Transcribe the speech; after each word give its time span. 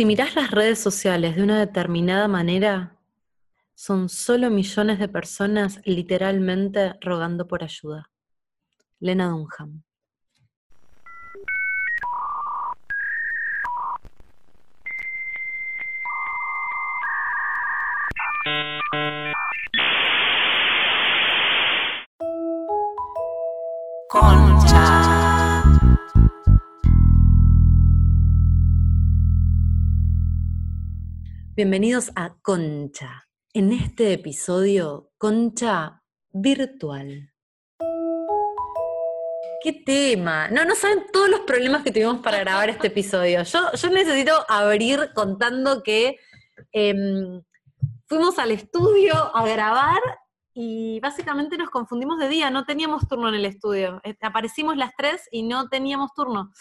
Si 0.00 0.06
mirás 0.06 0.34
las 0.34 0.50
redes 0.50 0.78
sociales 0.78 1.36
de 1.36 1.42
una 1.42 1.60
determinada 1.60 2.26
manera, 2.26 2.96
son 3.74 4.08
solo 4.08 4.48
millones 4.48 4.98
de 4.98 5.08
personas 5.08 5.78
literalmente 5.84 6.94
rogando 7.02 7.46
por 7.46 7.62
ayuda. 7.62 8.10
Lena 8.98 9.28
Dunham. 9.28 9.82
Bienvenidos 31.62 32.10
a 32.16 32.36
Concha. 32.40 33.28
En 33.52 33.70
este 33.70 34.14
episodio, 34.14 35.10
Concha 35.18 36.02
virtual. 36.30 37.34
¿Qué 39.62 39.74
tema? 39.84 40.48
No, 40.48 40.64
no 40.64 40.74
saben 40.74 41.04
todos 41.12 41.28
los 41.28 41.40
problemas 41.40 41.82
que 41.82 41.92
tuvimos 41.92 42.20
para 42.20 42.38
grabar 42.38 42.70
este 42.70 42.86
episodio. 42.86 43.42
Yo, 43.42 43.60
yo 43.74 43.90
necesito 43.90 44.32
abrir 44.48 45.10
contando 45.14 45.82
que 45.82 46.16
em, 46.72 47.42
fuimos 48.06 48.38
al 48.38 48.52
estudio 48.52 49.12
a 49.14 49.46
grabar 49.46 50.00
y 50.54 50.98
básicamente 51.00 51.58
nos 51.58 51.68
confundimos 51.68 52.18
de 52.18 52.30
día, 52.30 52.48
no 52.48 52.64
teníamos 52.64 53.06
turno 53.06 53.28
en 53.28 53.34
el 53.34 53.44
estudio. 53.44 54.00
Eh, 54.02 54.16
aparecimos 54.22 54.78
las 54.78 54.92
tres 54.96 55.28
y 55.30 55.42
no 55.42 55.68
teníamos 55.68 56.14
turno. 56.14 56.52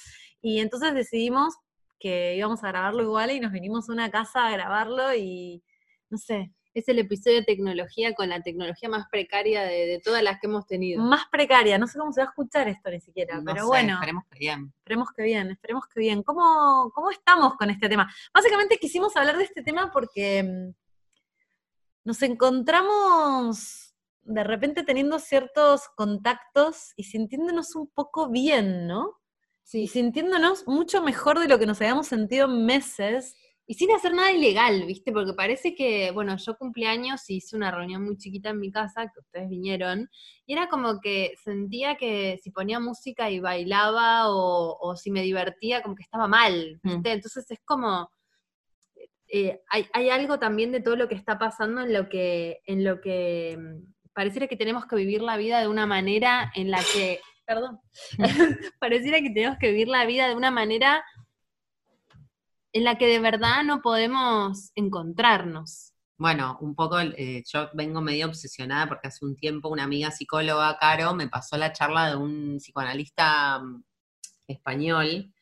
Y 0.41 0.59
entonces 0.59 0.93
decidimos 0.93 1.55
que 1.99 2.35
íbamos 2.35 2.63
a 2.63 2.70
grabarlo 2.70 3.03
igual 3.03 3.31
y 3.31 3.39
nos 3.39 3.52
vinimos 3.52 3.89
a 3.89 3.94
una 3.94 4.09
casa 4.09 4.48
a 4.48 4.52
grabarlo 4.52 5.13
y 5.13 5.63
no 6.10 6.18
sé. 6.18 6.54
Es 6.73 6.87
el 6.87 6.99
episodio 6.99 7.37
de 7.37 7.46
tecnología 7.46 8.13
con 8.13 8.29
la 8.29 8.41
tecnología 8.41 8.90
más 8.90 9.07
precaria 9.12 9.63
de, 9.63 9.99
todas 10.04 10.21
las 10.21 10.40
que 10.40 10.48
hemos 10.48 10.68
tenido. 10.68 11.01
Más 11.04 11.23
precaria, 11.32 11.77
no 11.77 11.88
sé 11.88 11.98
cómo 11.98 12.13
se 12.13 12.21
va 12.21 12.27
a 12.27 12.29
escuchar 12.29 12.68
esto 12.68 12.91
ni 12.91 13.01
siquiera, 13.01 13.41
pero 13.43 13.68
bueno. 13.68 13.96
Esperemos 13.96 14.23
que 14.29 14.40
bien. 14.40 14.73
Esperemos 14.77 15.10
que 15.15 15.23
bien, 15.23 15.51
esperemos 15.51 15.84
que 15.88 15.99
bien. 15.99 16.23
¿Cómo, 16.23 16.91
¿Cómo 16.93 17.10
estamos 17.10 17.55
con 17.55 17.70
este 17.71 17.90
tema? 17.90 18.07
Básicamente 18.34 18.77
quisimos 18.77 19.16
hablar 19.18 19.38
de 19.38 19.45
este 19.45 19.63
tema 19.63 19.91
porque 19.91 20.43
mm, 20.43 20.73
nos 22.05 22.21
encontramos 22.21 23.95
de 24.21 24.43
repente 24.43 24.84
teniendo 24.84 25.18
ciertos 25.18 25.90
contactos 25.95 26.93
y 26.95 27.05
sintiéndonos 27.05 27.76
un 27.76 27.88
poco 27.88 28.29
bien, 28.29 28.88
¿no? 28.88 29.18
Sí. 29.70 29.81
Y 29.84 29.87
sintiéndonos 29.87 30.67
mucho 30.67 31.03
mejor 31.03 31.37
de 31.37 31.48
lo 31.48 31.59
que 31.59 31.67
nos 31.67 31.79
habíamos 31.79 32.07
sentido 32.07 32.48
en 32.48 32.65
meses. 32.65 33.35
Y 33.67 33.76
sin 33.76 33.91
hacer 33.91 34.15
nada 34.15 34.31
ilegal, 34.31 34.84
¿viste? 34.87 35.11
Porque 35.11 35.34
parece 35.34 35.76
que, 35.76 36.09
bueno, 36.09 36.35
yo 36.37 36.57
cumpleaños 36.57 37.29
y 37.29 37.35
hice 37.35 37.55
una 37.55 37.70
reunión 37.70 38.03
muy 38.03 38.17
chiquita 38.17 38.49
en 38.49 38.59
mi 38.59 38.71
casa, 38.71 39.03
que 39.13 39.20
ustedes 39.20 39.48
vinieron, 39.48 40.09
y 40.48 40.53
era 40.53 40.70
como 40.70 40.99
que 40.99 41.35
sentía 41.43 41.95
que 41.95 42.39
si 42.41 42.49
ponía 42.49 42.79
música 42.79 43.29
y 43.29 43.39
bailaba 43.39 44.23
o, 44.29 44.95
si 44.95 45.11
me 45.11 45.21
divertía, 45.21 45.83
como 45.83 45.93
que 45.93 46.01
estaba 46.01 46.27
mal, 46.27 46.79
Mm. 46.81 46.89
¿viste? 46.89 47.11
Entonces 47.11 47.51
es 47.51 47.59
como, 47.63 48.09
eh, 49.27 49.61
hay, 49.70 49.85
hay 49.93 50.09
algo 50.09 50.39
también 50.39 50.71
de 50.71 50.81
todo 50.81 50.95
lo 50.95 51.07
que 51.07 51.13
está 51.13 51.37
pasando 51.37 51.81
en 51.81 51.93
lo 51.93 52.09
que, 52.09 52.61
en 52.65 52.83
lo 52.83 52.99
que 53.01 53.55
mm, 53.55 53.93
pareciera 54.13 54.48
que 54.48 54.57
tenemos 54.57 54.87
que 54.87 54.95
vivir 54.95 55.21
la 55.21 55.37
vida 55.37 55.61
de 55.61 55.67
una 55.67 55.85
manera 55.85 56.51
en 56.55 56.71
la 56.71 56.79
que, 56.91 57.20
perdón, 57.49 57.79
pareciera 58.79 59.19
que 59.21 59.31
tenemos 59.31 59.57
que 59.57 59.69
vivir 59.71 59.87
la 59.87 60.05
vida 60.05 60.27
de 60.27 60.35
una 60.35 60.51
manera 60.51 61.03
en 62.73 62.83
la 62.83 62.97
que 62.99 63.07
de 63.07 63.19
verdad 63.19 63.63
no 63.63 63.81
podemos 63.81 64.72
encontrarnos. 64.75 65.94
Bueno, 66.17 66.59
un 66.61 66.75
poco, 66.75 67.00
eh, 67.00 67.44
yo 67.51 67.69
vengo 67.73 68.01
medio 68.01 68.27
obsesionada 68.27 68.88
porque 68.88 69.07
hace 69.07 69.25
un 69.25 69.35
tiempo 69.35 69.69
una 69.69 69.85
amiga 69.85 70.11
psicóloga, 70.11 70.77
Caro, 70.77 71.15
me 71.15 71.27
pasó 71.27 71.57
la 71.57 71.73
charla 71.73 72.09
de 72.11 72.17
un 72.17 72.57
psicoanalista 72.57 73.59
mm, 73.59 73.83
español 74.47 75.33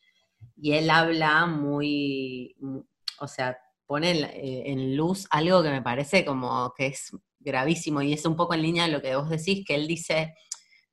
y 0.55 0.71
él 0.73 0.89
habla 0.89 1.45
muy, 1.47 2.55
mu- 2.59 2.85
o 3.19 3.27
sea, 3.27 3.57
pone 3.85 4.11
eh, 4.11 4.71
en 4.71 4.95
luz 4.95 5.27
algo 5.31 5.61
que 5.63 5.71
me 5.71 5.81
parece 5.81 6.23
como 6.23 6.73
que 6.77 6.87
es 6.87 7.11
gravísimo 7.39 8.01
y 8.01 8.13
es 8.13 8.25
un 8.25 8.35
poco 8.37 8.53
en 8.53 8.61
línea 8.61 8.85
de 8.85 8.91
lo 8.91 9.01
que 9.01 9.15
vos 9.15 9.29
decís, 9.29 9.65
que 9.65 9.75
él 9.75 9.87
dice, 9.87 10.33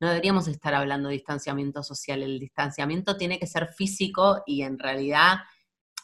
no 0.05 0.11
deberíamos 0.11 0.47
estar 0.49 0.75
hablando 0.75 1.09
de 1.09 1.15
distanciamiento 1.15 1.83
social, 1.83 2.23
el 2.23 2.39
distanciamiento 2.39 3.17
tiene 3.17 3.39
que 3.39 3.47
ser 3.47 3.69
físico 3.69 4.43
y 4.47 4.63
en 4.63 4.79
realidad 4.79 5.39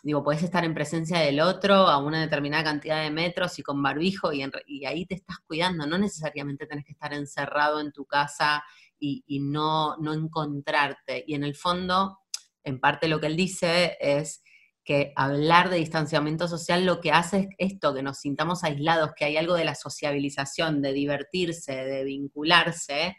digo, 0.02 0.24
podés 0.24 0.42
estar 0.42 0.64
en 0.64 0.74
presencia 0.74 1.18
del 1.18 1.40
otro 1.40 1.74
a 1.74 1.98
una 1.98 2.22
determinada 2.22 2.64
cantidad 2.64 3.02
de 3.02 3.10
metros 3.10 3.58
y 3.58 3.62
con 3.62 3.82
barbijo 3.82 4.32
y, 4.32 4.42
ahí 4.86 5.04
te 5.06 5.14
estás 5.14 5.38
cuidando, 5.46 5.86
no 5.86 5.98
necesariamente 5.98 6.66
tenés 6.66 6.84
que 6.84 6.92
estar 6.92 7.12
encerrado 7.12 7.80
en 7.80 7.92
tu 7.92 8.06
casa 8.06 8.64
y, 8.98 9.22
y 9.26 9.40
no, 9.40 9.96
no 9.98 10.14
encontrarte. 10.14 11.22
Y 11.26 11.34
en 11.34 11.44
el 11.44 11.54
fondo, 11.54 12.18
en 12.64 12.80
parte 12.80 13.08
lo 13.08 13.20
que 13.20 13.26
él 13.26 13.36
dice 13.36 13.98
es 14.00 14.42
que 14.84 15.12
hablar 15.16 15.68
de 15.68 15.76
distanciamiento 15.76 16.48
social 16.48 16.86
lo 16.86 17.00
que 17.00 17.12
hace 17.12 17.50
es 17.58 17.72
esto, 17.72 17.94
que 17.94 18.02
nos 18.02 18.18
sintamos 18.18 18.64
aislados, 18.64 19.10
que 19.14 19.26
hay 19.26 19.36
algo 19.36 19.54
de 19.54 19.64
la 19.64 19.74
sociabilización, 19.74 20.80
de 20.80 20.92
divertirse, 20.94 21.74
de 21.74 22.04
vincularse, 22.04 23.16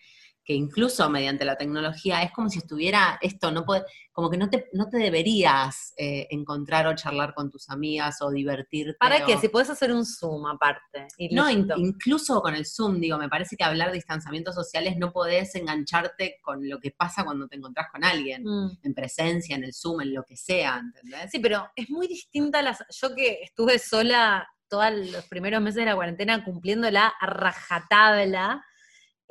que 0.52 0.56
incluso 0.58 1.10
mediante 1.10 1.46
la 1.46 1.56
tecnología 1.56 2.22
es 2.24 2.32
como 2.34 2.50
si 2.50 2.60
estuviera 2.60 3.18
esto, 3.22 3.52
no 3.52 3.64
puede, 3.64 3.84
como 4.12 4.30
que 4.30 4.36
no 4.38 4.50
te, 4.50 4.68
no 4.74 4.90
te 4.90 4.98
deberías 4.98 5.94
eh, 5.96 6.28
encontrar 6.30 6.88
o 6.88 6.96
charlar 6.96 7.34
con 7.34 7.50
tus 7.50 7.70
amigas 7.70 8.22
o 8.22 8.30
divertirte. 8.32 8.98
¿Para 9.00 9.26
qué? 9.26 9.36
o- 9.36 9.40
Si 9.40 9.48
podés 9.48 9.70
hacer 9.70 9.94
un 9.94 10.06
Zoom 10.06 10.46
aparte. 10.48 11.08
no, 11.32 11.50
in- 11.50 11.68
incluso 11.78 12.42
con 12.42 12.54
el 12.54 12.66
Zoom, 12.66 13.00
digo, 13.00 13.18
me 13.18 13.30
parece 13.30 13.56
que 13.56 13.64
hablar 13.64 13.88
de 13.90 13.94
distanciamientos 13.96 14.54
sociales 14.56 14.96
no 14.98 15.14
podés 15.14 15.56
engancharte 15.56 16.40
con 16.42 16.68
lo 16.68 16.80
que 16.80 16.92
pasa 16.92 17.24
cuando 17.24 17.48
te 17.48 17.56
encontrás 17.56 17.88
con 17.92 18.04
alguien, 18.04 18.44
Mm. 18.44 18.80
en 18.84 18.94
presencia, 18.94 19.56
en 19.56 19.64
el 19.64 19.74
Zoom, 19.74 20.02
en 20.02 20.14
lo 20.14 20.24
que 20.24 20.36
sea, 20.36 20.80
¿entendés? 20.80 21.32
Sí, 21.32 21.40
pero 21.40 21.70
es 21.78 21.90
muy 21.90 22.08
distinta 22.08 22.62
las. 22.62 22.84
Yo 23.02 23.16
que 23.16 23.40
estuve 23.44 23.80
sola 23.80 24.48
todos 24.68 24.92
los 25.12 25.26
primeros 25.28 25.62
meses 25.62 25.76
de 25.78 25.86
la 25.86 25.96
cuarentena 25.96 26.44
cumpliéndola 26.44 27.08
a 27.20 27.26
rajatabla. 27.26 28.64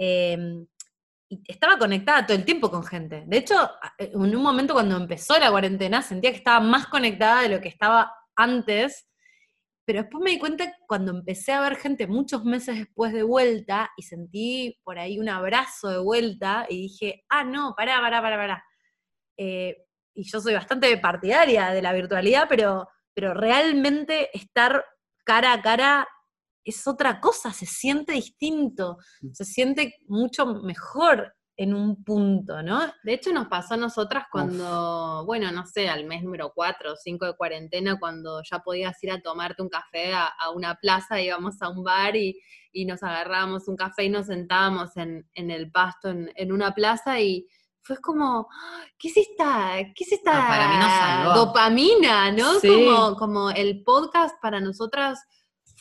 eh, 0.02 0.38
estaba 1.46 1.78
conectada 1.78 2.26
todo 2.26 2.36
el 2.36 2.44
tiempo 2.44 2.70
con 2.70 2.84
gente. 2.84 3.24
De 3.26 3.36
hecho, 3.38 3.56
a- 3.58 3.94
en 3.98 4.16
un 4.36 4.42
momento 4.42 4.74
cuando 4.74 4.96
empezó 4.96 5.38
la 5.38 5.50
cuarentena 5.50 6.02
sentía 6.02 6.30
que 6.30 6.38
estaba 6.38 6.60
más 6.60 6.86
conectada 6.88 7.42
de 7.42 7.48
lo 7.50 7.60
que 7.60 7.68
estaba 7.68 8.12
antes. 8.36 9.06
Pero 9.86 10.02
después 10.02 10.22
me 10.22 10.30
di 10.30 10.38
cuenta 10.38 10.72
cuando 10.86 11.10
empecé 11.10 11.52
a 11.52 11.60
ver 11.62 11.76
gente 11.76 12.06
muchos 12.06 12.44
meses 12.44 12.78
después 12.78 13.12
de 13.12 13.22
vuelta 13.24 13.90
y 13.96 14.02
sentí 14.02 14.78
por 14.84 14.98
ahí 14.98 15.18
un 15.18 15.28
abrazo 15.28 15.88
de 15.88 15.98
vuelta 15.98 16.66
y 16.68 16.82
dije, 16.82 17.24
ah, 17.28 17.44
no, 17.44 17.74
pará, 17.76 18.00
pará, 18.00 18.22
pará, 18.22 18.36
pará. 18.36 18.64
Eh, 19.36 19.76
y 20.14 20.24
yo 20.30 20.40
soy 20.40 20.54
bastante 20.54 20.96
partidaria 20.98 21.70
de 21.70 21.82
la 21.82 21.92
virtualidad, 21.92 22.46
pero, 22.48 22.88
pero 23.14 23.34
realmente 23.34 24.36
estar 24.36 24.84
cara 25.24 25.52
a 25.54 25.62
cara 25.62 26.08
es 26.64 26.86
otra 26.86 27.20
cosa, 27.20 27.52
se 27.52 27.66
siente 27.66 28.12
distinto, 28.12 28.98
se 29.32 29.44
siente 29.44 29.96
mucho 30.08 30.46
mejor 30.46 31.34
en 31.56 31.74
un 31.74 32.02
punto, 32.02 32.62
¿no? 32.62 32.80
De 33.02 33.12
hecho, 33.12 33.32
nos 33.34 33.48
pasó 33.48 33.74
a 33.74 33.76
nosotras 33.76 34.24
cuando, 34.32 35.24
bueno, 35.26 35.52
no 35.52 35.66
sé, 35.66 35.90
al 35.90 36.06
mes 36.06 36.22
número 36.22 36.52
4 36.54 36.92
o 36.92 36.96
5 36.96 37.26
de 37.26 37.36
cuarentena, 37.36 37.98
cuando 38.00 38.40
ya 38.50 38.60
podías 38.60 39.02
ir 39.04 39.10
a 39.10 39.20
tomarte 39.20 39.60
un 39.62 39.68
café 39.68 40.14
a, 40.14 40.24
a 40.24 40.50
una 40.52 40.76
plaza, 40.76 41.20
íbamos 41.20 41.60
a 41.60 41.68
un 41.68 41.84
bar 41.84 42.16
y, 42.16 42.40
y 42.72 42.86
nos 42.86 43.02
agarrábamos 43.02 43.68
un 43.68 43.76
café 43.76 44.04
y 44.04 44.08
nos 44.08 44.26
sentábamos 44.28 44.96
en, 44.96 45.28
en 45.34 45.50
el 45.50 45.70
pasto 45.70 46.08
en, 46.08 46.32
en 46.34 46.50
una 46.50 46.74
plaza 46.74 47.20
y 47.20 47.46
fue 47.82 47.98
como, 47.98 48.48
¡ah! 48.50 48.84
¿qué 48.98 49.08
es 49.08 49.16
esta, 49.18 49.72
qué 49.94 50.04
es 50.04 50.12
esta 50.12 50.30
Ah, 50.32 50.48
para 50.48 50.68
mí 50.68 50.76
nos 50.76 50.92
salvó. 50.92 51.46
dopamina, 51.46 52.32
no? 52.32 52.54
Sí. 52.60 52.68
Como, 52.68 53.16
como 53.16 53.50
el 53.50 53.82
podcast 53.84 54.34
para 54.40 54.60
nosotras 54.60 55.20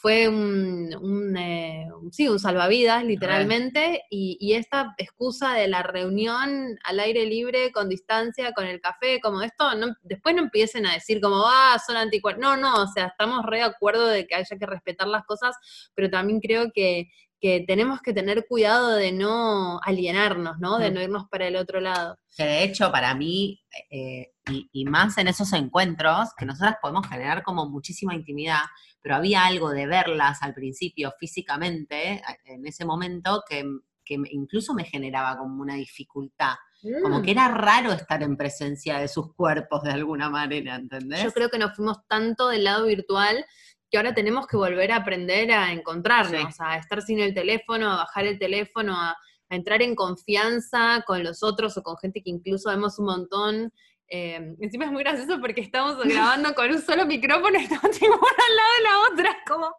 fue 0.01 0.30
un, 0.30 0.96
un, 1.01 1.36
eh, 1.38 1.88
sí, 2.12 2.28
un 2.30 2.40
salvavidas, 2.40 3.04
literalmente, 3.04 4.04
y, 4.10 4.38
y 4.40 4.54
esta 4.54 4.96
excusa 4.98 5.54
de 5.54 5.68
la 5.68 5.84
reunión 5.84 6.78
al 6.84 7.00
aire 7.00 7.25
libre, 7.25 7.72
con 7.72 7.90
distancia, 7.90 8.54
con 8.54 8.66
el 8.66 8.80
café, 8.80 9.19
como 9.19 9.42
esto, 9.42 9.75
no, 9.75 9.96
después 10.04 10.36
no 10.36 10.44
empiecen 10.44 10.86
a 10.86 10.94
decir 10.94 11.19
como, 11.19 11.44
ah, 11.46 11.78
son 11.86 11.98
anticuerpos. 11.98 12.42
No, 12.42 12.56
no, 12.56 12.84
o 12.84 12.88
sea, 12.88 13.07
estamos 13.07 13.46
re 13.46 13.57
de 13.57 13.63
acuerdo 13.63 14.07
de 14.07 14.25
que 14.25 14.36
haya 14.36 14.57
que 14.57 14.66
respetar 14.66 15.07
las 15.07 15.25
cosas, 15.25 15.56
pero 15.94 16.10
también 16.10 16.40
creo 16.40 16.72
que, 16.74 17.10
que 17.39 17.63
tenemos 17.68 18.01
que 18.01 18.13
tener 18.13 18.45
cuidado 18.47 18.89
de 18.95 19.12
no 19.12 19.80
alienarnos, 19.83 20.59
¿no? 20.59 20.77
De 20.77 20.91
Mm. 20.91 20.94
no 20.94 21.01
irnos 21.01 21.30
para 21.30 21.47
el 21.47 21.56
otro 21.56 21.80
lado. 21.80 22.18
Que 22.36 22.44
de 22.44 22.63
hecho, 22.63 22.91
para 22.91 23.13
mí, 23.15 23.62
eh, 23.89 24.33
y, 24.50 24.69
y 24.74 24.86
más 24.86 25.18
en 25.18 25.27
esos 25.27 25.53
encuentros, 25.53 26.30
que 26.38 26.45
nosotras 26.45 26.75
podemos 26.81 27.07
generar 27.07 27.44
como 27.44 27.69
muchísima 27.69 28.13
intimidad, 28.15 28.62
pero 29.01 29.15
había 29.15 29.45
algo 29.45 29.69
de 29.69 29.86
verlas 29.88 30.41
al 30.41 30.53
principio 30.53 31.13
físicamente, 31.19 32.21
en 32.45 32.65
ese 32.68 32.83
momento, 32.86 33.44
que, 33.47 33.63
que 34.03 34.18
incluso 34.31 34.74
me 34.74 34.83
generaba 34.83 35.38
como 35.38 35.62
una 35.62 35.75
dificultad. 35.75 36.56
Como 37.03 37.19
Mm. 37.19 37.21
que 37.24 37.31
era 37.31 37.50
raro 37.50 37.92
estar 37.92 38.24
en 38.24 38.38
presencia 38.38 39.00
de 39.00 39.07
sus 39.09 39.33
cuerpos 39.33 39.83
de 39.83 39.92
alguna 39.92 40.30
manera, 40.30 40.75
¿entendés? 40.75 41.21
Yo 41.24 41.31
creo 41.33 41.50
que 41.50 41.57
nos 41.59 41.75
fuimos 41.75 42.06
tanto 42.07 42.47
del 42.47 42.63
lado 42.63 42.85
virtual 42.85 43.45
que 43.89 43.97
ahora 43.97 44.13
tenemos 44.13 44.47
que 44.47 44.57
volver 44.57 44.91
a 44.91 44.97
aprender 44.97 45.51
a 45.51 45.71
encontrarnos, 45.71 46.59
a 46.59 46.77
estar 46.77 47.01
sin 47.01 47.19
el 47.19 47.33
teléfono, 47.33 47.91
a 47.91 47.97
bajar 47.97 48.25
el 48.25 48.38
teléfono, 48.38 48.95
a, 48.95 49.18
a 49.50 49.56
entrar 49.56 49.81
en 49.81 49.95
confianza 49.95 51.03
con 51.07 51.24
los 51.24 51.44
otros 51.44 51.75
o 51.77 51.83
con 51.83 51.97
gente 51.97 52.21
que 52.21 52.30
incluso 52.30 52.69
vemos 52.69 53.00
un 53.00 53.06
montón. 53.06 53.74
Eh, 54.12 54.56
encima 54.59 54.86
es 54.86 54.91
muy 54.91 55.03
gracioso 55.03 55.39
porque 55.39 55.62
estamos 55.62 55.97
grabando 56.06 56.53
con 56.56 56.71
un 56.71 56.81
solo 56.81 57.06
micrófono 57.06 57.59
y 57.59 57.63
estamos 57.63 57.91
tipo 57.91 58.13
una 58.13 58.45
al 58.47 58.56
lado 58.56 58.69
de 58.77 58.83
la 58.83 59.13
otra, 59.13 59.38
como, 59.47 59.75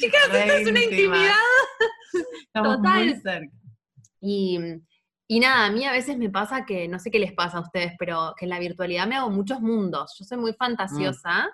chicas, 0.00 0.28
Re 0.30 0.40
esto 0.40 0.52
es 0.54 0.68
una 0.68 0.82
íntima. 0.82 1.16
intimidad. 1.16 1.34
Estamos 2.46 2.76
total. 2.76 3.04
muy 3.06 3.14
cerca. 3.20 3.56
Y, 4.20 4.58
y 5.26 5.40
nada, 5.40 5.66
a 5.66 5.70
mí 5.70 5.84
a 5.84 5.92
veces 5.92 6.16
me 6.18 6.30
pasa 6.30 6.64
que, 6.64 6.86
no 6.86 6.98
sé 6.98 7.10
qué 7.10 7.18
les 7.18 7.32
pasa 7.32 7.58
a 7.58 7.62
ustedes, 7.62 7.92
pero 7.98 8.34
que 8.38 8.44
en 8.44 8.50
la 8.50 8.58
virtualidad 8.58 9.06
me 9.06 9.16
hago 9.16 9.30
muchos 9.30 9.60
mundos. 9.60 10.14
Yo 10.18 10.24
soy 10.24 10.38
muy 10.38 10.52
fantasiosa, 10.52 11.48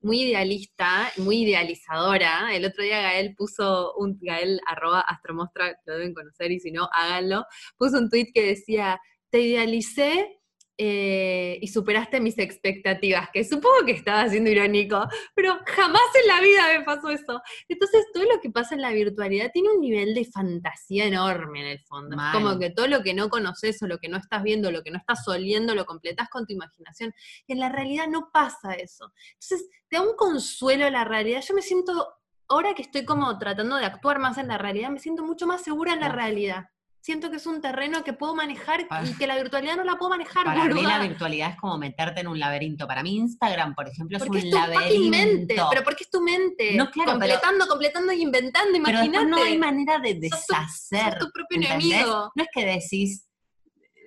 muy 0.00 0.22
idealista, 0.22 1.10
muy 1.18 1.42
idealizadora. 1.42 2.54
El 2.54 2.64
otro 2.64 2.82
día 2.82 3.02
Gael 3.02 3.34
puso 3.36 3.94
un, 3.94 4.18
Gael 4.20 4.60
arroba 4.66 5.00
astromostra, 5.00 5.78
lo 5.84 5.94
deben 5.94 6.14
conocer 6.14 6.50
y 6.52 6.60
si 6.60 6.72
no, 6.72 6.88
háganlo, 6.92 7.44
puso 7.76 7.98
un 7.98 8.08
tweet 8.08 8.32
que 8.32 8.44
decía, 8.44 9.00
te 9.30 9.40
idealicé 9.40 10.39
eh, 10.82 11.58
y 11.60 11.68
superaste 11.68 12.22
mis 12.22 12.38
expectativas, 12.38 13.28
que 13.34 13.44
supongo 13.44 13.84
que 13.84 13.92
estaba 13.92 14.26
siendo 14.30 14.48
irónico, 14.48 15.06
pero 15.34 15.58
jamás 15.66 16.00
en 16.22 16.26
la 16.26 16.40
vida 16.40 16.78
me 16.78 16.84
pasó 16.86 17.10
eso. 17.10 17.42
Entonces, 17.68 18.06
todo 18.14 18.24
lo 18.24 18.40
que 18.40 18.48
pasa 18.48 18.76
en 18.76 18.80
la 18.80 18.90
virtualidad 18.90 19.50
tiene 19.52 19.68
un 19.68 19.82
nivel 19.82 20.14
de 20.14 20.24
fantasía 20.24 21.04
enorme 21.04 21.60
en 21.60 21.66
el 21.66 21.80
fondo. 21.80 22.16
Como 22.32 22.58
que 22.58 22.70
todo 22.70 22.86
lo 22.86 23.02
que 23.02 23.12
no 23.12 23.28
conoces 23.28 23.82
o 23.82 23.86
lo 23.86 23.98
que 23.98 24.08
no 24.08 24.16
estás 24.16 24.42
viendo, 24.42 24.70
lo 24.70 24.82
que 24.82 24.90
no 24.90 24.96
estás 24.96 25.28
oliendo, 25.28 25.74
lo 25.74 25.84
completas 25.84 26.30
con 26.30 26.46
tu 26.46 26.54
imaginación. 26.54 27.12
Y 27.46 27.52
en 27.52 27.60
la 27.60 27.68
realidad 27.68 28.06
no 28.08 28.30
pasa 28.32 28.72
eso. 28.72 29.12
Entonces, 29.34 29.68
te 29.86 29.96
da 29.96 30.02
un 30.02 30.16
consuelo 30.16 30.88
la 30.88 31.04
realidad. 31.04 31.44
Yo 31.46 31.54
me 31.54 31.60
siento, 31.60 32.08
ahora 32.48 32.72
que 32.72 32.80
estoy 32.80 33.04
como 33.04 33.38
tratando 33.38 33.76
de 33.76 33.84
actuar 33.84 34.18
más 34.18 34.38
en 34.38 34.48
la 34.48 34.56
realidad, 34.56 34.88
me 34.88 34.98
siento 34.98 35.24
mucho 35.24 35.46
más 35.46 35.62
segura 35.62 35.92
en 35.92 36.00
la 36.00 36.08
realidad. 36.08 36.70
Siento 37.02 37.30
que 37.30 37.36
es 37.36 37.46
un 37.46 37.62
terreno 37.62 38.04
que 38.04 38.12
puedo 38.12 38.34
manejar 38.34 38.86
Pa- 38.86 39.02
y 39.04 39.14
que 39.14 39.26
la 39.26 39.36
virtualidad 39.36 39.76
no 39.76 39.84
la 39.84 39.96
puedo 39.96 40.10
manejar, 40.10 40.44
Para 40.44 40.64
mí 40.66 40.82
la 40.82 40.98
virtualidad 40.98 41.50
es 41.52 41.56
como 41.56 41.78
meterte 41.78 42.20
en 42.20 42.28
un 42.28 42.38
laberinto. 42.38 42.86
Para 42.86 43.02
mí 43.02 43.16
Instagram, 43.16 43.74
por 43.74 43.88
ejemplo, 43.88 44.18
es 44.18 44.22
Porque 44.22 44.38
un 44.40 44.44
es 44.46 44.50
tu 44.50 44.56
fucking 44.58 45.10
mente, 45.10 45.54
laberinto. 45.56 45.66
pero 45.70 45.82
porque 45.84 46.04
es 46.04 46.10
tu 46.10 46.20
mente. 46.20 46.76
No, 46.76 46.90
claro, 46.90 47.12
completando, 47.12 47.66
completando 47.66 48.12
y 48.12 48.20
inventando, 48.22 48.68
Pero 48.72 48.78
imagínate. 48.90 49.18
después 49.24 49.28
no 49.30 49.42
hay 49.42 49.56
manera 49.58 49.98
de 49.98 50.28
Sos 50.28 50.46
tu- 50.46 50.52
deshacer. 50.54 51.12
sos 51.12 51.18
tu 51.20 51.30
propio 51.32 51.56
¿entendés? 51.58 51.84
enemigo. 51.92 52.32
No 52.34 52.42
es 52.42 52.48
que 52.52 52.66
decís, 52.66 53.26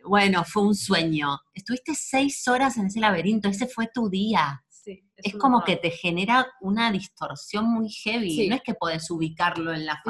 bueno, 0.06 0.44
fue 0.44 0.64
un 0.64 0.76
sueño. 0.76 1.40
Estuviste 1.54 1.96
seis 1.96 2.48
horas 2.48 2.78
en 2.78 2.88
ese 2.88 3.00
laberinto, 3.00 3.48
ese 3.50 3.68
fue 3.68 3.90
tu 3.94 4.10
día. 4.10 4.64
Sí, 4.70 5.02
Es 5.16 5.34
como 5.36 5.64
que 5.64 5.78
te 5.78 5.92
genera 5.92 6.46
una 6.62 6.92
distorsión 6.92 7.66
muy 7.66 7.90
heavy. 7.90 8.36
Sí. 8.36 8.50
No 8.50 8.56
es 8.56 8.62
que 8.62 8.74
podés 8.76 9.10
ubicarlo 9.10 9.74
en 9.74 9.86
la 9.86 9.94
No. 9.94 10.02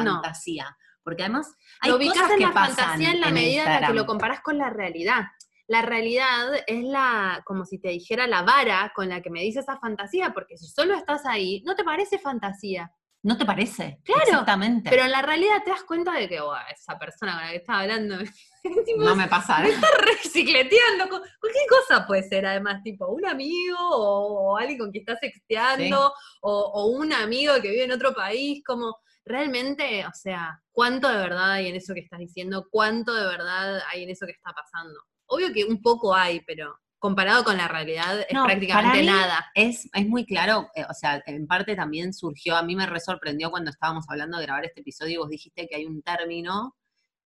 Porque 1.03 1.23
además 1.23 1.53
hay 1.81 1.91
lo 1.91 1.97
ubicás 1.97 2.15
cosas 2.15 2.31
en 2.31 2.37
que 2.39 2.45
la 2.45 2.53
pasan 2.53 2.75
fantasía 2.75 3.11
en 3.11 3.21
la 3.21 3.29
medida 3.29 3.75
en 3.75 3.81
la 3.81 3.87
que 3.87 3.93
lo 3.93 4.05
comparás 4.05 4.41
con 4.41 4.57
la 4.57 4.69
realidad. 4.69 5.23
La 5.67 5.81
realidad 5.81 6.49
es 6.67 6.83
la, 6.83 7.41
como 7.45 7.65
si 7.65 7.79
te 7.79 7.89
dijera 7.89 8.27
la 8.27 8.41
vara 8.41 8.91
con 8.95 9.09
la 9.09 9.21
que 9.21 9.29
me 9.29 9.41
dice 9.41 9.59
esa 9.59 9.77
fantasía, 9.79 10.33
porque 10.33 10.57
si 10.57 10.67
solo 10.67 10.93
estás 10.93 11.25
ahí, 11.25 11.61
no 11.65 11.75
te 11.75 11.83
parece 11.83 12.19
fantasía. 12.19 12.91
¿No 13.23 13.37
te 13.37 13.45
parece? 13.45 14.01
Claro, 14.03 14.21
Exactamente. 14.23 14.89
Pero 14.89 15.03
en 15.03 15.11
la 15.11 15.21
realidad 15.21 15.63
te 15.63 15.71
das 15.71 15.83
cuenta 15.83 16.11
de 16.11 16.27
que 16.27 16.41
"Buah, 16.41 16.67
esa 16.69 16.99
persona 16.99 17.35
con 17.35 17.41
la 17.43 17.51
que 17.51 17.55
estaba 17.55 17.79
hablando 17.79 18.17
tipo, 18.85 19.01
no 19.01 19.15
me 19.15 19.27
pasa. 19.27 19.59
me 19.59 19.69
está 19.69 19.87
recicleteando. 20.05 21.07
Cualquier 21.07 21.65
cosa 21.69 22.05
puede 22.05 22.23
ser, 22.23 22.45
además, 22.45 22.83
tipo 22.83 23.07
un 23.07 23.25
amigo 23.25 23.77
o, 23.79 24.51
o 24.51 24.57
alguien 24.57 24.77
con 24.77 24.91
quien 24.91 25.03
estás 25.03 25.19
sexteando 25.21 26.13
o, 26.41 26.51
o 26.51 26.87
un 26.87 27.13
amigo 27.13 27.53
que 27.61 27.69
vive 27.69 27.85
en 27.85 27.93
otro 27.93 28.13
país, 28.13 28.61
como 28.65 28.97
realmente, 29.25 30.05
o 30.05 30.13
sea, 30.13 30.61
¿cuánto 30.71 31.09
de 31.09 31.17
verdad 31.17 31.51
hay 31.53 31.67
en 31.67 31.75
eso 31.75 31.93
que 31.93 32.01
estás 32.01 32.19
diciendo? 32.19 32.67
¿Cuánto 32.69 33.13
de 33.13 33.25
verdad 33.25 33.81
hay 33.91 34.03
en 34.03 34.09
eso 34.09 34.25
que 34.25 34.33
está 34.33 34.51
pasando? 34.51 34.99
Obvio 35.25 35.53
que 35.53 35.65
un 35.65 35.81
poco 35.81 36.15
hay, 36.15 36.41
pero 36.41 36.75
comparado 36.99 37.43
con 37.43 37.57
la 37.57 37.67
realidad 37.67 38.21
es 38.21 38.33
No, 38.33 38.45
prácticamente 38.45 39.05
para 39.05 39.27
nada. 39.27 39.51
Es, 39.55 39.89
es 39.93 40.07
muy 40.07 40.25
claro, 40.25 40.69
eh, 40.73 40.85
o 40.89 40.93
sea, 40.93 41.21
en 41.25 41.47
parte 41.47 41.75
también 41.75 42.13
surgió, 42.13 42.55
a 42.55 42.63
mí 42.63 42.75
me 42.75 42.85
re 42.85 42.99
sorprendió 43.01 43.51
cuando 43.51 43.71
estábamos 43.71 44.05
hablando 44.07 44.37
de 44.37 44.45
grabar 44.45 44.65
este 44.65 44.81
episodio 44.81 45.13
y 45.13 45.17
vos 45.17 45.29
dijiste 45.29 45.67
que 45.67 45.75
hay 45.75 45.85
un 45.85 46.01
término 46.01 46.75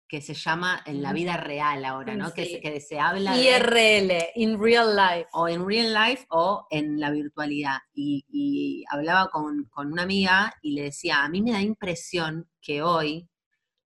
que 0.07 0.21
se 0.21 0.33
llama 0.35 0.81
en 0.85 1.01
la 1.01 1.13
vida 1.13 1.35
real 1.37 1.83
ahora, 1.83 2.15
¿no? 2.15 2.31
Que, 2.33 2.45
Sí. 2.45 2.51
se, 2.53 2.61
que 2.61 2.79
se 2.79 2.99
habla 2.99 3.35
de, 3.35 3.41
IRL, 3.43 4.11
in 4.35 4.59
real 4.61 4.95
life. 4.95 5.27
o 5.33 5.47
en 5.47 5.67
real 5.67 5.93
life 5.93 6.25
o 6.29 6.67
en 6.69 6.99
la 6.99 7.09
virtualidad. 7.11 7.79
Y, 7.93 8.23
y 8.29 8.83
hablaba 8.89 9.29
con, 9.29 9.65
con 9.65 9.91
una 9.91 10.03
amiga 10.03 10.53
y 10.61 10.73
le 10.73 10.83
decía, 10.83 11.23
a 11.23 11.29
mí 11.29 11.41
me 11.41 11.51
da 11.53 11.61
impresión 11.61 12.47
que 12.61 12.81
hoy 12.83 13.27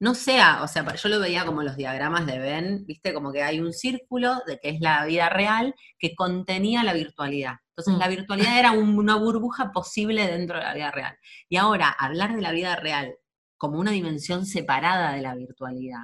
no 0.00 0.15
sea, 0.15 0.62
o 0.62 0.69
sea, 0.69 0.94
yo 0.94 1.09
lo 1.09 1.19
veía 1.19 1.44
como 1.44 1.62
los 1.65 1.76
diagramas 1.76 2.25
de 2.26 2.38
Ben, 2.38 2.85
viste, 2.87 3.12
como 3.12 3.32
que 3.32 3.43
hay 3.43 3.59
un 3.61 3.73
círculo 3.73 4.37
de 4.47 4.59
que 4.61 4.69
es 4.70 4.81
la 4.81 5.05
vida 5.06 5.29
real 5.29 5.75
que 5.99 6.15
contenía 6.15 6.85
la 6.85 6.93
virtualidad. 6.93 7.55
Entonces 7.70 7.94
Mm. 7.94 7.99
la 7.99 8.09
virtualidad 8.09 8.59
era 8.59 8.73
un- 8.73 8.97
una 8.99 9.17
burbuja 9.17 9.73
posible 9.73 10.26
dentro 10.26 10.59
de 10.59 10.65
la 10.65 10.75
vida 10.75 10.91
real. 10.93 11.17
Y 11.49 11.56
ahora, 11.56 11.88
hablar 11.91 12.35
de 12.37 12.43
la 12.43 12.53
vida 12.53 12.76
real 12.76 13.17
como 13.58 13.78
una 13.78 13.90
dimensión 13.90 14.46
separada 14.46 15.12
de 15.12 15.20
la 15.22 15.34
virtualidad, 15.34 16.00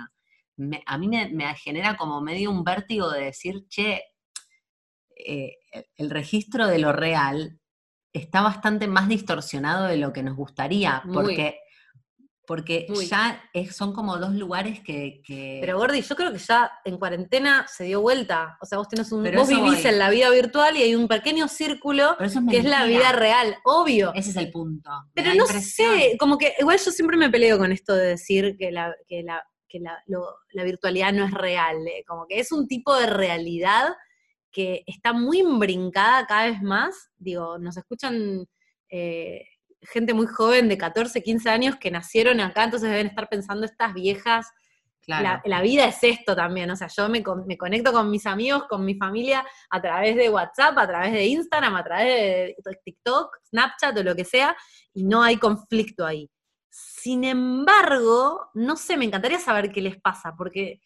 me- 0.57 0.83
a 0.87 0.99
mí 0.99 1.09
me, 1.09 1.29
me 1.31 1.55
genera 1.55 1.97
como 1.97 2.21
medio 2.21 2.51
un 2.51 2.63
vértigo 2.65 3.11
de 3.11 3.25
decir, 3.25 3.67
che, 3.69 4.03
eh, 5.17 5.57
el- 5.97 6.11
registro 6.11 6.67
de 6.67 6.79
lo 6.79 6.93
real 6.93 7.59
está 8.13 8.43
bastante 8.43 8.87
más 8.87 9.09
distorsionado 9.09 9.87
de 9.87 9.97
lo 9.97 10.13
que 10.13 10.23
nos 10.23 10.37
gustaría, 10.37 11.03
Muy. 11.05 11.15
porque, 11.15 11.59
porque 12.47 12.87
ya 13.09 13.43
es- 13.53 13.75
son 13.75 13.93
como 13.93 14.19
dos 14.19 14.35
lugares 14.35 14.81
que... 14.81 15.23
que- 15.25 15.59
Pero 15.61 15.79
Gordi, 15.79 16.03
yo 16.03 16.15
creo 16.17 16.33
que 16.33 16.39
ya 16.39 16.71
en 16.85 16.99
cuarentena 16.99 17.67
se 17.69 17.85
dio 17.85 18.01
vuelta. 18.01 18.59
O 18.61 18.67
sea, 18.67 18.79
vos 18.79 18.89
tenés 18.89 19.11
un, 19.13 19.23
Pero 19.23 19.41
vos 19.41 19.49
vivís 19.49 19.83
voy. 19.83 19.87
en 19.87 19.99
la 19.99 20.11
vida 20.11 20.29
virtual 20.31 20.77
y 20.77 20.83
hay 20.83 20.95
un 20.95 21.09
pequeño 21.09 21.49
círculo 21.49 22.19
es 22.21 22.35
que 22.51 22.59
es 22.59 22.65
la 22.65 22.85
vida 22.87 23.13
real, 23.13 23.57
obvio. 23.65 24.13
Ese 24.15 24.31
es 24.31 24.37
el 24.37 24.51
punto. 24.51 24.91
Pero 25.15 25.29
no 25.35 25.45
impresión. 25.47 25.99
sé, 25.99 26.17
como 26.19 26.37
que 26.39 26.55
igual 26.59 26.79
yo 26.79 26.91
siempre 26.91 27.17
me 27.17 27.31
peleo 27.31 27.57
con 27.59 27.73
esto 27.73 27.95
de 27.95 28.09
decir 28.09 28.57
que 28.59 28.71
la, 28.71 28.95
que 29.09 29.23
la, 29.23 29.43
que 29.69 29.81
la, 29.81 30.03
lo- 30.07 30.37
la 30.53 30.65
virtualidad 30.65 31.13
no 31.13 31.25
es 31.25 31.33
real, 31.33 31.77
eh, 31.89 32.05
como 32.07 32.27
que 32.27 32.39
es 32.41 32.53
un 32.53 32.69
tipo 32.69 32.95
de 32.97 33.07
realidad 33.07 33.95
que 34.53 34.85
está 34.87 35.13
muy 35.13 35.41
imbrincada 35.41 36.27
cada 36.27 36.47
vez 36.47 36.63
más. 36.63 37.11
Digo, 37.17 37.59
nos 37.59 37.77
escuchan 37.77 38.47
eh, 38.89 39.45
gente 39.85 40.15
muy 40.15 40.27
joven 40.27 40.69
de 40.69 40.79
14, 40.79 41.23
15 41.23 41.51
años 41.51 41.77
que 41.77 41.91
nacieron 41.91 42.41
acá, 42.41 42.65
entonces 42.65 42.91
deben 42.91 43.07
estar 43.09 43.29
pensando 43.29 43.65
estas 43.67 43.95
viejas 43.95 44.47
Claro. 45.07 45.23
la, 45.23 45.43
la 45.45 45.61
vida 45.61 45.85
es 45.85 46.03
esto 46.03 46.35
también, 46.35 46.71
o 46.71 46.77
sea, 46.77 46.89
yo 46.89 47.11
me, 47.11 47.23
me 47.47 47.59
conecto 47.59 47.93
con 47.93 48.11
mis 48.11 48.25
amigos, 48.25 48.65
con 48.71 48.87
mi 48.87 48.95
familia 48.95 49.45
a 49.69 49.83
través 49.83 50.17
de 50.17 50.31
WhatsApp, 50.31 50.79
a 50.79 50.87
través 50.87 51.13
de 51.13 51.27
Instagram, 51.27 51.75
a 51.77 51.85
través 51.85 52.07
de 52.57 52.81
TikTok, 52.83 53.37
Snapchat 53.51 53.99
o 53.99 54.03
lo 54.03 54.17
que 54.17 54.25
sea, 54.25 54.57
y 54.95 55.05
no 55.05 55.23
hay 55.23 55.37
conflicto 55.37 56.07
ahí. 56.07 56.31
Sin 56.71 57.23
embargo, 57.25 58.49
no 58.55 58.77
sé, 58.77 58.97
me 58.97 59.05
encantaría 59.05 59.39
saber 59.39 59.71
qué 59.73 59.83
les 59.83 60.01
pasa, 60.01 60.35
porque 60.39 60.81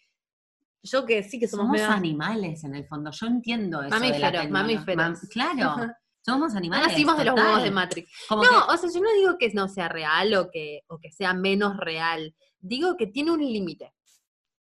yo 0.82 1.06
que 1.06 1.22
sí 1.22 1.38
que 1.38 1.46
somos, 1.46 1.66
somos 1.66 1.80
medio- 1.80 1.92
animales 1.92 2.64
en 2.64 2.74
el 2.74 2.86
fondo. 2.88 3.12
Yo 3.12 3.26
entiendo 3.28 3.82
eso 3.82 4.00
de 4.00 4.18
la 4.18 4.30
Mamíferos, 4.32 4.50
mamíferos. 4.50 4.96
Mam- 5.22 5.28
claro, 5.30 5.92
somos 6.35 6.52
No 6.52 6.58
animales. 6.58 6.88
nacimos 6.88 7.16
de 7.18 7.25
los 7.25 7.35
huevos 7.35 7.62
de 7.62 7.70
Matrix. 7.70 8.11
Como 8.28 8.44
No, 8.44 8.50
que- 8.50 8.75
o 8.75 8.76
sea, 8.76 8.90
yo 8.92 9.00
no 9.00 9.12
digo 9.14 9.37
que 9.38 9.50
no 9.54 9.68
sea 9.68 9.88
real 9.88 10.35
o 10.35 10.50
que, 10.50 10.80
o 10.88 10.99
que 10.99 11.11
sea 11.11 11.35
menos 11.35 11.76
real. 11.76 12.35
Digo 12.61 12.97
que 12.97 13.06
tiene 13.06 13.30
un 13.30 13.40
límite. 13.40 13.92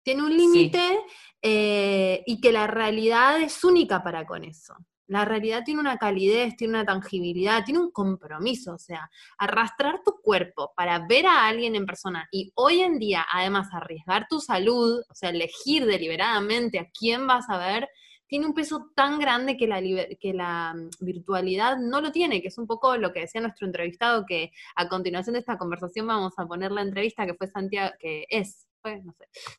Tiene 0.04 0.24
un 0.24 0.36
límite 0.38 1.00
eh, 1.42 2.24
y 2.26 2.40
que 2.42 2.52
la 2.52 2.68
realidad 2.68 3.42
es 3.42 3.64
única 3.64 4.04
para 4.04 4.26
con 4.26 4.44
eso. 4.44 4.76
La 5.10 5.24
realidad 5.24 5.64
tiene 5.64 5.80
una 5.80 5.98
calidez, 5.98 6.56
tiene 6.58 6.74
una 6.74 6.86
tangibilidad, 6.86 7.64
tiene 7.64 7.80
un 7.80 7.92
compromiso. 7.92 8.74
O 8.74 8.78
sea, 8.78 9.10
arrastrar 9.38 10.02
tu 10.04 10.20
cuerpo 10.22 10.74
para 10.76 11.06
ver 11.08 11.26
a 11.28 11.48
alguien 11.48 11.76
en 11.76 11.86
persona 11.86 12.28
y 12.32 12.52
hoy 12.56 12.82
en 12.82 13.00
día, 13.00 13.26
además, 13.32 13.70
arriesgar 13.72 14.28
tu 14.30 14.40
salud, 14.42 15.00
o 15.10 15.16
sea, 15.16 15.30
elegir 15.30 15.86
deliberadamente 15.86 16.80
a 16.80 16.90
quién 16.98 17.26
vas 17.26 17.50
a 17.50 17.58
ver, 17.58 17.88
tiene 18.28 18.46
un 18.46 18.54
peso 18.54 18.92
tan 18.96 19.20
grande 19.20 19.58
que 19.58 19.68
la, 19.68 19.82
que 19.82 20.34
la 20.34 20.74
mm, 20.76 20.90
virtualidad 21.06 21.78
no 21.78 22.02
lo 22.02 22.12
tiene, 22.12 22.42
que 22.42 22.50
es 22.50 22.58
un 22.58 22.68
poco 22.68 22.98
lo 22.98 23.12
que 23.14 23.22
decía 23.22 23.42
nuestro 23.42 23.68
entrevistado, 23.68 24.26
que 24.26 24.52
a 24.76 24.88
continuación 24.88 25.34
de 25.34 25.40
esta 25.40 25.58
conversación 25.58 26.08
vamos 26.08 26.34
a 26.38 26.46
poner 26.46 26.72
la 26.72 26.82
entrevista 26.82 27.26
que 27.26 27.34
fue 27.36 27.48
Santiago, 27.48 27.94
que 28.00 28.26
es, 28.30 28.68
fue, 28.82 29.02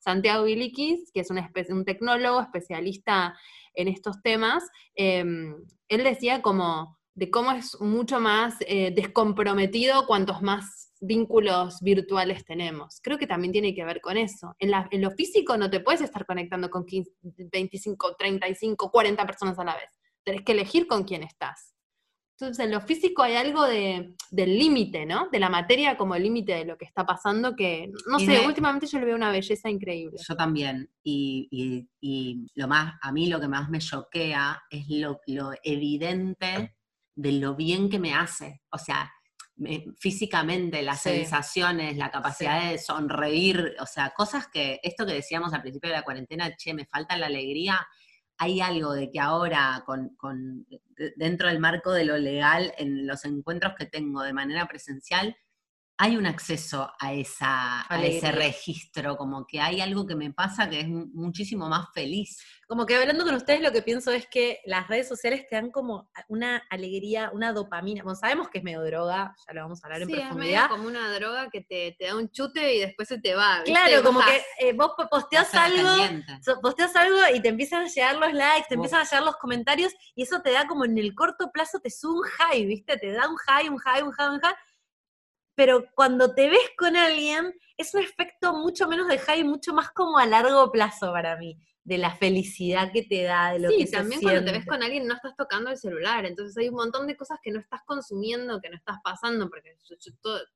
Santiago 0.00 0.44
que 1.12 1.20
es 1.20 1.30
espe- 1.42 1.72
un 1.72 1.84
tecnólogo 1.84 2.40
especialista 2.40 3.36
en 3.74 3.88
estos 3.88 4.20
temas. 4.22 4.64
eh, 4.94 5.24
él 5.88 6.04
decía 6.04 6.42
como 6.42 6.98
de 7.14 7.30
cómo 7.30 7.50
es 7.52 7.80
mucho 7.80 8.20
más 8.20 8.56
eh, 8.60 8.92
descomprometido 8.94 10.06
cuantos 10.06 10.42
más 10.42 10.87
vínculos 11.00 11.80
virtuales 11.80 12.44
tenemos. 12.44 13.00
Creo 13.02 13.18
que 13.18 13.26
también 13.26 13.52
tiene 13.52 13.74
que 13.74 13.84
ver 13.84 14.00
con 14.00 14.16
eso. 14.16 14.54
En, 14.58 14.70
la- 14.70 14.88
en 14.90 15.02
lo 15.02 15.10
físico 15.12 15.56
no 15.56 15.70
te 15.70 15.80
puedes 15.80 16.00
estar 16.00 16.24
conectando 16.26 16.70
con 16.70 16.84
15, 16.84 17.10
25, 17.52 18.16
35, 18.16 18.90
40 18.90 19.26
personas 19.26 19.58
a 19.58 19.64
la 19.64 19.74
vez. 19.74 19.90
Tenés 20.24 20.42
que 20.42 20.52
elegir 20.52 20.86
con 20.86 21.04
quién 21.04 21.22
estás. 21.22 21.74
Entonces, 22.40 22.64
en 22.64 22.70
lo 22.70 22.80
físico 22.80 23.22
hay 23.24 23.34
algo 23.34 23.64
de, 23.64 24.14
del 24.30 24.56
límite, 24.56 25.04
¿no? 25.04 25.28
De 25.32 25.40
la 25.40 25.48
materia 25.48 25.96
como 25.96 26.14
el 26.14 26.22
límite 26.22 26.52
de 26.54 26.64
lo 26.64 26.78
que 26.78 26.84
está 26.84 27.04
pasando 27.04 27.56
que, 27.56 27.90
no 28.08 28.20
Y 28.20 28.26
sé, 28.26 28.32
de- 28.32 28.46
últimamente 28.46 28.86
yo 28.86 29.00
le 29.00 29.06
veo 29.06 29.16
una 29.16 29.32
belleza 29.32 29.68
increíble. 29.68 30.18
Yo 30.24 30.36
también. 30.36 30.88
Y, 31.02 31.48
y- 31.50 31.88
y 32.00 32.46
lo 32.54 32.68
más, 32.68 32.94
a 33.02 33.10
mí 33.10 33.26
lo 33.28 33.40
que 33.40 33.48
más 33.48 33.68
me 33.70 33.80
choquea 33.80 34.62
es 34.70 34.84
lo, 34.88 35.20
lo 35.26 35.50
evidente 35.64 36.76
de 37.16 37.32
lo 37.32 37.56
bien 37.56 37.88
que 37.90 37.98
me 37.98 38.14
hace. 38.14 38.62
O 38.70 38.78
sea, 38.78 39.10
físicamente, 39.98 40.82
las 40.82 41.02
Sí. 41.02 41.10
sensaciones, 41.10 41.96
la 41.96 42.10
capacidad 42.10 42.70
de 42.70 42.78
sonreír, 42.78 43.74
o 43.80 43.86
sea, 43.86 44.10
cosas 44.10 44.46
que, 44.48 44.80
esto 44.82 45.06
que 45.06 45.14
decíamos 45.14 45.52
al 45.52 45.62
principio 45.62 45.90
de 45.90 45.96
la 45.96 46.02
cuarentena, 46.02 46.54
che, 46.56 46.74
me 46.74 46.86
falta 46.86 47.16
la 47.16 47.26
alegría. 47.26 47.86
Hay 48.38 48.60
algo 48.60 48.92
de 48.92 49.10
que 49.10 49.18
ahora, 49.20 49.82
con, 49.84 50.14
con- 50.16 50.64
de- 50.68 51.12
dentro 51.16 51.48
del 51.48 51.58
marco 51.58 51.92
de 51.92 52.04
lo 52.04 52.16
legal, 52.18 52.72
en 52.78 53.06
los 53.06 53.24
encuentros 53.24 53.74
que 53.76 53.86
tengo 53.86 54.22
de 54.22 54.32
manera 54.32 54.66
presencial, 54.66 55.36
hay 56.00 56.16
un 56.16 56.26
acceso 56.26 56.92
a, 57.00 57.12
esa, 57.12 57.84
a 57.92 58.00
ese 58.04 58.30
registro, 58.30 59.16
como 59.16 59.44
que 59.44 59.60
hay 59.60 59.80
algo 59.80 60.06
que 60.06 60.14
me 60.14 60.32
pasa 60.32 60.70
que 60.70 60.80
es 60.80 60.88
mu- 60.88 61.08
muchísimo 61.12 61.68
más 61.68 61.88
feliz. 61.92 62.40
Como 62.68 62.84
que 62.84 62.94
hablando 62.96 63.24
con 63.24 63.34
ustedes, 63.34 63.62
lo 63.62 63.72
que 63.72 63.80
pienso 63.80 64.12
es 64.12 64.26
que 64.26 64.60
las 64.66 64.88
redes 64.88 65.08
sociales 65.08 65.46
te 65.48 65.56
dan 65.56 65.70
como 65.70 66.10
una 66.28 66.58
alegría, 66.68 67.30
una 67.32 67.54
dopamina. 67.54 68.02
Bueno, 68.02 68.14
sabemos 68.14 68.50
que 68.50 68.58
es 68.58 68.64
medio 68.64 68.82
droga, 68.84 69.34
ya 69.46 69.54
lo 69.54 69.62
vamos 69.62 69.82
a 69.82 69.86
hablar 69.86 70.02
en 70.02 70.08
Sí, 70.08 70.12
es 70.12 70.18
medio 70.18 70.28
profundidad. 70.28 70.68
como 70.68 70.86
una 70.86 71.10
droga 71.14 71.48
que 71.48 71.62
te, 71.62 71.96
te 71.98 72.04
da 72.08 72.14
un 72.16 72.30
chute 72.30 72.74
y 72.74 72.80
después 72.80 73.08
se 73.08 73.18
te 73.22 73.34
va. 73.34 73.62
¿viste? 73.62 73.72
Claro, 73.72 74.02
como 74.04 74.20
que 74.20 74.42
eh, 74.58 74.74
vos 74.74 74.92
po- 74.98 75.08
posteás 75.08 75.48
Hacer 75.48 75.60
algo, 75.78 75.90
dependiente. 75.96 76.38
so- 76.44 76.60
posteas 76.60 76.94
algo 76.94 77.16
y 77.34 77.40
te 77.40 77.48
empiezan 77.48 77.84
a 77.84 77.88
llegar 77.88 78.16
los 78.16 78.34
likes, 78.34 78.66
te 78.68 78.74
empiezan 78.74 79.00
a 79.00 79.04
llegar 79.04 79.22
los 79.22 79.36
comentarios 79.36 79.94
y 80.14 80.24
eso 80.24 80.42
te 80.42 80.52
da 80.52 80.66
como 80.66 80.84
en 80.84 80.98
el 80.98 81.14
corto 81.14 81.50
plazo 81.50 81.80
te 81.80 81.88
sube 81.88 82.18
un 82.20 82.24
high, 82.26 82.66
¿viste? 82.66 82.98
Te 82.98 83.12
da 83.12 83.30
un 83.30 83.36
high, 83.36 83.70
un 83.70 83.78
high, 83.78 84.02
un 84.02 84.12
high, 84.12 84.28
un 84.28 84.40
high. 84.40 84.54
Pero 85.54 85.86
cuando 85.94 86.34
te 86.34 86.48
ves 86.48 86.70
con 86.76 86.96
alguien, 86.96 87.52
es 87.76 87.94
un 87.94 88.02
efecto 88.02 88.52
mucho 88.52 88.86
menos 88.88 89.08
de 89.08 89.18
high, 89.18 89.42
mucho 89.42 89.72
más 89.72 89.90
como 89.90 90.18
a 90.18 90.26
largo 90.26 90.70
plazo 90.70 91.12
para 91.12 91.36
mí, 91.36 91.58
de 91.88 91.96
la 91.96 92.14
felicidad 92.14 92.92
que 92.92 93.02
te 93.02 93.22
da, 93.22 93.52
de 93.54 93.60
lo 93.60 93.70
Sí, 93.70 93.78
que 93.78 93.86
se 93.86 93.92
también 93.96 94.20
cuando 94.20 94.44
te 94.44 94.52
ves 94.52 94.66
con 94.66 94.82
alguien 94.82 95.06
no 95.06 95.14
estás 95.14 95.34
tocando 95.36 95.70
el 95.70 95.78
celular, 95.78 96.26
entonces 96.26 96.54
hay 96.58 96.68
un 96.68 96.74
montón 96.74 97.06
de 97.06 97.16
cosas 97.16 97.38
que 97.42 97.50
no 97.50 97.58
estás 97.60 97.80
consumiendo, 97.86 98.60
que 98.60 98.68
no 98.68 98.76
estás 98.76 98.98
pasando, 99.02 99.48
porque 99.48 99.74
yo- 99.88 99.96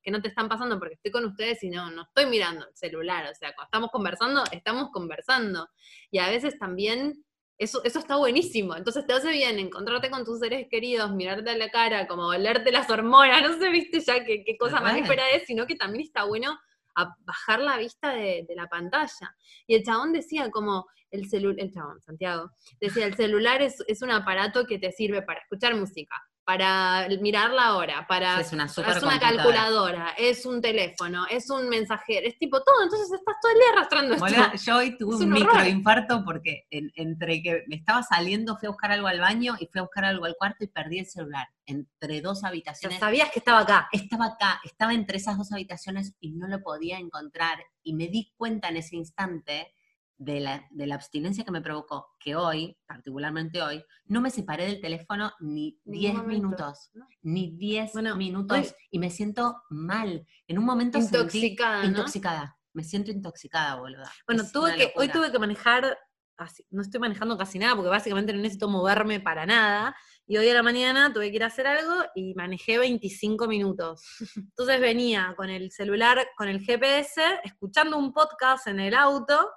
que 0.03 0.11
no 0.11 0.21
te 0.21 0.27
están 0.27 0.47
pasando 0.47 0.77
porque 0.77 0.93
estoy 0.93 1.09
con 1.11 1.25
ustedes 1.25 1.63
y 1.63 1.69
no, 1.71 1.89
no 1.89 2.03
estoy 2.03 2.27
mirando 2.27 2.67
el 2.67 2.75
celular, 2.75 3.25
o 3.31 3.33
sea, 3.33 3.51
cuando 3.55 3.65
estamos 3.65 3.89
conversando, 3.89 4.43
estamos 4.51 4.89
conversando. 4.91 5.67
Y 6.11 6.19
a 6.19 6.29
veces 6.29 6.59
también 6.59 7.25
eso, 7.57 7.83
eso 7.83 7.97
está 7.97 8.15
buenísimo, 8.17 8.75
entonces 8.75 9.07
te 9.07 9.13
hace 9.13 9.31
bien 9.31 9.57
encontrarte 9.57 10.11
con 10.11 10.23
tus 10.25 10.37
seres 10.39 10.67
queridos, 10.69 11.11
mirarte 11.15 11.49
a 11.49 11.57
la 11.57 11.69
cara, 11.71 12.05
como 12.07 12.27
olerte 12.27 12.71
las 12.71 12.87
hormonas, 12.91 13.41
no 13.41 13.57
sé, 13.57 13.69
viste 13.69 14.01
ya 14.01 14.23
qué, 14.23 14.43
qué 14.45 14.55
cosa 14.55 14.81
más 14.81 14.93
espera 15.01 15.29
es, 15.31 15.47
sino 15.47 15.65
que 15.65 15.75
también 15.75 16.03
está 16.03 16.25
bueno 16.25 16.59
a 16.95 17.15
bajar 17.21 17.59
la 17.59 17.77
vista 17.77 18.13
de, 18.13 18.45
de 18.47 18.55
la 18.55 18.67
pantalla. 18.67 19.35
Y 19.65 19.73
el 19.73 19.83
chabón 19.83 20.13
decía 20.13 20.51
como, 20.51 20.85
el 21.13 21.29
celular, 21.29 21.55
el 21.63 21.71
chabón, 21.73 22.01
Santiago, 22.01 22.49
decía, 22.81 23.05
el 23.05 23.15
celular 23.15 23.61
es, 23.61 23.75
es 23.87 24.01
un 24.01 24.11
aparato 24.11 24.65
que 24.65 24.79
te 24.79 24.91
sirve 24.91 25.21
para 25.21 25.39
escuchar 25.39 25.75
música, 25.75 26.15
para 26.43 27.07
mirar 27.21 27.51
la 27.51 27.75
hora, 27.77 28.05
para... 28.05 28.41
Es 28.41 28.51
una 28.51 28.65
Es 28.65 28.77
una 28.77 29.19
calculadora, 29.19 30.13
es 30.17 30.45
un 30.45 30.59
teléfono, 30.59 31.25
es 31.29 31.49
un 31.49 31.69
mensajero, 31.69 32.27
es 32.27 32.37
tipo 32.37 32.61
todo, 32.63 32.83
entonces 32.83 33.09
estás 33.13 33.35
todo 33.41 33.51
el 33.53 33.57
día 33.59 33.67
arrastrando 33.73 34.13
esto. 34.15 34.25
Hola, 34.25 34.53
yo 34.55 34.75
hoy 34.77 34.97
tuve 34.97 35.15
Es 35.15 35.21
un 35.21 35.27
un 35.27 35.33
microinfarto 35.39 36.25
porque 36.25 36.65
en- 36.69 36.91
entre 36.95 37.41
que 37.41 37.63
me 37.67 37.75
estaba 37.77 38.03
saliendo, 38.03 38.57
fui 38.57 38.67
a 38.67 38.71
buscar 38.71 38.91
algo 38.91 39.07
al 39.07 39.19
baño 39.21 39.55
y 39.59 39.67
fui 39.67 39.79
a 39.79 39.83
buscar 39.83 40.03
algo 40.05 40.25
al 40.25 40.35
cuarto 40.35 40.63
y 40.65 40.67
perdí 40.67 40.99
el 40.99 41.05
celular. 41.05 41.47
Entre 41.65 42.19
dos 42.21 42.41
Ya 42.41 42.49
habitaciones. 42.49 42.99
sabías 42.99 43.31
que 43.31 43.39
estaba 43.39 43.59
acá. 43.59 43.87
Estaba 43.93 44.25
acá, 44.25 44.59
estaba 44.65 44.93
entre 44.93 45.17
esas 45.17 45.37
dos 45.37 45.51
habitaciones 45.53 46.13
y 46.19 46.31
no 46.31 46.47
lo 46.47 46.61
podía 46.61 46.97
encontrar. 46.97 47.59
Y 47.83 47.93
me 47.93 48.07
di 48.07 48.33
cuenta 48.35 48.67
en 48.67 48.77
ese 48.77 48.97
instante 48.97 49.71
de 50.17 50.39
la, 50.39 50.65
de 50.71 50.87
la 50.87 50.95
abstinencia 50.95 51.43
que 51.43 51.51
me 51.51 51.61
provocó, 51.61 52.11
que 52.19 52.35
hoy, 52.35 52.77
particularmente 52.85 53.61
hoy, 53.61 53.83
no 54.05 54.21
me 54.21 54.29
separé 54.29 54.65
del 54.65 54.79
teléfono 54.79 55.33
ni 55.39 55.79
Ningún 55.85 55.99
10 56.01 56.13
momento, 56.13 56.31
minutos. 56.47 56.89
¿no? 56.93 57.07
Ni 57.23 57.51
10 57.57 57.93
Bueno, 57.93 58.15
minutos. 58.15 58.57
hoy- 58.57 58.71
Y 58.91 58.99
me 58.99 59.09
siento 59.09 59.63
mal. 59.69 60.25
En 60.47 60.57
un 60.59 60.65
momento 60.65 60.99
sentí- 60.99 61.15
Intoxicada, 61.17 61.81
¿no? 61.81 61.87
intoxicada. 61.89 62.57
Me 62.73 62.83
siento 62.83 63.11
intoxicada, 63.11 63.75
boluda. 63.75 64.11
Bueno, 64.27 64.43
tuve 64.51 64.75
que, 64.75 64.93
hoy 64.95 65.09
tuve 65.09 65.31
que 65.31 65.39
manejar, 65.39 65.97
así- 66.37 66.65
no 66.71 66.81
estoy 66.81 66.99
manejando 66.99 67.37
casi 67.37 67.59
nada 67.59 67.75
porque 67.75 67.89
básicamente 67.89 68.33
no 68.33 68.39
necesito 68.39 68.67
moverme 68.69 69.19
para 69.19 69.45
nada. 69.45 69.95
Y 70.25 70.37
hoy 70.37 70.47
a 70.49 70.53
la 70.53 70.63
mañana 70.63 71.11
tuve 71.11 71.29
que 71.31 71.35
ir 71.35 71.43
a 71.43 71.47
hacer 71.47 71.67
algo 71.67 71.93
y 72.15 72.33
manejé 72.33 72.77
25 72.77 73.47
minutos. 73.47 74.01
Entonces 74.55 74.79
venía 74.79 75.33
con 75.35 75.49
el 75.49 75.69
celular, 75.71 76.25
con 76.37 76.47
el 76.47 76.61
GPS, 76.61 77.21
escuchando 77.43 77.97
un 77.97 78.13
podcast 78.13 78.67
en 78.67 78.79
el 78.79 78.93
auto 78.95 79.49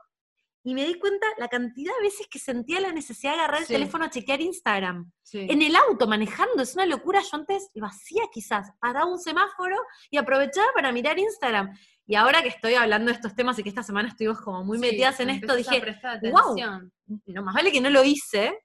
y 0.69 0.75
me 0.75 0.85
di 0.85 0.95
cuenta 0.99 1.25
la 1.39 1.47
cantidad 1.47 1.95
de 1.95 2.03
veces 2.03 2.27
que 2.29 2.41
sentía 2.41 2.81
la 2.81 2.91
necesidad 2.91 3.35
de 3.35 3.39
agarrar 3.39 3.61
el 3.61 3.67
Sí. 3.69 3.73
teléfono 3.75 4.05
a 4.05 4.11
chequear 4.11 4.41
Instagram. 4.41 5.13
Sí. 5.23 5.47
En 5.49 5.63
el 5.63 5.77
auto, 5.77 6.09
manejando, 6.09 6.61
es 6.61 6.75
una 6.75 6.87
locura. 6.87 7.21
Yo 7.21 7.37
antes 7.37 7.71
lo 7.75 7.87
hacía 7.87 8.25
quizás, 8.33 8.73
paraba 8.81 9.07
un 9.07 9.21
semáforo 9.21 9.77
y 10.11 10.17
aprovechaba 10.17 10.67
para 10.75 10.91
mirar 10.91 11.21
Instagram. 11.21 11.71
Y 12.05 12.17
ahora 12.17 12.43
que 12.43 12.49
estoy 12.49 12.75
hablando 12.75 13.13
de 13.13 13.15
estos 13.15 13.37
temas 13.37 13.57
y 13.61 13.63
que 13.63 13.69
esta 13.69 13.85
semana 13.85 14.09
estuvimos 14.09 14.41
como 14.41 14.65
muy 14.65 14.79
Sí, 14.79 14.81
metidas 14.87 15.21
en 15.21 15.31
esto, 15.31 15.55
dije, 15.55 15.77
atención. 16.03 16.93
no 17.27 17.43
más 17.45 17.55
vale 17.55 17.71
que 17.71 17.81
no 17.81 17.89
lo 17.91 18.03
hice, 18.03 18.59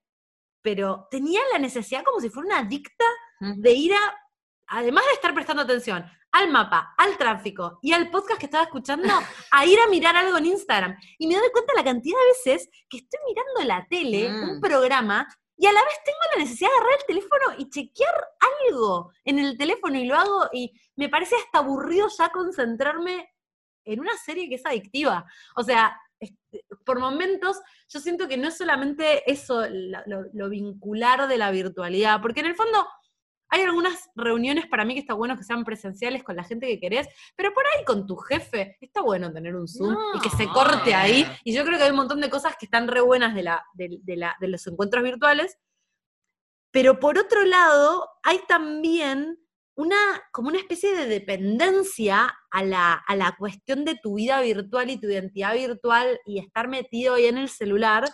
pero 0.63 1.07
tenía 1.11 1.41
la 1.53 1.59
necesidad 1.59 2.03
como 2.03 2.19
si 2.19 2.29
fuera 2.31 2.47
una 2.47 2.59
adicta 2.65 3.05
de 3.57 3.73
ir 3.73 3.93
a, 3.93 3.99
además 4.67 5.03
de 5.05 5.13
estar 5.13 5.35
prestando 5.35 5.61
atención 5.61 6.03
al 6.33 6.49
mapa, 6.49 6.93
al 6.97 7.17
tráfico 7.17 7.79
y 7.81 7.91
al 7.93 8.09
podcast 8.09 8.39
que 8.39 8.45
estaba 8.45 8.63
escuchando, 8.63 9.13
a 9.51 9.65
ir 9.65 9.79
a 9.79 9.87
mirar 9.87 10.15
algo 10.15 10.37
en 10.37 10.45
Instagram. 10.45 10.95
Y 11.17 11.27
me 11.27 11.35
doy 11.35 11.49
cuenta 11.51 11.73
la 11.75 11.83
cantidad 11.83 12.17
de 12.19 12.51
veces 12.51 12.69
que 12.89 12.97
estoy 12.97 13.19
mirando 13.27 13.63
la 13.73 13.85
tele, 13.89 14.29
Mm. 14.29 14.49
un 14.49 14.61
programa, 14.61 15.27
y 15.57 15.67
a 15.67 15.71
la 15.73 15.83
vez 15.83 15.93
tengo 16.03 16.17
la 16.35 16.43
necesidad 16.43 16.69
de 16.69 16.75
agarrar 16.75 16.99
el 16.99 17.05
teléfono 17.05 17.45
y 17.59 17.69
chequear 17.69 18.15
algo 18.67 19.11
en 19.25 19.37
el 19.39 19.57
teléfono 19.57 19.97
y 19.99 20.05
lo 20.05 20.15
hago 20.15 20.49
y 20.51 20.71
me 20.95 21.07
parece 21.09 21.35
hasta 21.35 21.59
aburrido 21.59 22.07
ya 22.17 22.29
concentrarme 22.29 23.29
en 23.85 23.99
una 23.99 24.15
serie 24.17 24.49
que 24.49 24.55
es 24.55 24.65
adictiva. 24.65 25.23
O 25.55 25.63
sea, 25.63 25.95
por 26.85 26.99
momentos 26.99 27.59
yo 27.89 27.99
siento 27.99 28.27
que 28.27 28.37
no 28.37 28.47
es 28.47 28.57
solamente 28.57 29.29
eso, 29.31 29.63
lo, 29.69 30.23
lo 30.33 30.49
vincular 30.49 31.27
de 31.27 31.37
la 31.37 31.51
virtualidad, 31.51 32.21
porque 32.21 32.39
en 32.39 32.47
el 32.47 32.55
fondo 32.55 32.87
hay 33.51 33.61
algunas 33.63 34.09
reuniones 34.15 34.65
para 34.65 34.85
mí 34.85 34.93
que 34.95 35.01
está 35.01 35.13
bueno 35.13 35.37
que 35.37 35.43
sean 35.43 35.63
presenciales 35.63 36.23
con 36.23 36.35
la 36.35 36.43
gente 36.43 36.65
que 36.67 36.79
querés, 36.79 37.07
pero 37.35 37.53
por 37.53 37.63
ahí 37.67 37.83
con 37.85 38.07
tu 38.07 38.15
jefe 38.15 38.77
está 38.81 39.01
bueno 39.01 39.31
tener 39.31 39.55
un 39.55 39.67
Zoom 39.67 39.95
y 40.15 40.19
que 40.21 40.29
se 40.29 40.45
No. 40.45 40.53
corte 40.53 40.93
ahí. 40.95 41.25
Y 41.43 41.53
yo 41.53 41.63
creo 41.65 41.77
que 41.77 41.83
hay 41.83 41.89
un 41.91 41.97
montón 41.97 42.21
de 42.21 42.29
cosas 42.29 42.55
que 42.57 42.65
están 42.65 42.87
re 42.87 43.01
buenas 43.01 43.35
de, 43.35 43.43
la, 43.43 43.63
de, 43.73 43.99
de 44.01 44.15
la- 44.15 44.35
de 44.39 44.47
los 44.47 44.65
encuentros 44.67 45.03
virtuales, 45.03 45.57
pero 46.71 46.99
por 46.99 47.17
otro 47.17 47.43
lado 47.45 48.07
hay 48.23 48.39
también 48.47 49.37
una, 49.75 49.97
como 50.31 50.49
una 50.49 50.59
especie 50.59 50.95
de 50.95 51.05
dependencia 51.07 52.33
a 52.51 52.63
la, 52.63 52.93
a 52.93 53.15
la 53.15 53.35
cuestión 53.37 53.83
de 53.83 53.95
tu 53.95 54.15
vida 54.15 54.39
virtual 54.41 54.89
y 54.89 54.97
tu 54.99 55.07
identidad 55.07 55.53
virtual 55.53 56.19
y 56.25 56.39
estar 56.39 56.67
metido 56.67 57.15
ahí 57.15 57.25
en 57.25 57.37
el 57.37 57.49
celular, 57.49 58.05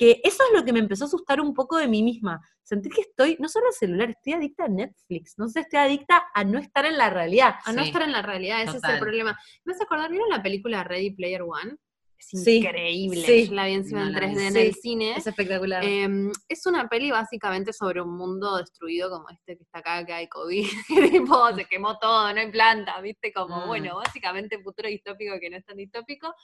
que 0.00 0.18
eso 0.24 0.42
es 0.44 0.58
lo 0.58 0.64
que 0.64 0.72
me 0.72 0.78
empezó 0.78 1.04
a 1.04 1.08
asustar 1.08 1.42
un 1.42 1.52
poco 1.52 1.76
de 1.76 1.86
mí 1.86 2.02
misma. 2.02 2.40
Sentir 2.62 2.90
que 2.90 3.02
estoy, 3.02 3.36
no 3.38 3.50
solo 3.50 3.66
al 3.66 3.74
celular, 3.74 4.08
estoy 4.08 4.32
adicta 4.32 4.64
a 4.64 4.68
Netflix, 4.68 5.34
no 5.36 5.46
sé, 5.46 5.60
estoy 5.60 5.78
adicta 5.78 6.24
a 6.32 6.42
no 6.42 6.58
estar 6.58 6.86
en 6.86 6.96
la 6.96 7.10
realidad. 7.10 7.56
A 7.66 7.72
no 7.74 7.82
estar 7.82 8.00
en 8.00 8.12
la 8.12 8.22
realidad, 8.22 8.62
ese 8.62 8.78
es 8.78 8.84
el 8.84 8.98
problema. 8.98 9.38
¿Me 9.62 9.74
vas 9.74 9.80
a 9.82 9.84
acordar? 9.84 10.10
¿Vieron 10.10 10.30
la 10.30 10.42
película 10.42 10.84
Ready 10.84 11.10
Player 11.10 11.42
One? 11.42 11.76
Es 12.20 12.46
increíble. 12.46 13.22
Sí. 13.26 13.48
Yo 13.48 13.54
la 13.54 13.66
vi 13.66 13.72
encima 13.72 14.00
No 14.02 14.06
en 14.08 14.12
la 14.12 14.20
vi. 14.20 14.26
3D 14.34 14.46
en 14.48 14.56
el 14.56 14.74
cine. 14.74 15.14
Es 15.16 15.26
espectacular. 15.26 15.82
Eh, 15.84 16.08
es 16.48 16.66
una 16.66 16.88
peli 16.88 17.10
básicamente 17.10 17.72
sobre 17.72 18.02
un 18.02 18.16
mundo 18.16 18.58
destruido 18.58 19.10
como 19.10 19.28
este 19.30 19.56
que 19.56 19.62
está 19.64 19.78
acá, 19.80 20.04
que 20.04 20.12
hay 20.12 20.28
COVID, 20.28 20.64
que 20.88 21.08
tipo 21.10 21.54
se 21.56 21.64
quemó 21.64 21.98
todo, 21.98 22.32
no 22.32 22.40
hay 22.40 22.50
planta, 22.50 23.00
viste, 23.00 23.32
como 23.32 23.64
Mm. 23.64 23.66
bueno, 23.66 23.96
básicamente 23.96 24.58
futuro 24.62 24.88
distópico 24.88 25.34
que 25.40 25.50
no 25.50 25.56
es 25.56 25.64
tan 25.64 25.76
distópico. 25.76 26.34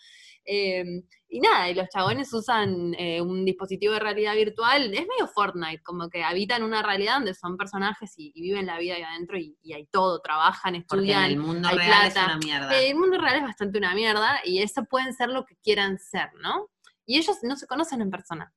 Eh, 0.45 0.85
y 1.29 1.41
nada, 1.41 1.69
y 1.69 1.75
los 1.75 1.89
chabones 1.89 2.33
usan 2.33 2.95
eh, 2.99 3.21
un 3.21 3.45
dispositivo 3.45 3.93
de 3.95 3.99
realidad 3.99 4.35
virtual, 4.37 4.85
es 4.95 5.01
medio 5.01 5.27
Fortnite, 5.35 5.83
como 5.83 6.09
que 6.09 6.23
habitan 6.23 6.63
una 6.63 6.83
realidad 6.83 7.15
donde 7.17 7.35
son 7.35 7.57
personajes 7.57 8.15
y, 8.17 8.31
y 8.35 8.43
viven 8.43 8.67
la 8.67 8.79
vida 8.79 8.95
ahí 8.95 9.03
adentro 9.03 9.37
y, 9.37 9.57
y 9.63 9.73
hay 9.73 9.87
todo, 9.87 10.21
trabajan, 10.21 10.75
Porque 10.87 11.03
estudian, 11.11 11.25
el 11.25 11.37
mundo 11.39 11.69
hay 11.69 11.77
real 11.79 11.89
plata. 12.13 12.21
es 12.21 12.27
una 12.27 12.39
mierda. 12.39 12.79
el 12.81 12.95
mundo 12.95 13.19
real 13.19 13.37
es 13.37 13.43
bastante 13.43 13.79
una 13.79 13.95
mierda 13.95 14.41
y 14.45 14.63
eso 14.63 14.85
pueden 14.85 15.13
ser 15.15 15.31
lo 15.31 15.45
que 15.45 15.57
quieran 15.67 15.99
ser, 15.99 16.31
¿no? 16.41 16.71
Y 17.05 17.19
ellos 17.19 17.39
no 17.43 17.57
se 17.57 17.67
conocen 17.67 18.01
en 18.01 18.11
persona, 18.11 18.53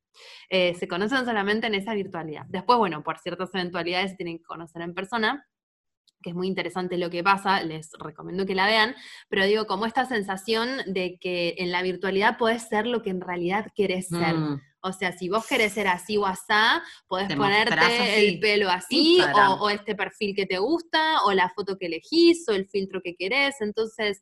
eh, 0.50 0.76
se 0.76 0.88
conocen 0.88 1.26
solamente 1.26 1.68
en 1.68 1.74
esa 1.74 1.96
virtualidad. 1.96 2.46
Después, 2.48 2.78
bueno, 2.78 3.04
por 3.04 3.18
ciertas 3.18 3.50
eventualidades 3.54 4.12
se 4.12 4.18
tienen 4.18 4.38
que 4.38 4.44
conocer 4.44 4.82
en 4.84 4.94
persona. 4.94 5.46
que 6.22 6.32
es 6.32 6.36
muy 6.36 6.48
interesante 6.48 6.98
lo 6.98 7.10
que 7.10 7.24
pasa, 7.24 7.64
les 7.64 7.92
recomiendo 7.98 8.46
que 8.46 8.54
la 8.54 8.66
vean, 8.66 8.94
pero 9.30 9.46
digo, 9.46 9.66
como 9.68 9.86
esta 9.86 10.06
sensación 10.06 10.68
de 10.86 11.18
que 11.22 11.56
en 11.60 11.72
la 11.72 11.82
virtualidad 11.82 12.38
podés 12.38 12.64
ser 12.68 12.86
lo 12.88 13.02
que 13.02 13.10
en 13.10 13.22
realidad 13.22 13.72
querés 13.74 14.10
ser. 14.10 14.36
Mm. 14.36 14.62
O 14.82 14.92
sea, 14.92 15.12
si 15.14 15.30
vos 15.30 15.48
querés 15.48 15.74
ser 15.74 15.88
así 15.88 16.18
o 16.18 16.26
asá, 16.26 16.84
podés 17.08 17.30
Te 17.30 17.38
ponerte 17.38 18.20
el 18.20 18.40
pelo 18.40 18.70
así, 18.70 19.22
o, 19.22 19.66
o 19.66 19.70
este 19.70 19.96
perfil 19.96 20.36
que 20.36 20.46
te 20.46 20.58
gusta, 20.58 21.24
o 21.24 21.32
la 21.34 21.50
foto 21.50 21.78
que 21.78 21.86
elegís, 21.86 22.48
o 22.50 22.54
el 22.54 22.66
filtro 22.68 23.02
que 23.02 23.16
querés. 23.16 23.56
Entonces, 23.62 24.22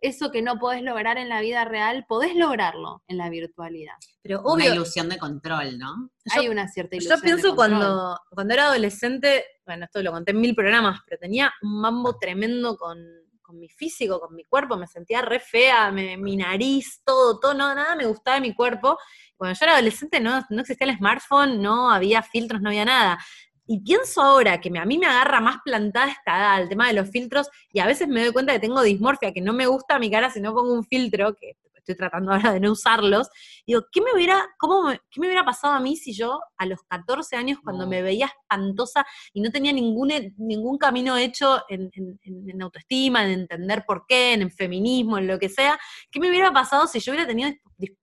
eso 0.00 0.30
que 0.30 0.42
no 0.42 0.58
podés 0.58 0.82
lograr 0.82 1.16
en 1.18 1.28
la 1.28 1.40
vida 1.40 1.64
real, 1.64 2.04
podés 2.08 2.34
lograrlo 2.36 3.02
en 3.08 3.16
la 3.16 3.30
virtualidad. 3.30 3.94
Pero 4.22 4.40
Una 4.42 4.52
obvio, 4.64 4.74
ilusión 4.74 5.08
de 5.08 5.18
control, 5.18 5.78
¿no? 5.78 6.10
Yo- 6.24 6.40
Hay 6.40 6.48
una 6.48 6.68
cierta 6.68 6.96
Yo 6.96 6.98
ilusión. 6.98 7.20
de 7.20 7.24
pienso 7.24 7.48
control. 7.56 7.78
cuando, 7.78 8.20
cuando 8.30 8.54
era 8.54 8.66
adolescente, 8.66 9.44
bueno, 9.64 9.84
esto 9.86 10.02
lo 10.02 10.12
conté 10.12 10.32
en 10.32 10.40
mil 10.40 10.54
programas, 10.54 11.00
pero 11.06 11.18
tenía 11.20 11.52
un 11.62 11.80
mambo 11.80 12.18
tremendo 12.18 12.76
con, 12.76 12.98
con 13.40 13.58
mi 13.58 13.68
físico, 13.68 14.20
con 14.20 14.34
mi 14.34 14.44
cuerpo, 14.44 14.76
me 14.76 14.86
sentía 14.86 15.22
re 15.22 15.40
fea, 15.40 15.90
me- 15.90 16.16
mi 16.16 16.36
nariz, 16.36 17.00
todo, 17.04 17.38
todo, 17.40 17.54
no, 17.54 17.74
nada 17.74 17.94
me 17.96 18.06
gustaba 18.06 18.36
de 18.36 18.40
mi 18.42 18.54
cuerpo. 18.54 18.98
Cuando 19.36 19.58
yo 19.58 19.64
era 19.64 19.74
adolescente 19.74 20.20
no, 20.20 20.42
no 20.50 20.60
existía 20.60 20.86
el 20.86 20.96
smartphone, 20.96 21.60
no 21.62 21.90
había 21.90 22.22
filtros, 22.22 22.60
no 22.60 22.68
había 22.70 22.84
nada. 22.84 23.18
Y 23.66 23.80
pienso 23.80 24.20
ahora 24.22 24.60
que 24.60 24.70
me- 24.70 24.78
a 24.78 24.84
mí 24.84 24.98
me 24.98 25.06
agarra 25.06 25.40
más 25.40 25.56
plantada 25.64 26.10
esta 26.10 26.36
edad, 26.38 26.62
el 26.62 26.68
tema 26.68 26.86
de 26.88 26.94
los 26.94 27.08
filtros, 27.10 27.48
y 27.72 27.80
a 27.80 27.86
veces 27.86 28.08
me 28.08 28.22
doy 28.22 28.32
cuenta 28.32 28.52
que 28.52 28.60
tengo 28.60 28.82
dismorfia, 28.82 29.32
que 29.32 29.40
no 29.40 29.52
me 29.52 29.66
gusta 29.66 29.98
mi 29.98 30.10
cara 30.10 30.30
si 30.30 30.40
no 30.40 30.52
pongo 30.54 30.72
un 30.74 30.84
filtro, 30.84 31.34
que 31.34 31.56
estoy 31.74 31.96
tratando 31.96 32.32
ahora 32.32 32.52
de 32.54 32.60
no 32.60 32.72
usarlos, 32.72 33.28
Digo, 33.66 33.82
¿qué 33.92 34.00
me 34.00 34.12
hubiera, 34.14 34.46
cómo 34.58 34.84
me, 34.88 35.00
qué 35.10 35.20
me 35.20 35.26
hubiera 35.26 35.44
pasado 35.44 35.74
a 35.74 35.80
mí 35.80 35.96
si 35.96 36.12
yo 36.14 36.40
a 36.56 36.64
los 36.66 36.80
14 36.88 37.36
años, 37.36 37.58
cuando 37.62 37.84
No. 37.84 37.90
me 37.90 38.00
veía 38.02 38.26
espantosa 38.26 39.04
y 39.34 39.40
no 39.42 39.50
tenía 39.50 39.70
ningún, 39.72 40.10
ningún 40.38 40.78
camino 40.78 41.16
hecho 41.18 41.62
en, 41.68 41.90
en- 41.94 42.18
en- 42.22 42.48
en 42.50 42.62
autoestima, 42.62 43.24
en 43.24 43.40
entender 43.40 43.84
por 43.86 44.04
qué, 44.06 44.32
en 44.34 44.42
el 44.42 44.50
feminismo, 44.50 45.18
en 45.18 45.26
lo 45.26 45.38
que 45.38 45.48
sea, 45.50 45.78
qué 46.10 46.20
me 46.20 46.28
hubiera 46.30 46.52
pasado 46.52 46.86
si 46.86 47.00
yo 47.00 47.12
hubiera 47.12 47.26
tenido 47.26 47.50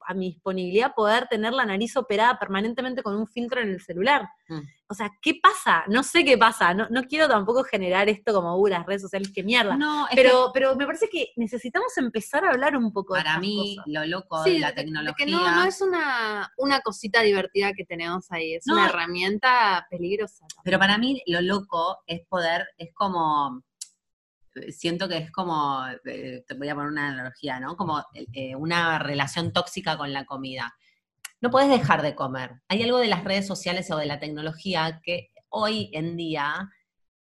a 0.08 0.13
mi 0.13 0.27
disponibilidad 0.32 0.94
poder 0.94 1.27
tener 1.27 1.53
la 1.53 1.65
nariz 1.65 1.96
operada 1.98 2.38
permanentemente 2.38 3.01
con 3.01 3.15
un 3.15 3.25
filtro 3.27 3.62
en 3.62 3.70
el 3.70 3.82
celular? 3.82 4.27
Mm. 4.48 4.60
O 4.92 4.94
sea, 4.94 5.10
¿qué 5.22 5.40
pasa? 5.42 5.86
No 5.88 6.04
sé 6.04 6.26
qué 6.26 6.38
pasa. 6.38 6.74
No, 6.74 6.86
no 6.90 7.04
quiero 7.04 7.30
tampoco 7.30 7.64
generar 7.64 8.10
esto 8.10 8.34
como, 8.34 8.58
uh, 8.58 8.68
las 8.68 8.86
redes 8.86 9.02
sociales, 9.04 9.32
qué 9.34 9.42
mierda. 9.42 9.78
No, 9.78 10.06
Pero, 10.14 10.52
pero 10.54 10.76
me 10.76 10.86
parece 10.86 11.08
que 11.08 11.30
necesitamos 11.38 11.98
empezar 11.98 12.44
a 12.44 12.50
hablar 12.50 12.76
un 12.76 12.92
poco 12.92 13.14
que 13.14 13.20
de 13.20 13.24
para 13.24 13.40
mí 13.40 13.78
cosas. 13.78 13.86
lo 13.94 14.06
loco 14.06 14.44
Sí, 14.44 14.52
de 14.56 14.60
la 14.60 14.76
tecnología. 14.76 15.16
que 15.26 15.32
no, 15.32 15.50
no 15.50 15.64
es 15.64 15.80
una, 15.82 16.52
una 16.58 16.82
cosita 16.82 17.22
divertida 17.22 17.72
que 17.72 17.86
tenemos 17.86 18.30
ahí, 18.34 18.56
es 18.56 18.68
No. 18.68 18.74
una 18.74 18.90
herramienta 18.90 19.88
peligrosa. 19.90 20.40
también. 20.40 20.62
Pero 20.66 20.80
para 20.80 20.98
mí 20.98 21.22
lo 21.26 21.40
loco 21.40 22.00
es 22.06 22.22
poder, 22.28 22.68
es 22.78 22.90
como, 22.94 23.64
siento 24.72 25.08
que 25.08 25.18
es 25.20 25.32
como, 25.32 25.86
eh, 26.04 26.44
te 26.46 26.54
voy 26.56 26.68
a 26.68 26.76
poner 26.76 26.92
una 26.92 27.08
analogía, 27.08 27.62
¿no? 27.62 27.78
Como 27.78 28.04
eh, 28.34 28.56
una 28.58 29.00
relación 29.00 29.54
tóxica 29.54 29.98
con 29.98 30.12
la 30.12 30.26
comida. 30.26 30.76
No 31.42 31.50
puedes 31.50 31.70
dejar 31.70 32.02
de 32.04 32.16
comer. 32.16 32.62
Hay 32.68 32.84
algo 32.84 33.00
de 33.00 33.08
las 33.08 33.24
redes 33.24 33.48
sociales 33.48 33.90
o 33.92 33.98
de 33.98 34.06
la 34.06 34.20
tecnología 34.20 35.02
que 35.04 35.32
hoy 35.50 35.90
en 35.94 36.16
día 36.16 36.70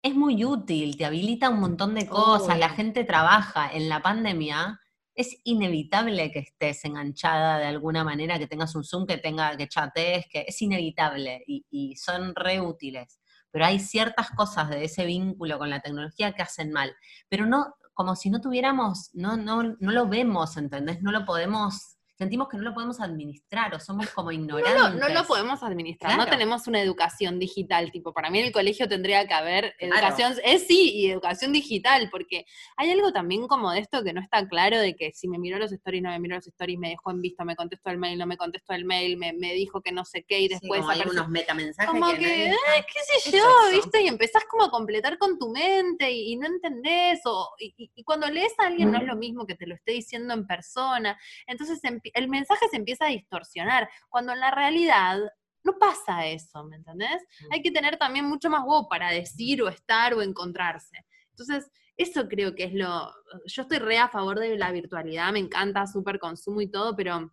es 0.02 0.14
muy 0.14 0.45
útil, 0.45 0.97
te 0.97 1.04
habilita 1.04 1.49
un 1.49 1.61
montón 1.61 1.95
de 1.95 2.07
cosas, 2.07 2.59
la 2.59 2.69
gente 2.69 3.04
trabaja. 3.04 3.73
En 3.73 3.88
la 3.88 4.02
pandemia 4.02 4.81
es 5.14 5.38
inevitable 5.45 6.31
que 6.31 6.40
estés 6.40 6.85
enganchada 6.85 7.59
de 7.59 7.66
alguna 7.66 8.02
manera, 8.04 8.38
que 8.38 8.47
tengas 8.47 8.75
un 8.75 8.85
Zoom, 8.85 9.07
que 9.07 9.19
tenga, 9.19 9.57
que 9.57 9.69
chatees, 9.69 10.26
que 10.31 10.45
es 10.47 10.61
inevitable 10.61 11.42
y, 11.47 11.64
y 11.71 11.97
son 11.97 12.35
re 12.35 12.61
útiles. 12.61 13.21
Pero 13.50 13.66
hay 13.66 13.78
ciertas 13.78 14.31
cosas 14.31 14.71
de 14.71 14.85
ese 14.85 15.04
vínculo 15.04 15.59
con 15.59 15.71
la 15.71 15.81
tecnología 15.81 16.33
que 16.33 16.42
hacen 16.42 16.73
mal. 16.73 16.95
Pero 17.28 17.47
no, 17.47 17.75
como 17.95 18.16
si 18.16 18.31
no 18.31 18.40
tuviéramos, 18.40 19.11
no, 19.12 19.37
no, 19.37 19.62
no 19.62 19.92
lo 19.92 20.09
vemos, 20.09 20.57
¿entendés? 20.57 21.02
No 21.02 21.12
lo 21.12 21.25
podemos, 21.25 21.97
sentimos 22.22 22.48
que 22.48 22.56
no 22.56 22.62
lo 22.62 22.74
podemos 22.74 23.00
administrar 23.00 23.74
o 23.74 23.80
somos 23.80 24.08
como 24.10 24.30
No 24.32 24.58
ignorantes. 24.58 25.00
lo, 25.00 25.08
no 25.08 25.08
lo 25.08 25.24
podemos 25.26 25.62
administrar, 25.62 26.16
no 26.16 26.26
tenemos 26.26 26.66
una 26.66 26.80
educación 26.80 27.38
digital, 27.38 27.90
tipo, 27.92 28.12
para 28.12 28.30
mí 28.30 28.38
en 28.38 28.46
el 28.46 28.52
colegio 28.52 28.88
tendría 28.88 29.26
que 29.26 29.34
haber 29.34 29.74
Claro. 29.78 29.94
educación, 29.96 30.34
es 30.44 30.66
sí, 30.66 30.92
y 30.94 31.10
educación 31.10 31.52
digital, 31.52 32.08
porque 32.10 32.44
hay 32.76 32.90
algo 32.90 33.12
también 33.12 33.46
como 33.48 33.70
de 33.72 33.80
esto 33.80 34.02
que 34.04 34.12
no 34.12 34.20
está 34.20 34.48
claro, 34.48 34.78
de 34.78 34.94
que 34.94 35.12
si 35.12 35.28
me 35.28 35.38
miró 35.38 35.58
los 35.58 35.72
stories, 35.72 36.02
no 36.02 36.11
me 36.11 36.18
miró 36.20 36.37
los 36.37 36.46
stories, 36.46 36.78
me 36.78 36.90
dejó 36.90 37.11
en 37.11 37.20
visto, 37.20 37.44
me 37.44 37.56
contestó 37.56 37.90
el 37.90 37.98
mail, 37.98 38.18
no 38.18 38.26
me 38.26 38.37
contestó 38.37 38.72
el 38.74 38.85
mail, 38.85 39.16
me, 39.16 39.32
me 39.32 39.52
dijo 39.54 39.80
que 39.82 39.92
no 39.92 40.04
sé 40.04 40.24
qué, 40.24 40.40
y 40.40 40.48
Sí, 40.48 40.54
después 40.61 40.80
como 40.80 40.92
hay 40.92 41.02
unos 41.08 41.28
metamensajes 41.28 41.90
como 41.90 42.06
que, 42.12 42.18
que, 42.18 42.26
nadie- 42.26 42.56
"Ay, 42.74 42.82
qué 42.92 43.00
sé 43.00 43.30
¿qué 43.30 43.37
es 43.37 43.42
yo? 43.42 43.76
¿viste? 43.76 44.02
Y 44.02 44.06
empezás 44.08 44.44
como 44.48 44.64
a 44.64 44.70
completar 44.70 45.18
con 45.18 45.38
tu 45.38 45.50
mente 45.50 46.11
y, 46.12 46.32
y 46.32 46.37
no 46.37 46.46
entendés, 46.46 47.20
o, 47.24 47.48
y, 47.58 47.90
cuando 48.04 48.28
lees 48.28 48.52
a 48.58 48.66
alguien 48.66 48.90
no 48.90 48.98
es 48.98 49.04
lo 49.04 49.16
mismo 49.16 49.46
que 49.46 49.54
te 49.54 49.66
lo 49.66 49.74
esté 49.74 49.92
diciendo 49.92 50.35
en 50.35 50.46
persona, 50.46 51.18
entonces 51.46 51.80
el 52.12 52.29
mensaje 52.29 52.66
se 52.70 52.77
empieza 52.77 53.07
a 53.07 53.11
distorsionar, 53.11 53.88
cuando 54.09 54.33
en 54.33 54.40
la 54.40 54.51
realidad 54.51 55.18
no 55.64 55.79
pasa 55.79 56.27
eso, 56.27 56.64
¿me 56.64 56.77
entendés? 56.77 57.22
Mm. 57.40 57.53
Hay 57.53 57.62
que 57.62 57.70
tener 57.70 57.96
también 57.96 58.25
mucho 58.25 58.51
más 58.51 58.62
huevo 58.64 58.88
para 58.88 59.11
decir 59.11 59.62
o 59.62 59.68
estar 59.68 60.14
o 60.14 60.22
encontrarse. 60.22 61.05
Entonces, 61.31 61.70
eso 61.96 62.29
creo 62.29 62.55
que 62.55 62.64
es 62.64 62.75
lo, 62.75 63.12
yo 63.46 63.62
estoy 63.62 63.79
re 63.79 63.98
a 63.98 64.09
favor 64.09 64.38
de 64.38 64.57
la 64.57 64.72
virtualidad, 64.72 65.33
me 65.33 65.38
encanta, 65.38 65.87
súper 65.87 66.18
consumo 66.18 66.61
y 66.61 66.70
todo, 66.70 66.96
pero 66.96 67.33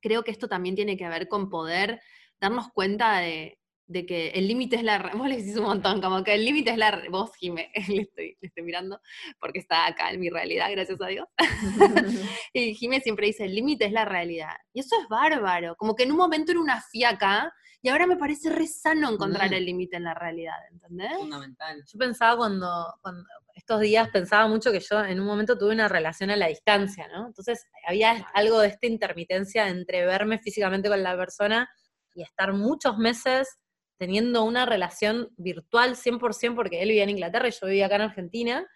creo 0.00 0.24
que 0.24 0.30
esto 0.30 0.48
también 0.48 0.74
tiene 0.74 0.96
que 0.96 1.08
ver 1.08 1.28
con 1.28 1.48
poder 1.48 2.00
darnos 2.40 2.68
cuenta 2.72 3.18
de, 3.18 3.58
de 3.86 4.06
que 4.06 4.28
el 4.30 4.48
límite 4.48 4.76
es 4.76 4.82
la... 4.82 5.12
Vos 5.14 5.28
le 5.28 5.36
decís 5.36 5.56
un 5.56 5.64
montón, 5.64 6.00
como 6.00 6.24
que 6.24 6.34
el 6.34 6.44
límite 6.44 6.70
es 6.70 6.78
la... 6.78 7.02
Vos, 7.10 7.32
Jime, 7.36 7.70
le 7.88 8.02
estoy, 8.02 8.36
le 8.40 8.48
estoy 8.48 8.62
mirando, 8.62 9.00
porque 9.40 9.58
está 9.58 9.86
acá 9.86 10.10
en 10.10 10.20
mi 10.20 10.30
realidad, 10.30 10.70
gracias 10.70 11.00
a 11.00 11.06
Dios. 11.06 11.26
y 12.52 12.74
Jime 12.74 13.00
siempre 13.00 13.26
dice, 13.26 13.44
el 13.44 13.54
límite 13.54 13.84
es 13.86 13.92
la 13.92 14.04
realidad. 14.04 14.54
Y 14.72 14.80
eso 14.80 14.96
es 15.00 15.08
bárbaro, 15.08 15.76
como 15.76 15.94
que 15.94 16.04
en 16.04 16.12
un 16.12 16.18
momento 16.18 16.52
era 16.52 16.60
una 16.60 16.80
fiaca, 16.80 17.52
y 17.82 17.90
ahora 17.90 18.06
me 18.06 18.16
parece 18.16 18.48
re 18.48 18.66
sano 18.66 19.10
encontrar 19.10 19.50
Mm. 19.50 19.54
el 19.54 19.66
límite 19.66 19.96
en 19.96 20.04
la 20.04 20.14
realidad, 20.14 20.56
¿entendés? 20.72 21.12
fundamental. 21.18 21.84
Yo 21.86 21.98
pensaba 21.98 22.34
cuando, 22.38 22.94
cuando 23.02 23.22
estos 23.54 23.80
días 23.80 24.08
pensaba 24.08 24.48
mucho 24.48 24.72
que 24.72 24.80
yo 24.80 25.04
en 25.04 25.20
un 25.20 25.26
momento 25.26 25.58
tuve 25.58 25.74
una 25.74 25.86
relación 25.86 26.30
a 26.30 26.36
la 26.36 26.46
distancia, 26.46 27.08
¿no? 27.08 27.26
Entonces 27.26 27.66
había 27.86 28.26
algo 28.32 28.60
de 28.60 28.68
esta 28.68 28.86
intermitencia 28.86 29.68
entre 29.68 30.06
verme 30.06 30.38
físicamente 30.38 30.88
con 30.88 31.02
la 31.02 31.14
persona 31.14 31.68
y 32.14 32.22
estar 32.22 32.54
muchos 32.54 32.96
meses 32.96 33.58
teniendo 33.98 34.44
una 34.44 34.66
relación 34.66 35.30
virtual 35.36 35.96
100% 35.96 36.54
porque 36.56 36.82
él 36.82 36.88
vivía 36.88 37.04
en 37.04 37.10
Inglaterra 37.10 37.48
y 37.48 37.52
yo 37.52 37.66
vivía 37.66 37.86
acá 37.86 37.96
en 37.96 38.02
Argentina. 38.02 38.66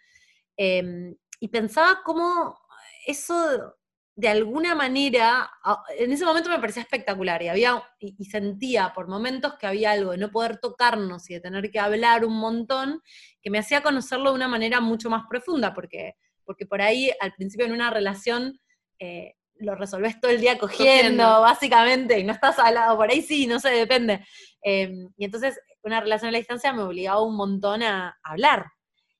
eh, 0.56 1.14
y 1.40 1.48
pensaba 1.48 2.00
cómo 2.04 2.58
eso 3.06 3.74
de 4.16 4.28
alguna 4.28 4.74
manera, 4.74 5.48
a- 5.62 5.84
en 5.96 6.10
ese 6.10 6.24
momento 6.24 6.50
me 6.50 6.58
parecía 6.58 6.82
espectacular 6.82 7.40
y, 7.42 7.48
había, 7.48 7.80
y 8.00 8.24
sentía 8.24 8.92
por 8.92 9.06
momentos 9.06 9.54
que 9.54 9.68
había 9.68 9.92
algo 9.92 10.10
de 10.10 10.18
no 10.18 10.30
poder 10.32 10.58
tocarnos 10.58 11.30
y 11.30 11.34
de 11.34 11.40
tener 11.40 11.70
que 11.70 11.78
hablar 11.78 12.24
un 12.24 12.36
montón 12.36 13.00
que 13.40 13.50
me 13.50 13.58
hacía 13.60 13.80
conocerlo 13.84 14.30
de 14.30 14.34
una 14.36 14.48
manera 14.48 14.80
mucho 14.80 15.08
más 15.08 15.22
profunda, 15.30 15.72
porque, 15.72 16.16
porque 16.44 16.66
por 16.66 16.82
ahí 16.82 17.12
al 17.20 17.32
principio 17.34 17.66
en 17.66 17.72
una 17.72 17.90
relación 17.90 18.58
eh, 18.98 19.34
lo 19.60 19.74
resolvés 19.74 20.20
todo 20.20 20.30
el 20.30 20.40
día 20.40 20.58
cogiendo, 20.58 21.22
Cogiendo. 21.24 21.40
básicamente, 21.40 22.18
y 22.18 22.24
no 22.24 22.32
estás 22.32 22.58
al 22.58 22.74
lado, 22.74 22.96
por 22.96 23.10
ahí 23.10 23.22
sí, 23.22 23.46
no 23.46 23.58
sé, 23.60 23.70
depende. 23.70 24.24
Eh, 24.62 24.92
y 25.16 25.24
entonces 25.24 25.58
una 25.82 26.00
relación 26.00 26.28
a 26.28 26.32
la 26.32 26.38
distancia 26.38 26.72
me 26.72 26.82
obligaba 26.82 27.22
un 27.22 27.36
montón 27.36 27.82
a, 27.82 28.18
hablar. 28.22 28.66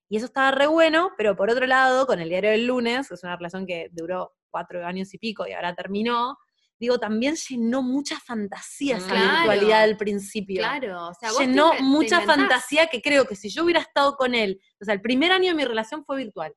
Y 0.09 0.17
eso 0.17 0.27
estaba 0.27 0.51
re 0.51 0.67
bueno, 0.67 1.11
pero 1.17 1.37
por 1.37 1.51
otro 1.51 1.67
lado, 1.67 2.07
con 2.07 2.19
el 2.21 2.29
diario 2.29 2.51
del 2.51 2.67
lunes, 2.67 3.09
que 3.09 3.15
es 3.15 3.25
una 3.25 3.37
relación 3.37 3.67
que 3.67 3.89
duró 3.93 4.33
cuatro 4.51 4.85
años 4.87 5.13
y 5.13 5.19
pico 5.19 5.47
y 5.47 5.53
ahora 5.53 5.75
terminó, 5.75 6.39
digo, 6.81 6.99
también 6.99 7.35
llenó 7.37 7.83
mucha 7.83 8.19
fantasía 8.21 8.99
esa 8.99 9.09
Claro. 9.09 9.33
virtualidad 9.37 9.83
del 9.87 9.97
principio 9.97 10.61
Claro, 10.61 11.09
o 11.09 11.15
sea, 11.15 11.31
vos 11.33 11.41
llenó 11.41 11.73
te 11.73 11.83
mucha 11.83 12.21
fantasía 12.23 12.87
que 12.87 13.03
creo 13.03 13.27
que 13.27 13.35
si 13.37 13.51
yo 13.51 13.65
hubiera 13.65 13.81
estado 13.81 14.17
con 14.17 14.35
él, 14.35 14.61
o 14.81 14.85
sea, 14.85 14.95
el 14.95 15.03
primer 15.03 15.33
año 15.33 15.49
de 15.49 15.55
mi 15.55 15.65
relación 15.65 16.05
fue 16.05 16.17
virtual. 16.17 16.55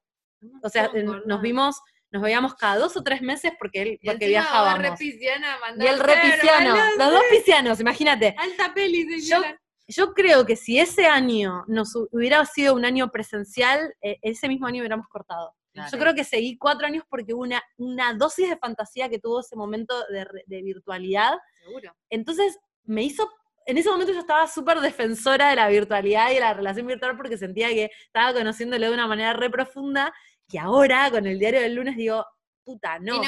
O 0.63 0.69
sea, 0.69 0.89
No, 1.03 1.21
nos 1.25 1.41
vimos, 1.41 1.81
nos 2.11 2.21
veíamos 2.21 2.55
cada 2.55 2.77
dos 2.77 2.95
o 2.97 3.03
tres 3.03 3.21
meses 3.21 3.53
porque 3.57 3.81
él, 3.81 3.99
Y 4.01 4.05
porque 4.07 4.27
viajábamos. 4.27 4.79
va 4.85 4.89
re 4.91 4.97
pisciana, 4.97 5.57
Y 5.77 5.87
el 5.87 5.99
a 5.99 6.03
re 6.03 6.13
hacer, 6.13 6.31
pisciano, 6.33 6.69
boludo. 6.71 6.97
los 6.97 7.11
dos 7.11 7.23
piscianos, 7.31 7.79
imagínate. 7.79 8.35
Alta 8.37 8.73
peli, 8.73 9.05
Yo, 9.21 9.37
señora. 9.37 9.61
yo 9.87 10.13
creo 10.13 10.45
que 10.45 10.55
si 10.55 10.77
ese 10.79 11.05
año 11.07 11.63
nos 11.67 11.95
hu- 11.95 12.07
hubiera 12.11 12.45
sido 12.45 12.73
un 12.75 12.85
año 12.85 13.09
presencial, 13.11 13.93
eh, 14.01 14.17
ese 14.21 14.47
mismo 14.47 14.67
año 14.67 14.79
hubiéramos 14.79 15.07
cortado. 15.07 15.55
Yo 15.73 15.97
creo 15.97 16.13
que 16.13 16.25
seguí 16.25 16.57
cuatro 16.57 16.85
años 16.85 17.05
porque 17.09 17.33
hubo 17.33 17.43
una, 17.43 17.63
una 17.77 18.13
dosis 18.13 18.49
de 18.49 18.57
fantasía 18.57 19.07
que 19.07 19.19
tuvo 19.19 19.39
ese 19.39 19.55
momento 19.55 19.95
de, 20.09 20.27
de 20.45 20.61
virtualidad 20.63 21.31
Seguro. 21.63 21.95
entonces 22.09 22.59
me 22.83 23.03
hizo, 23.03 23.31
en 23.65 23.77
ese 23.77 23.89
momento 23.89 24.11
yo 24.11 24.19
estaba 24.19 24.47
súper 24.47 24.81
defensora 24.81 25.49
de 25.49 25.55
la 25.55 25.69
virtualidad 25.69 26.29
y 26.31 26.33
de 26.33 26.39
la 26.41 26.53
relación 26.53 26.87
virtual 26.87 27.15
porque 27.15 27.37
sentía 27.37 27.69
que 27.69 27.89
estaba 28.05 28.33
conociéndolo 28.33 28.87
de 28.87 28.93
una 28.93 29.07
manera 29.07 29.31
re 29.31 29.49
profunda 29.49 30.13
y 30.51 30.57
ahora 30.57 31.09
con 31.11 31.25
el 31.25 31.39
diario 31.39 31.61
del 31.61 31.75
lunes 31.75 31.95
digo, 31.95 32.25
puta, 32.63 32.99
no, 32.99 33.21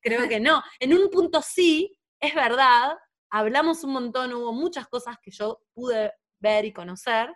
creo 0.00 0.28
que 0.28 0.40
no. 0.40 0.62
En 0.80 0.92
un 0.94 1.10
punto 1.10 1.40
sí, 1.42 1.98
es 2.20 2.34
verdad, 2.34 2.96
hablamos 3.30 3.82
un 3.84 3.92
montón, 3.92 4.32
hubo 4.32 4.52
muchas 4.52 4.86
cosas 4.88 5.16
que 5.22 5.30
yo 5.30 5.60
pude 5.74 6.12
ver 6.40 6.64
y 6.64 6.72
conocer 6.72 7.28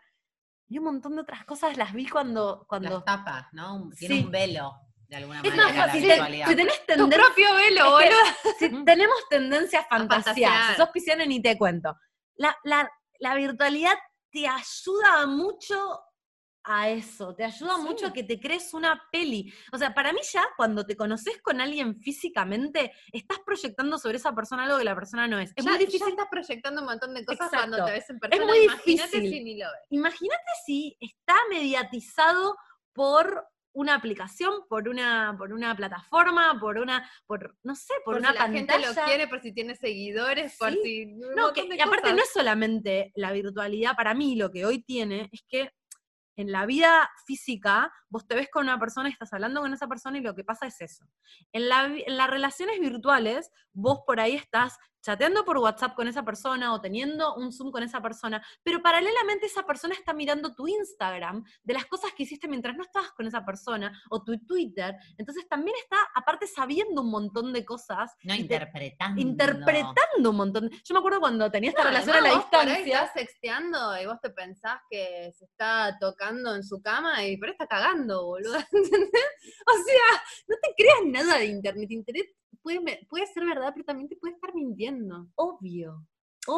y 0.69 0.79
un 0.79 0.85
montón 0.85 1.17
de 1.17 1.23
otras 1.23 1.45
cosas 1.45 1.77
las 1.77 1.93
vi 1.93 2.09
cuando... 2.09 2.65
cuando 2.69 2.91
Las 2.91 3.05
tapas, 3.05 3.47
¿no? 3.53 3.91
Tiene 3.99 4.17
Sí. 4.19 4.25
un 4.25 4.31
velo, 4.31 4.73
de 5.09 5.17
alguna 5.17 5.41
es 5.41 5.45
manera, 5.51 5.65
más 5.65 5.77
la 5.77 5.85
fácil, 5.87 6.03
virtualidad. 6.05 6.47
si 6.49 6.57
tenés 6.57 6.81
Tu 6.81 6.87
tendencia... 6.87 7.25
propio 7.25 7.55
velo, 7.57 8.01
Es 8.01 8.11
que- 8.59 8.69
si 8.71 8.85
tenemos 8.85 9.17
tendencia 9.29 9.81
a 9.81 9.85
fantasear, 9.89 10.25
fantasear. 10.25 10.71
si 10.71 10.77
sos 10.77 10.91
pisciano 10.91 11.27
ni 11.27 11.43
te 11.43 11.59
cuento. 11.59 11.97
La, 12.37 12.57
la- 12.65 12.91
la 13.19 13.35
virtualidad 13.35 13.95
te 14.31 14.47
ayuda 14.47 15.27
mucho 15.27 15.99
a 16.65 16.91
eso, 16.91 17.35
te 17.35 17.45
ayuda 17.45 17.77
Sí. 17.77 17.83
mucho 17.83 18.07
a 18.09 18.13
que 18.13 18.23
te 18.23 18.39
crees 18.39 18.75
una 18.75 19.03
peli. 19.11 19.53
O 19.73 19.79
sea, 19.79 19.95
para 19.95 20.13
mí 20.13 20.21
ya 20.31 20.45
cuando 20.57 20.85
te 20.85 20.95
conoces 20.97 21.41
con 21.43 21.61
alguien 21.61 21.99
físicamente, 22.01 22.93
estás 23.13 23.39
proyectando 23.45 23.99
sobre 23.99 24.19
esa 24.19 24.35
persona 24.35 24.65
algo 24.65 24.79
que 24.79 24.85
la 24.85 24.95
persona 24.95 25.27
no 25.27 25.39
es. 25.39 25.53
Es 25.57 25.65
ya, 25.65 25.71
muy 25.71 25.79
ya 25.81 25.87
difícil. 25.87 26.09
estás 26.09 26.27
proyectando 26.31 26.83
un 26.83 26.87
montón 26.89 27.15
de 27.15 27.25
cosas 27.25 27.47
Exacto. 27.47 27.69
cuando 27.69 27.87
te 27.87 27.93
ves 27.93 28.11
en 28.11 28.19
persona. 28.19 28.45
muy 28.47 28.59
Imagínate 28.65 29.21
difícil. 29.21 29.31
si 29.39 29.45
ni 29.45 29.57
lo 29.59 29.67
ves. 29.67 29.81
Imagínate 29.91 30.43
si 30.67 30.97
está 31.01 31.35
mediatizado 31.49 32.57
por 32.93 33.47
una 33.73 33.95
aplicación, 33.95 34.67
por 34.69 34.89
una, 34.89 35.35
por 35.39 35.53
una 35.53 35.77
plataforma, 35.77 36.59
por 36.61 36.77
una, 36.79 37.09
por, 37.27 37.57
no 37.63 37.77
sé, 37.77 37.95
por, 38.05 38.15
Por, 38.15 38.21
una 38.21 38.31
si 38.33 38.35
la 38.35 38.41
pantalla. 38.41 38.79
gente 38.89 39.01
lo 39.01 39.05
quiere, 39.07 39.29
por 39.29 39.41
si 39.41 39.53
tiene 39.55 39.77
seguidores, 39.77 40.57
por 40.59 40.73
Sí. 40.73 40.81
si. 40.83 41.05
un 41.05 41.35
No, 41.37 41.53
que, 41.53 41.69
y 41.73 41.81
aparte 41.81 42.13
no 42.13 42.19
es 42.23 42.31
solamente 42.33 43.13
la 43.15 43.31
virtualidad, 43.33 43.95
para 43.97 44.13
mí 44.13 44.35
lo 44.35 44.51
que 44.51 44.67
hoy 44.67 44.83
tiene 44.83 45.29
es 45.33 45.43
que 45.49 45.71
en 46.41 46.53
la 46.53 46.67
vida 46.67 47.11
física 47.27 47.93
vos 48.09 48.27
te 48.27 48.35
ves 48.35 48.49
con 48.51 48.65
una 48.65 48.79
persona 48.79 49.09
estás 49.09 49.33
hablando 49.33 49.61
con 49.61 49.73
esa 49.73 49.87
persona 49.87 50.19
y 50.19 50.23
lo 50.23 50.35
que 50.35 50.45
pasa 50.45 50.67
es 50.67 50.81
eso. 50.81 51.05
En, 51.53 51.65
en 51.71 52.17
las 52.17 52.31
relaciones 52.31 52.81
virtuales 52.81 53.51
vos 53.73 54.01
por 54.07 54.21
ahí 54.21 54.35
estás 54.35 54.79
chateando 55.03 55.45
por 55.45 55.59
WhatsApp 55.59 55.95
con 55.95 56.09
esa 56.09 56.25
persona 56.25 56.73
o 56.75 56.81
teniendo 56.81 57.35
un 57.37 57.53
Zoom 57.53 57.71
con 57.71 57.83
esa 57.83 58.01
persona, 58.03 58.45
pero 58.63 58.83
paralelamente 58.83 59.47
esa 59.47 59.63
persona 59.65 59.95
está 59.95 60.13
mirando 60.13 60.55
tu 60.55 60.67
Instagram 60.69 61.45
de 61.63 61.75
las 61.75 61.87
cosas 61.87 62.13
que 62.15 62.25
hiciste 62.25 62.49
mientras 62.49 62.77
no 62.77 62.83
estabas 62.83 63.11
con 63.13 63.27
esa 63.27 63.45
persona 63.45 63.93
o 64.11 64.23
tu 64.23 64.39
Twitter, 64.47 64.95
entonces 65.17 65.49
también 65.49 65.77
está 65.83 65.97
aparte 66.15 66.47
sabiendo 66.47 67.03
un 67.03 67.11
montón 67.11 67.53
de 67.53 67.65
cosas 67.65 68.15
No, 68.25 68.35
interpretando. 68.35 69.21
interpretando 69.21 70.31
un 70.31 70.37
montón. 70.37 70.71
Yo 70.85 70.95
me 70.95 70.99
acuerdo 70.99 71.21
cuando 71.21 71.51
tenía 71.51 71.71
esta 71.71 71.83
No, 71.85 71.91
relación 71.91 72.17
a 72.17 72.21
la 72.21 72.35
vos 72.35 72.45
por 72.47 72.59
ahí 72.61 72.67
distancia. 72.67 72.95
estás 73.05 73.13
sexteando 73.15 74.01
y 74.01 74.07
vos 74.07 74.21
te 74.21 74.31
pensás 74.31 74.81
que 74.91 75.33
se 75.37 75.45
está 75.45 75.97
tocando 76.01 76.55
en 76.55 76.63
su 76.63 76.81
cama 76.83 77.25
y 77.25 77.37
pero 77.37 77.53
está 77.53 77.67
cagando, 77.67 78.27
boludo. 78.27 78.55
¿Entendés? 78.73 79.25
O 79.67 79.73
sea, 79.85 80.23
no 80.49 80.57
te 80.63 80.75
creas 80.77 81.01
nada 81.07 81.39
de 81.39 81.47
internet. 81.47 81.91
Internet 81.91 82.27
puede, 82.63 83.07
puede 83.09 83.27
ser 83.27 83.45
verdad, 83.45 83.73
pero 83.75 83.85
también 83.85 84.09
te 84.09 84.17
puede 84.17 84.35
estar 84.35 84.55
mintiendo. 84.55 85.29
Obvio. 85.37 86.07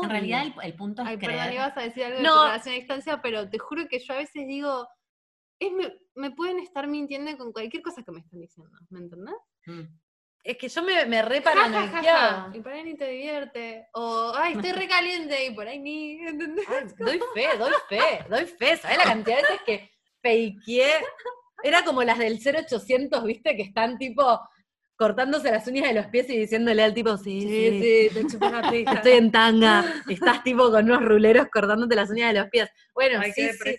En 0.03 0.09
realidad 0.11 0.43
el, 0.47 0.55
el 0.63 0.75
punto 0.75 1.03
es 1.03 1.09
Ay, 1.09 1.19
creer. 1.19 1.33
perdón, 1.39 1.55
ibas 1.55 1.77
a 1.77 1.81
decir 1.83 2.05
algo 2.05 2.19
de 2.19 2.23
No. 2.25 2.35
tu 2.37 2.43
relación 2.45 2.75
a 2.75 2.79
distancia, 2.79 3.21
pero 3.23 3.51
te 3.51 3.59
juro 3.59 3.89
que 3.89 3.99
yo 3.99 4.15
a 4.15 4.19
veces 4.19 4.47
digo, 4.47 4.87
es, 5.59 5.73
me, 5.73 5.93
me 6.15 6.31
pueden 6.31 6.61
estar 6.61 6.87
mintiendo 6.87 7.37
con 7.37 7.53
cualquier 7.53 7.83
cosa 7.83 8.03
que 8.03 8.13
me 8.13 8.21
están 8.21 8.41
diciendo, 8.41 8.71
¿me 8.91 9.01
entendés? 9.01 9.35
Mm. 9.67 9.83
Es 10.45 10.57
que 10.57 10.69
yo 10.69 10.83
me, 10.83 11.07
me 11.07 11.23
re 11.23 11.41
paranoiqueaba. 11.41 12.51
Y 12.55 12.61
por 12.61 12.73
ahí 12.73 12.83
ni 12.85 12.97
te 12.97 13.07
divierte. 13.09 13.87
O, 13.93 14.33
ay, 14.35 14.55
estoy 14.55 14.73
recaliente 14.73 15.47
y 15.47 15.55
por 15.55 15.69
ahí 15.69 15.79
ni, 15.79 16.19
¿entendés? 16.27 16.67
Ay, 16.69 16.85
Doy 16.99 17.21
fe, 17.35 17.59
doy 17.59 17.73
fe, 17.89 18.25
doy 18.29 18.47
fe. 18.47 18.77
¿Sabes 18.77 18.99
la 18.99 19.05
cantidad 19.05 19.37
de 19.37 19.43
veces 19.43 19.61
que 19.65 19.91
fakeé? 20.23 20.93
Era 21.63 21.85
como 21.85 22.03
las 22.03 22.19
del 22.19 22.39
0800, 22.41 23.23
¿viste? 23.25 23.55
Que 23.57 23.63
están 23.63 23.99
tipo 23.99 24.41
cortándose 24.97 25.51
las 25.51 25.67
uñas 25.67 25.89
de 25.89 25.95
los 25.95 26.07
pies 26.07 26.29
y 26.31 26.37
diciéndole 26.39 26.83
al 26.83 26.95
tipo, 26.95 27.17
sí, 27.17 27.41
sí, 27.41 28.09
te 28.15 28.27
chupo 28.27 28.49
la 28.49 28.63
pija. 28.71 28.93
estoy 28.95 29.13
en 29.13 29.33
tanga. 29.33 29.85
Estás 30.09 30.45
tipo 30.45 30.71
con 30.71 30.85
unos 30.85 31.05
ruleros 31.05 31.49
cortándote 31.53 31.97
las 31.97 32.11
uñas 32.11 32.33
de 32.33 32.41
los 32.41 32.51
pies. 32.51 32.69
Bueno, 32.95 33.21
sí, 33.35 33.49
sí. 33.53 33.79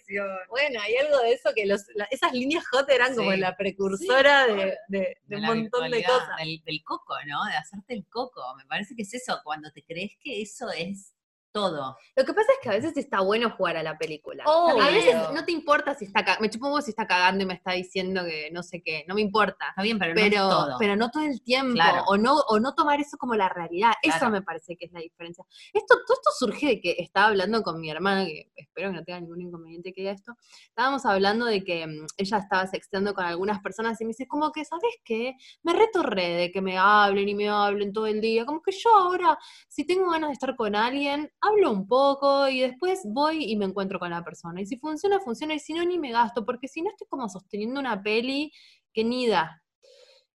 Bueno, 0.49 0.79
hay 0.81 0.95
algo 0.97 1.19
de 1.19 1.33
eso 1.33 1.51
que 1.55 1.65
los, 1.65 1.83
la- 1.95 2.05
esas 2.11 2.33
líneas 2.33 2.67
hot 2.67 2.89
eran 2.89 3.15
como 3.15 3.31
la 3.33 3.55
precursora 3.55 4.47
de, 4.47 4.55
de- 4.55 4.77
de 4.89 5.17
de 5.25 5.35
un 5.37 5.41
montón 5.43 5.89
de 5.91 6.03
cosas. 6.03 6.37
Del, 6.39 6.61
del 6.65 6.83
coco, 6.83 7.13
¿no? 7.27 7.45
De 7.45 7.55
hacerte 7.55 7.93
el 7.93 8.05
coco. 8.09 8.41
Me 8.57 8.65
parece 8.65 8.95
que 8.95 9.03
es 9.03 9.13
eso, 9.13 9.39
cuando 9.43 9.71
te 9.71 9.83
crees 9.83 10.11
que 10.21 10.41
eso 10.41 10.69
es 10.71 11.12
todo. 11.53 11.95
Lo 12.15 12.25
que 12.25 12.33
pasa 12.33 12.51
es 12.51 12.57
que 12.61 12.69
a 12.69 12.71
veces 12.73 12.97
está 12.97 13.21
bueno 13.21 13.51
jugar 13.51 13.77
a 13.77 13.83
la 13.83 13.97
película. 13.97 14.43
A 14.45 14.87
veces 14.89 15.15
no 15.33 15.45
te 15.45 15.51
importa 15.51 15.93
si 15.93 16.05
está 16.05 16.25
ca- 16.25 16.37
me 16.41 16.49
chupo 16.49 16.81
si 16.81 16.89
está 16.89 17.07
cagando 17.07 17.43
y 17.43 17.45
me 17.47 17.53
está 17.53 17.71
diciendo 17.73 18.25
que 18.25 18.49
no 18.51 18.63
sé 18.63 18.81
qué, 18.83 19.05
no 19.07 19.15
me 19.15 19.21
importa. 19.21 19.69
Está 19.69 19.83
bien, 19.83 19.99
pero, 19.99 20.13
no 20.13 20.15
Pero, 20.15 20.35
es 20.35 20.41
todo. 20.41 20.75
pero 20.79 20.95
no 20.95 21.09
todo 21.11 21.23
el 21.23 21.41
tiempo, 21.43 21.73
Claro. 21.75 22.03
o 22.07 22.17
no, 22.17 22.33
o 22.49 22.59
no 22.59 22.73
tomar 22.73 22.99
eso 22.99 23.17
como 23.17 23.35
la 23.35 23.47
realidad. 23.49 23.93
Eso 24.01 24.29
me 24.29 24.41
parece 24.41 24.75
que 24.75 24.85
es 24.85 24.91
la 24.91 24.99
diferencia. 24.99 25.45
Esto, 25.73 25.95
todo 26.07 26.15
esto 26.15 26.31
surge 26.37 26.65
de 26.67 26.81
que 26.81 26.95
estaba 26.97 27.27
hablando 27.27 27.61
con 27.61 27.79
mi 27.79 27.89
hermana, 27.91 28.25
que 28.25 28.51
espero 28.55 28.89
que 28.89 28.95
no 28.97 29.03
tenga 29.03 29.19
ningún 29.21 29.41
inconveniente 29.41 29.93
que 29.93 30.01
diga 30.01 30.13
esto. 30.13 30.33
Estábamos 30.69 31.05
hablando 31.05 31.45
de 31.45 31.63
que 31.63 31.85
mm, 31.85 32.07
ella 32.17 32.37
estaba 32.39 32.65
sexteando 32.67 33.13
con 33.13 33.25
algunas 33.25 33.61
personas 33.61 34.01
y 34.01 34.05
me 34.05 34.09
dice, 34.09 34.27
como 34.27 34.51
que, 34.51 34.65
¿sabes 34.65 34.95
qué? 35.05 35.35
Me 35.61 35.73
retorré 35.73 36.29
de 36.29 36.51
que 36.51 36.61
me 36.61 36.77
hablen 36.79 37.29
y 37.29 37.35
me 37.35 37.47
hablen 37.49 37.93
todo 37.93 38.07
el 38.07 38.19
día. 38.21 38.45
Como 38.45 38.61
que 38.63 38.71
yo 38.71 38.89
ahora, 38.97 39.37
si 39.67 39.85
tengo 39.85 40.09
ganas 40.09 40.29
de 40.29 40.33
estar 40.33 40.55
con 40.55 40.75
alguien, 40.75 41.31
hablo 41.45 41.71
un 41.71 41.87
poco 41.87 42.47
y 42.47 42.61
después 42.61 43.01
voy 43.05 43.43
y 43.51 43.55
me 43.57 43.65
encuentro 43.65 43.99
con 43.99 44.09
la 44.09 44.23
persona. 44.23 44.61
Y 44.61 44.65
si 44.65 44.77
funciona, 44.77 45.19
funciona, 45.19 45.53
y 45.53 45.59
si 45.59 45.73
no, 45.73 45.83
ni 45.85 45.99
me 45.99 46.11
gasto, 46.11 46.45
porque 46.45 46.67
si 46.67 46.81
no 46.81 46.89
estoy 46.89 47.07
como 47.07 47.27
sosteniendo 47.29 47.79
una 47.79 48.01
peli 48.01 48.51
que 48.93 49.03
ni 49.03 49.27
da. 49.27 49.61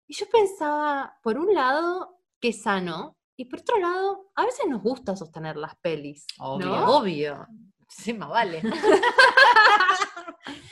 Y 0.07 0.15
yo 0.15 0.25
pensaba, 0.31 1.13
por 1.23 1.37
un 1.37 1.53
lado, 1.53 2.17
que 2.41 2.51
sano, 2.53 3.17
y 3.35 3.45
por 3.45 3.59
otro 3.59 3.77
lado, 3.79 4.31
a 4.35 4.45
veces 4.45 4.65
nos 4.67 4.81
gusta 4.81 5.15
sostener 5.15 5.55
las 5.57 5.75
pelis. 5.77 6.25
Obvio. 6.39 6.67
¿no? 6.67 6.97
Obvio. 6.97 7.47
Sí, 7.89 8.13
más 8.13 8.29
vale. 8.29 8.61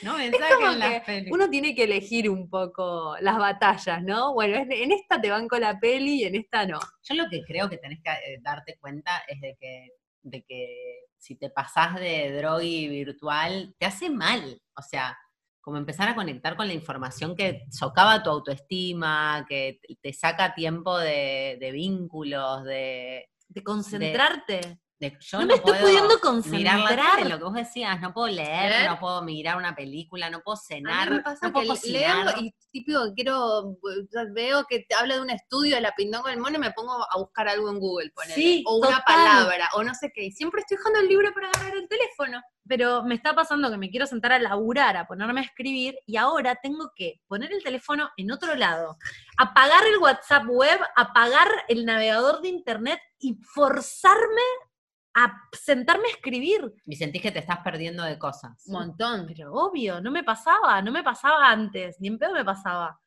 No 0.02 0.16
me 0.16 0.26
Es 0.28 0.32
saquen 0.38 0.56
como 0.56 0.70
las 0.72 0.90
que 0.92 1.00
pelis. 1.00 1.32
uno 1.32 1.50
tiene 1.50 1.74
que 1.74 1.84
elegir 1.84 2.30
un 2.30 2.48
poco 2.48 3.16
las 3.20 3.36
batallas, 3.38 4.02
¿no? 4.02 4.32
Bueno, 4.34 4.56
en- 4.56 4.70
en 4.72 4.92
esta 4.92 5.20
te 5.20 5.30
van 5.30 5.48
con 5.48 5.60
la 5.60 5.78
peli 5.78 6.22
y 6.22 6.24
en 6.24 6.34
esta 6.36 6.64
no. 6.66 6.78
Yo 7.02 7.14
lo 7.14 7.24
que 7.28 7.42
creo 7.44 7.68
que 7.68 7.76
tenés 7.78 7.98
que 8.02 8.10
eh, 8.10 8.38
darte 8.40 8.78
cuenta 8.78 9.18
es 9.28 9.40
de 9.40 9.56
que, 9.60 9.88
de 10.26 10.44
que 10.44 11.00
si 11.16 11.36
te 11.36 11.50
pasás 11.50 11.94
de 11.96 12.32
drogi 12.32 12.88
virtual, 12.88 13.74
te 13.78 13.86
hace 13.86 14.10
mal. 14.10 14.60
O 14.76 14.82
sea, 14.82 15.16
como 15.60 15.78
empezar 15.78 16.08
a 16.08 16.14
conectar 16.14 16.56
con 16.56 16.66
la 16.68 16.74
información 16.74 17.34
que 17.34 17.62
socava 17.70 18.22
tu 18.22 18.30
autoestima, 18.30 19.46
que 19.48 19.80
te- 20.02 20.12
saca 20.12 20.54
tiempo 20.54 20.96
de, 20.98 21.56
de 21.60 21.70
vínculos, 21.72 22.64
de, 22.64 23.28
De 23.48 23.62
concentrarte. 23.64 24.78
Yo 24.98 25.40
No 25.40 25.46
me 25.46 25.54
estoy 25.54 25.78
pudiendo 25.78 26.08
mirar 26.46 26.78
la 26.78 26.86
concentrar. 26.88 27.16
tele, 27.16 27.28
lo 27.28 27.38
que 27.38 27.44
vos 27.44 27.54
decías, 27.54 28.00
no 28.00 28.14
puedo 28.14 28.28
leer, 28.28 28.70
¿Leer? 28.70 28.90
no 28.90 28.98
puedo 28.98 29.22
mirar 29.22 29.56
una 29.58 29.74
película, 29.74 30.30
no 30.30 30.40
puedo 30.40 30.56
A 30.56 30.60
cenar, 30.60 31.10
mí 31.10 31.16
me 31.16 31.22
pasa 31.22 31.48
no 31.48 31.60
que 31.60 31.66
leo 31.90 32.24
y 32.40 32.54
típico 32.72 33.00
quiero, 33.14 33.72
eh, 33.72 34.26
veo 34.32 34.64
que 34.64 34.86
te 34.88 34.94
habla 34.94 35.16
de 35.16 35.20
un 35.20 35.30
estudio 35.30 35.74
de 35.76 35.82
la 35.82 35.92
pindonga 35.92 36.30
del 36.30 36.40
mono 36.40 36.56
y 36.56 36.60
me 36.60 36.70
pongo 36.72 36.92
a 36.92 37.18
buscar 37.18 37.46
algo 37.48 37.68
en 37.70 37.78
Google, 37.78 38.10
ponele, 38.14 38.34
Sí, 38.34 38.64
o 38.66 38.76
una 38.76 38.98
total. 38.98 39.04
palabra, 39.04 39.68
o 39.74 39.82
no 39.84 39.94
sé 39.94 40.10
qué, 40.14 40.24
y 40.24 40.30
siempre 40.32 40.60
estoy 40.62 40.78
dejando 40.78 41.00
el 41.00 41.08
libro 41.08 41.32
para 41.34 41.48
agarrar 41.50 41.76
el 41.76 41.88
teléfono. 41.88 42.42
Pero 42.68 43.04
me 43.04 43.14
está 43.14 43.32
pasando 43.34 43.70
que 43.70 43.76
me 43.78 43.90
quiero 43.90 44.06
sentar 44.06 44.32
a 44.32 44.38
laburar, 44.40 44.96
a 44.96 45.06
ponerme 45.06 45.40
a 45.40 45.44
escribir, 45.44 45.96
y 46.06 46.16
ahora 46.16 46.58
tengo 46.62 46.90
que 46.96 47.20
poner 47.28 47.52
el 47.52 47.62
teléfono 47.62 48.10
en 48.16 48.32
otro 48.32 48.54
lado, 48.56 48.96
apagar 49.36 49.86
el 49.86 49.98
WhatsApp 49.98 50.44
web, 50.48 50.80
apagar 50.96 51.48
el 51.68 51.84
navegador 51.84 52.40
de 52.40 52.48
internet 52.48 52.98
y 53.20 53.34
forzarme 53.54 54.42
a 55.16 55.48
sentarme 55.50 56.08
a 56.08 56.10
escribir. 56.10 56.74
Y 56.84 56.94
sentís 56.94 57.22
que 57.22 57.32
te 57.32 57.38
estás 57.38 57.60
perdiendo 57.60 58.04
de 58.04 58.18
cosas. 58.18 58.62
Un 58.66 58.74
montón. 58.74 59.26
Pero 59.26 59.52
obvio, 59.54 60.00
no 60.00 60.10
me 60.10 60.22
pasaba, 60.22 60.80
no 60.82 60.92
me 60.92 61.02
pasaba 61.02 61.50
antes, 61.50 61.96
ni 62.00 62.08
en 62.08 62.18
pedo 62.18 62.34
me 62.34 62.44
pasaba. 62.44 63.00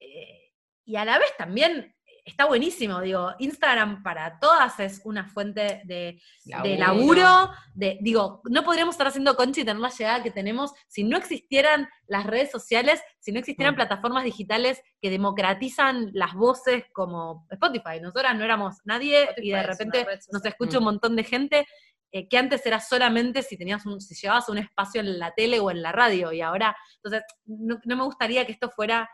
Eh, 0.00 0.54
y 0.86 0.96
a 0.96 1.04
la 1.04 1.18
vez 1.18 1.36
también 1.36 1.94
está 2.30 2.46
buenísimo, 2.46 3.00
digo, 3.00 3.32
Instagram 3.38 4.02
para 4.02 4.38
todas 4.38 4.78
es 4.80 5.00
una 5.04 5.26
fuente 5.26 5.82
de, 5.84 6.20
de 6.62 6.78
laburo, 6.78 7.50
de, 7.74 7.98
digo, 8.00 8.40
no 8.50 8.64
podríamos 8.64 8.94
estar 8.94 9.06
haciendo 9.06 9.36
concha 9.36 9.60
y 9.60 9.64
tener 9.64 9.80
la 9.80 9.90
llegada 9.90 10.22
que 10.22 10.30
tenemos 10.30 10.72
si 10.88 11.04
no 11.04 11.16
existieran 11.16 11.88
las 12.06 12.26
redes 12.26 12.50
sociales, 12.50 13.00
si 13.20 13.32
no 13.32 13.38
existieran 13.38 13.74
Mm. 13.74 13.76
plataformas 13.76 14.24
digitales 14.24 14.82
que 15.00 15.10
democratizan 15.10 16.10
las 16.12 16.34
voces 16.34 16.84
como 16.92 17.46
Spotify. 17.50 18.00
Nosotras 18.00 18.36
no 18.36 18.44
éramos 18.44 18.76
nadie 18.84 19.22
Spotify 19.22 19.48
y 19.48 19.52
de 19.52 19.62
repente 19.62 20.06
nos 20.32 20.44
escucha 20.44 20.78
un 20.78 20.84
montón 20.84 21.16
de 21.16 21.24
gente 21.24 21.66
eh, 22.12 22.28
que 22.28 22.38
antes 22.38 22.66
era 22.66 22.80
solamente 22.80 23.42
si 23.42 23.56
tenías 23.56 23.86
un, 23.86 24.00
si 24.00 24.14
llevabas 24.14 24.48
un 24.48 24.58
espacio 24.58 25.00
en 25.00 25.18
la 25.18 25.32
tele 25.32 25.60
o 25.60 25.70
en 25.70 25.80
la 25.80 25.92
radio, 25.92 26.32
y 26.32 26.40
ahora, 26.40 26.76
entonces, 26.96 27.22
no, 27.44 27.78
no 27.84 27.96
me 27.96 28.02
gustaría 28.02 28.44
que 28.44 28.52
esto 28.52 28.68
fuera 28.68 29.08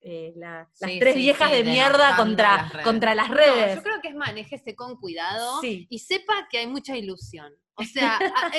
eh, 0.00 0.32
la- 0.36 0.68
las 0.80 0.90
Sí, 0.92 0.98
tres 1.00 1.14
sí, 1.14 1.20
viejas 1.20 1.50
sí, 1.50 1.56
de 1.56 1.64
mierda 1.64 2.16
contra 2.16 2.56
las 2.56 2.72
redes. 2.72 2.84
contra 2.84 3.14
las 3.14 3.28
No, 3.28 3.34
redes. 3.34 3.74
yo 3.76 3.82
creo 3.82 4.00
que 4.00 4.08
es 4.08 4.14
manéjese 4.14 4.74
con 4.76 4.96
cuidado 4.96 5.60
Sí. 5.60 5.86
y 5.90 5.98
sepa 5.98 6.46
que 6.50 6.58
hay 6.58 6.66
mucha 6.66 6.96
ilusión. 6.96 7.52
O 7.74 7.84
sea, 7.84 8.18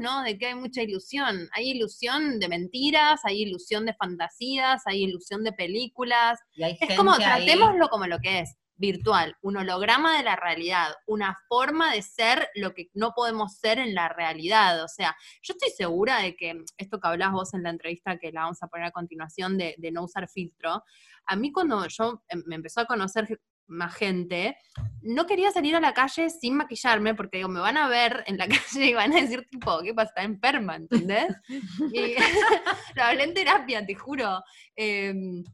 ¿no? 0.00 0.22
De 0.22 0.38
que 0.38 0.46
hay 0.46 0.54
mucha 0.54 0.82
ilusión. 0.82 1.48
Hay 1.52 1.70
ilusión 1.70 2.38
de 2.38 2.48
mentiras, 2.48 3.20
hay 3.24 3.42
ilusión 3.42 3.84
de 3.86 3.94
fantasías, 3.94 4.82
hay 4.86 5.02
ilusión 5.04 5.42
de 5.44 5.52
películas. 5.52 6.38
Y 6.54 6.62
hay 6.62 6.72
Es 6.72 6.78
gente 6.78 6.96
como, 6.96 7.12
ahí- 7.12 7.18
tratémoslo 7.18 7.88
como 7.88 8.06
lo 8.06 8.18
que 8.20 8.40
es. 8.40 8.56
Virtual, 8.80 9.36
un 9.42 9.58
holograma 9.58 10.16
de 10.16 10.24
la 10.24 10.36
realidad, 10.36 10.88
una 11.06 11.38
forma 11.48 11.92
de 11.92 12.00
ser 12.00 12.48
lo 12.54 12.72
que 12.72 12.88
no 12.94 13.12
podemos 13.14 13.56
ser 13.56 13.78
en 13.78 13.94
la 13.94 14.08
realidad. 14.08 14.82
O 14.82 14.88
sea, 14.88 15.14
yo 15.42 15.52
estoy 15.52 15.70
segura 15.70 16.18
de 16.20 16.34
que 16.34 16.64
esto 16.78 16.98
que 16.98 17.08
hablás 17.08 17.32
vos 17.32 17.52
en 17.52 17.62
la 17.62 17.70
entrevista 17.70 18.18
que 18.18 18.32
la 18.32 18.42
vamos 18.42 18.62
a 18.62 18.68
poner 18.68 18.86
a 18.86 18.90
continuación 18.90 19.58
de, 19.58 19.74
de 19.76 19.92
no 19.92 20.04
usar 20.04 20.28
filtro, 20.28 20.82
a 21.26 21.36
mí 21.36 21.52
cuando 21.52 21.86
yo 21.86 22.22
em, 22.28 22.42
me 22.46 22.56
empezó 22.56 22.80
a 22.80 22.86
conocer 22.86 23.38
más 23.66 23.94
gente, 23.94 24.56
no 25.00 25.26
quería 25.26 25.52
salir 25.52 25.76
a 25.76 25.80
la 25.80 25.94
calle 25.94 26.28
sin 26.28 26.56
maquillarme 26.56 27.14
porque 27.14 27.36
digo, 27.36 27.48
me 27.48 27.60
van 27.60 27.76
a 27.76 27.88
ver 27.88 28.24
en 28.26 28.36
la 28.36 28.48
calle 28.48 28.86
y 28.86 28.94
van 28.94 29.12
a 29.12 29.20
decir 29.20 29.46
tipo, 29.48 29.80
¿qué 29.82 29.94
pasa? 29.94 30.08
Está 30.08 30.22
enferma, 30.22 30.76
¿entendés? 30.76 31.28
y 31.92 32.14
lo 32.96 33.02
hablé 33.02 33.24
en 33.24 33.34
terapia, 33.34 33.84
te 33.86 33.94
juro. 33.94 34.42
Em, 34.74 35.44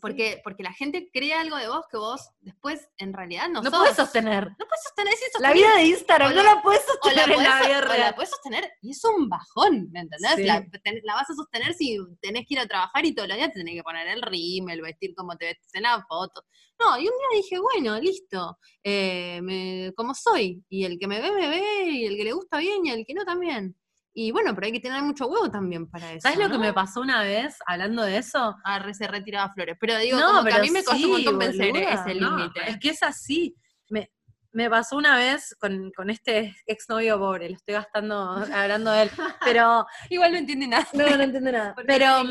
porque, 0.00 0.40
porque 0.44 0.62
la 0.62 0.72
gente 0.72 1.10
cree 1.12 1.34
algo 1.34 1.56
de 1.56 1.68
vos 1.68 1.84
que 1.90 1.96
vos 1.96 2.30
después 2.40 2.88
en 2.98 3.12
realidad 3.12 3.48
no, 3.48 3.62
No 3.62 3.70
sos. 3.70 3.78
puedes 3.80 3.96
sostener. 3.96 4.44
No 4.50 4.66
puedes 4.66 4.82
sostener, 4.84 5.12
sí, 5.14 5.24
La 5.40 5.48
sostener- 5.50 5.54
vida 5.54 5.74
de 5.76 5.84
Instagram 5.86 6.34
no 6.36 6.42
la- 6.42 6.62
puedes 6.62 6.82
o 6.82 6.86
la 6.86 6.92
sostener 6.92 7.30
en 7.38 7.42
la 7.42 7.60
vida 7.66 7.78
o 7.78 7.80
la 7.82 7.94
real. 7.94 8.14
podés 8.14 8.30
sostener 8.30 8.70
y 8.80 8.90
es 8.92 9.04
un 9.04 9.28
bajón, 9.28 9.88
¿me 9.90 10.00
entendés? 10.00 10.34
Sí. 10.36 10.44
La, 10.44 10.64
ten- 10.84 11.00
la 11.02 11.14
vas 11.14 11.28
a 11.30 11.34
sostener 11.34 11.74
si 11.74 11.98
tenés 12.20 12.46
que 12.46 12.54
ir 12.54 12.60
a 12.60 12.66
trabajar 12.66 13.04
y 13.04 13.14
todos 13.14 13.28
los 13.28 13.36
días 13.36 13.52
te 13.52 13.58
tenés 13.60 13.74
que 13.74 13.82
poner 13.82 14.06
el 14.08 14.22
rímel, 14.22 14.82
vestir 14.82 15.14
como 15.16 15.36
te 15.36 15.46
vestes 15.46 15.74
en 15.74 15.82
la 15.82 16.04
foto. 16.08 16.44
No, 16.78 16.96
y 16.98 17.02
un 17.02 17.14
día 17.18 17.40
dije, 17.42 17.58
bueno, 17.60 17.98
listo, 18.00 18.58
eh, 18.84 19.40
me- 19.42 19.92
como 19.96 20.14
soy, 20.14 20.64
y 20.68 20.84
el 20.84 20.98
que 20.98 21.06
me 21.06 21.20
ve, 21.20 21.30
me 21.32 21.48
ve, 21.48 21.84
y 21.90 22.06
el 22.06 22.16
que 22.16 22.24
le 22.24 22.32
gusta 22.32 22.58
bien, 22.58 22.86
y 22.86 22.90
el 22.90 23.04
que 23.06 23.14
no 23.14 23.24
también. 23.24 23.76
Y 24.14 24.30
bueno, 24.30 24.54
pero 24.54 24.66
hay 24.66 24.72
que 24.72 24.80
tener 24.80 25.02
mucho 25.02 25.26
huevo 25.26 25.50
también 25.50 25.88
para 25.88 26.12
eso. 26.12 26.20
¿Sabes 26.28 26.38
lo 26.38 26.46
que 26.48 26.58
¿no? 26.58 26.60
me 26.60 26.72
pasó 26.74 27.00
una 27.00 27.22
vez 27.22 27.56
hablando 27.66 28.02
de 28.02 28.18
eso? 28.18 28.56
Ah, 28.64 28.78
re- 28.78 28.92
se 28.94 29.06
retiraba 29.06 29.50
flores. 29.52 29.76
Pero 29.80 29.96
digo, 29.98 30.18
como 30.20 30.44
que 30.44 30.52
a 30.52 30.58
mí 30.60 30.70
me 30.70 30.84
costó 30.84 31.06
un 31.06 31.12
montón 31.12 31.38
boluda, 31.38 31.92
ese 31.94 32.14
no, 32.14 32.36
límite. 32.36 32.60
es 32.68 32.78
que 32.78 32.90
es 32.90 33.02
así. 33.02 33.56
Me, 33.88 34.10
me 34.52 34.68
pasó 34.68 34.96
una 34.98 35.16
vez 35.16 35.56
con, 35.58 35.90
con 35.96 36.10
este 36.10 36.54
exnovio 36.66 37.18
pobre, 37.18 37.48
lo 37.48 37.56
estoy 37.56 37.72
gastando 37.74 38.44
hablando 38.54 38.90
de 38.92 39.02
él, 39.04 39.10
pero 39.42 39.86
Igual 40.10 40.32
no 40.32 40.38
entiende 40.38 40.66
nada. 40.66 40.86
no, 40.92 41.16
no 41.16 41.22
entiendo 41.22 41.50
nada. 41.52 41.74
Pero. 41.86 42.22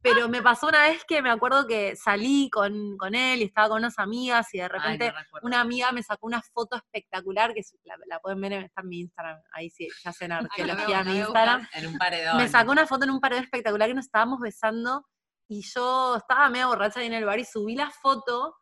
Pero 0.00 0.28
me 0.28 0.40
pasó 0.42 0.68
una 0.68 0.82
vez 0.88 1.04
que 1.04 1.20
me 1.22 1.30
acuerdo 1.30 1.66
que 1.66 1.96
salí 1.96 2.48
con, 2.50 2.96
con 2.96 3.14
él 3.14 3.40
y 3.40 3.44
estaba 3.44 3.68
con 3.68 3.78
unas 3.78 3.98
amigas 3.98 4.52
y 4.54 4.58
de 4.58 4.68
repente 4.68 5.06
Ay, 5.06 5.24
no 5.32 5.38
una 5.42 5.60
amiga 5.60 5.90
me 5.92 6.02
sacó 6.02 6.26
una 6.26 6.40
foto 6.40 6.76
espectacular 6.76 7.52
que 7.52 7.62
la, 7.84 7.96
la 8.06 8.20
pueden 8.20 8.40
ver, 8.40 8.52
en- 8.52 8.64
está 8.64 8.82
en 8.82 8.88
mi 8.88 9.00
Instagram, 9.00 9.40
ahí 9.52 9.70
sí, 9.70 9.88
ya 10.04 10.10
hacen 10.10 10.32
Ay, 10.32 10.38
arqueología 10.50 10.86
veo, 10.86 11.00
en 11.00 11.06
mi 11.12 11.18
Instagram. 11.18 11.68
En 11.74 11.86
un 11.88 11.98
paredón. 11.98 12.36
Me 12.36 12.48
sacó 12.48 12.70
una 12.72 12.86
foto 12.86 13.04
en 13.04 13.10
un 13.10 13.20
pared 13.20 13.38
espectacular 13.38 13.88
que 13.88 13.94
nos 13.94 14.06
estábamos 14.06 14.38
besando 14.40 15.04
y 15.48 15.62
yo 15.62 16.16
estaba 16.16 16.48
medio 16.50 16.68
borracha 16.68 17.00
ahí 17.00 17.06
en 17.06 17.14
el 17.14 17.24
bar 17.24 17.38
y 17.38 17.44
subí 17.44 17.74
la 17.74 17.90
foto 17.90 18.54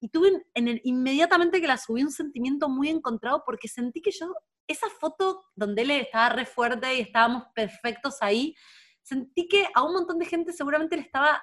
y 0.00 0.08
tuve 0.08 0.28
en- 0.28 0.42
en 0.54 0.68
el, 0.68 0.80
inmediatamente 0.84 1.60
que 1.60 1.66
la 1.66 1.76
subí 1.76 2.02
un 2.02 2.10
sentimiento 2.10 2.68
muy 2.68 2.88
encontrado 2.88 3.42
porque 3.44 3.68
sentí 3.68 4.00
que 4.00 4.10
yo, 4.10 4.34
esa 4.66 4.88
foto 4.88 5.44
donde 5.54 5.82
él 5.82 5.90
estaba 5.90 6.30
re 6.30 6.46
fuerte 6.46 6.94
y 6.96 7.00
estábamos 7.00 7.44
perfectos 7.54 8.18
ahí, 8.22 8.54
sentí 9.02 9.48
que 9.48 9.66
a 9.74 9.82
un 9.82 9.92
montón 9.94 10.18
de 10.18 10.26
gente 10.26 10.52
seguramente 10.52 10.96
le 10.96 11.02
estaba, 11.02 11.42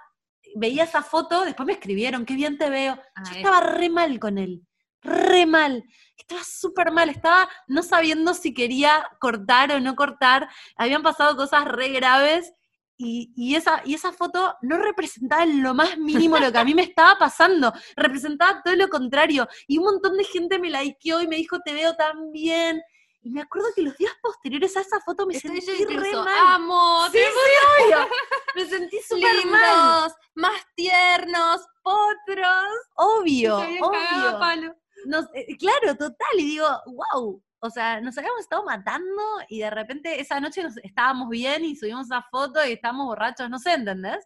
veía 0.55 0.83
esa 0.83 1.01
foto, 1.03 1.43
después 1.45 1.65
me 1.67 1.73
escribieron, 1.73 2.25
qué 2.25 2.35
bien 2.35 2.57
te 2.57 2.69
veo. 2.69 2.93
Ah, 3.15 3.23
Yo 3.25 3.31
es- 3.31 3.37
estaba 3.37 3.59
re 3.61 3.89
mal 3.89 4.19
con 4.19 4.37
él, 4.37 4.65
re 5.01 5.45
mal. 5.45 5.83
Estaba 6.17 6.41
súper 6.43 6.91
mal, 6.91 7.09
estaba 7.09 7.47
no 7.67 7.83
sabiendo 7.83 8.33
si 8.33 8.53
quería 8.53 9.07
cortar 9.19 9.71
o 9.71 9.79
no 9.79 9.95
cortar. 9.95 10.49
Habían 10.75 11.03
pasado 11.03 11.35
cosas 11.35 11.65
re 11.65 11.89
graves 11.89 12.51
y, 12.97 13.31
y 13.35 13.55
esa, 13.55 13.81
y 13.85 13.93
esa 13.93 14.11
foto 14.11 14.55
no 14.63 14.77
representaba 14.77 15.43
en 15.43 15.61
lo 15.61 15.75
más 15.75 15.97
mínimo 15.99 16.39
lo 16.39 16.51
que 16.51 16.57
a 16.57 16.65
mí 16.65 16.73
me 16.73 16.81
estaba 16.81 17.17
pasando. 17.19 17.71
Representaba 17.95 18.61
todo 18.63 18.75
lo 18.75 18.87
contrario. 18.89 19.47
Y 19.67 19.77
un 19.77 19.83
montón 19.85 20.17
de 20.17 20.23
gente 20.23 20.57
me 20.57 20.71
likeó 20.71 21.21
y 21.21 21.27
me 21.27 21.35
dijo, 21.35 21.59
te 21.59 21.73
veo 21.73 21.95
tan 21.95 22.31
bien. 22.31 22.81
Y 23.27 23.29
me 23.29 23.41
acuerdo 23.41 23.67
que 23.75 23.81
los 23.81 23.97
días 23.97 24.13
posteriores 24.21 24.77
a 24.77 24.79
esa 24.81 25.01
foto 25.01 25.25
me 25.25 25.35
Estoy 25.35 25.59
sentí 25.59 25.83
yo 25.83 25.99
re 25.99 26.13
mal. 26.13 26.27
amo, 26.47 27.07
Sí, 27.11 27.17
sí, 27.17 27.83
obvio. 27.83 28.07
Me 28.55 28.65
sentí 28.65 28.97
súper 29.07 29.45
mal. 29.47 30.09
más 30.35 30.61
tiernos, 30.75 31.59
potros. 31.83 32.69
Obvio, 32.95 33.57
obvio. 33.57 34.39
palo. 34.39 34.73
Nos- 35.07 35.25
eh, 35.33 35.57
claro, 35.57 35.97
total, 35.97 36.39
y 36.39 36.43
digo, 36.45 36.67
wow, 36.85 37.43
o 37.59 37.69
sea, 37.69 37.99
nos 37.99 38.17
habíamos 38.17 38.39
estado 38.39 38.63
matando 38.63 39.21
y 39.49 39.59
de 39.59 39.71
repente 39.71 40.21
esa 40.21 40.39
noche 40.39 40.63
nos, 40.63 40.77
estábamos 40.77 41.27
bien 41.27 41.65
y 41.65 41.75
subimos 41.75 42.05
esa 42.05 42.23
foto 42.31 42.65
y 42.65 42.71
estábamos 42.73 43.07
borrachos, 43.07 43.49
no 43.49 43.59
sé, 43.59 43.73
¿entendés? 43.73 44.25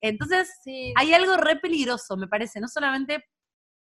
Entonces, 0.00 0.50
Sí, 0.64 0.92
hay 0.96 1.14
algo 1.14 1.36
re 1.36 1.54
peligroso, 1.60 2.16
me 2.16 2.26
parece, 2.26 2.58
no 2.58 2.66
solamente 2.66 3.24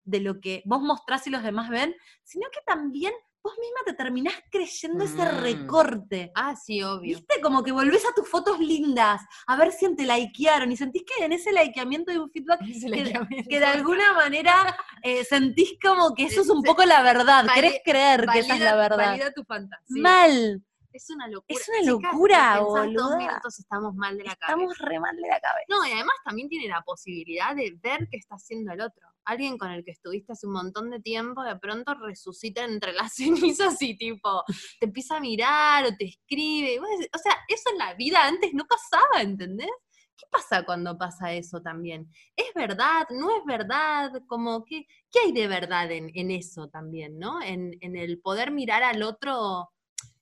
de 0.03 0.19
lo 0.19 0.39
que 0.39 0.61
vos 0.65 0.81
mostrás 0.81 1.25
y 1.25 1.31
los 1.31 1.41
demás 1.41 1.69
ven, 1.71 1.95
sino 2.23 2.47
que 2.51 2.59
también 2.67 3.13
vos 3.43 3.53
misma 3.59 3.81
te 3.85 3.93
terminás 3.93 4.33
creyendo 4.49 5.03
ese 5.03 5.23
Mm. 5.25 5.37
recorte. 5.41 6.31
Ah, 6.33 6.55
sí, 6.55 6.81
obvio. 6.81 7.17
¿Viste? 7.17 7.41
Como 7.41 7.61
que 7.63 7.71
volvés 7.73 8.05
a 8.05 8.13
tus 8.15 8.27
fotos 8.29 8.57
lindas, 8.59 9.21
a 9.47 9.55
ver 9.57 9.71
si 9.73 9.93
te 9.95 10.05
likearon, 10.05 10.71
y 10.71 10.77
sentís 10.77 11.03
que 11.03 11.25
en 11.25 11.33
ese 11.33 11.51
likeamiento 11.51 12.11
hay 12.11 12.17
un 12.17 12.31
feedback 12.31 12.59
que, 12.61 13.43
que 13.49 13.59
de 13.59 13.65
alguna 13.65 14.13
manera 14.13 14.75
eh, 15.01 15.23
sentís 15.25 15.77
como 15.81 16.13
que 16.15 16.23
eso 16.25 16.41
es 16.41 16.49
un 16.49 16.63
poco 16.63 16.85
la 16.85 17.01
verdad, 17.03 17.45
Vali- 17.45 17.53
querés 17.53 17.81
creer 17.83 18.25
que 18.31 18.39
esa 18.39 18.53
es 18.55 18.61
la 18.61 18.75
verdad. 18.75 18.97
Valida 19.11 19.31
tu 19.33 19.43
fantasía. 19.43 20.01
Mal, 20.01 20.63
Es 20.93 21.09
una 21.09 21.27
locura. 21.27 21.59
Es 21.59 21.67
una 21.67 21.91
locura, 21.91 22.59
pensás 22.59 22.93
dos 22.93 23.17
minutos 23.17 23.59
estamos 23.59 23.95
mal 23.95 24.17
de 24.17 24.23
la 24.23 24.35
cabeza. 24.35 24.53
estamos 24.63 24.77
re 24.77 24.99
mal 24.99 25.15
de 25.17 25.27
la 25.27 25.39
cabeza. 25.39 25.65
No, 25.67 25.85
y 25.85 25.91
además 25.91 26.15
también 26.23 26.47
tiene 26.49 26.67
la 26.69 26.81
posibilidad 26.83 27.55
de 27.55 27.77
ver 27.81 28.07
qué 28.09 28.17
está 28.17 28.35
haciendo 28.35 28.71
el 28.73 28.79
otro. 28.81 29.07
Alguien 29.25 29.57
con 29.57 29.71
el 29.71 29.83
que 29.85 29.91
estuviste 29.91 30.33
hace 30.33 30.47
un 30.47 30.53
montón 30.53 30.89
de 30.89 30.99
tiempo, 30.99 31.43
de 31.43 31.55
pronto 31.57 31.93
resucita 31.95 32.63
entre 32.65 32.93
las 32.93 33.13
cenizas 33.15 33.81
y 33.81 33.97
tipo, 33.97 34.43
te 34.79 34.85
empieza 34.87 35.17
a 35.17 35.19
mirar 35.19 35.85
o 35.85 35.95
te 35.95 36.05
escribe. 36.05 36.79
decís- 36.79 37.09
O 37.13 37.17
sea, 37.17 37.37
eso 37.47 37.69
en 37.71 37.77
la 37.77 37.93
vida 37.93 38.25
antes 38.25 38.53
no 38.53 38.65
pasaba, 38.65 39.21
¿entendés? 39.21 39.69
¿Qué 40.15 40.25
pasa 40.29 40.63
cuando 40.63 40.95
pasa 40.97 41.33
eso 41.33 41.61
también? 41.61 42.07
¿Es 42.35 42.53
verdad? 42.53 43.07
¿No 43.09 43.35
es 43.35 43.43
verdad? 43.45 44.11
Como 44.27 44.63
que, 44.63 44.85
¿Qué 45.11 45.19
hay 45.25 45.31
de 45.31 45.47
verdad 45.47 45.91
en, 45.91 46.11
en 46.13 46.29
eso 46.31 46.67
también, 46.69 47.17
no? 47.17 47.41
En, 47.41 47.71
en 47.81 47.95
el 47.97 48.19
poder 48.21 48.51
mirar 48.51 48.83
al 48.83 49.01
otro 49.03 49.69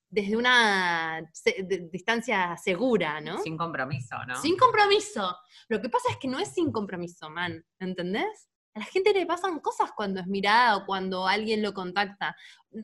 desde 0.10 0.36
una 0.38 1.22
se- 1.34 1.64
de- 1.64 1.90
distancia 1.92 2.56
segura, 2.58 3.20
¿no? 3.22 3.38
Sin 3.40 3.58
compromiso, 3.58 4.16
¿no? 4.28 4.36
Sin 4.42 4.58
compromiso. 4.58 5.38
Lo 5.70 5.82
que 5.82 5.90
pasa 5.90 6.10
es 6.12 6.18
que 6.18 6.28
no 6.28 6.40
es 6.40 6.54
sin 6.54 6.72
compromiso, 6.72 7.30
man. 7.30 7.64
¿Entendés? 7.80 8.50
A 8.74 8.80
la 8.80 8.86
gente 8.86 9.14
le 9.14 9.26
pasan 9.26 9.60
cosas 9.60 9.92
cuando 9.92 10.22
es 10.22 10.28
mirada 10.28 10.78
o 10.78 10.86
cuando 10.86 11.28
alguien 11.28 11.62
lo 11.62 11.74
contacta. 11.74 12.36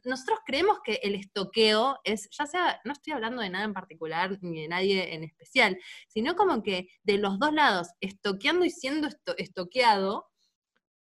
Nosotros 0.04 0.40
creemos 0.46 0.80
que 0.84 0.96
el 1.02 1.16
estoqueo 1.16 2.00
es, 2.04 2.30
ya 2.38 2.46
sea, 2.46 2.82
no 2.84 2.92
estoy 2.92 3.14
hablando 3.14 3.42
de 3.42 3.50
nada 3.50 3.64
en 3.64 3.74
particular 3.74 4.38
ni 4.42 4.64
de 4.64 4.68
nadie 4.68 5.14
en 5.14 5.24
especial, 5.24 5.78
sino 6.08 6.36
como 6.36 6.62
que 6.62 6.90
de 7.04 7.18
los 7.18 7.40
dos 7.40 7.54
lados, 7.54 7.88
estoqueando 8.02 8.66
y 8.66 8.70
siendo 8.70 9.08
esto- 9.08 9.38
estoqueado, 9.38 10.28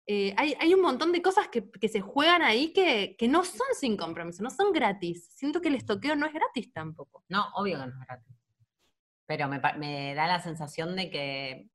eh, 0.06 0.34
hay, 0.36 0.74
un 0.74 0.80
montón 0.80 1.12
de 1.12 1.22
cosas 1.22 1.48
que, 1.48 1.88
se 1.88 2.00
juegan 2.00 2.42
ahí 2.42 2.72
que, 2.72 3.16
no 3.28 3.44
son 3.44 3.68
sin 3.78 3.96
compromiso, 3.96 4.42
no 4.42 4.50
son 4.50 4.72
gratis. 4.72 5.28
Siento 5.32 5.60
que 5.60 5.68
el 5.68 5.76
estoqueo 5.76 6.16
no 6.16 6.26
es 6.26 6.32
gratis 6.32 6.72
tampoco. 6.72 7.24
No, 7.28 7.46
obvio 7.54 7.78
que 7.78 7.86
no 7.86 7.92
es 7.92 8.06
gratis. 8.06 8.36
Pero 9.26 9.48
me 9.48 10.14
da 10.14 10.26
la 10.26 10.42
sensación 10.42 10.96
de 10.96 11.08
que, 11.08 11.70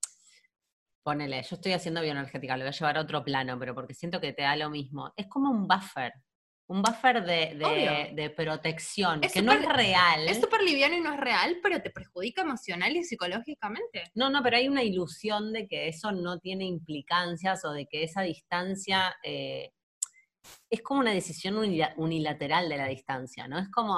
ponele, 1.08 1.42
yo 1.42 1.56
estoy 1.56 1.72
haciendo 1.72 2.02
bioenergética, 2.02 2.58
lo 2.58 2.66
voy 2.66 2.68
a 2.68 2.78
llevar 2.78 2.98
a 2.98 3.02
otro 3.02 3.24
plano, 3.24 3.58
pero 3.58 3.74
porque 3.74 3.94
siento 3.94 4.20
que 4.20 4.34
te 4.34 4.42
da 4.42 4.58
lo 4.58 4.70
mismo. 4.70 5.14
Es 5.16 5.28
como 5.28 5.50
un 5.50 5.66
buffer, 5.66 6.12
un 6.70 6.82
buffer 6.82 7.24
de, 7.24 8.12
de- 8.14 8.30
protección, 8.30 9.24
Es 9.24 9.32
que 9.32 9.42
no 9.42 9.54
es 9.54 9.66
real. 9.66 10.28
Es 10.28 10.42
súper 10.42 10.62
liviano 10.64 10.98
y 10.98 11.00
no 11.00 11.14
es 11.14 11.20
real, 11.22 11.60
pero 11.64 11.82
te 11.82 11.92
perjudica 11.92 12.42
emocional 12.42 12.94
y 12.94 13.06
psicológicamente. 13.06 14.12
No, 14.16 14.30
no, 14.30 14.44
pero 14.44 14.58
hay 14.58 14.68
una 14.68 14.84
ilusión 14.84 15.54
de 15.54 15.66
que 15.70 15.88
eso 15.88 16.12
no 16.12 16.40
tiene 16.40 16.66
implicancias 16.66 17.64
o 17.64 17.72
de 17.72 17.86
que 17.88 18.04
esa 18.04 18.24
distancia 18.24 19.16
eh, 19.24 19.72
es 20.70 20.82
como 20.82 21.00
una 21.00 21.12
decisión 21.14 21.56
unila- 21.56 21.94
unilateral 21.96 22.68
de 22.68 22.78
la 22.80 22.88
distancia, 22.88 23.48
¿no? 23.48 23.60
Es 23.60 23.70
como, 23.72 23.96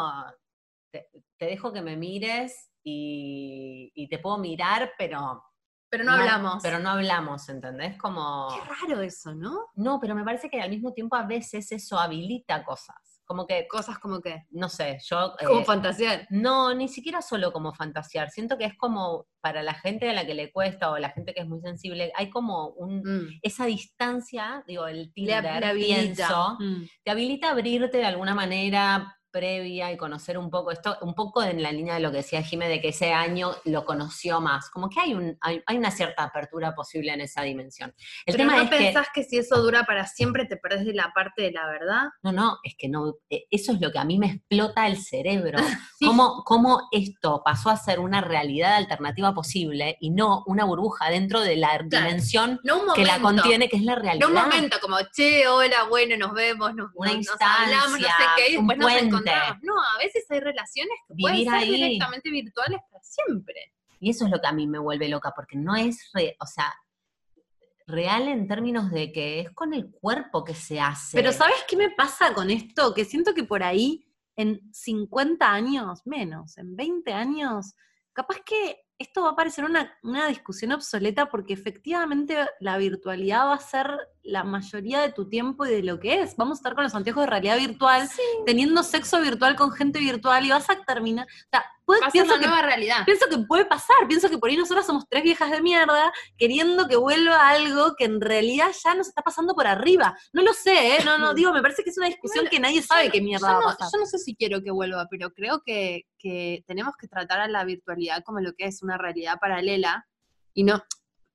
te, 0.93 1.07
te 1.39 1.45
dejo 1.47 1.73
que 1.73 1.81
me 1.81 1.97
mires 1.97 2.69
y, 2.83 3.91
y 3.95 4.07
te 4.09 4.19
puedo 4.19 4.37
mirar, 4.37 4.91
pero 4.95 5.43
Pero 5.89 6.03
no, 6.03 6.11
hablamos. 6.13 6.61
Pero 6.61 6.79
no 6.79 6.89
hablamos, 6.91 7.49
¿entendés? 7.49 7.97
Como... 7.97 8.47
Qué 8.49 8.61
raro 8.87 9.01
eso, 9.01 9.33
¿no? 9.33 9.67
No, 9.75 9.99
pero 9.99 10.13
me 10.15 10.23
parece 10.23 10.49
que 10.49 10.61
al 10.61 10.69
mismo 10.69 10.93
tiempo 10.93 11.15
a 11.15 11.23
veces 11.25 11.71
eso 11.71 11.99
habilita 11.99 12.63
cosas. 12.63 12.95
Como 13.25 13.45
que, 13.45 13.67
Cosas 13.67 13.99
como 13.99 14.21
que. 14.21 14.47
no 14.51 14.69
sé, 14.69 14.97
yo... 15.07 15.35
Como 15.45 15.59
eh, 15.59 15.65
fantasear. 15.65 16.25
no, 16.31 16.73
ni 16.73 16.87
siquiera 16.87 17.21
solo 17.21 17.51
como 17.53 17.71
fantasear. 17.73 18.31
Siento 18.31 18.57
que 18.57 18.65
es 18.65 18.75
como 18.75 19.27
para 19.39 19.61
la 19.61 19.75
gente 19.75 20.09
a 20.09 20.13
la 20.13 20.25
que 20.25 20.33
le 20.33 20.51
cuesta 20.51 20.89
o 20.89 20.97
la 20.97 21.11
gente 21.11 21.33
que 21.35 21.41
es 21.41 21.47
muy 21.47 21.61
sensible, 21.61 22.11
hay 22.15 22.29
como 22.31 22.69
un, 22.69 23.01
Mm. 23.03 23.39
esa 23.43 23.65
distancia, 23.65 24.63
digo, 24.67 24.87
el 24.87 24.97
Le, 25.03 25.07
Tinder, 25.13 25.43
le 25.43 25.65
habilita. 25.67 26.03
pienso, 26.27 26.57
Mm. 26.59 26.83
te 27.03 27.11
habilita 27.11 27.47
a 27.49 27.51
abrirte 27.51 27.97
de 27.99 28.05
alguna 28.05 28.33
manera 28.33 29.15
previa 29.31 29.91
y 29.91 29.97
conocer 29.97 30.37
un 30.37 30.49
poco 30.49 30.71
esto, 30.71 30.97
un 31.01 31.13
poco 31.13 31.43
en 31.43 31.61
la 31.61 31.71
línea 31.71 31.95
de 31.95 31.99
lo 31.99 32.11
que 32.11 32.17
decía 32.17 32.41
Jimé, 32.41 32.67
de 32.69 32.81
que 32.81 32.89
ese 32.89 33.13
año 33.13 33.51
lo 33.65 33.85
conoció 33.85 34.41
más. 34.41 34.69
Como 34.69 34.89
que 34.89 34.99
hay, 34.99 35.13
un, 35.13 35.37
hay, 35.41 35.61
hay 35.65 35.77
una 35.77 35.91
cierta 35.91 36.23
apertura 36.23 36.73
posible 36.75 37.13
en 37.13 37.21
esa 37.21 37.41
dimensión. 37.43 37.93
El 38.25 38.35
Pero 38.35 38.37
tema 38.37 38.55
¿no 38.57 38.63
es 38.63 38.69
que. 38.69 38.77
pensás 38.77 39.07
que... 39.13 39.23
si 39.23 39.37
eso 39.37 39.61
dura 39.61 39.83
para 39.85 40.05
siempre 40.07 40.45
te 40.45 40.57
perdés 40.57 40.85
de 40.85 40.93
la 40.93 41.11
parte 41.13 41.41
de 41.43 41.51
la 41.51 41.67
verdad? 41.67 42.03
No, 42.23 42.31
no, 42.31 42.57
es 42.63 42.75
que 42.77 42.89
no, 42.89 43.15
eh, 43.29 43.45
eso 43.51 43.73
es 43.73 43.81
lo 43.81 43.91
que 43.91 43.99
a 43.99 44.05
mí 44.05 44.17
me 44.17 44.27
explota 44.27 44.87
el 44.87 44.97
cerebro. 45.01 45.59
Sí. 45.99 46.05
cómo, 46.05 46.43
cómo 46.45 46.87
esto 46.93 47.41
pasó 47.43 47.69
a 47.69 47.75
ser 47.75 47.99
una 47.99 48.21
realidad 48.21 48.75
alternativa 48.75 49.33
posible 49.33 49.97
y 49.99 50.11
no 50.11 50.43
una 50.47 50.63
burbuja 50.63 51.09
dentro 51.09 51.41
de 51.41 51.57
la 51.57 51.77
dimensión 51.85 52.57
No 52.63 52.93
que 52.93 53.03
la 53.03 53.19
contiene, 53.19 53.67
que 53.67 53.75
es 53.75 53.83
la 53.83 53.95
realidad. 53.95 54.29
No 54.29 54.33
un 54.33 54.41
momento 54.49 54.77
como, 54.81 54.95
che, 55.13 55.45
hola, 55.49 55.83
bueno, 55.89 56.15
nos 56.15 56.33
vemos, 56.33 56.73
nos, 56.73 56.89
Una 56.95 57.11
nos- 57.13 57.25
nos 57.27 57.35
hablamos, 57.41 57.99
no 57.99 58.07
sé 58.07 58.13
qué, 58.37 58.51
y 58.53 58.55
después 58.55 58.77
nos 58.77 59.18
No, 59.63 59.73
a 59.81 59.97
veces 59.97 60.25
hay 60.29 60.39
relaciones 60.39 60.93
que 61.07 61.15
pueden 61.19 61.43
ser 61.43 61.53
ahí. 61.53 61.71
directamente 61.71 62.29
virtuales 62.29 62.79
para 62.91 63.03
siempre. 63.03 63.73
Y 63.99 64.09
eso 64.11 64.25
es 64.25 64.31
lo 64.31 64.39
que 64.39 64.47
a 64.47 64.51
mí 64.53 64.65
me 64.67 64.79
vuelve 64.79 65.09
loca, 65.09 65.33
porque 65.35 65.57
no 65.57 65.75
es, 65.75 66.09
re- 66.13 66.35
o 66.39 66.45
sea, 66.45 66.73
real 67.87 68.27
en 68.27 68.47
términos 68.47 68.91
de 68.91 69.11
que 69.11 69.39
es 69.41 69.49
con 69.51 69.73
el 69.73 69.89
cuerpo 69.91 70.43
que 70.43 70.53
se 70.53 70.79
hace. 70.79 71.17
Pero 71.17 71.31
¿sabes 71.31 71.57
qué 71.67 71.75
me 71.75 71.89
pasa 71.91 72.33
con 72.33 72.49
esto? 72.51 72.93
Que 72.93 73.03
siento 73.03 73.33
que 73.33 73.43
por 73.43 73.63
ahí, 73.63 74.05
en 74.35 74.61
50 74.71 75.51
años, 75.51 76.01
menos, 76.05 76.57
en 76.57 76.75
20 76.75 77.11
años, 77.13 77.73
capaz 78.13 78.37
que 78.45 78.79
esto 78.97 79.23
va 79.23 79.29
a 79.31 79.35
parecer 79.35 79.63
una, 79.65 79.97
una 80.03 80.27
discusión 80.27 80.71
obsoleta 80.73 81.27
porque 81.29 81.53
efectivamente 81.53 82.37
la 82.59 82.77
virtualidad 82.77 83.45
va 83.47 83.55
a 83.55 83.59
ser 83.59 83.87
la 84.29 84.43
mayoría 84.43 84.99
de 85.01 85.11
tu 85.11 85.27
tiempo 85.27 85.65
y 85.65 85.69
de 85.71 85.83
lo 85.83 85.99
que 85.99 86.21
es. 86.21 86.35
Vamos 86.37 86.57
a 86.57 86.59
estar 86.59 86.75
con 86.75 86.83
los 86.83 86.95
anteojos 86.95 87.23
de 87.23 87.29
realidad 87.29 87.57
virtual, 87.57 88.07
teniendo 88.45 88.83
sexo 88.83 89.19
virtual 89.21 89.55
con 89.55 89.71
gente 89.71 89.99
virtual 89.99 90.45
y 90.45 90.49
vas 90.49 90.69
a 90.69 90.79
terminar... 90.85 91.25
O 91.25 91.49
sea, 91.51 91.65
puede- 91.85 92.01
pienso 92.11 92.33
que 92.39 92.45
nueva 92.47 92.61
realidad. 92.61 93.03
Pienso 93.05 93.27
que 93.29 93.37
puede 93.39 93.65
pasar, 93.65 94.07
pienso 94.07 94.29
que 94.29 94.37
por 94.37 94.49
ahí 94.49 94.57
nosotras 94.57 94.85
somos 94.85 95.05
tres 95.09 95.23
viejas 95.23 95.49
de 95.51 95.61
mierda 95.61 96.11
queriendo 96.37 96.87
que 96.87 96.95
vuelva 96.95 97.49
algo 97.49 97.95
que 97.97 98.05
en 98.05 98.21
realidad 98.21 98.69
ya 98.83 98.93
nos 98.95 99.07
está 99.07 99.21
pasando 99.21 99.53
por 99.55 99.67
arriba. 99.67 100.17
No 100.33 100.41
lo 100.43 100.53
sé, 100.53 100.95
¿eh? 100.95 100.99
No, 101.03 101.17
no, 101.17 101.33
digo, 101.33 101.51
me 101.51 101.61
parece 101.61 101.83
que 101.83 101.89
es 101.89 101.97
una 101.97 102.07
discusión 102.07 102.43
Bueno, 102.45 102.51
que 102.51 102.59
nadie 102.59 102.81
sabe 102.81 103.05
Yo 103.07 103.11
qué 103.11 103.21
mierda 103.21 103.47
yo 103.47 103.53
va 103.65 103.71
a 103.73 103.75
pasar. 103.77 103.89
yo 103.93 103.99
no 103.99 104.05
sé 104.05 104.19
si 104.19 104.35
quiero 104.35 104.61
que 104.61 104.71
vuelva, 104.71 105.07
pero 105.09 105.31
creo 105.31 105.61
que, 105.65 106.03
que 106.17 106.63
tenemos 106.67 106.93
que 106.95 107.07
tratar 107.07 107.39
a 107.41 107.47
la 107.47 107.63
virtualidad 107.65 108.23
como 108.23 108.39
lo 108.39 108.53
que 108.53 108.65
es 108.65 108.83
una 108.83 108.97
realidad 108.97 109.37
paralela. 109.41 110.05
Y 110.53 110.63
no, 110.63 110.83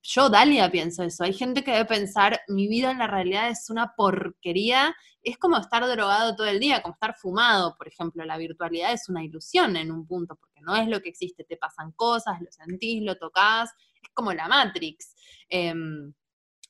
yo, 0.06 0.28
Dalia, 0.28 0.70
pienso 0.70 1.02
eso. 1.02 1.24
Hay 1.24 1.32
gente 1.32 1.64
que 1.64 1.72
debe 1.72 1.86
pensar, 1.86 2.42
mi 2.48 2.68
vida 2.68 2.90
en 2.90 2.98
la 2.98 3.06
realidad 3.06 3.48
es 3.48 3.70
una 3.70 3.94
porquería. 3.96 4.94
Es 5.22 5.38
como 5.38 5.56
estar 5.56 5.82
drogado 5.88 6.36
todo 6.36 6.46
el 6.46 6.60
día, 6.60 6.82
como 6.82 6.92
estar 6.92 7.14
fumado, 7.16 7.74
por 7.74 7.88
ejemplo. 7.88 8.22
La 8.26 8.36
virtualidad 8.36 8.92
es 8.92 9.08
una 9.08 9.24
ilusión 9.24 9.76
en 9.76 9.90
un 9.90 10.06
punto, 10.06 10.36
porque 10.36 10.60
no 10.60 10.76
es 10.76 10.88
lo 10.88 11.00
que 11.00 11.08
existe. 11.08 11.44
Te 11.44 11.56
pasan 11.56 11.92
cosas, 11.92 12.38
lo 12.42 12.52
sentís, 12.52 13.02
lo 13.02 13.16
tocas. 13.16 13.70
Es 14.02 14.10
como 14.12 14.34
la 14.34 14.46
Matrix. 14.46 15.14
Em, 15.48 16.12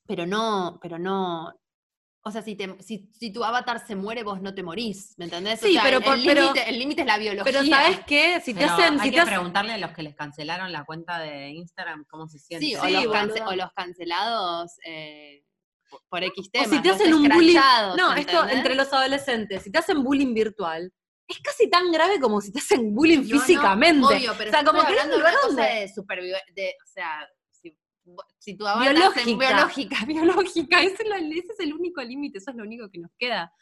pero 0.06 0.26
no, 0.26 0.78
pero 0.80 0.96
no, 1.00 1.52
o 2.26 2.30
sea, 2.30 2.40
si, 2.42 2.56
te- 2.56 2.82
si, 2.82 3.08
si 3.12 3.30
tu 3.32 3.44
avatar 3.44 3.86
se 3.86 3.94
muere, 3.94 4.22
vos 4.22 4.40
no 4.40 4.54
te 4.54 4.62
morís, 4.62 5.14
¿me 5.18 5.26
entendés? 5.26 5.62
O 5.62 5.66
Sí, 5.66 5.74
sea, 5.74 5.82
pero 5.82 5.98
el- 5.98 6.22
límite- 6.78 7.00
es 7.02 7.06
la 7.06 7.18
biología. 7.18 7.44
Pero 7.44 7.64
¿sabes 7.66 8.00
qué? 8.06 8.40
Si 8.40 8.54
te 8.54 8.60
Pero 8.60 8.72
hacen... 8.72 8.94
hay 8.94 8.98
Si 9.00 9.04
que 9.10 9.10
te 9.16 9.20
hacen 9.20 9.34
preguntarle 9.34 9.72
a 9.74 9.78
los 9.78 9.90
que 9.92 10.02
les 10.02 10.14
cancelaron 10.14 10.72
la 10.72 10.84
cuenta 10.84 11.18
de 11.18 11.50
Instagram 11.50 12.04
cómo 12.08 12.26
se 12.26 12.38
sienten. 12.38 12.66
Sí, 12.68 12.74
o, 12.76 12.82
Sí, 12.84 12.92
los 12.92 13.04
boluda. 13.06 13.20
cance- 13.20 13.42
o 13.46 13.54
los 13.56 13.72
cancelados 13.74 14.72
eh, 14.86 15.44
por, 16.08 16.24
X 16.24 16.50
temas. 16.50 16.68
o 16.68 16.70
si 16.70 16.80
te 16.82 16.88
los 16.88 16.96
hacen 17.00 17.12
un 17.14 17.28
bullying... 17.28 17.58
No, 17.98 18.14
esto 18.14 18.48
entre 18.48 18.74
los 18.74 18.92
adolescentes, 18.92 19.62
si 19.62 19.70
te 19.70 19.78
hacen 19.78 20.02
bullying 20.02 20.32
virtual, 20.34 20.92
es 21.28 21.38
casi 21.40 21.68
tan 21.70 21.92
grave 21.92 22.20
como 22.20 22.40
si 22.40 22.52
te 22.52 22.58
hacen 22.58 22.94
bullying 22.94 23.20
No, 23.20 23.34
no, 23.36 23.40
físicamente. 23.40 24.06
obvio, 24.06 24.34
pero 24.36 24.50
o 24.50 24.52
sea, 24.52 24.64
como 24.64 24.80
que 24.86 24.92
es 24.94 25.00
hablando 25.00 25.16
un 25.16 25.22
de 25.22 25.28
una 25.28 25.40
cosa 25.40 25.62
de 25.64 25.88
supervivencia, 25.94 26.52
de, 26.54 26.74
o 26.82 26.86
sea, 26.86 27.28
si, 28.38 28.56
tu 28.56 28.64
Biológica. 28.64 29.24
biológica, 29.24 29.96
biológica, 30.06 30.82
ese 30.82 31.02
es, 31.02 31.60
el 31.60 31.74
único 31.74 32.02
límite, 32.02 32.38
eso 32.38 32.50
es 32.50 32.56
lo 32.56 32.64
único 32.64 32.90
que 32.90 32.98
nos 32.98 33.10
queda. 33.18 33.52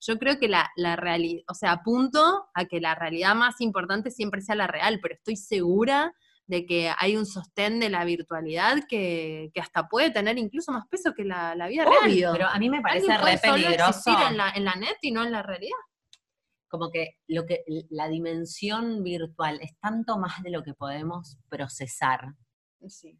Yo 0.00 0.18
creo 0.18 0.38
que 0.38 0.48
la, 0.48 0.70
la 0.76 0.94
realidad, 0.96 1.42
o 1.48 1.54
sea, 1.54 1.72
apunto 1.72 2.46
a 2.54 2.66
que 2.66 2.80
la 2.80 2.94
realidad 2.94 3.34
más 3.34 3.60
importante 3.60 4.10
siempre 4.10 4.40
sea 4.40 4.54
la 4.54 4.68
real, 4.68 5.00
pero 5.02 5.14
estoy 5.14 5.36
segura 5.36 6.12
de 6.46 6.64
que 6.64 6.90
hay 6.98 7.16
un 7.16 7.26
sostén 7.26 7.78
de 7.78 7.90
la 7.90 8.04
virtualidad 8.04 8.84
que, 8.88 9.50
que 9.52 9.60
hasta 9.60 9.86
puede 9.86 10.10
tener 10.10 10.38
incluso 10.38 10.72
más 10.72 10.86
peso 10.88 11.12
que 11.14 11.24
la, 11.24 11.54
la 11.54 11.68
vida 11.68 11.84
real. 11.84 12.32
Pero 12.32 12.46
a 12.46 12.58
mí 12.58 12.70
me 12.70 12.80
parece 12.80 13.06
puede 13.06 13.18
re 13.18 13.38
solo 13.38 13.52
peligroso. 13.54 13.90
existir 13.90 14.14
en 14.30 14.36
la, 14.36 14.50
en 14.50 14.64
la 14.64 14.74
net 14.76 14.96
y 15.02 15.10
no 15.10 15.24
en 15.24 15.32
la 15.32 15.42
realidad. 15.42 15.76
Como 16.68 16.90
que 16.90 17.16
lo 17.26 17.44
que 17.44 17.64
la 17.90 18.08
dimensión 18.08 19.02
virtual 19.02 19.58
es 19.60 19.78
tanto 19.78 20.18
más 20.18 20.42
de 20.42 20.50
lo 20.50 20.62
que 20.62 20.74
podemos 20.74 21.38
procesar. 21.50 22.34
Sí. 22.86 23.18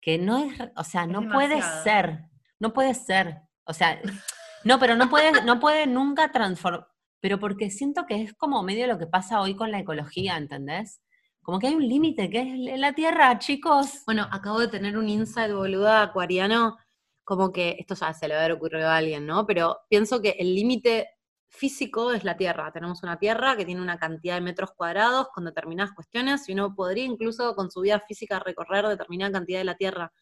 Que 0.00 0.18
no 0.18 0.38
es, 0.38 0.58
o 0.76 0.84
sea, 0.84 1.06
no 1.06 1.28
puede 1.28 1.60
ser, 1.82 2.24
no 2.58 2.72
puede 2.72 2.94
ser, 2.94 3.42
o 3.64 3.72
sea, 3.72 4.00
no, 4.64 4.78
pero 4.78 4.96
no 4.96 5.08
puede, 5.10 5.42
no 5.44 5.60
puede 5.60 5.86
nunca 5.86 6.32
transformar, 6.32 6.86
pero 7.20 7.38
porque 7.38 7.70
siento 7.70 8.06
que 8.06 8.22
es 8.22 8.34
como 8.34 8.62
medio 8.62 8.86
lo 8.86 8.98
que 8.98 9.06
pasa 9.06 9.40
hoy 9.40 9.54
con 9.54 9.70
la 9.70 9.80
ecología, 9.80 10.36
¿entendés? 10.36 11.02
Como 11.42 11.58
que 11.58 11.68
hay 11.68 11.74
un 11.74 11.86
límite, 11.86 12.30
que 12.30 12.40
es 12.40 12.78
la 12.78 12.92
Tierra, 12.92 13.38
chicos. 13.38 14.02
Bueno, 14.06 14.26
acabo 14.30 14.58
de 14.60 14.68
tener 14.68 14.96
un 14.96 15.08
insight 15.08 15.52
boluda 15.52 16.02
acuariano, 16.02 16.78
como 17.24 17.52
que 17.52 17.76
esto 17.78 17.94
ya 17.94 18.12
se 18.12 18.28
le 18.28 18.34
va 18.34 18.40
a 18.40 18.44
haber 18.44 18.56
ocurrido 18.56 18.88
a 18.88 18.96
alguien, 18.96 19.26
¿no? 19.26 19.46
Pero 19.46 19.78
pienso 19.88 20.20
que 20.20 20.30
el 20.38 20.54
límite 20.54 21.08
físico 21.50 22.12
es 22.12 22.24
la 22.24 22.36
Tierra. 22.36 22.72
Tenemos 22.72 23.02
una 23.02 23.18
Tierra 23.18 23.56
que 23.56 23.64
tiene 23.66 23.82
una 23.82 23.98
cantidad 23.98 24.36
de 24.36 24.40
metros 24.40 24.70
cuadrados 24.72 25.28
con 25.34 25.44
determinadas 25.44 25.92
cuestiones 25.92 26.48
y 26.48 26.52
uno 26.52 26.74
podría 26.74 27.04
incluso 27.04 27.54
con 27.54 27.70
su 27.70 27.80
vida 27.82 28.00
física 28.06 28.38
recorrer 28.38 28.86
determinada 28.86 29.32
cantidad 29.32 29.58
de 29.58 29.64
la 29.64 29.76
Tierra. 29.76 30.12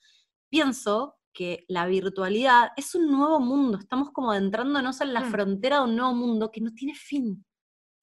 Pienso 0.48 1.16
que 1.32 1.64
la 1.68 1.86
virtualidad 1.86 2.70
es 2.76 2.94
un 2.94 3.10
nuevo 3.10 3.38
mundo, 3.38 3.78
estamos 3.78 4.10
como 4.10 4.32
adentrándonos 4.32 5.00
en 5.02 5.12
la 5.12 5.20
Mm. 5.20 5.30
frontera 5.30 5.76
de 5.76 5.84
un 5.84 5.96
nuevo 5.96 6.14
mundo 6.14 6.50
que 6.50 6.60
no 6.60 6.72
tiene 6.72 6.94
fin, 6.94 7.44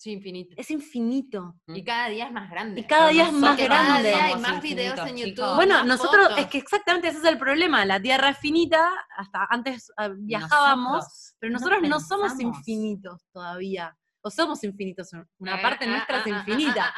Sí, 0.05 0.11
infinito. 0.11 0.53
es 0.55 0.69
infinito. 0.69 1.55
Y 1.65 1.83
cada 1.83 2.09
día 2.09 2.27
es 2.27 2.31
más 2.31 2.47
grande. 2.51 2.79
Y 2.79 2.83
cada 2.83 3.09
día 3.09 3.25
es 3.25 3.33
más 3.33 3.49
Porque 3.55 3.67
cada 3.67 3.83
grande. 3.85 4.09
día 4.09 4.25
hay 4.25 4.35
más 4.35 4.61
videos 4.61 4.99
en 4.99 5.15
chicos. 5.15 5.29
YouTube. 5.31 5.55
Bueno, 5.55 5.83
nosotros, 5.83 6.27
fotos. 6.27 6.39
es 6.41 6.47
que 6.47 6.57
exactamente 6.59 7.07
ese 7.07 7.17
es 7.17 7.23
el 7.23 7.39
problema. 7.39 7.83
La 7.85 7.99
Tierra 7.99 8.29
es 8.29 8.37
finita, 8.37 8.87
hasta 9.17 9.47
antes 9.49 9.91
eh, 9.99 10.11
viajábamos, 10.15 10.97
Nosotros 11.05 11.35
pero 11.39 11.53
nosotros 11.53 11.81
no, 11.89 11.99
somos 11.99 12.39
infinitos 12.39 13.25
todavía. 13.33 13.97
O 14.21 14.29
somos 14.29 14.63
infinitos, 14.63 15.09
una 15.39 15.57
Eh, 15.57 15.61
parte 15.63 15.85
ah, 15.85 15.87
nuestra 15.87 16.17
es 16.19 16.27
ah, 16.27 16.29
ah, 16.29 16.37
infinita. 16.39 16.93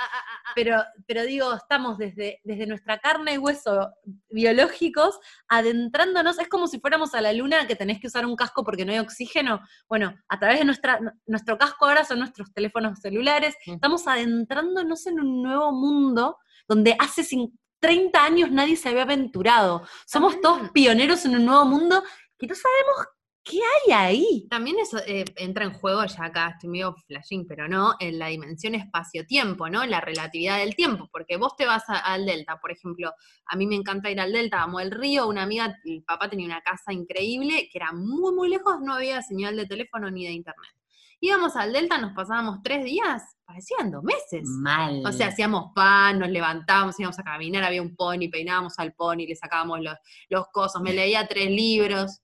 Ah, 0.57 0.63
ah, 0.69 0.77
ah, 0.77 0.87
ah, 0.87 0.89
ah. 0.89 0.93
Pero, 0.93 1.03
pero 1.05 1.23
digo, 1.23 1.53
estamos 1.53 1.99
desde, 1.99 2.41
desde 2.43 2.65
nuestra 2.65 2.97
carne 2.97 3.33
y 3.33 3.37
hueso 3.37 3.91
biológicos 4.29 5.19
adentrándonos. 5.47 6.39
Es 6.39 6.47
como 6.49 6.67
si 6.67 6.79
fuéramos 6.79 7.13
a 7.13 7.21
la 7.21 7.31
luna 7.31 7.67
que 7.67 7.75
tenés 7.75 7.99
que 7.99 8.07
usar 8.07 8.25
un 8.25 8.35
casco 8.35 8.63
porque 8.63 8.85
no 8.85 8.91
hay 8.91 8.99
oxígeno. 8.99 9.59
Bueno, 9.87 10.15
a 10.27 10.39
través 10.39 10.59
de 10.59 10.65
nuestra, 10.65 10.99
nuestro 11.27 11.57
casco 11.57 11.85
ahora 11.85 12.05
son 12.05 12.19
nuestros 12.19 12.51
teléfonos 12.53 12.99
celulares. 12.99 13.55
Estamos 13.65 14.07
adentrándonos 14.07 15.05
en 15.07 15.19
un 15.19 15.43
nuevo 15.43 15.71
mundo 15.71 16.37
donde 16.67 16.95
hace 16.99 17.21
cin- 17.21 17.51
30 17.79 18.23
años 18.23 18.51
nadie 18.51 18.75
se 18.75 18.89
había 18.89 19.03
aventurado. 19.03 19.83
Somos 20.07 20.33
También- 20.33 20.41
todos 20.41 20.71
pioneros 20.71 21.25
en 21.25 21.35
un 21.35 21.45
nuevo 21.45 21.65
mundo 21.65 22.03
que 22.37 22.47
no 22.47 22.55
sabemos 22.55 23.07
qué 23.49 23.59
hay 23.59 23.93
ahí. 23.93 24.47
También 24.49 24.77
eso 24.79 24.97
eh, 25.05 25.25
entra 25.35 25.63
en 25.65 25.73
juego, 25.73 26.03
ya 26.05 26.25
acá 26.25 26.49
estoy 26.49 26.69
medio 26.69 26.93
flashing, 27.07 27.45
pero 27.47 27.67
no, 27.67 27.95
en 27.99 28.19
la 28.19 28.27
dimensión 28.27 28.75
espacio-tiempo, 28.75 29.69
¿no? 29.69 29.85
La 29.85 30.01
relatividad 30.01 30.57
del 30.57 30.75
tiempo, 30.75 31.09
porque 31.11 31.37
vos 31.37 31.55
te 31.55 31.65
vas 31.65 31.83
a- 31.89 31.99
al 31.99 32.25
Delta, 32.25 32.59
por 32.59 32.71
ejemplo, 32.71 33.11
a 33.45 33.55
mí 33.55 33.65
me 33.67 33.75
encanta 33.75 34.09
ir 34.11 34.19
al 34.19 34.31
Delta, 34.31 34.61
amo 34.63 34.79
el 34.79 34.91
río, 34.91 35.27
una 35.27 35.43
amiga, 35.43 35.75
el 35.85 36.03
papá 36.03 36.29
tenía 36.29 36.45
una 36.47 36.61
casa 36.61 36.91
increíble, 36.93 37.69
que 37.71 37.77
era 37.77 37.91
muy, 37.93 38.33
muy 38.33 38.49
lejos, 38.49 38.81
no 38.81 38.93
había 38.95 39.21
señal 39.21 39.55
de 39.55 39.65
teléfono 39.65 40.09
ni 40.11 40.25
de 40.25 40.31
internet. 40.31 40.71
Íbamos 41.19 41.55
al 41.55 41.73
Delta, 41.73 41.97
nos 41.97 42.13
pasábamos 42.13 42.59
tres 42.63 42.83
días, 42.85 43.23
parecían 43.43 43.89
dos 43.89 44.03
meses. 44.03 44.43
Mal. 44.43 45.01
O 45.03 45.11
sea, 45.11 45.29
hacíamos 45.29 45.71
pan, 45.73 46.19
nos 46.19 46.29
levantábamos, 46.29 46.99
íbamos 46.99 47.17
a 47.17 47.23
caminar, 47.23 47.63
había 47.63 47.81
un 47.81 47.95
pony, 47.95 48.29
peinábamos 48.31 48.77
al 48.77 48.93
pony, 48.93 49.25
le 49.27 49.35
sacábamos 49.35 49.79
los, 49.81 49.95
los 50.29 50.47
cosos, 50.49 50.79
me 50.81 50.93
leía 50.93 51.27
tres 51.27 51.49
libros. 51.49 52.21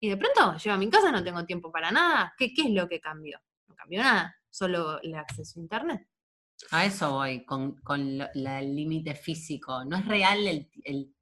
Y 0.00 0.08
de 0.10 0.16
pronto 0.16 0.56
llego 0.56 0.74
a 0.74 0.78
mi 0.78 0.90
casa, 0.90 1.10
no 1.10 1.22
tengo 1.24 1.44
tiempo 1.44 1.72
para 1.72 1.90
nada. 1.90 2.34
¿Qué, 2.36 2.52
qué 2.52 2.62
es 2.62 2.70
lo 2.70 2.88
que 2.88 3.00
cambió? 3.00 3.38
No 3.68 3.74
cambió 3.74 4.00
nada, 4.02 4.34
solo 4.50 5.00
el 5.02 5.14
acceso 5.14 5.58
a 5.58 5.62
internet. 5.62 6.06
A 6.70 6.84
eso 6.84 7.12
voy, 7.12 7.44
con, 7.44 7.76
con 7.82 8.18
lo- 8.18 8.28
la- 8.34 8.60
el 8.60 8.74
límite 8.74 9.14
físico. 9.14 9.84
No 9.84 9.96
es 9.96 10.06
real 10.06 10.46
el, 10.46 10.70
el- 10.84 11.14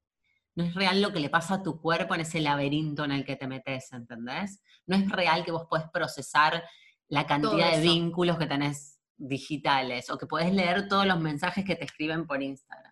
no 0.56 0.64
es 0.64 0.74
real 0.74 1.02
lo 1.02 1.12
que 1.12 1.18
le 1.20 1.30
pasa 1.30 1.54
a 1.54 1.62
tu 1.62 1.80
cuerpo 1.80 2.14
en 2.14 2.20
ese 2.20 2.40
laberinto 2.40 3.04
en 3.04 3.10
el 3.12 3.24
que 3.24 3.34
te 3.37 3.46
metes, 3.48 3.92
¿entendés? 3.92 4.62
No 4.87 4.94
es 4.96 5.08
real 5.10 5.44
que 5.44 5.50
vos 5.50 5.66
podés 5.68 5.87
procesar 5.92 6.62
la 7.08 7.27
cantidad 7.27 7.70
de 7.72 7.81
vínculos 7.83 8.38
que 8.38 8.46
tenés 8.46 9.00
digitales 9.16 10.10
o 10.10 10.18
que 10.18 10.27
podés 10.27 10.52
leer 10.52 10.88
todos 10.88 11.06
los 11.06 11.18
mensajes 11.20 11.64
que 11.64 11.75
te 11.77 11.85
escriben 11.85 12.27
por 12.27 12.40
Instagram. 12.42 12.83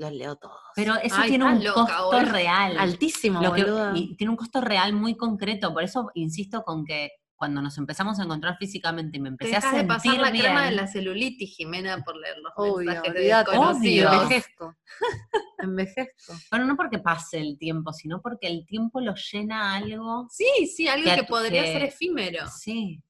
Los 0.00 0.12
leo 0.12 0.36
todos. 0.36 0.56
Pero 0.74 0.94
eso 0.96 1.16
Ay, 1.18 1.28
tiene 1.28 1.44
un 1.44 1.62
loca, 1.62 1.80
costo 1.98 2.20
real. 2.32 2.78
Altísimo, 2.78 3.42
Lo 3.42 3.52
que- 3.52 3.66
y 3.94 4.16
tiene 4.16 4.30
un 4.30 4.36
costo 4.36 4.60
real 4.62 4.94
muy 4.94 5.14
concreto, 5.14 5.74
por 5.74 5.82
eso 5.82 6.10
insisto 6.14 6.62
con 6.62 6.86
que 6.86 7.10
cuando 7.36 7.60
nos 7.62 7.76
empezamos 7.78 8.18
a 8.20 8.24
encontrar 8.24 8.56
físicamente 8.58 9.16
y 9.16 9.20
me 9.20 9.28
Te 9.30 9.32
empecé 9.32 9.52
a 9.56 9.60
dejas 9.60 9.72
de 9.72 9.78
sentir 9.78 9.88
pasar 9.96 10.16
la 10.20 10.30
bien, 10.30 10.44
crema 10.44 10.64
de 10.66 10.70
la 10.72 10.86
celulitis, 10.86 11.54
Jimena, 11.56 12.02
por 12.04 12.16
leer 12.16 12.36
los 12.38 12.52
Obvio, 12.56 12.86
mensajes 12.90 13.14
de 13.14 13.20
desconocidos. 13.20 14.12
envejezco. 14.22 14.74
envejezco. 15.58 16.32
bueno, 16.50 16.66
no 16.66 16.76
porque 16.76 16.98
pase 16.98 17.38
el 17.40 17.58
tiempo, 17.58 17.92
sino 17.92 18.20
porque 18.22 18.46
el 18.48 18.64
tiempo 18.66 19.00
lo 19.00 19.14
llena 19.14 19.74
algo. 19.74 20.26
Sí, 20.30 20.66
sí, 20.74 20.88
algo 20.88 21.10
Que 21.14 21.24
podría 21.24 21.64
que- 21.64 21.72
ser 21.72 21.82
efímero. 21.82 22.46
Sí. 22.48 23.02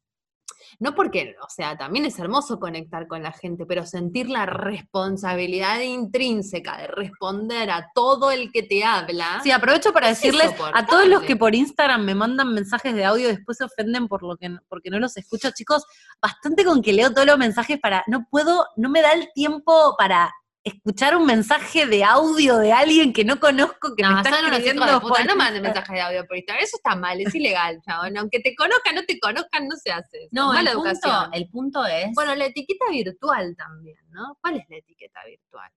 No 0.78 0.94
porque, 0.94 1.34
o 1.42 1.48
sea, 1.48 1.76
también 1.76 2.04
es 2.06 2.18
hermoso 2.18 2.58
conectar 2.58 3.06
con 3.06 3.22
la 3.22 3.32
gente, 3.32 3.66
pero 3.66 3.84
sentir 3.86 4.28
la 4.28 4.46
responsabilidad 4.46 5.80
intrínseca 5.80 6.78
de 6.78 6.86
responder 6.86 7.70
a 7.70 7.90
todo 7.94 8.30
el 8.30 8.50
que 8.52 8.62
te 8.62 8.84
habla. 8.84 9.40
Sí, 9.42 9.50
aprovecho 9.50 9.92
para 9.92 10.10
Es 10.10 10.20
decirles 10.20 10.52
a 10.72 10.86
todos 10.86 11.06
los 11.06 11.22
que 11.22 11.36
por 11.36 11.54
Instagram 11.54 12.04
me 12.04 12.14
mandan 12.14 12.52
mensajes 12.52 12.94
de 12.94 13.04
audio 13.04 13.28
y 13.28 13.32
después 13.32 13.58
se 13.58 13.64
ofenden 13.64 14.08
por 14.08 14.22
lo 14.22 14.36
que 14.36 14.50
porque 14.68 14.90
no 14.90 14.98
los 14.98 15.16
escucho, 15.16 15.50
chicos, 15.50 15.84
bastante 16.20 16.64
con 16.64 16.82
que 16.82 16.92
leo 16.92 17.12
todos 17.12 17.26
los 17.26 17.38
mensajes 17.38 17.78
para 17.80 18.04
no 18.06 18.26
puedo, 18.30 18.66
no 18.76 18.88
me 18.90 19.02
da 19.02 19.12
el 19.12 19.28
tiempo 19.34 19.94
para 19.98 20.32
escuchar 20.62 21.16
un 21.16 21.24
mensaje 21.26 21.86
de 21.86 22.04
audio 22.04 22.58
de 22.58 22.72
alguien 22.72 23.12
que 23.12 23.24
no 23.24 23.40
conozco 23.40 23.94
que 23.96 24.02
no, 24.02 24.10
me 24.12 24.16
está 24.20 24.30
escribiendo 24.40 25.00
puta, 25.00 25.14
por 25.14 25.26
no 25.26 25.36
manden 25.36 25.62
mensajes 25.62 25.94
de 25.94 26.00
audio 26.00 26.26
por 26.26 26.36
Instagram, 26.36 26.64
eso 26.64 26.76
está 26.76 26.94
mal, 26.96 27.20
es 27.20 27.34
ilegal, 27.34 27.80
chabón. 27.82 28.16
Aunque 28.18 28.40
te 28.40 28.54
conozcan, 28.54 28.94
no 28.94 29.04
te 29.04 29.18
conozcan, 29.18 29.66
no 29.68 29.76
se 29.76 29.90
hace. 29.90 30.18
eso. 30.24 30.28
No, 30.32 30.48
mala 30.48 30.70
el 30.70 30.76
punto, 30.76 30.90
educación. 30.90 31.30
el 31.34 31.48
punto 31.50 31.86
es 31.86 32.08
Bueno, 32.14 32.34
la 32.34 32.46
etiqueta 32.46 32.84
virtual 32.90 33.56
también, 33.56 33.98
¿no? 34.10 34.36
¿Cuál 34.40 34.56
es 34.56 34.64
la 34.68 34.76
etiqueta 34.76 35.20
virtual? 35.26 35.70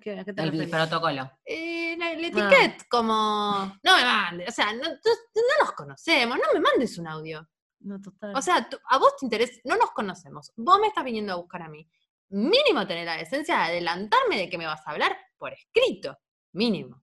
¿Qué- 0.00 0.22
qué 0.24 0.32
te 0.34 0.42
el 0.42 0.50
referís? 0.50 0.70
protocolo. 0.74 1.30
Eh, 1.44 1.96
la, 1.98 2.06
la 2.14 2.26
Ah. 2.26 2.26
etiqueta, 2.26 2.84
como, 2.90 3.78
no 3.82 3.96
me 3.96 4.04
mandes, 4.04 4.48
o 4.48 4.52
sea, 4.52 4.72
no, 4.72 4.82
tú- 5.02 5.10
no 5.34 5.64
nos 5.64 5.72
conocemos, 5.72 6.36
no 6.38 6.44
me 6.52 6.60
mandes 6.60 6.98
un 6.98 7.08
audio. 7.08 7.46
No, 7.80 8.00
total. 8.00 8.34
O 8.34 8.40
sea, 8.42 8.68
tú- 8.68 8.78
a 8.88 8.98
vos 8.98 9.14
te 9.18 9.26
interesa, 9.26 9.52
no 9.64 9.76
nos 9.76 9.90
conocemos, 9.92 10.50
vos 10.56 10.78
me 10.80 10.88
estás 10.88 11.04
viniendo 11.04 11.32
a 11.34 11.36
buscar 11.36 11.62
a 11.62 11.68
mí. 11.68 11.86
Mínimo 12.34 12.86
tener 12.86 13.06
la 13.06 13.16
decencia 13.16 13.56
de 13.58 13.62
adelantarme 13.62 14.36
de 14.38 14.48
que 14.50 14.58
me 14.58 14.66
vas 14.66 14.84
a 14.86 14.90
hablar 14.90 15.16
por 15.38 15.52
escrito, 15.52 16.18
mínimo, 16.52 17.00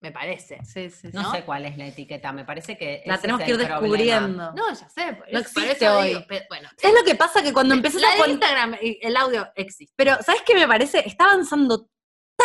me 0.00 0.12
parece. 0.12 0.58
sí, 0.64 0.88
sí, 0.90 1.10
sí. 1.10 1.10
No, 1.12 1.22
¿no? 1.22 1.32
sé 1.32 1.44
cuál 1.44 1.64
es 1.66 1.76
la 1.78 1.86
etiqueta, 1.86 2.32
me 2.32 2.44
parece 2.44 2.76
que 2.78 3.02
La 3.06 3.18
tenemos 3.18 3.40
es 3.40 3.46
que 3.46 3.50
ir 3.52 3.56
problema. 3.58 3.80
descubriendo. 3.80 4.52
No, 4.52 4.68
ya 4.68 4.88
sé, 4.88 5.12
por 5.14 5.32
No 5.32 5.38
eso- 5.40 5.50
por 5.54 5.62
existe 5.64 5.84
eso 5.86 5.98
hoy. 5.98 6.08
digo, 6.08 6.20
bueno, 6.48 6.68
¿Sabes 6.76 6.96
lo 6.96 7.04
que 7.04 7.14
pasa? 7.16 7.42
Que 7.42 7.52
cuando 7.52 7.74
empezás 7.74 8.02
la 8.02 8.08
a 8.24 8.28
Instagram, 8.28 8.76
el 8.80 9.16
audio 9.16 9.48
existe. 9.56 9.92
Pero, 9.96 10.16
¿sabes 10.22 10.42
qué 10.46 10.54
me 10.54 10.66
parece? 10.68 11.06
Está 11.06 11.24
avanzando 11.24 11.88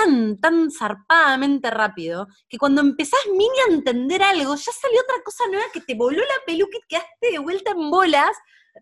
tan, 0.04 0.38
tan 0.40 0.72
zarpadamente 0.72 1.70
rápido 1.72 2.28
que 2.50 2.58
cuando 2.58 2.82
empezás 2.82 3.20
mini 3.32 3.60
a 3.68 3.74
entender 3.74 4.22
algo, 4.24 4.56
ya 4.56 4.72
salió 4.72 5.02
otra 5.02 5.24
cosa 5.24 5.44
nueva 5.48 5.66
que 5.74 5.82
te 5.82 5.96
voló 5.96 6.20
la 6.20 6.46
peluca 6.46 6.78
y 6.78 6.88
quedaste 6.88 7.32
de 7.32 7.40
vuelta 7.40 7.72
en 7.72 7.90
bolas, 7.90 8.36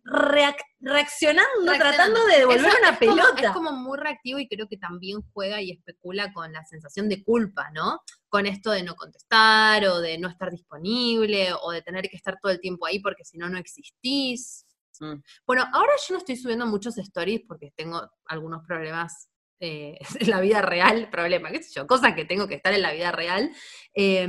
reac- 0.04 0.62
reaccionando, 0.80 1.72
Reaccionando. 1.72 1.78
tratando 1.78 2.26
de 2.26 2.38
devolver 2.40 2.66
Eso 2.66 2.78
una 2.80 2.90
es 2.90 3.00
como- 3.00 3.16
pelota. 3.16 3.48
es 3.48 3.54
como 3.54 3.72
muy 3.72 3.98
reactivo 3.98 4.40
y 4.40 4.48
creo 4.48 4.68
que 4.68 4.78
también 4.78 5.22
juega 5.34 5.62
y 5.62 5.72
especula 5.72 6.34
con 6.34 6.52
la 6.52 6.64
sensación 6.66 7.08
de 7.10 7.24
culpa, 7.24 7.70
¿no? 7.74 8.02
Con 8.28 8.46
esto 8.46 8.72
de 8.72 8.84
no 8.84 8.96
contestar 8.96 9.86
o 9.86 10.00
de 10.02 10.18
no 10.18 10.28
estar 10.28 10.52
disponible 10.52 11.50
o 11.62 11.72
de 11.72 11.82
tener 11.82 12.10
que 12.10 12.18
estar 12.18 12.38
todo 12.42 12.52
el 12.52 12.60
tiempo 12.60 12.86
ahí 12.86 13.00
porque 13.00 13.24
si 13.24 13.38
no, 13.38 13.48
no 13.50 13.58
existís. 13.58 14.66
Mm. 15.00 15.16
Bueno, 15.46 15.66
ahora 15.74 15.92
yo 16.08 16.14
no 16.14 16.20
estoy 16.20 16.36
subiendo 16.38 16.66
muchos 16.66 16.98
stories 16.98 17.42
porque 17.48 17.72
tengo 17.76 18.10
algunos 18.26 18.66
problemas 18.66 19.30
eh, 19.60 19.98
en 20.20 20.30
la 20.30 20.42
vida 20.42 20.62
real, 20.62 21.10
problema, 21.10 21.52
qué 21.52 21.64
sé 21.64 21.72
yo, 21.74 21.88
cosas 21.88 22.14
que 22.16 22.26
tengo 22.26 22.48
que 22.48 22.56
estar 22.56 22.74
en 22.74 22.82
la 22.82 22.94
vida 22.94 23.12
real. 23.12 23.52
Eh, 23.94 24.28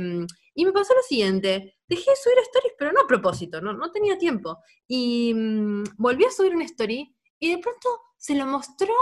y 0.53 0.65
me 0.65 0.71
pasó 0.71 0.95
lo 0.95 1.03
siguiente, 1.03 1.77
dejé 1.87 2.09
de 2.09 2.15
subir 2.15 2.37
stories, 2.39 2.73
pero 2.79 2.91
no 2.91 3.01
a 3.01 3.07
propósito, 3.07 3.61
no, 3.61 3.73
no 3.73 3.91
tenía 3.91 4.17
tiempo. 4.17 4.57
Y 4.87 5.33
mm, 5.35 5.83
volví 5.97 6.25
a 6.25 6.31
subir 6.31 6.55
una 6.55 6.65
story 6.65 7.15
y 7.39 7.51
de 7.55 7.59
pronto 7.59 7.87
se 8.17 8.33
lo 8.33 8.45
mostró 8.47 8.93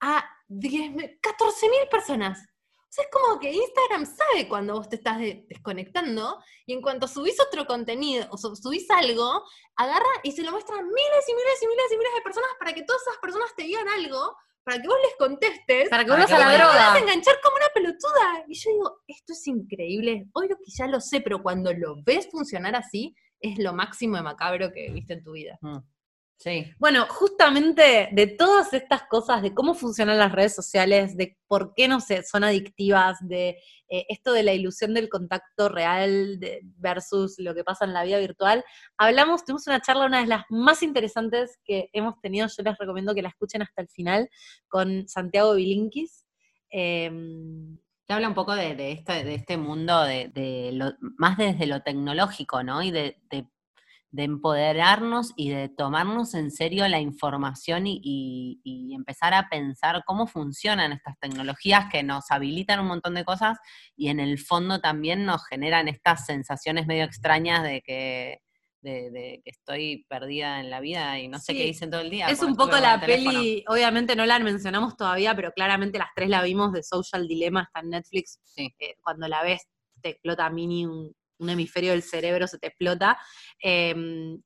a 0.00 0.24
10.000, 0.48 1.20
14.000 1.20 1.88
personas. 1.88 2.40
O 2.40 2.86
sea, 2.96 3.04
es 3.04 3.10
como 3.12 3.38
que 3.38 3.52
Instagram 3.52 4.06
sabe 4.06 4.48
cuando 4.48 4.74
vos 4.74 4.88
te 4.88 4.96
estás 4.96 5.18
de- 5.18 5.44
desconectando 5.48 6.38
y 6.66 6.72
en 6.74 6.82
cuanto 6.82 7.06
subís 7.08 7.38
otro 7.40 7.64
contenido 7.66 8.26
o 8.30 8.36
su- 8.36 8.56
subís 8.56 8.90
algo, 8.90 9.44
agarra 9.76 10.04
y 10.24 10.32
se 10.32 10.42
lo 10.42 10.50
muestra 10.50 10.76
a 10.78 10.82
miles 10.82 11.24
y 11.28 11.34
miles 11.34 11.62
y 11.62 11.66
miles 11.68 11.92
y 11.92 11.96
miles 11.96 12.14
de 12.16 12.22
personas 12.22 12.50
para 12.58 12.72
que 12.72 12.82
todas 12.82 13.02
esas 13.02 13.18
personas 13.18 13.54
te 13.56 13.62
digan 13.64 13.88
algo, 13.88 14.36
para 14.64 14.80
que 14.80 14.88
vos 14.88 14.96
les 15.02 15.14
contestes. 15.16 15.88
Para 15.90 16.04
que 16.04 16.10
que 16.10 16.14
a 16.14 16.18
la. 16.18 16.26
Te 16.26 16.32
vas 16.32 16.44
a 16.44 16.56
droga. 16.56 16.98
enganchar 16.98 17.36
como 17.42 17.56
una 17.56 17.68
pelotuda. 17.74 18.44
Y 18.48 18.54
yo 18.54 18.70
digo, 18.70 19.02
esto 19.06 19.32
es 19.34 19.46
increíble. 19.46 20.26
Hoy 20.32 20.48
lo 20.48 20.56
que 20.56 20.70
ya 20.74 20.86
lo 20.86 21.00
sé, 21.00 21.20
pero 21.20 21.42
cuando 21.42 21.72
lo 21.72 22.02
ves 22.02 22.28
funcionar 22.30 22.74
así, 22.74 23.14
es 23.40 23.58
lo 23.58 23.74
máximo 23.74 24.16
de 24.16 24.22
macabro 24.22 24.72
que 24.72 24.90
viste 24.90 25.12
en 25.12 25.22
tu 25.22 25.32
vida. 25.32 25.58
Mm. 25.60 25.78
Sí. 26.36 26.72
Bueno, 26.78 27.06
justamente 27.08 28.08
de 28.12 28.26
todas 28.26 28.74
estas 28.74 29.04
cosas, 29.04 29.40
de 29.40 29.54
cómo 29.54 29.72
funcionan 29.74 30.18
las 30.18 30.32
redes 30.32 30.54
sociales, 30.54 31.16
de 31.16 31.38
por 31.46 31.72
qué 31.74 31.88
no 31.88 32.00
sé, 32.00 32.22
son 32.22 32.44
adictivas, 32.44 33.16
de 33.26 33.56
eh, 33.88 34.04
esto 34.08 34.32
de 34.32 34.42
la 34.42 34.52
ilusión 34.52 34.92
del 34.92 35.08
contacto 35.08 35.68
real 35.70 36.38
de- 36.40 36.60
versus 36.76 37.36
lo 37.38 37.54
que 37.54 37.64
pasa 37.64 37.86
en 37.86 37.94
la 37.94 38.04
vida 38.04 38.18
virtual, 38.18 38.62
hablamos, 38.98 39.44
tuvimos 39.44 39.66
una 39.68 39.80
charla, 39.80 40.04
una 40.06 40.20
de 40.20 40.26
las 40.26 40.44
más 40.50 40.82
interesantes 40.82 41.58
que 41.64 41.88
hemos 41.94 42.20
tenido, 42.20 42.46
yo 42.48 42.62
les 42.62 42.76
recomiendo 42.78 43.14
que 43.14 43.22
la 43.22 43.28
escuchen 43.30 43.62
hasta 43.62 43.80
el 43.80 43.88
final, 43.88 44.28
con 44.68 45.08
Santiago 45.08 45.54
Bilinkis. 45.54 46.26
Em, 46.68 47.78
Te 48.06 48.12
habla 48.12 48.28
un 48.28 48.34
poco 48.34 48.54
de, 48.54 48.74
de 48.74 48.92
este, 48.92 49.24
de 49.24 49.34
este 49.34 49.56
mundo, 49.56 50.02
de, 50.02 50.28
de 50.28 50.72
lo, 50.72 50.92
más 51.16 51.38
desde 51.38 51.66
lo 51.66 51.80
tecnológico, 51.82 52.62
¿no? 52.62 52.82
Y 52.82 52.90
de, 52.90 53.16
de- 53.30 53.46
de 54.14 54.22
empoderarnos 54.22 55.32
y 55.34 55.50
de 55.50 55.68
tomarnos 55.68 56.34
en 56.34 56.52
serio 56.52 56.86
la 56.86 57.00
información 57.00 57.88
y, 57.88 58.00
y- 58.04 58.60
y 58.64 58.94
empezar 58.94 59.34
a 59.34 59.48
pensar 59.48 60.04
cómo 60.06 60.28
funcionan 60.28 60.92
estas 60.92 61.18
tecnologías 61.18 61.86
que 61.90 62.04
nos 62.04 62.30
habilitan 62.30 62.78
un 62.78 62.86
montón 62.86 63.14
de 63.14 63.24
cosas 63.24 63.58
y 63.96 64.10
en 64.10 64.20
el 64.20 64.38
fondo 64.38 64.78
también 64.80 65.24
nos 65.24 65.44
generan 65.48 65.88
estas 65.88 66.26
sensaciones 66.26 66.86
medio 66.86 67.02
extrañas 67.02 67.64
de 67.64 67.82
que, 67.82 68.38
de, 68.82 69.10
de 69.10 69.40
que 69.44 69.50
estoy 69.50 70.06
perdida 70.08 70.60
en 70.60 70.70
la 70.70 70.78
vida 70.78 71.18
y 71.18 71.26
no 71.26 71.40
sé 71.40 71.50
Sí, 71.52 71.58
qué 71.58 71.64
dicen 71.64 71.90
todo 71.90 72.02
el 72.02 72.10
día. 72.10 72.28
Es 72.28 72.40
un 72.40 72.54
poco 72.54 72.76
la 72.78 73.00
peli, 73.00 73.64
obviamente 73.66 74.14
no 74.14 74.26
la 74.26 74.38
mencionamos 74.38 74.96
todavía, 74.96 75.34
pero 75.34 75.50
claramente 75.50 75.98
las 75.98 76.10
tres 76.14 76.28
la 76.28 76.40
vimos 76.40 76.72
de 76.72 76.84
Social 76.84 77.26
Dilemma, 77.26 77.62
está 77.64 77.80
en 77.80 77.90
Netflix. 77.90 78.38
Sí. 78.44 78.72
Eh, 78.78 78.94
cuando 79.02 79.26
la 79.26 79.42
ves, 79.42 79.62
te 80.00 80.10
explota 80.10 80.48
mini 80.50 80.86
un, 80.86 81.12
un 81.38 81.50
hemisferio 81.50 81.92
del 81.92 82.02
cerebro, 82.02 82.46
se 82.46 82.58
te 82.58 82.68
explota. 82.68 83.18
Eh, 83.62 84.36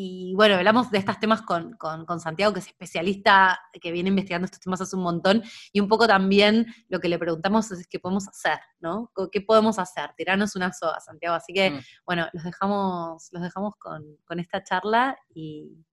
y 0.00 0.32
bueno, 0.36 0.54
hablamos 0.54 0.92
de 0.92 0.98
estos 0.98 1.18
temas 1.18 1.42
con, 1.42 1.72
con- 1.72 2.06
con 2.06 2.20
Santiago, 2.20 2.52
que 2.52 2.60
es 2.60 2.68
especialista, 2.68 3.58
que 3.80 3.90
viene 3.90 4.10
investigando 4.10 4.44
estos 4.44 4.60
temas 4.60 4.80
hace 4.80 4.94
un 4.94 5.02
montón, 5.02 5.42
y 5.72 5.80
un 5.80 5.88
poco 5.88 6.06
también 6.06 6.66
lo 6.88 7.00
que 7.00 7.08
le 7.08 7.18
preguntamos 7.18 7.68
es 7.72 7.84
qué 7.88 7.98
podemos 7.98 8.28
hacer, 8.28 8.60
¿no? 8.78 9.10
¿Qué 9.32 9.40
podemos 9.40 9.76
hacer? 9.80 10.10
Tirarnos 10.16 10.54
una 10.54 10.72
soga, 10.72 11.00
Santiago. 11.00 11.34
Así 11.34 11.52
que, 11.52 11.70
Mm. 11.72 11.80
bueno, 12.06 12.28
los 12.32 12.44
dejamos, 12.44 13.28
los 13.32 13.42
dejamos 13.42 13.74
con, 13.76 14.04
con 14.24 14.38
esta 14.38 14.62
charla 14.62 15.18
y, 15.34 15.84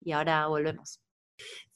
y 0.00 0.10
ahora 0.10 0.48
volvemos. 0.48 0.98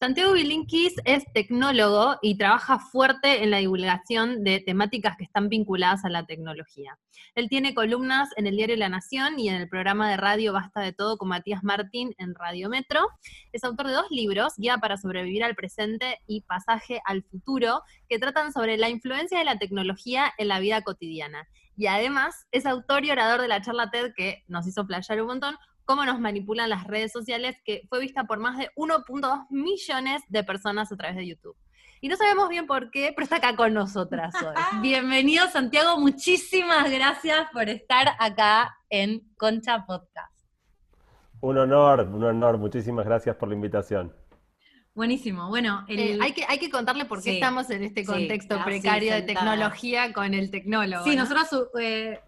Santiago 0.01 0.33
Bilinkis 0.33 0.95
es 1.05 1.25
tecnólogo 1.35 2.19
y 2.23 2.39
trabaja 2.39 2.79
fuerte 2.79 3.43
en 3.43 3.51
la 3.51 3.59
divulgación 3.59 4.45
de 4.45 4.61
temáticas 4.61 5.17
que 5.17 5.25
están 5.25 5.49
vinculadas 5.49 6.05
a 6.05 6.09
la 6.09 6.25
tecnología. 6.25 6.99
Él 7.35 7.49
tiene 7.49 7.75
columnas 7.75 8.29
en 8.37 8.47
el 8.47 8.57
diario 8.57 8.77
La 8.77 8.89
Nación 8.89 9.41
y 9.41 9.49
en 9.49 9.57
el 9.57 9.69
programa 9.69 10.09
de 10.09 10.17
radio 10.17 10.53
Basta 10.53 10.81
de 10.81 10.93
Todo 10.93 11.19
con 11.19 11.29
Matías 11.29 11.65
Martín 11.65 12.15
en 12.19 12.37
Radio 12.37 12.69
Metro. 12.69 13.09
Es 13.53 13.65
autor 13.65 13.89
de 13.89 13.95
dos 13.95 14.11
libros, 14.11 14.55
Guía 14.57 14.79
para 14.79 14.97
sobrevivir 14.97 15.43
al 15.43 15.57
presente 15.57 16.21
y 16.29 16.43
Pasaje 16.43 17.01
al 17.05 17.25
futuro, 17.25 17.83
que 18.09 18.21
tratan 18.21 18.53
sobre 18.53 18.77
la 18.77 18.89
influencia 18.89 19.39
de 19.39 19.45
la 19.45 19.59
tecnología 19.59 20.33
en 20.39 20.49
la 20.49 20.61
vida 20.61 20.83
cotidiana. 20.83 21.49
Y 21.77 21.87
además 21.87 22.47
es 22.51 22.67
autor 22.67 23.05
y 23.05 23.11
orador 23.11 23.41
de 23.41 23.49
la 23.49 23.63
charla 23.63 23.91
TED 23.91 24.13
que 24.17 24.45
nos 24.49 24.67
hizo 24.67 24.87
playar 24.87 25.21
un 25.21 25.29
montón, 25.29 25.57
cómo 25.89 26.05
nos 26.05 26.21
manipulan 26.21 26.69
las 26.69 26.85
redes 26.85 27.11
sociales, 27.13 27.57
que 27.65 27.87
fue 27.89 27.99
vista 27.99 28.25
por 28.25 28.39
más 28.39 28.59
de 28.59 28.69
1.2 28.77 29.47
millones 29.49 30.23
de 30.29 30.45
personas 30.45 30.93
a 30.93 30.97
través 30.99 31.17
de 31.17 31.27
YouTube. 31.27 31.57
Y 32.03 32.09
no 32.09 32.17
sabemos 32.17 32.51
bien 32.51 32.67
por 32.67 32.91
qué, 32.91 33.13
pero 33.17 33.25
está 33.25 33.37
acá 33.37 33.57
con 33.57 33.73
nosotras 33.73 34.35
hoy. 34.35 34.55
Bienvenido, 34.83 35.49
Santiago. 35.49 35.99
Muchísimas 35.99 36.91
gracias 36.91 37.49
por 37.55 37.71
estar 37.71 38.07
acá 38.21 38.77
en 38.91 39.23
Concha 39.39 39.87
Podcast. 39.87 40.31
Un 41.41 41.57
honor, 41.57 42.01
un 42.03 42.23
honor. 42.23 42.59
Muchísimas 42.59 43.07
gracias 43.07 43.35
por 43.37 43.49
la 43.49 43.55
invitación. 43.55 44.15
Buenísimo. 44.95 45.49
Bueno, 45.49 45.87
el- 45.89 45.99
Eh, 46.01 46.19
hay, 46.21 46.33
que, 46.33 46.45
hay 46.47 46.59
que 46.59 46.69
contarle 46.69 47.07
por 47.07 47.19
qué 47.23 47.31
Sí. 47.31 47.35
estamos 47.37 47.71
en 47.71 47.83
este 47.85 48.05
contexto 48.05 48.59
sí, 48.59 48.63
precario 48.63 49.15
de 49.15 49.23
tecnología 49.23 50.13
con 50.13 50.35
el 50.35 50.51
tecnólogo. 50.51 51.05
sí, 51.05 51.17
¿no? 51.17 51.23
nosotros 51.25 51.71
eh, 51.81 52.21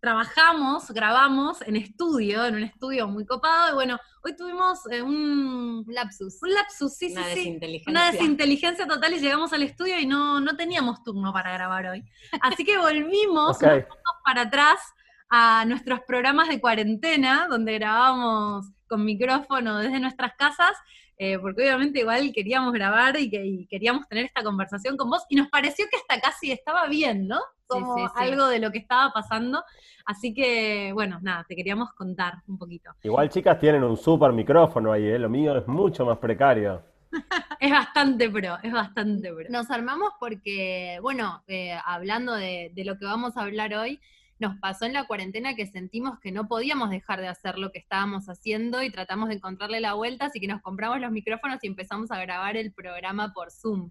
trabajamos, 0.00 0.90
grabamos 0.90 1.60
en 1.62 1.76
estudio, 1.76 2.46
en 2.46 2.54
un 2.56 2.62
estudio 2.62 3.06
muy 3.06 3.26
copado. 3.26 3.72
Y 3.72 3.74
bueno, 3.74 3.98
hoy 4.22 4.34
tuvimos 4.34 4.80
eh, 4.90 5.02
un, 5.02 5.84
lapsus. 5.88 6.42
un 6.42 6.54
lapsus, 6.54 6.94
sí, 6.94 7.12
Una 7.12 7.24
sí, 7.24 7.34
desinteligencia. 7.34 7.90
Una 7.90 8.10
desinteligencia 8.10 8.86
total 8.86 9.12
y 9.14 9.20
llegamos 9.20 9.52
al 9.52 9.62
estudio 9.62 9.98
y 9.98 10.06
no, 10.06 10.40
no 10.40 10.56
teníamos 10.56 11.02
turno 11.04 11.32
para 11.32 11.52
grabar 11.52 11.86
hoy. 11.86 12.04
Así 12.40 12.64
que 12.64 12.78
volvimos 12.78 13.56
Ok. 13.56 13.62
unos 13.64 13.84
para 14.24 14.42
atrás 14.42 14.80
a 15.28 15.64
nuestros 15.66 16.00
programas 16.06 16.48
de 16.48 16.60
cuarentena, 16.60 17.46
donde 17.48 17.74
grabábamos 17.74 18.66
con 18.88 19.04
micrófono 19.04 19.78
desde 19.78 20.00
nuestras 20.00 20.32
casas, 20.36 20.76
eh, 21.18 21.38
porque 21.38 21.62
obviamente 21.62 22.00
igual 22.00 22.32
queríamos 22.32 22.72
grabar 22.72 23.16
y, 23.20 23.30
que, 23.30 23.44
y 23.44 23.66
queríamos 23.68 24.08
tener 24.08 24.24
esta 24.24 24.42
conversación 24.42 24.96
con 24.96 25.08
vos, 25.10 25.22
y 25.28 25.36
nos 25.36 25.48
pareció 25.48 25.86
que 25.88 25.98
hasta 25.98 26.20
casi 26.20 26.50
estaba 26.50 26.86
bien, 26.88 27.28
¿no? 27.28 27.38
Como 27.70 27.96
sí, 27.96 28.02
sí. 28.04 28.10
algo 28.16 28.46
de 28.48 28.58
lo 28.58 28.70
que 28.70 28.78
estaba 28.78 29.12
pasando. 29.12 29.62
Así 30.04 30.34
que, 30.34 30.90
bueno, 30.92 31.18
nada, 31.22 31.44
te 31.48 31.54
queríamos 31.54 31.92
contar 31.92 32.34
un 32.48 32.58
poquito. 32.58 32.90
Igual 33.02 33.28
chicas 33.28 33.58
tienen 33.58 33.84
un 33.84 33.96
súper 33.96 34.32
micrófono 34.32 34.92
ahí, 34.92 35.06
¿eh? 35.06 35.18
Lo 35.18 35.28
mío 35.28 35.56
es 35.56 35.66
mucho 35.66 36.04
más 36.04 36.18
precario. 36.18 36.82
Es 37.60 37.70
bastante 37.70 38.30
pro, 38.30 38.56
es 38.62 38.72
bastante 38.72 39.30
pro. 39.30 39.44
Nos 39.50 39.70
armamos 39.70 40.12
porque, 40.18 40.98
bueno, 41.02 41.42
eh, 41.46 41.76
hablando 41.84 42.32
de, 42.34 42.72
de 42.74 42.84
lo 42.86 42.96
que 42.96 43.04
vamos 43.04 43.36
a 43.36 43.42
hablar 43.42 43.74
hoy, 43.74 44.00
nos 44.40 44.58
pasó 44.58 44.86
en 44.86 44.94
la 44.94 45.06
cuarentena 45.06 45.54
que 45.54 45.66
sentimos 45.66 46.18
que 46.18 46.32
no 46.32 46.48
podíamos 46.48 46.88
dejar 46.88 47.20
de 47.20 47.28
hacer 47.28 47.58
lo 47.58 47.70
que 47.70 47.78
estábamos 47.78 48.26
haciendo 48.30 48.82
y 48.82 48.90
tratamos 48.90 49.28
de 49.28 49.34
encontrarle 49.34 49.80
la 49.80 49.92
vuelta, 49.92 50.26
así 50.26 50.40
que 50.40 50.48
nos 50.48 50.62
compramos 50.62 50.98
los 51.00 51.12
micrófonos 51.12 51.58
y 51.62 51.66
empezamos 51.66 52.10
a 52.10 52.18
grabar 52.18 52.56
el 52.56 52.72
programa 52.72 53.34
por 53.34 53.50
Zoom. 53.50 53.90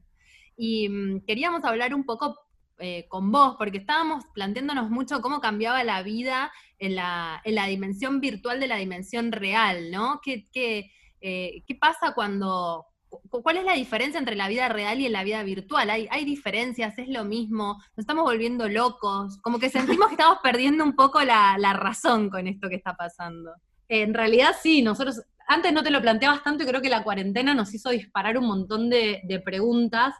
Y 0.57 0.89
mm, 0.89 1.21
queríamos 1.27 1.63
hablar 1.63 1.93
un 1.93 2.03
poco 2.03 2.35
eh, 2.79 3.05
con 3.09 3.31
vos, 3.31 3.55
porque 3.57 3.77
estábamos 3.79 4.23
planteándonos 4.33 4.89
mucho 4.89 5.21
cómo 5.21 5.39
cambiaba 5.41 5.83
la 5.83 6.01
vida 6.01 6.51
en 6.77 6.95
la, 6.95 7.41
en 7.43 7.55
la 7.55 7.67
dimensión 7.67 8.19
virtual 8.21 8.59
de 8.59 8.67
la 8.67 8.77
dimensión 8.77 9.31
real, 9.31 9.91
¿no? 9.91 10.19
¿Qué, 10.23 10.45
qué, 10.51 10.91
eh, 11.21 11.63
qué 11.67 11.75
pasa 11.75 12.13
cuando, 12.15 12.85
cu- 13.09 13.41
¿Cuál 13.43 13.57
es 13.57 13.65
la 13.65 13.73
diferencia 13.73 14.17
entre 14.17 14.35
la 14.35 14.47
vida 14.47 14.69
real 14.69 15.01
y 15.01 15.09
la 15.09 15.23
vida 15.23 15.43
virtual? 15.43 15.89
¿Hay, 15.89 16.07
hay 16.09 16.23
diferencias? 16.25 16.97
¿Es 16.97 17.09
lo 17.09 17.25
mismo? 17.25 17.73
¿Nos 17.95 18.03
estamos 18.03 18.23
volviendo 18.23 18.69
locos? 18.69 19.37
Como 19.41 19.59
que 19.59 19.69
sentimos 19.69 20.07
que 20.07 20.13
estamos 20.15 20.39
perdiendo 20.41 20.83
un 20.83 20.95
poco 20.95 21.21
la, 21.21 21.57
la 21.57 21.73
razón 21.73 22.29
con 22.29 22.47
esto 22.47 22.69
que 22.69 22.75
está 22.75 22.95
pasando. 22.95 23.51
En 23.89 24.13
realidad 24.13 24.55
sí, 24.61 24.81
nosotros, 24.81 25.21
antes 25.47 25.73
no 25.73 25.83
te 25.83 25.89
lo 25.91 25.99
planteabas 25.99 26.43
tanto 26.43 26.63
y 26.63 26.67
creo 26.67 26.81
que 26.81 26.89
la 26.89 27.03
cuarentena 27.03 27.53
nos 27.53 27.73
hizo 27.73 27.89
disparar 27.89 28.37
un 28.37 28.45
montón 28.45 28.89
de, 28.89 29.19
de 29.23 29.39
preguntas. 29.39 30.13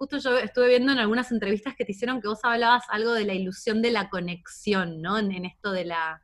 Justo 0.00 0.16
yo 0.16 0.38
estuve 0.38 0.68
viendo 0.68 0.92
en 0.92 0.98
algunas 0.98 1.30
entrevistas 1.30 1.74
que 1.76 1.84
te 1.84 1.92
hicieron 1.92 2.22
que 2.22 2.28
vos 2.28 2.40
hablabas 2.42 2.84
algo 2.88 3.12
de 3.12 3.26
la 3.26 3.34
ilusión 3.34 3.82
de 3.82 3.90
la 3.90 4.08
conexión, 4.08 5.02
¿no? 5.02 5.18
En, 5.18 5.30
en 5.30 5.44
esto 5.44 5.72
de 5.72 5.84
la, 5.84 6.22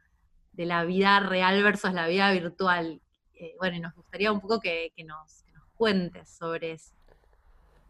de 0.53 0.65
la 0.65 0.85
vida 0.85 1.21
real 1.21 1.63
versus 1.63 1.93
la 1.93 2.09
vida 2.09 2.33
virtual. 2.33 3.03
Eh, 3.35 3.55
bueno, 3.59 3.77
y 3.77 3.81
nos 3.81 3.95
gustaría 3.95 4.33
un 4.33 4.41
poco 4.41 4.61
que, 4.61 4.93
que 4.97 5.05
nos, 5.05 5.43
que 5.45 5.53
nos 5.53 5.65
cuentes 5.77 6.31
sobre 6.31 6.73
eso. 6.73 6.95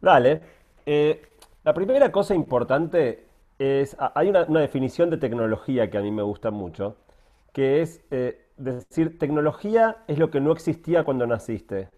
Dale. 0.01 0.41
Eh, 0.85 1.21
la 1.63 1.73
primera 1.73 2.11
cosa 2.11 2.35
importante 2.35 3.25
es, 3.57 3.95
a- 3.97 4.11
hay 4.13 4.27
una, 4.29 4.43
una 4.43 4.59
definición 4.59 5.09
de 5.09 5.17
tecnología 5.17 5.89
que 5.89 5.97
a 5.97 6.01
mí 6.01 6.11
me 6.11 6.21
gusta 6.23 6.51
mucho, 6.51 6.97
que 7.53 7.81
es 7.81 8.01
eh, 8.11 8.51
decir, 8.57 9.17
tecnología 9.17 10.03
es 10.07 10.19
lo 10.19 10.29
que 10.31 10.41
no 10.41 10.51
existía 10.51 11.05
cuando 11.05 11.25
naciste. 11.27 11.89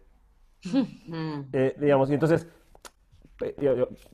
Eh, 1.53 1.75
digamos, 1.79 2.09
y 2.11 2.13
entonces, 2.13 2.47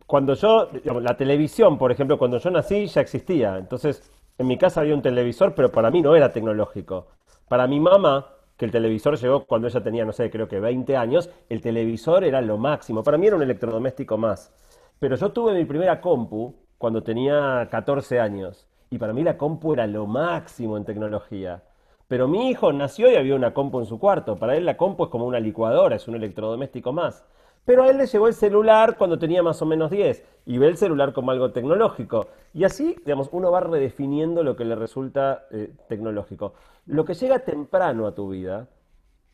cuando 0.05 0.34
yo, 0.36 0.69
la 1.01 1.17
televisión, 1.17 1.78
por 1.78 1.91
ejemplo, 1.91 2.17
cuando 2.17 2.38
yo 2.38 2.49
nací 2.51 2.88
ya 2.88 3.01
existía. 3.01 3.57
Entonces, 3.57 4.11
en 4.38 4.47
mi 4.47 4.57
casa 4.57 4.82
había 4.82 4.93
un 4.93 5.01
televisor, 5.01 5.55
pero 5.55 5.71
para 5.71 5.91
mí 5.91 6.01
no 6.01 6.15
era 6.15 6.32
tecnológico. 6.32 7.07
Para 7.47 7.67
mi 7.67 7.80
mamá, 7.80 8.28
que 8.57 8.65
el 8.65 8.71
televisor 8.71 9.17
llegó 9.17 9.45
cuando 9.45 9.67
ella 9.67 9.82
tenía, 9.82 10.05
no 10.05 10.13
sé, 10.13 10.30
creo 10.30 10.47
que 10.47 10.59
20 10.59 10.95
años, 10.95 11.30
el 11.49 11.61
televisor 11.61 12.23
era 12.23 12.41
lo 12.41 12.57
máximo. 12.57 13.03
Para 13.03 13.17
mí 13.17 13.28
era 13.28 13.36
un 13.36 13.43
electrodoméstico 13.43 14.17
más. 14.17 14.53
Pero 14.99 15.15
yo 15.15 15.32
tuve 15.32 15.53
mi 15.53 15.65
primera 15.65 15.99
compu 16.01 16.55
cuando 16.78 17.03
tenía 17.03 17.67
14 17.69 18.19
años. 18.19 18.67
Y 18.89 18.97
para 18.97 19.13
mí 19.13 19.23
la 19.23 19.38
compu 19.38 19.73
era 19.73 19.88
lo 19.88 20.05
máximo 20.05 20.78
en 20.78 20.86
tecnología. 20.86 21.63
Pero 22.07 22.28
mi 22.28 22.49
hijo 22.49 22.71
nació 22.71 23.11
y 23.11 23.15
había 23.15 23.36
una 23.36 23.53
compu 23.53 23.80
en 23.80 23.86
su 23.86 23.99
cuarto. 23.99 24.38
Para 24.38 24.55
él 24.55 24.65
la 24.65 24.78
compu 24.78 25.05
es 25.05 25.09
como 25.09 25.26
una 25.26 25.39
licuadora, 25.39 25.95
es 25.95 26.07
un 26.07 26.15
electrodoméstico 26.15 26.93
más. 26.93 27.26
Pero 27.66 27.84
a 27.84 27.89
él 27.89 27.97
le 27.97 28.05
llegó 28.05 28.28
el 28.28 28.36
celular 28.36 28.95
cuando 28.97 29.18
tenía 29.18 29.41
más 29.41 29.61
o 29.61 29.66
menos 29.66 29.89
10 29.89 30.24
y 30.45 30.57
ve 30.59 30.68
el 30.68 30.78
celular 30.78 31.13
como 31.13 31.32
algo 31.32 31.51
tecnológico. 31.51 32.28
Y 32.53 32.63
así, 32.63 32.95
digamos, 33.03 33.30
uno 33.32 33.51
va 33.51 33.59
redefiniendo 33.59 34.43
lo 34.43 34.55
que 34.55 34.66
le 34.66 34.76
resulta 34.76 35.47
eh, 35.51 35.74
tecnológico. 35.89 36.53
Lo 36.86 37.03
que 37.05 37.16
llega 37.16 37.39
temprano 37.39 38.05
a 38.05 38.13
tu 38.13 38.30
vida 38.30 38.68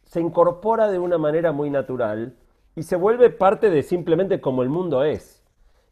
se 0.03 0.21
incorpora 0.21 0.89
de 0.89 0.99
una 0.99 1.17
manera 1.17 1.51
muy 1.51 1.69
natural 1.69 2.35
y 2.75 2.83
se 2.83 2.95
vuelve 2.95 3.29
parte 3.29 3.69
de 3.69 3.83
simplemente 3.83 4.39
como 4.39 4.63
el 4.63 4.69
mundo 4.69 5.03
es. 5.03 5.43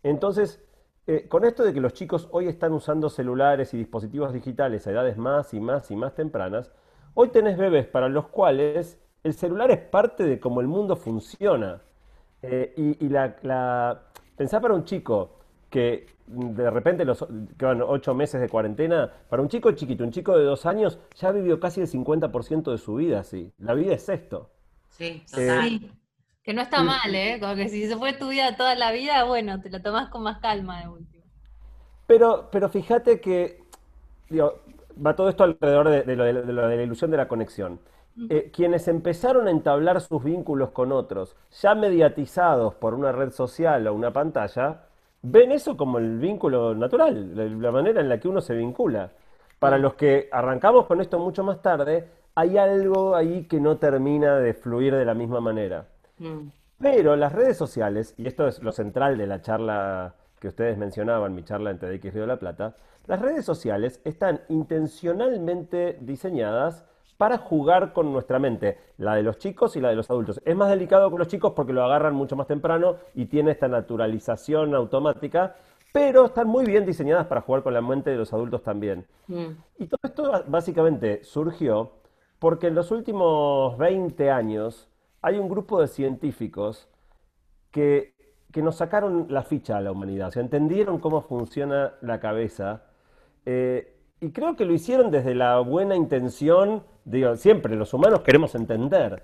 Entonces, 0.03 0.63
eh, 1.07 1.27
con 1.27 1.43
esto 1.43 1.63
de 1.63 1.73
que 1.73 1.81
los 1.81 1.93
chicos 1.93 2.29
hoy 2.31 2.47
están 2.47 2.71
usando 2.71 3.09
celulares 3.09 3.73
y 3.73 3.77
dispositivos 3.77 4.31
digitales 4.31 4.87
a 4.87 4.91
edades 4.91 5.17
más 5.17 5.53
y 5.53 5.59
más 5.59 5.91
y 5.91 5.95
más 5.95 6.15
tempranas, 6.15 6.71
hoy 7.15 7.29
tenés 7.29 7.57
bebés 7.57 7.87
para 7.87 8.07
los 8.07 8.27
cuales 8.27 8.97
el 9.23 9.33
celular 9.33 9.71
es 9.71 9.79
parte 9.79 10.23
de 10.23 10.39
cómo 10.39 10.61
el 10.61 10.67
mundo 10.67 10.95
funciona. 10.95 11.81
Eh, 12.41 12.73
y 12.77 13.05
y 13.05 13.09
la, 13.09 13.35
la- 13.43 14.01
pensá 14.37 14.61
para 14.61 14.73
un 14.73 14.85
chico 14.85 15.39
que 15.69 16.07
de 16.27 16.69
repente 16.69 17.05
los 17.05 17.25
que 17.57 17.65
van 17.65 17.81
ocho 17.81 18.13
meses 18.15 18.39
de 18.41 18.49
cuarentena, 18.49 19.11
para 19.29 19.41
un 19.41 19.49
chico 19.49 19.71
chiquito, 19.71 20.03
un 20.03 20.11
chico 20.11 20.37
de 20.37 20.43
dos 20.45 20.65
años, 20.65 20.99
ya 21.15 21.31
vivió 21.31 21.59
casi 21.59 21.81
el 21.81 21.87
50% 21.87 22.71
de 22.71 22.77
su 22.77 22.95
vida 22.95 23.19
así. 23.21 23.51
La 23.57 23.73
vida 23.73 23.93
es 23.93 24.09
esto. 24.09 24.51
Sí, 24.89 25.23
Eh. 25.33 25.69
Sí. 25.69 25.91
Que 26.43 26.53
no 26.53 26.61
está 26.61 26.83
mal, 26.83 27.13
¿eh? 27.15 27.37
Como 27.39 27.55
que 27.55 27.69
si 27.69 27.87
se 27.87 27.97
fue 27.97 28.13
tu 28.13 28.29
vida 28.29 28.55
toda 28.55 28.75
la 28.75 28.91
vida, 28.91 29.23
bueno, 29.25 29.61
te 29.61 29.69
lo 29.69 29.81
tomás 29.81 30.09
con 30.09 30.23
más 30.23 30.39
calma 30.39 30.81
de 30.81 30.87
último. 30.89 31.23
Pero, 32.07 32.49
pero 32.51 32.69
fíjate 32.69 33.19
que 33.21 33.63
digo, 34.29 34.61
va 35.05 35.15
todo 35.15 35.29
esto 35.29 35.43
alrededor 35.43 35.89
de, 35.89 36.03
de 36.03 36.15
lo, 36.15 36.23
de- 36.25 36.33
de 36.43 36.53
lo 36.53 36.67
de 36.67 36.77
la 36.77 36.83
ilusión 36.83 37.11
de 37.11 37.17
la 37.17 37.27
conexión. 37.27 37.79
Eh, 38.27 38.51
quienes 38.53 38.87
empezaron 38.89 39.47
a 39.47 39.51
entablar 39.51 40.01
sus 40.01 40.21
vínculos 40.23 40.71
con 40.71 40.91
otros, 40.91 41.37
ya 41.61 41.73
mediatizados 41.73 42.75
por 42.75 42.93
una 42.93 43.13
red 43.13 43.31
social 43.31 43.87
o 43.87 43.93
una 43.93 44.11
pantalla, 44.11 44.81
ven 45.21 45.51
eso 45.51 45.77
como 45.77 45.99
el 45.99 46.19
vínculo 46.19 46.75
natural, 46.75 47.61
la, 47.61 47.71
manera 47.71 48.01
en 48.01 48.09
la 48.09 48.19
que 48.19 48.27
uno 48.27 48.41
se 48.41 48.55
vincula. 48.55 49.11
Para 49.57 49.77
los 49.77 49.93
que 49.93 50.27
arrancamos 50.31 50.85
con 50.85 50.99
esto 50.99 51.17
mucho 51.19 51.43
más 51.43 51.61
tarde, 51.61 52.07
hay 52.35 52.57
algo 52.57 53.15
ahí 53.15 53.45
que 53.45 53.59
no 53.61 53.77
termina 53.77 54.37
de 54.37 54.53
fluir 54.53 54.95
de 54.95 55.05
la 55.05 55.13
misma 55.13 55.39
manera. 55.39 55.85
Mm. 56.17 56.49
Pero 56.81 57.15
las 57.15 57.33
redes 57.33 57.57
sociales, 57.57 58.15
y 58.17 58.27
esto 58.27 58.47
es 58.47 58.61
lo 58.61 58.71
central 58.71 59.17
de 59.17 59.27
la 59.27 59.41
charla 59.41 60.15
que 60.39 60.47
ustedes 60.49 60.77
mencionaban, 60.77 61.35
mi 61.35 61.43
charla 61.43 61.71
en 61.71 61.79
TEDx 61.79 62.13
Río 62.13 62.21
de 62.21 62.27
la 62.27 62.39
Plata, 62.39 62.75
las 63.07 63.21
redes 63.21 63.45
sociales 63.45 64.01
están 64.03 64.41
intencionalmente 64.49 65.97
diseñadas 66.01 66.85
para 67.19 67.37
jugar 67.37 67.91
con 67.91 68.13
nuestra 68.13 68.39
mente, 68.39 68.77
la 68.97 69.15
de 69.15 69.23
los 69.23 69.37
chicos 69.39 69.75
y 69.75 69.81
la 69.81 69.89
de 69.89 69.97
los 69.97 70.09
adultos. 70.09 70.41
Es 70.45 70.55
más 70.55 70.69
delicado 70.69 71.11
con 71.11 71.19
los 71.19 71.27
chicos 71.27 71.51
porque 71.53 71.73
lo 71.73 71.83
agarran 71.83 72.15
mucho 72.15 72.37
más 72.37 72.47
temprano 72.47 72.95
y 73.13 73.25
tiene 73.25 73.51
esta 73.51 73.67
naturalización 73.67 74.73
automática, 74.73 75.57
pero 75.91 76.27
están 76.27 76.47
muy 76.47 76.65
bien 76.65 76.85
diseñadas 76.85 77.27
para 77.27 77.41
jugar 77.41 77.61
con 77.61 77.73
la 77.73 77.81
mente 77.81 78.09
de 78.09 78.15
los 78.15 78.31
adultos 78.31 78.63
también. 78.63 79.05
Mm. 79.27 79.47
Y 79.79 79.87
todo 79.87 79.99
esto 80.01 80.43
básicamente 80.47 81.21
surgió 81.25 81.91
porque 82.39 82.67
en 82.67 82.75
los 82.75 82.89
últimos 82.89 83.77
20 83.77 84.31
años 84.31 84.87
hay 85.21 85.39
un 85.39 85.49
grupo 85.49 85.81
de 85.81 85.89
científicos 85.89 86.87
que, 87.69 88.13
que 88.49 88.61
nos 88.61 88.77
sacaron 88.77 89.25
la 89.27 89.43
ficha 89.43 89.75
a 89.75 89.81
la 89.81 89.91
humanidad, 89.91 90.29
o 90.29 90.31
sea, 90.31 90.41
entendieron 90.41 90.99
cómo 90.99 91.19
funciona 91.19 91.95
la 91.99 92.21
cabeza 92.21 92.83
eh, 93.45 93.99
y 94.21 94.31
creo 94.31 94.55
que 94.55 94.65
lo 94.65 94.73
hicieron 94.73 95.11
desde 95.11 95.33
la 95.33 95.59
buena 95.59 95.95
intención, 95.95 96.83
digo, 97.09 97.35
siempre 97.35 97.75
los 97.75 97.93
humanos 97.93 98.21
queremos 98.21 98.53
entender, 98.55 99.23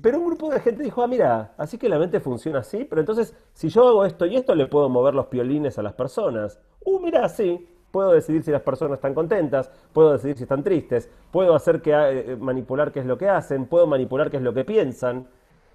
pero 0.00 0.18
un 0.18 0.26
grupo 0.26 0.48
de 0.50 0.60
gente 0.60 0.82
dijo, 0.82 1.02
ah, 1.02 1.08
mira, 1.08 1.54
así 1.56 1.76
que 1.76 1.88
la 1.88 1.98
mente 1.98 2.20
funciona 2.20 2.60
así, 2.60 2.84
pero 2.84 3.00
entonces 3.00 3.34
si 3.52 3.68
yo 3.68 3.88
hago 3.88 4.04
esto 4.04 4.26
y 4.26 4.36
esto 4.36 4.54
le 4.54 4.66
puedo 4.66 4.88
mover 4.88 5.14
los 5.14 5.26
piolines 5.26 5.78
a 5.78 5.82
las 5.82 5.92
personas. 5.94 6.60
Uh, 6.84 7.00
mira, 7.00 7.28
sí, 7.28 7.68
puedo 7.90 8.12
decidir 8.12 8.42
si 8.42 8.50
las 8.50 8.62
personas 8.62 8.96
están 8.96 9.14
contentas, 9.14 9.70
puedo 9.92 10.12
decidir 10.12 10.36
si 10.36 10.44
están 10.44 10.62
tristes, 10.62 11.10
puedo 11.30 11.54
hacer 11.54 11.82
que 11.82 11.92
eh, 11.92 12.36
manipular 12.36 12.92
qué 12.92 13.00
es 13.00 13.06
lo 13.06 13.18
que 13.18 13.28
hacen, 13.28 13.66
puedo 13.66 13.86
manipular 13.86 14.30
qué 14.30 14.36
es 14.36 14.42
lo 14.42 14.54
que 14.54 14.64
piensan. 14.64 15.26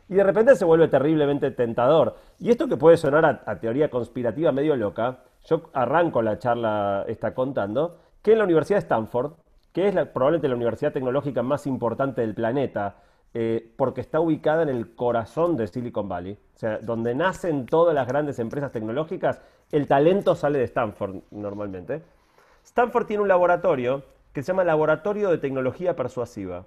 Y 0.09 0.15
de 0.15 0.23
repente 0.23 0.55
se 0.55 0.63
vuelve 0.63 0.87
terriblemente 0.87 1.51
tentador. 1.51 2.15
Y 2.39 2.49
esto 2.49 2.67
que 2.67 2.77
puede 2.77 2.95
sonar 2.95 3.25
a, 3.25 3.43
a 3.45 3.59
teoría 3.59 3.89
conspirativa 3.89 4.53
medio 4.53 4.75
loca, 4.77 5.19
yo 5.45 5.63
arranco 5.73 6.21
la 6.21 6.39
charla 6.39 7.03
esta 7.07 7.33
contando, 7.33 7.97
que 8.21 8.31
en 8.31 8.37
la 8.37 8.45
Universidad 8.45 8.77
de 8.77 8.83
Stanford, 8.83 9.33
que 9.78 9.88
es 9.88 9.93
la- 9.93 10.11
probablemente 10.11 10.47
la 10.47 10.55
universidad 10.55 10.91
tecnológica 10.91 11.43
más 11.43 11.67
importante 11.67 12.21
del 12.21 12.34
planeta, 12.34 12.95
eh, 13.36 13.75
porque 13.78 14.01
está 14.01 14.19
ubicada 14.19 14.63
en 14.63 14.69
el 14.69 14.95
corazón 14.95 15.55
de 15.55 15.67
Silicon 15.67 16.09
Valley, 16.09 16.34
o 16.34 16.57
sea, 16.57 16.80
donde 16.80 17.13
nacen 17.13 17.67
todas 17.67 17.93
las 17.93 18.07
grandes 18.07 18.39
empresas 18.39 18.71
tecnológicas, 18.71 19.39
el 19.71 19.86
talento 19.86 20.34
sale 20.34 20.57
de 20.57 20.63
Stanford 20.63 21.17
normalmente. 21.30 22.01
Stanford 22.63 23.05
tiene 23.05 23.21
un 23.21 23.28
laboratorio 23.28 24.01
que 24.34 24.41
se 24.41 24.47
llama 24.47 24.63
Laboratorio 24.63 25.30
de 25.30 25.38
Tecnología 25.38 25.95
Persuasiva. 25.95 26.65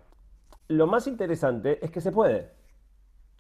Lo 0.69 0.87
más 0.87 1.09
interesante 1.09 1.85
es 1.85 1.91
que 1.91 2.01
se 2.01 2.13
puede. 2.13 2.53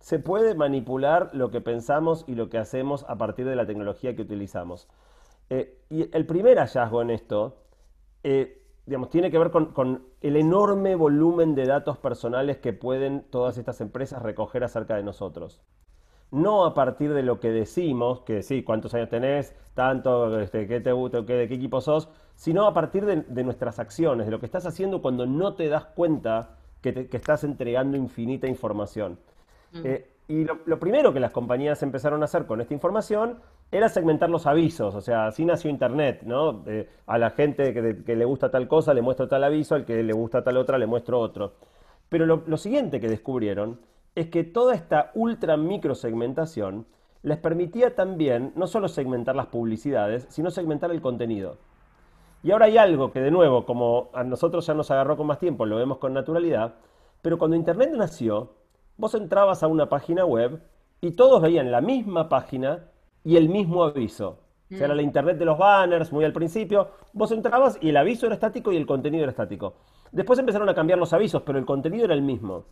Se 0.00 0.18
puede 0.18 0.56
manipular 0.56 1.30
lo 1.32 1.52
que 1.52 1.60
pensamos 1.60 2.24
y 2.26 2.34
lo 2.34 2.50
que 2.50 2.58
hacemos 2.58 3.04
a 3.08 3.16
partir 3.18 3.46
de 3.46 3.54
la 3.54 3.66
tecnología 3.66 4.16
que 4.16 4.22
utilizamos. 4.22 4.88
Eh, 5.48 5.78
y 5.90 6.10
el 6.12 6.26
primer 6.26 6.58
hallazgo 6.58 7.02
en 7.02 7.10
esto, 7.10 7.62
eh, 8.24 8.56
digamos, 8.90 9.08
tiene 9.08 9.30
que 9.30 9.38
ver 9.38 9.50
con, 9.50 9.66
con 9.66 10.02
el 10.20 10.36
enorme 10.36 10.96
volumen 10.96 11.54
de 11.54 11.64
datos 11.64 11.96
personales 11.96 12.58
que 12.58 12.72
pueden 12.72 13.22
todas 13.30 13.56
estas 13.56 13.80
empresas 13.80 14.20
recoger 14.20 14.64
acerca 14.64 14.96
de 14.96 15.04
nosotros 15.04 15.62
no 16.30 16.64
a 16.64 16.74
partir 16.74 17.12
de 17.12 17.22
lo 17.22 17.40
que 17.40 17.50
decimos, 17.50 18.20
que 18.20 18.42
sí, 18.42 18.62
cuántos 18.62 18.94
años 18.94 19.08
tenés, 19.08 19.54
tanto, 19.74 20.38
este, 20.40 20.66
qué 20.66 20.80
te 20.80 20.92
gusta, 20.92 21.24
qué, 21.26 21.34
de 21.34 21.48
qué 21.48 21.54
equipo 21.54 21.80
sos, 21.80 22.08
sino 22.36 22.66
a 22.66 22.74
partir 22.74 23.04
de, 23.04 23.44
nuestras 23.44 23.78
acciones, 23.78 24.26
de 24.26 24.32
lo 24.32 24.38
que 24.38 24.46
estás 24.46 24.66
haciendo 24.66 25.02
cuando 25.02 25.26
no 25.26 25.54
te 25.54 25.68
das 25.68 25.86
cuenta 25.86 26.56
que, 26.80 27.08
estás 27.12 27.44
entregando 27.44 27.96
infinita 27.96 28.46
información. 28.46 29.18
Mm. 29.72 29.80
Eh, 29.84 30.10
y 30.28 30.44
lo, 30.44 30.78
primero 30.78 31.12
que 31.12 31.18
las 31.18 31.32
compañías 31.32 31.82
empezaron 31.82 32.22
a 32.22 32.26
hacer 32.26 32.46
con 32.46 32.60
esta 32.60 32.72
información 32.72 33.40
era 33.72 33.88
segmentar 33.88 34.30
los 34.30 34.46
avisos, 34.46 34.94
o 34.94 35.00
sea, 35.00 35.26
así 35.28 35.44
nació 35.44 35.70
Internet, 35.70 36.22
¿no? 36.24 36.64
A 37.06 37.18
la 37.18 37.30
gente 37.30 37.72
que, 37.72 38.16
le 38.16 38.24
gusta 38.24 38.50
tal 38.50 38.66
cosa 38.66 38.94
le 38.94 39.02
muestro 39.02 39.28
tal 39.28 39.44
aviso, 39.44 39.74
al 39.74 39.84
que 39.84 40.02
le 40.02 40.12
gusta 40.12 40.42
tal 40.42 40.56
otra 40.56 40.78
le 40.78 40.86
muestro 40.86 41.20
otro. 41.20 41.54
Pero 42.08 42.26
lo 42.26 42.56
siguiente 42.56 43.00
que 43.00 43.08
descubrieron 43.08 43.80
es 44.14 44.28
que 44.28 44.44
toda 44.44 44.74
esta 44.74 45.12
ultra 45.14 45.56
microsegmentación 45.56 46.86
les 47.22 47.38
permitía 47.38 47.94
también 47.94 48.52
no 48.56 48.66
solo 48.66 48.88
segmentar 48.88 49.36
las 49.36 49.46
publicidades, 49.46 50.26
sino 50.30 50.50
segmentar 50.50 50.90
el 50.90 51.00
contenido. 51.00 51.58
Y 52.42 52.52
ahora 52.52 52.66
hay 52.66 52.78
algo 52.78 53.12
que 53.12 53.20
de 53.20 53.30
nuevo, 53.30 53.66
como 53.66 54.10
a 54.14 54.24
nosotros 54.24 54.66
ya 54.66 54.74
nos 54.74 54.90
agarró 54.90 55.16
con 55.16 55.26
más 55.26 55.38
tiempo, 55.38 55.66
lo 55.66 55.76
vemos 55.76 55.98
con 55.98 56.14
naturalidad, 56.14 56.74
pero 57.20 57.38
cuando 57.38 57.56
Internet 57.56 57.90
nació, 57.94 58.54
vos 58.96 59.14
entrabas 59.14 59.62
a 59.62 59.68
una 59.68 59.88
página 59.90 60.24
web 60.24 60.62
y 61.02 61.12
todos 61.12 61.42
veían 61.42 61.70
la 61.70 61.82
misma 61.82 62.30
página 62.30 62.89
y 63.24 63.36
el 63.36 63.48
mismo 63.48 63.84
aviso. 63.84 64.38
O 64.72 64.76
sea, 64.76 64.86
era 64.86 64.94
la 64.94 65.02
Internet 65.02 65.36
de 65.36 65.44
los 65.44 65.58
banners, 65.58 66.12
muy 66.12 66.24
al 66.24 66.32
principio. 66.32 66.90
Vos 67.12 67.32
entrabas 67.32 67.76
y 67.80 67.88
el 67.88 67.96
aviso 67.96 68.26
era 68.26 68.36
estático 68.36 68.70
y 68.70 68.76
el 68.76 68.86
contenido 68.86 69.24
era 69.24 69.30
estático. 69.30 69.74
Después 70.12 70.38
empezaron 70.38 70.68
a 70.68 70.74
cambiar 70.74 70.98
los 70.98 71.12
avisos, 71.12 71.42
pero 71.42 71.58
el 71.58 71.66
contenido 71.66 72.04
era 72.04 72.14
el 72.14 72.22
mismo. 72.22 72.66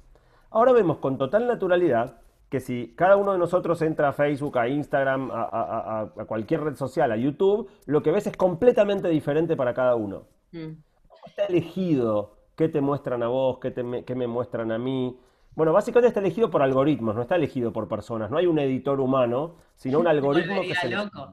Ahora 0.51 0.73
vemos 0.73 0.99
con 0.99 1.19
total 1.19 1.47
naturalidad 1.47 2.21
que 2.49 2.61
si 2.61 2.95
cada 2.97 3.17
uno 3.17 3.33
de 3.33 3.39
nosotros 3.39 3.83
entra 3.83 4.09
a 4.09 4.13
Facebook, 4.13 4.59
a 4.59 4.69
Instagram, 4.69 5.31
a, 5.33 6.11
cualquier 6.27 6.63
red 6.63 6.77
social, 6.77 7.13
a 7.13 7.17
YouTube, 7.17 7.69
lo 7.87 8.03
que 8.03 8.11
ves 8.11 8.27
es 8.27 8.37
completamente 8.37 9.09
diferente 9.09 9.57
para 9.57 9.75
cada 9.75 9.95
uno. 9.97 10.25
Mm. 10.53 10.79
está 11.27 11.45
elegido 11.45 12.39
qué 12.57 12.69
te 12.69 12.81
muestran 12.81 13.23
a 13.23 13.29
vos, 13.29 13.59
qué, 13.61 14.15
me 14.15 14.27
muestran 14.27 14.73
a 14.73 14.79
mí? 14.79 15.19
Bueno, 15.59 15.73
básicamente 15.73 16.07
está 16.07 16.21
elegido 16.21 16.53
por 16.53 16.63
algoritmos, 16.63 17.17
no 17.17 17.23
está 17.23 17.35
elegido 17.35 17.73
por 17.73 17.89
personas. 17.89 18.31
No 18.31 18.39
hay 18.39 18.47
un 18.47 18.61
editor 18.61 19.01
humano, 19.01 19.57
sino 19.75 19.99
un 19.99 20.07
algoritmo 20.07 20.61
que 20.63 20.73
se... 20.77 20.89
Loco. 20.89 21.33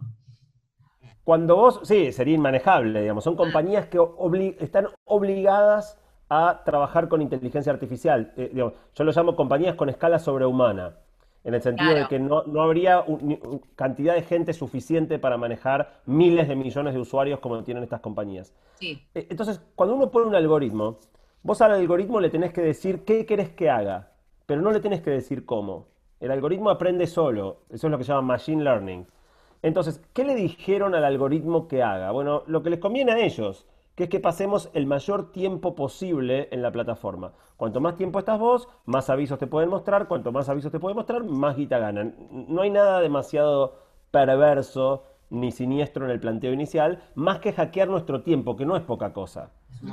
Cuando 1.24 1.56
vos, 1.56 1.82
sí, 1.84 2.12
sería 2.12 2.34
inmanejable, 2.34 3.02
digamos. 3.02 3.24
Son 3.24 3.36
compañías 3.36 3.86
que 3.86 4.00
están 4.62 4.88
obligadas 5.04 6.02
a 6.28 6.64
trabajar 6.66 7.08
con 7.08 7.22
inteligencia 7.22 7.72
artificial. 7.72 8.34
Eh, 8.36 8.52
yo 8.56 9.04
lo 9.04 9.12
llamo 9.12 9.36
compañías 9.36 9.76
con 9.76 9.90
escala 9.90 10.18
sobrehumana, 10.18 10.98
en 11.44 11.54
el 11.54 11.62
sentido 11.62 11.94
de 11.94 12.08
que 12.08 12.18
no, 12.18 12.42
habría 12.60 13.06
cantidad 13.76 14.16
de 14.16 14.24
gente 14.24 14.54
suficiente 14.54 15.20
para 15.20 15.38
manejar 15.38 16.02
miles 16.08 16.48
de 16.48 16.56
millones 16.56 16.96
de 16.96 17.00
usuarios 17.00 17.40
como 17.42 17.64
tienen 17.64 17.84
estas 17.84 18.02
compañías. 18.02 18.56
Eh, 18.82 18.98
entonces, 19.14 19.62
cuando 19.76 19.94
uno 19.94 20.10
pone 20.10 20.26
un 20.26 20.36
algoritmo, 20.36 20.98
vos 21.44 21.62
al 21.62 21.74
algoritmo 21.74 22.20
le 22.20 22.32
tenés 22.32 22.54
que 22.54 22.62
decir 22.62 23.06
qué 23.06 23.28
querés 23.28 23.52
que 23.52 23.70
haga, 23.70 24.15
pero 24.46 24.62
no 24.62 24.72
le 24.72 24.80
tenés 24.80 25.02
que 25.02 25.12
decir 25.12 25.46
cómo. 25.46 25.88
El 26.20 26.32
algoritmo 26.32 26.70
aprende 26.70 27.08
solo, 27.08 27.62
eso 27.70 27.88
es 27.88 27.92
lo 27.92 27.98
que 27.98 28.04
se 28.04 28.12
llama 28.12 28.34
machine 28.34 28.64
learning. 28.64 29.08
Entonces, 29.62 30.02
¿qué 30.14 30.24
le 30.24 30.36
dijeron 30.36 30.96
al 30.96 31.06
algoritmo 31.06 31.68
que 31.68 31.84
haga? 31.84 32.12
Bueno, 32.12 32.44
lo 32.48 32.64
que 32.64 32.70
les 32.70 32.80
conviene 32.80 33.12
a 33.12 33.20
ellos 33.20 33.68
que 33.96 34.04
es 34.04 34.10
que 34.10 34.20
pasemos 34.20 34.70
el 34.74 34.86
mayor 34.86 35.32
tiempo 35.32 35.74
posible 35.74 36.50
en 36.52 36.62
la 36.62 36.72
plataforma. 36.72 37.32
Cuanto 37.56 37.80
más 37.80 37.96
tiempo 37.96 38.20
estás 38.20 38.38
vos, 38.38 38.68
más 38.86 39.10
avisos 39.10 39.40
te 39.40 39.48
pueden 39.48 39.70
mostrar, 39.70 40.08
cuanto 40.08 40.32
más 40.32 40.50
avisos 40.50 40.72
te 40.72 40.80
pueden 40.80 40.98
mostrar, 40.98 41.24
más 41.24 41.56
guita 41.56 41.80
ganan. 41.80 42.16
No 42.50 42.62
hay 42.62 42.70
nada 42.70 43.00
demasiado 43.00 43.80
perverso 44.12 45.04
ni 45.30 45.52
siniestro 45.52 46.06
en 46.06 46.12
el 46.12 46.20
planteo 46.20 46.54
inicial, 46.54 47.02
más 47.16 47.40
que 47.40 47.54
hackear 47.54 47.88
nuestro 47.88 48.22
tiempo, 48.22 48.56
que 48.56 48.66
no 48.66 48.76
es 48.76 48.84
poca 48.84 49.14
cosa. 49.14 49.52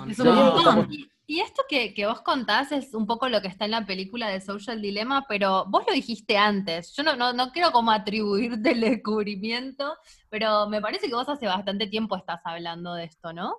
Es 0.08 0.18
un 0.18 0.34
montón. 0.34 0.88
Y, 1.32 1.40
esto 1.40 1.62
que, 1.66 1.94
vos 2.06 2.20
contás 2.20 2.72
es 2.72 2.92
un 2.92 3.06
poco 3.06 3.26
lo 3.26 3.40
que 3.40 3.48
está 3.48 3.64
en 3.64 3.70
la 3.70 3.86
película 3.86 4.28
de 4.28 4.42
Social 4.42 4.82
Dilemma, 4.82 5.24
pero 5.26 5.64
vos 5.66 5.82
lo 5.88 5.94
dijiste 5.94 6.36
antes. 6.36 6.94
Yo 6.94 7.02
no, 7.02 7.16
no, 7.16 7.32
no 7.32 7.52
quiero 7.52 7.72
como 7.72 7.90
atribuirte 7.90 8.72
el 8.72 8.82
descubrimiento, 8.82 9.94
pero 10.28 10.68
me 10.68 10.82
parece 10.82 11.08
que 11.08 11.14
vos 11.14 11.30
hace 11.30 11.46
bastante 11.46 11.86
tiempo 11.86 12.18
estás 12.18 12.42
hablando 12.44 12.92
de 12.92 13.04
esto, 13.04 13.32
¿no? 13.32 13.54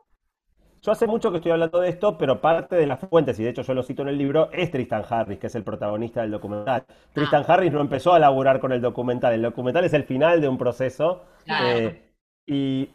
Yo 0.84 0.92
hace 0.92 1.08
mucho 1.08 1.32
que 1.32 1.38
estoy 1.38 1.52
hablando 1.52 1.80
de 1.80 1.90
esto, 1.90 2.16
pero 2.16 2.40
parte 2.42 2.76
de 2.76 2.86
las 2.86 3.00
fuentes, 3.00 3.40
y 3.40 3.44
de 3.44 3.50
hecho 3.50 3.64
yo 3.64 3.74
lo 3.74 3.82
cito 3.82 4.04
en 4.04 4.10
el 4.10 4.20
libro, 4.20 4.52
es 4.52 4.70
Tristan 4.70 5.04
Harris, 5.10 5.40
que 5.40 5.48
es 5.48 5.56
el 5.56 5.64
protagonista 5.64 6.22
del 6.22 6.30
documental. 6.30 6.86
Tristan 7.12 7.44
ah. 7.48 7.54
Harris 7.54 7.72
no 7.72 7.82
empezó 7.82 8.14
a 8.14 8.20
laburar 8.20 8.60
con 8.60 8.72
el 8.72 8.82
documental, 8.82 9.34
el 9.34 9.42
documental 9.42 9.84
es 9.84 9.94
el 9.94 10.04
final 10.04 10.42
de 10.42 10.48
un 10.48 10.60
proceso. 10.60 11.24
Eh, 11.48 12.12
y, 12.46 12.88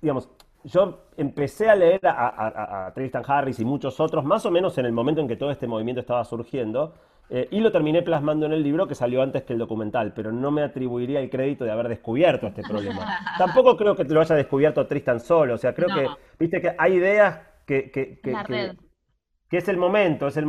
digamos, 0.00 0.28
yo 0.64 1.06
empecé 1.16 1.68
a 1.68 1.74
leer 1.74 2.00
a, 2.04 2.90
Tristan 2.94 3.22
Harris 3.26 3.58
y 3.60 3.64
muchos 3.64 3.98
otros, 4.00 4.24
más 4.24 4.46
o 4.46 4.50
menos 4.50 4.76
en 4.78 4.86
el 4.86 4.92
momento 4.92 5.20
en 5.20 5.28
que 5.28 5.36
todo 5.36 5.50
este 5.50 5.66
movimiento 5.66 6.00
estaba 6.00 6.24
surgiendo, 6.24 6.94
eh, 7.30 7.48
y 7.50 7.60
lo 7.60 7.72
terminé 7.72 8.02
plasmando 8.02 8.46
en 8.46 8.52
el 8.52 8.62
libro 8.62 8.86
que 8.86 8.94
salió 8.94 9.22
antes 9.22 9.42
que 9.44 9.54
el 9.54 9.58
documental, 9.58 10.12
pero 10.14 10.32
no 10.32 10.50
me 10.50 10.62
atribuiría 10.62 11.20
el 11.20 11.30
crédito 11.30 11.64
de 11.64 11.70
haber 11.70 11.88
descubierto 11.88 12.46
este 12.46 12.62
problema. 12.62 13.06
Tampoco 13.38 13.76
creo 13.76 13.96
que 13.96 14.04
lo 14.04 14.20
haya 14.20 14.34
descubierto 14.34 14.86
Tristan 14.86 15.20
solo, 15.20 15.54
o 15.54 15.58
sea, 15.58 15.74
creo 15.74 15.88
que, 15.88 16.08
viste 16.38 16.60
que 16.60 16.74
hay 16.78 16.94
ideas 16.94 17.40
que, 17.66 17.90
que, 17.90 18.20
que, 18.20 19.56
es 19.56 19.68
el 19.68 19.76
momento, 19.76 20.26
es 20.26 20.36
el 20.36 20.46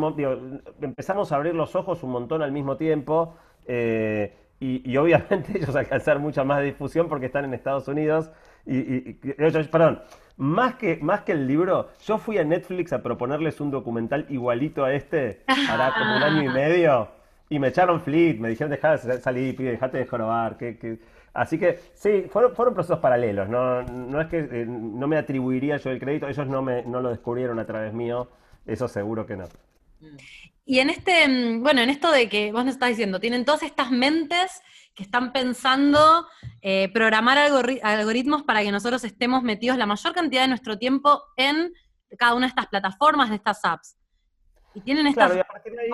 empezamos 0.81 1.31
a 1.31 1.35
abrir 1.35 1.55
los 1.55 1.75
ojos 1.75 2.03
un 2.03 2.11
montón 2.11 2.41
al 2.41 2.51
mismo 2.51 2.77
tiempo. 2.77 3.35
Eh, 3.65 4.33
y, 4.63 4.95
obviamente 4.97 5.51
ellos 5.57 5.75
alcanzar 5.75 6.19
mucha 6.19 6.43
más 6.43 6.63
difusión 6.63 7.09
porque 7.09 7.25
están 7.25 7.45
en 7.45 7.53
Estados 7.53 7.87
Unidos. 7.87 8.31
Y, 8.65 8.77
y, 8.77 9.13
perdón, 9.71 10.01
más 10.37 10.75
que, 10.75 10.97
más 10.97 11.21
que 11.21 11.33
el 11.33 11.47
libro, 11.47 11.89
yo 12.05 12.17
fui 12.17 12.37
a 12.37 12.43
Netflix 12.43 12.93
a 12.93 13.03
proponerles 13.03 13.61
un 13.61 13.71
documental 13.71 14.25
igualito 14.29 14.83
a 14.83 14.93
este, 14.93 15.43
hará 15.69 15.93
como 15.93 16.17
un 16.17 16.23
año 16.23 16.49
y 16.49 16.53
medio, 16.53 17.09
y 17.49 17.59
me 17.59 17.67
echaron 17.67 18.01
fleet, 18.01 18.39
me 18.39 18.49
dijeron, 18.49 18.71
dejá 18.71 18.97
de 18.97 19.19
salir, 19.19 19.55
dejate 19.57 19.99
de 19.99 20.05
jorobar. 20.05 20.57
Que, 20.57 20.99
Así 21.33 21.57
que 21.57 21.79
sí, 21.95 22.25
fueron, 22.29 22.55
fueron 22.55 22.75
procesos 22.75 22.99
paralelos, 22.99 23.49
no, 23.49 23.81
no 23.83 24.21
es 24.21 24.27
que 24.27 24.37
eh, 24.37 24.65
no 24.67 25.07
me 25.07 25.17
atribuiría 25.17 25.77
yo 25.77 25.89
el 25.89 25.99
crédito, 25.99 26.27
ellos 26.27 26.47
no, 26.47 26.61
me, 26.61 26.83
no 26.83 27.01
lo 27.01 27.09
descubrieron 27.09 27.57
a 27.57 27.65
través 27.65 27.91
mío, 27.91 28.29
eso 28.67 28.87
seguro 28.87 29.25
que 29.25 29.37
no. 29.37 29.45
Y 30.65 30.79
en 30.79 30.91
este, 30.91 31.27
mm, 31.27 31.63
bueno, 31.63 31.81
en 31.81 31.89
esto 31.89 32.11
de 32.11 32.29
que 32.29 32.51
vos 32.51 32.63
nos 32.63 32.75
estás 32.75 32.89
diciendo, 32.89 33.19
tienen 33.19 33.45
todas 33.45 33.63
estas 33.63 33.89
mentes 33.89 34.61
que 34.93 35.03
están 35.03 35.31
pensando 35.31 36.27
eh, 36.61 36.91
programar 36.93 37.37
algoritmos 37.37 38.43
para 38.43 38.61
que 38.61 38.71
nosotros 38.71 39.03
estemos 39.03 39.43
metidos 39.43 39.77
la 39.77 39.85
mayor 39.85 40.13
cantidad 40.13 40.43
de 40.43 40.47
nuestro 40.49 40.77
tiempo 40.77 41.23
en 41.35 41.73
cada 42.17 42.35
una 42.35 42.45
de 42.45 42.49
estas 42.49 42.67
plataformas, 42.67 43.29
de 43.29 43.35
estas 43.35 43.63
apps. 43.65 43.97
Y 44.75 44.81
tienen 44.81 45.07
estas 45.07 45.31
claro, 45.31 45.41
a 45.41 45.53
partir, 45.53 45.73
de 45.73 45.81
ahí, 45.81 45.89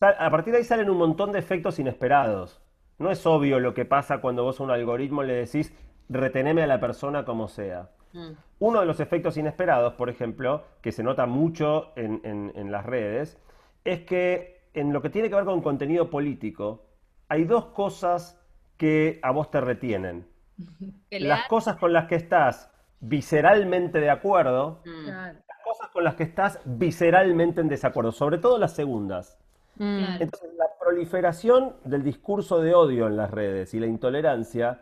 a, 0.00 0.30
partir 0.30 0.52
de 0.52 0.58
ahí, 0.58 0.64
salen 0.64 0.90
un 0.90 0.98
montón 0.98 1.32
de 1.32 1.38
efectos 1.38 1.78
inesperados. 1.78 2.60
No 2.98 3.10
es 3.10 3.24
obvio 3.26 3.60
lo 3.60 3.74
que 3.74 3.84
pasa 3.84 4.20
cuando 4.20 4.44
vos 4.44 4.60
a 4.60 4.62
un 4.62 4.70
algoritmo 4.70 5.22
le 5.22 5.34
decís, 5.34 5.74
reteneme 6.08 6.62
a 6.62 6.66
la 6.66 6.80
persona 6.80 7.24
como 7.24 7.48
sea. 7.48 7.90
Mm. 8.12 8.32
Uno 8.58 8.80
de 8.80 8.86
los 8.86 9.00
efectos 9.00 9.36
inesperados, 9.36 9.94
por 9.94 10.08
ejemplo, 10.08 10.64
que 10.80 10.92
se 10.92 11.02
nota 11.02 11.26
mucho 11.26 11.92
en 11.96 12.72
las 12.72 12.86
redes, 12.86 13.38
es 13.84 14.00
que 14.02 14.56
en 14.72 14.92
lo 14.92 15.02
que 15.02 15.10
tiene 15.10 15.28
que 15.28 15.34
ver 15.34 15.44
con 15.44 15.60
contenido 15.62 16.08
político, 16.08 16.86
hay 17.28 17.44
dos 17.44 17.66
cosas 17.66 18.38
que 18.76 19.18
a 19.22 19.30
vos 19.30 19.50
te 19.50 19.60
retienen. 19.60 20.26
Las 21.10 21.48
cosas 21.48 21.76
con 21.76 21.92
las 21.92 22.06
que 22.06 22.16
estás 22.16 22.70
visceralmente 23.00 24.00
de 24.00 24.10
acuerdo, 24.10 24.80
mm. 24.84 25.06
las 25.06 25.58
cosas 25.64 25.88
con 25.92 26.02
las 26.02 26.14
que 26.14 26.22
estás 26.22 26.60
visceralmente 26.64 27.60
en 27.60 27.68
desacuerdo, 27.68 28.10
sobre 28.10 28.38
todo 28.38 28.58
las 28.58 28.74
segundas. 28.74 29.38
Mm. 29.76 30.16
Entonces, 30.20 30.50
la 30.56 30.66
proliferación 30.80 31.76
del 31.84 32.02
discurso 32.02 32.60
de 32.60 32.74
odio 32.74 33.06
en 33.06 33.16
las 33.16 33.30
redes 33.30 33.74
y 33.74 33.80
la 33.80 33.86
intolerancia 33.86 34.80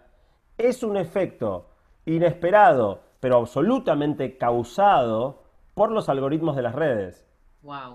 es 0.56 0.82
un 0.82 0.96
efecto 0.96 1.70
inesperado, 2.06 3.00
pero 3.20 3.38
absolutamente 3.38 4.36
causado 4.36 5.42
por 5.74 5.90
los 5.90 6.08
algoritmos 6.08 6.54
de 6.56 6.62
las 6.62 6.74
redes. 6.74 7.26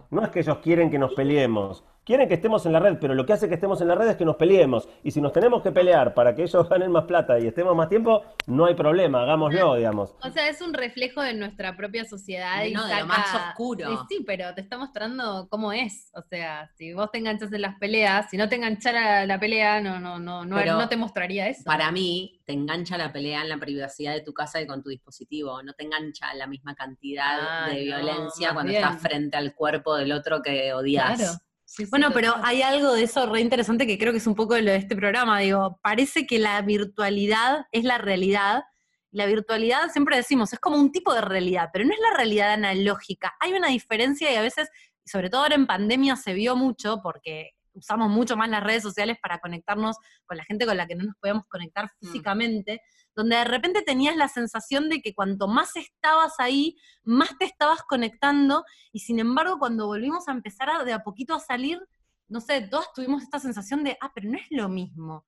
No 0.10 0.24
es 0.24 0.30
que 0.30 0.40
ellos 0.40 0.58
quieren 0.58 0.90
que 0.90 0.98
nos 0.98 1.14
peleemos, 1.14 1.86
quieren 2.10 2.28
que 2.28 2.34
estemos 2.34 2.66
en 2.66 2.74
la 2.74 2.80
red, 2.80 2.98
pero 3.00 3.14
lo 3.14 3.24
que 3.24 3.34
hace 3.34 3.48
que 3.48 3.54
estemos 3.54 3.80
en 3.82 3.88
la 3.88 3.94
red 3.94 4.08
es 4.08 4.16
que 4.16 4.26
nos 4.26 4.36
peleemos. 4.36 4.90
Y 5.04 5.12
si 5.12 5.22
nos 5.22 5.32
tenemos 5.32 5.62
que 5.62 5.72
pelear 5.72 6.16
para 6.16 6.34
que 6.34 6.42
ellos 6.42 6.68
ganen 6.70 6.92
más 6.92 7.04
plata 7.06 7.38
y 7.40 7.46
estemos 7.46 7.76
más 7.76 7.88
tiempo, 7.88 8.24
no 8.48 8.66
hay 8.66 8.74
problema, 8.74 9.22
hagámoslo, 9.22 9.76
digamos. 9.76 10.16
O 10.24 10.30
sea, 10.32 10.50
es 10.50 10.60
un 10.62 10.74
reflejo 10.74 11.22
de 11.22 11.36
nuestra 11.36 11.78
propia 11.78 12.06
sociedad. 12.06 12.64
Y 12.66 12.74
no, 12.74 12.84
de 12.84 12.94
lo 12.94 13.00
saca- 13.02 13.06
más 13.06 13.36
oscuro. 13.50 14.08
Sí, 14.10 14.24
pero 14.26 14.56
te 14.56 14.62
está 14.62 14.80
mostrando 14.80 15.48
cómo 15.52 15.72
es. 15.72 16.10
O 16.16 16.24
sea, 16.24 16.72
si 16.76 16.94
vos 16.94 17.12
te 17.12 17.20
enganchas 17.20 17.54
en 17.54 17.62
las 17.62 17.78
peleas, 17.78 18.28
si 18.32 18.38
no 18.38 18.50
te 18.50 18.56
enganchara 18.56 19.28
la 19.28 19.40
pelea, 19.40 19.80
no, 19.82 20.00
no, 20.00 20.18
no, 20.18 20.46
no, 20.46 20.56
Pero 20.56 20.74
no 20.78 20.90
te 20.90 20.98
mostraría 20.98 21.48
eso. 21.48 21.62
Para 21.64 21.92
mí, 21.92 22.42
te 22.46 22.54
engancha 22.54 22.98
la 22.98 23.14
pelea 23.14 23.44
en 23.44 23.50
la 23.50 23.58
privacidad 23.58 24.14
de 24.14 24.22
tu 24.22 24.34
casa 24.34 24.60
y 24.60 24.66
con 24.66 24.82
tu 24.82 24.90
dispositivo. 24.90 25.62
No 25.62 25.74
te 25.74 25.84
engancha 25.84 26.34
la 26.34 26.48
misma 26.48 26.74
cantidad 26.74 27.38
Ah, 27.40 27.68
de 27.70 27.86
no, 27.86 27.98
violencia 27.98 28.54
cuando 28.54 28.72
bien. 28.72 28.84
estás 28.84 29.00
frente 29.00 29.38
al 29.38 29.54
cuerpo 29.54 29.96
del 29.96 30.12
otro 30.12 30.42
que 30.42 30.74
odias. 30.74 31.16
Claro. 31.20 31.34
Sí, 31.72 31.86
sí, 31.86 31.90
Bueno, 31.92 32.10
pero 32.12 32.34
hay 32.42 32.64
algo 32.64 32.94
de 32.94 33.04
eso 33.04 33.28
re 33.28 33.42
interesante 33.42 33.86
que 33.86 34.00
creo 34.00 34.12
que 34.12 34.18
es 34.18 34.26
un 34.26 34.34
poco 34.34 34.58
lo 34.58 34.72
de 34.72 34.78
este 34.78 34.96
programa. 34.96 35.40
Digo, 35.40 35.80
parece 35.84 36.26
que 36.26 36.40
la 36.40 36.60
virtualidad 36.64 37.68
es 37.72 37.84
la 37.84 38.00
realidad. 38.00 38.64
La 39.12 39.28
virtualidad, 39.28 39.92
siempre 39.92 40.18
decimos, 40.18 40.52
es 40.52 40.60
como 40.60 40.78
un 40.78 40.92
tipo 40.92 41.14
de 41.14 41.22
realidad, 41.22 41.70
pero 41.72 41.86
no 41.86 41.94
es 41.94 42.00
la 42.00 42.18
realidad 42.18 42.54
analógica. 42.54 43.36
Hay 43.40 43.54
una 43.54 43.68
diferencia 43.68 44.32
y 44.32 44.36
a 44.36 44.42
veces, 44.42 44.68
sobre 45.06 45.30
todo 45.30 45.44
ahora 45.44 45.56
en 45.56 45.68
pandemia, 45.68 46.16
se 46.16 46.34
vio 46.34 46.56
mucho 46.56 47.02
porque 47.04 47.52
usamos 47.80 48.10
mucho 48.10 48.38
más 48.38 48.50
las 48.50 48.64
redes 48.64 48.84
sociales 48.84 49.18
para 49.22 49.40
conectarnos 49.40 49.98
con 50.26 50.38
la 50.38 50.44
gente 50.46 50.66
con 50.66 50.78
la 50.78 50.88
que 50.88 50.96
no 50.96 51.04
nos 51.06 51.16
podíamos 51.16 51.46
conectar 51.48 51.90
físicamente, 52.00 52.82
donde 53.16 53.38
de 53.38 53.44
repente 53.46 53.82
tenías 53.82 54.16
la 54.16 54.28
sensación 54.28 54.90
de 54.90 55.02
que 55.02 55.14
cuanto 55.14 55.48
más 55.48 55.76
estabas 55.76 56.34
ahí, 56.40 56.78
más 57.04 57.38
te 57.38 57.46
estabas 57.46 57.82
conectando 57.84 58.64
y 58.92 59.00
sin 59.00 59.20
embargo, 59.20 59.60
cuando 59.60 59.88
volvimos 59.88 60.28
a 60.28 60.32
empezar 60.32 60.70
a, 60.70 60.84
de 60.84 60.94
a 60.94 61.04
poquito 61.04 61.34
a 61.34 61.40
salir, 61.40 61.80
no 62.28 62.42
sé, 62.42 62.62
todos 62.62 62.94
tuvimos 62.94 63.24
esta 63.24 63.40
sensación 63.40 63.84
de, 63.84 63.98
ah, 64.02 64.12
pero 64.14 64.30
no 64.30 64.38
es 64.38 64.46
lo 64.52 64.70
mismo. 64.70 65.26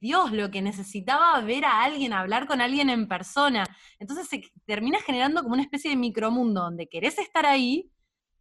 Dios, 0.00 0.32
lo 0.32 0.50
que 0.50 0.60
necesitaba 0.60 1.40
ver 1.40 1.64
a 1.64 1.82
alguien, 1.82 2.12
hablar 2.12 2.46
con 2.46 2.60
alguien 2.60 2.90
en 2.90 3.08
persona. 3.08 3.64
Entonces 3.98 4.28
se 4.28 4.42
termina 4.66 5.00
generando 5.00 5.42
como 5.42 5.54
una 5.54 5.62
especie 5.62 5.90
de 5.90 5.96
micromundo 5.96 6.60
donde 6.60 6.88
querés 6.88 7.18
estar 7.18 7.46
ahí, 7.46 7.90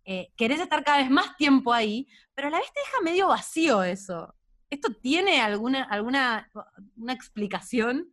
eh, 0.05 0.31
querés 0.35 0.59
estar 0.59 0.83
cada 0.83 0.99
vez 0.99 1.09
más 1.09 1.35
tiempo 1.37 1.73
ahí, 1.73 2.07
pero 2.35 2.47
a 2.47 2.51
la 2.51 2.59
vez 2.59 2.71
te 2.73 2.79
deja 2.79 3.01
medio 3.03 3.27
vacío 3.27 3.83
eso. 3.83 4.33
¿Esto 4.69 4.89
tiene 5.01 5.41
alguna, 5.41 5.83
alguna 5.83 6.49
una 6.97 7.13
explicación? 7.13 8.11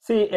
Sí, 0.00 0.28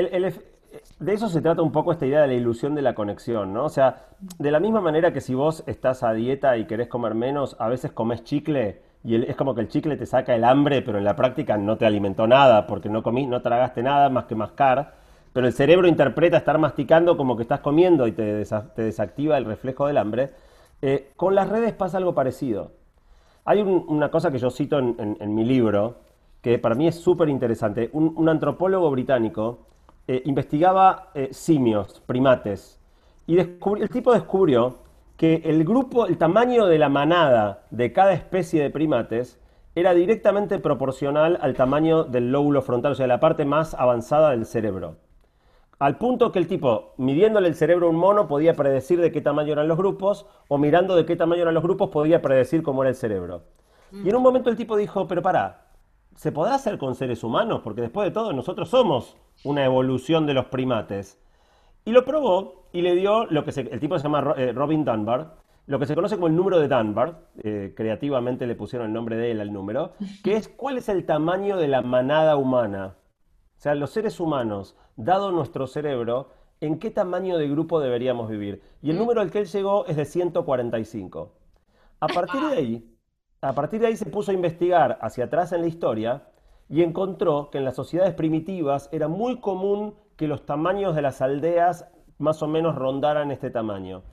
de 1.00 1.14
eso 1.14 1.30
se 1.30 1.42
trata 1.42 1.62
un 1.62 1.72
poco 1.72 1.92
esta 1.92 2.06
idea 2.06 2.22
de 2.22 2.28
la 2.28 2.34
ilusión 2.34 2.76
de 2.76 2.82
la 2.82 2.96
conexión, 2.96 3.54
¿no? 3.54 3.66
O 3.66 3.70
sea, 3.70 4.08
de 4.38 4.52
la 4.52 4.60
misma 4.60 4.82
manera 4.82 5.12
que 5.12 5.22
si 5.22 5.34
vos 5.34 5.64
estás 5.68 6.04
a 6.04 6.14
dieta 6.14 6.58
y 6.58 6.66
querés 6.66 6.88
comer 6.88 7.16
menos, 7.16 7.56
a 7.60 7.68
veces 7.68 7.92
comes 7.92 8.24
chicle 8.24 8.82
y 9.04 9.16
es 9.16 9.36
como 9.36 9.56
que 9.56 9.62
el 9.62 9.70
chicle 9.70 9.96
te 9.96 10.06
saca 10.06 10.36
el 10.36 10.44
hambre, 10.44 10.82
pero 10.82 10.98
en 10.98 11.04
la 11.04 11.16
práctica 11.16 11.58
no 11.58 11.78
te 11.78 11.86
alimentó 11.86 12.28
nada 12.28 12.68
porque 12.68 12.90
no 12.90 13.04
comí, 13.04 13.26
no 13.26 13.42
tragaste 13.42 13.84
nada 13.84 14.10
más 14.10 14.26
que 14.26 14.36
mascar, 14.36 14.96
pero 15.38 15.46
el 15.46 15.54
cerebro 15.54 15.88
interpreta 15.88 16.38
estar 16.38 16.58
masticando 16.58 17.16
como 17.16 17.38
que 17.38 17.44
estás 17.44 17.60
comiendo 17.60 18.08
y 18.08 18.12
te, 18.12 18.42
desa- 18.44 18.74
te 18.74 18.82
desactiva 18.82 19.38
el 19.38 19.46
reflejo 19.46 19.86
del 19.86 20.00
hambre. 20.00 20.32
Eh, 20.82 21.12
con 21.16 21.36
las 21.36 21.48
redes 21.48 21.74
pasa 21.74 22.00
algo 22.00 22.16
parecido. 22.16 22.72
Hay 23.46 23.62
un- 23.62 23.86
una 23.88 24.10
cosa 24.10 24.32
que 24.32 24.40
yo 24.40 24.50
cito 24.50 24.80
en, 24.80 25.36
mi 25.36 25.46
libro, 25.46 25.98
que 26.42 26.58
para 26.58 26.74
mí 26.74 26.88
es 26.88 26.96
súper 26.96 27.30
interesante. 27.30 27.92
Un, 27.94 28.28
antropólogo 28.28 28.90
británico 28.90 29.60
eh, 30.08 30.24
investigaba 30.26 31.10
eh, 31.14 31.30
simios, 31.34 32.02
primates, 32.08 32.80
y 33.28 33.38
el 33.38 33.60
tipo 33.92 34.14
descubrió 34.14 34.78
que 35.18 35.44
el 35.46 35.64
grupo, 35.64 36.08
el 36.08 36.18
tamaño 36.18 36.66
de 36.66 36.80
la 36.80 36.90
manada 36.90 37.62
de 37.70 37.94
cada 37.94 38.14
especie 38.14 38.64
de 38.64 38.72
primates 38.72 39.40
era 39.76 39.94
directamente 39.94 40.58
proporcional 40.58 41.38
al 41.40 41.54
tamaño 41.54 42.06
del 42.06 42.32
lóbulo 42.32 42.64
frontal, 42.64 42.94
o 42.94 42.96
sea, 42.96 43.06
la 43.06 43.20
parte 43.20 43.46
más 43.46 43.76
avanzada 43.76 44.32
del 44.32 44.48
cerebro. 44.48 44.96
Al 45.80 45.98
punto 45.98 46.32
que 46.32 46.40
el 46.40 46.48
tipo, 46.48 46.94
midiéndole 46.98 47.48
el 47.48 47.56
cerebro 47.56 47.88
a 47.88 47.90
un 47.92 47.98
mono, 47.98 48.28
podía 48.28 48.56
predecir 48.56 49.00
de 49.00 49.12
qué 49.12 49.22
tamaño 49.22 49.54
eran 49.54 49.68
los 49.68 49.78
grupos, 49.78 50.26
o 50.48 50.58
mirando 50.58 50.96
de 50.96 51.06
qué 51.06 51.16
tamaño 51.16 51.44
eran 51.44 51.54
los 51.54 51.62
grupos, 51.62 51.90
podía 51.90 52.22
predecir 52.22 52.64
cómo 52.64 52.82
era 52.82 52.90
el 52.90 52.96
cerebro. 52.96 53.44
Y 53.92 54.10
en 54.10 54.16
un 54.16 54.24
momento 54.24 54.50
el 54.50 54.58
tipo 54.58 54.76
dijo, 54.76 55.08
pero 55.08 55.22
pará, 55.22 55.68
¿se 56.16 56.32
podrá 56.32 56.56
hacer 56.56 56.78
con 56.80 56.96
seres 56.96 57.24
humanos? 57.24 57.62
Porque 57.64 57.82
después 57.82 58.06
de 58.06 58.12
todo, 58.12 58.34
nosotros 58.34 58.70
somos 58.70 59.16
una 59.44 59.64
evolución 59.64 60.26
de 60.26 60.34
los 60.34 60.46
primates. 60.46 61.22
Y 61.86 61.92
lo 61.92 62.04
probó 62.04 62.66
y 62.74 62.82
le 62.82 62.96
dio 62.96 63.26
lo 63.28 63.46
que 63.46 63.52
se, 63.52 63.62
el 63.62 63.80
tipo 63.80 63.98
se 63.98 64.04
llama 64.04 64.34
eh, 64.36 64.52
Robin 64.54 64.84
Dunbar, 64.84 65.36
lo 65.68 65.80
que 65.80 65.86
se 65.86 65.96
conoce 65.96 66.16
como 66.16 66.28
el 66.28 66.36
número 66.36 66.60
de 66.60 66.68
Dunbar, 66.68 67.20
eh, 67.44 67.74
creativamente 67.76 68.48
le 68.48 68.56
pusieron 68.56 68.88
el 68.88 68.94
nombre 68.94 69.16
de 69.16 69.32
él 69.32 69.42
al 69.42 69.54
número, 69.54 69.92
que 70.24 70.36
es 70.36 70.48
cuál 70.48 70.78
es 70.78 70.90
el 70.90 71.06
tamaño 71.06 71.58
de 71.58 71.68
la 71.68 71.82
manada 71.82 72.36
humana. 72.36 72.96
O 73.58 73.60
sea, 73.60 73.74
los 73.74 73.90
seres 73.90 74.20
humanos, 74.20 74.76
dado 74.96 75.32
nuestro 75.32 75.66
cerebro, 75.66 76.30
¿en 76.62 76.78
qué 76.78 76.92
tamaño 76.92 77.40
de 77.40 77.50
grupo 77.50 77.80
deberíamos 77.80 78.30
vivir? 78.30 78.62
Y 78.84 78.92
el 78.92 79.00
número 79.00 79.20
al 79.20 79.32
que 79.32 79.40
él 79.40 79.48
llegó 79.48 79.88
es 79.88 79.98
de 79.98 80.06
145. 80.06 81.34
A 82.00 82.08
partir 82.08 82.42
de 82.42 82.56
ahí, 82.56 82.98
a 83.42 83.54
partir 83.54 83.80
de 83.82 83.88
ahí 83.88 83.96
se 83.96 84.06
puso 84.06 84.30
a 84.30 84.36
investigar 84.36 85.00
hacia 85.02 85.26
atrás 85.26 85.54
en 85.54 85.62
la 85.62 85.68
historia 85.68 86.28
y 86.70 86.84
encontró 86.84 87.50
que 87.50 87.58
en 87.58 87.66
las 87.66 87.76
sociedades 87.76 88.14
primitivas 88.14 88.90
era 88.92 89.08
muy 89.08 89.40
común 89.40 89.96
que 90.18 90.28
los 90.28 90.46
tamaños 90.46 90.96
de 90.96 91.02
las 91.02 91.22
aldeas 91.22 91.88
más 92.20 92.44
o 92.44 92.48
menos 92.48 92.76
rondaran 92.76 93.32
este 93.32 93.50
tamaño. 93.50 94.04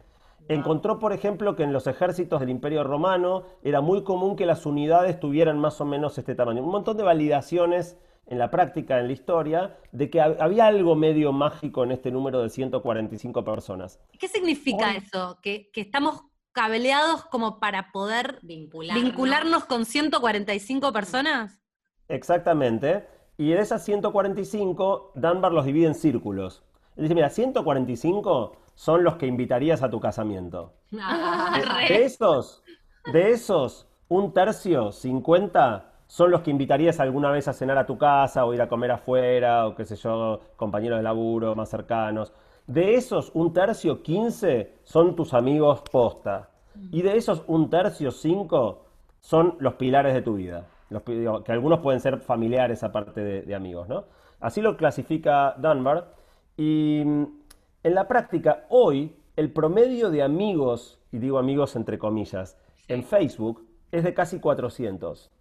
Encontró, 0.48 0.98
por 0.98 1.12
ejemplo, 1.12 1.54
que 1.56 1.62
en 1.62 1.72
los 1.72 1.86
ejércitos 1.86 2.40
del 2.40 2.50
Imperio 2.50 2.84
Romano 2.84 3.44
era 3.62 3.82
muy 3.82 4.04
común 4.04 4.36
que 4.36 4.46
las 4.46 4.64
unidades 4.64 5.20
tuvieran 5.20 5.58
más 5.58 5.80
o 5.82 5.84
menos 5.86 6.16
este 6.16 6.34
tamaño. 6.34 6.62
Un 6.62 6.70
montón 6.70 6.96
de 6.96 7.02
validaciones 7.02 7.98
en 8.26 8.38
la 8.38 8.50
práctica, 8.50 8.98
en 9.00 9.06
la 9.08 9.12
historia, 9.12 9.76
de 9.92 10.08
que 10.10 10.18
hab- 10.20 10.36
había 10.40 10.66
algo 10.66 10.94
medio 10.96 11.32
mágico 11.32 11.84
en 11.84 11.92
este 11.92 12.10
número 12.10 12.40
de 12.42 12.48
145 12.50 13.44
personas. 13.44 14.00
¿Qué 14.18 14.28
significa 14.28 14.88
Hoy- 14.90 14.96
eso? 14.96 15.38
¿Que, 15.42 15.70
que 15.72 15.80
estamos 15.82 16.22
cableados 16.52 17.24
como 17.26 17.58
para 17.60 17.90
poder 17.92 18.38
Vincularnos. 18.42 19.04
vincularnos 19.04 19.64
con 19.64 19.84
145 19.84 20.92
personas? 20.92 21.60
Exactamente. 22.08 23.06
Y 23.36 23.50
de 23.50 23.60
esas 23.60 23.84
145, 23.84 25.12
Dunbar 25.16 25.52
los 25.52 25.64
divide 25.66 25.86
en 25.86 25.94
círculos. 25.94 26.62
Él 26.96 27.02
dice, 27.04 27.14
mira, 27.14 27.28
145 27.30 28.56
son 28.74 29.02
los 29.04 29.16
que 29.16 29.26
invitarías 29.26 29.82
a 29.82 29.90
tu 29.90 30.00
casamiento. 30.00 30.74
Ah, 30.98 31.58
De, 31.88 31.94
de 31.94 32.04
esos, 32.04 32.62
de 33.12 33.32
esos, 33.32 33.88
un 34.08 34.32
tercio, 34.32 34.92
50, 34.92 35.92
son 36.14 36.30
los 36.30 36.42
que 36.42 36.52
invitarías 36.52 37.00
alguna 37.00 37.28
vez 37.32 37.48
a 37.48 37.52
cenar 37.52 37.76
a 37.76 37.86
tu 37.86 37.98
casa 37.98 38.44
o 38.44 38.54
ir 38.54 38.62
a 38.62 38.68
comer 38.68 38.92
afuera 38.92 39.66
o 39.66 39.74
qué 39.74 39.84
sé 39.84 39.96
yo, 39.96 40.38
compañeros 40.54 40.98
de 41.00 41.02
laburo 41.02 41.56
más 41.56 41.68
cercanos. 41.68 42.32
De 42.68 42.94
esos, 42.94 43.32
un 43.34 43.52
tercio, 43.52 44.00
15, 44.00 44.74
son 44.84 45.16
tus 45.16 45.34
amigos 45.34 45.82
posta. 45.90 46.50
Y 46.92 47.02
de 47.02 47.16
esos, 47.16 47.42
un 47.48 47.68
tercio, 47.68 48.12
5, 48.12 48.84
son 49.18 49.56
los 49.58 49.74
pilares 49.74 50.14
de 50.14 50.22
tu 50.22 50.34
vida. 50.34 50.68
Los, 50.88 51.02
pi- 51.02 51.18
digo, 51.18 51.42
que 51.42 51.50
algunos 51.50 51.80
pueden 51.80 51.98
ser 51.98 52.20
familiares 52.20 52.84
aparte 52.84 53.20
de, 53.20 53.42
de 53.42 53.54
amigos, 53.56 53.88
¿no? 53.88 54.04
Así 54.38 54.60
lo 54.60 54.76
clasifica 54.76 55.56
Dunbar. 55.58 56.14
Y 56.56 57.02
mm, 57.04 57.24
en 57.82 57.94
la 57.96 58.06
práctica, 58.06 58.66
hoy, 58.68 59.16
el 59.34 59.50
promedio 59.52 60.10
de 60.10 60.22
amigos, 60.22 61.00
y 61.10 61.18
digo 61.18 61.38
amigos 61.38 61.74
entre 61.74 61.98
comillas, 61.98 62.56
en 62.86 63.02
Facebook 63.02 63.66
es 63.90 64.04
de 64.04 64.14
casi 64.14 64.38
400. 64.38 65.32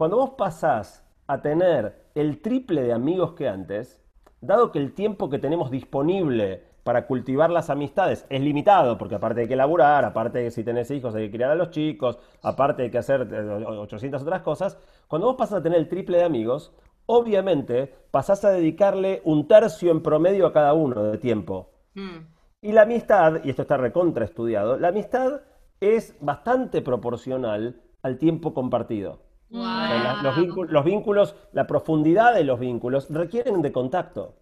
Cuando 0.00 0.16
vos 0.16 0.30
pasás 0.30 1.06
a 1.26 1.42
tener 1.42 2.06
el 2.14 2.40
triple 2.40 2.80
de 2.80 2.94
amigos 2.94 3.34
que 3.34 3.46
antes, 3.46 4.02
dado 4.40 4.72
que 4.72 4.78
el 4.78 4.94
tiempo 4.94 5.28
que 5.28 5.38
tenemos 5.38 5.70
disponible 5.70 6.64
para 6.84 7.06
cultivar 7.06 7.50
las 7.50 7.68
amistades 7.68 8.24
es 8.30 8.40
limitado, 8.40 8.96
porque 8.96 9.16
aparte 9.16 9.42
hay 9.42 9.46
que 9.46 9.56
laburar, 9.56 10.06
aparte 10.06 10.38
de 10.38 10.44
que 10.44 10.50
si 10.52 10.64
tenés 10.64 10.90
hijos 10.90 11.14
hay 11.14 11.26
que 11.26 11.36
criar 11.36 11.50
a 11.50 11.54
los 11.54 11.68
chicos, 11.68 12.18
aparte 12.42 12.84
hay 12.84 12.90
que 12.90 12.96
hacer 12.96 13.28
eh, 13.30 13.66
800 13.66 14.22
otras 14.22 14.40
cosas, 14.40 14.78
cuando 15.06 15.26
vos 15.26 15.36
pasás 15.36 15.58
a 15.58 15.62
tener 15.62 15.78
el 15.78 15.88
triple 15.90 16.16
de 16.16 16.24
amigos, 16.24 16.74
obviamente 17.04 17.94
pasás 18.10 18.42
a 18.46 18.52
dedicarle 18.52 19.20
un 19.26 19.48
tercio 19.48 19.90
en 19.90 20.02
promedio 20.02 20.46
a 20.46 20.54
cada 20.54 20.72
uno 20.72 21.02
de 21.02 21.18
tiempo. 21.18 21.72
Mm. 21.92 22.20
Y 22.62 22.72
la 22.72 22.82
amistad, 22.84 23.44
y 23.44 23.50
esto 23.50 23.60
está 23.60 23.76
recontra 23.76 24.24
estudiado, 24.24 24.78
la 24.78 24.88
amistad 24.88 25.42
es 25.78 26.16
bastante 26.22 26.80
proporcional 26.80 27.82
al 28.00 28.16
tiempo 28.16 28.54
compartido. 28.54 29.28
Los, 29.50 30.36
vínculos, 30.36 30.70
los 30.70 30.84
vínculos, 30.84 31.36
la 31.52 31.66
profundidad 31.66 32.34
de 32.34 32.44
los 32.44 32.60
vínculos 32.60 33.10
requieren 33.10 33.62
de 33.62 33.72
contacto. 33.72 34.34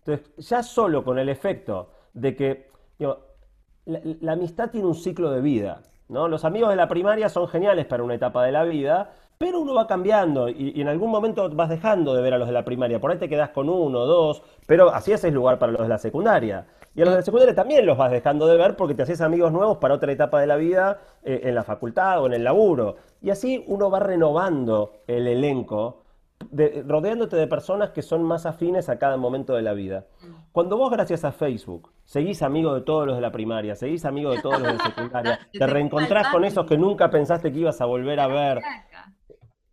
Entonces, 0.00 0.48
ya 0.48 0.62
solo 0.62 1.04
con 1.04 1.18
el 1.18 1.28
efecto 1.28 1.90
de 2.12 2.34
que 2.34 2.70
la, 2.98 4.32
amistad 4.32 4.70
tiene 4.70 4.86
un 4.86 4.94
ciclo 4.94 5.30
de 5.30 5.40
vida, 5.40 5.82
¿no? 6.08 6.28
Los 6.28 6.44
amigos 6.44 6.70
de 6.70 6.76
la 6.76 6.88
primaria 6.88 7.28
son 7.28 7.46
geniales 7.46 7.86
para 7.86 8.02
una 8.02 8.14
etapa 8.14 8.44
de 8.44 8.52
la 8.52 8.64
vida, 8.64 9.12
pero 9.36 9.60
uno 9.60 9.74
va 9.74 9.86
cambiando 9.86 10.48
y, 10.48 10.72
y 10.74 10.80
en 10.80 10.88
algún 10.88 11.10
momento 11.10 11.48
vas 11.50 11.68
dejando 11.68 12.14
de 12.14 12.22
ver 12.22 12.34
a 12.34 12.38
los 12.38 12.48
de 12.48 12.54
la 12.54 12.64
primaria. 12.64 13.00
Por 13.00 13.12
ahí 13.12 13.18
te 13.18 13.28
quedas 13.28 13.50
con 13.50 13.68
uno, 13.68 14.06
dos, 14.06 14.42
pero 14.66 14.92
así 14.92 15.12
haces 15.12 15.32
lugar 15.32 15.58
para 15.58 15.72
los 15.72 15.82
de 15.82 15.88
la 15.88 15.98
secundaria. 15.98 16.66
Y 16.94 17.02
a 17.02 17.04
los 17.04 17.14
de 17.14 17.20
la 17.20 17.24
secundaria 17.24 17.54
también 17.54 17.86
los 17.86 17.96
vas 17.96 18.10
dejando 18.10 18.46
de 18.46 18.56
ver 18.56 18.74
porque 18.76 18.94
te 18.94 19.02
haces 19.02 19.20
amigos 19.20 19.52
nuevos 19.52 19.78
para 19.78 19.94
otra 19.94 20.10
etapa 20.10 20.40
de 20.40 20.46
la 20.48 20.56
vida, 20.56 20.98
eh, 21.22 21.40
en 21.44 21.54
la 21.54 21.62
facultad 21.62 22.20
o 22.22 22.26
en 22.26 22.32
el 22.34 22.42
laburo. 22.44 22.96
Y 23.22 23.30
así 23.30 23.62
uno 23.68 23.90
va 23.90 24.00
renovando 24.00 24.94
el 25.06 25.28
elenco, 25.28 26.02
de- 26.50 26.84
rodeándote 26.86 27.36
de 27.36 27.46
personas 27.46 27.90
que 27.90 28.02
son 28.02 28.22
más 28.22 28.46
afines 28.46 28.88
a 28.88 28.98
cada 28.98 29.16
momento 29.16 29.54
de 29.54 29.62
la 29.62 29.72
vida. 29.74 30.06
Cuando 30.52 30.76
vos, 30.76 30.90
gracias 30.90 31.24
a 31.24 31.32
Facebook, 31.32 31.92
seguís 32.04 32.42
amigo 32.42 32.74
de 32.74 32.80
todos 32.80 33.06
los 33.06 33.16
de 33.16 33.22
la 33.22 33.30
primaria, 33.32 33.74
seguís 33.76 34.04
amigo 34.04 34.30
de 34.30 34.40
todos 34.40 34.58
los 34.60 34.68
de 34.72 34.78
la 34.78 34.84
secundaria, 34.84 35.38
te 35.52 35.66
reencontrás 35.66 36.28
con 36.28 36.44
esos 36.44 36.64
que 36.66 36.78
nunca 36.78 37.10
pensaste 37.10 37.52
que 37.52 37.58
ibas 37.58 37.80
a 37.80 37.84
volver 37.86 38.18
a 38.20 38.26
ver, 38.28 38.60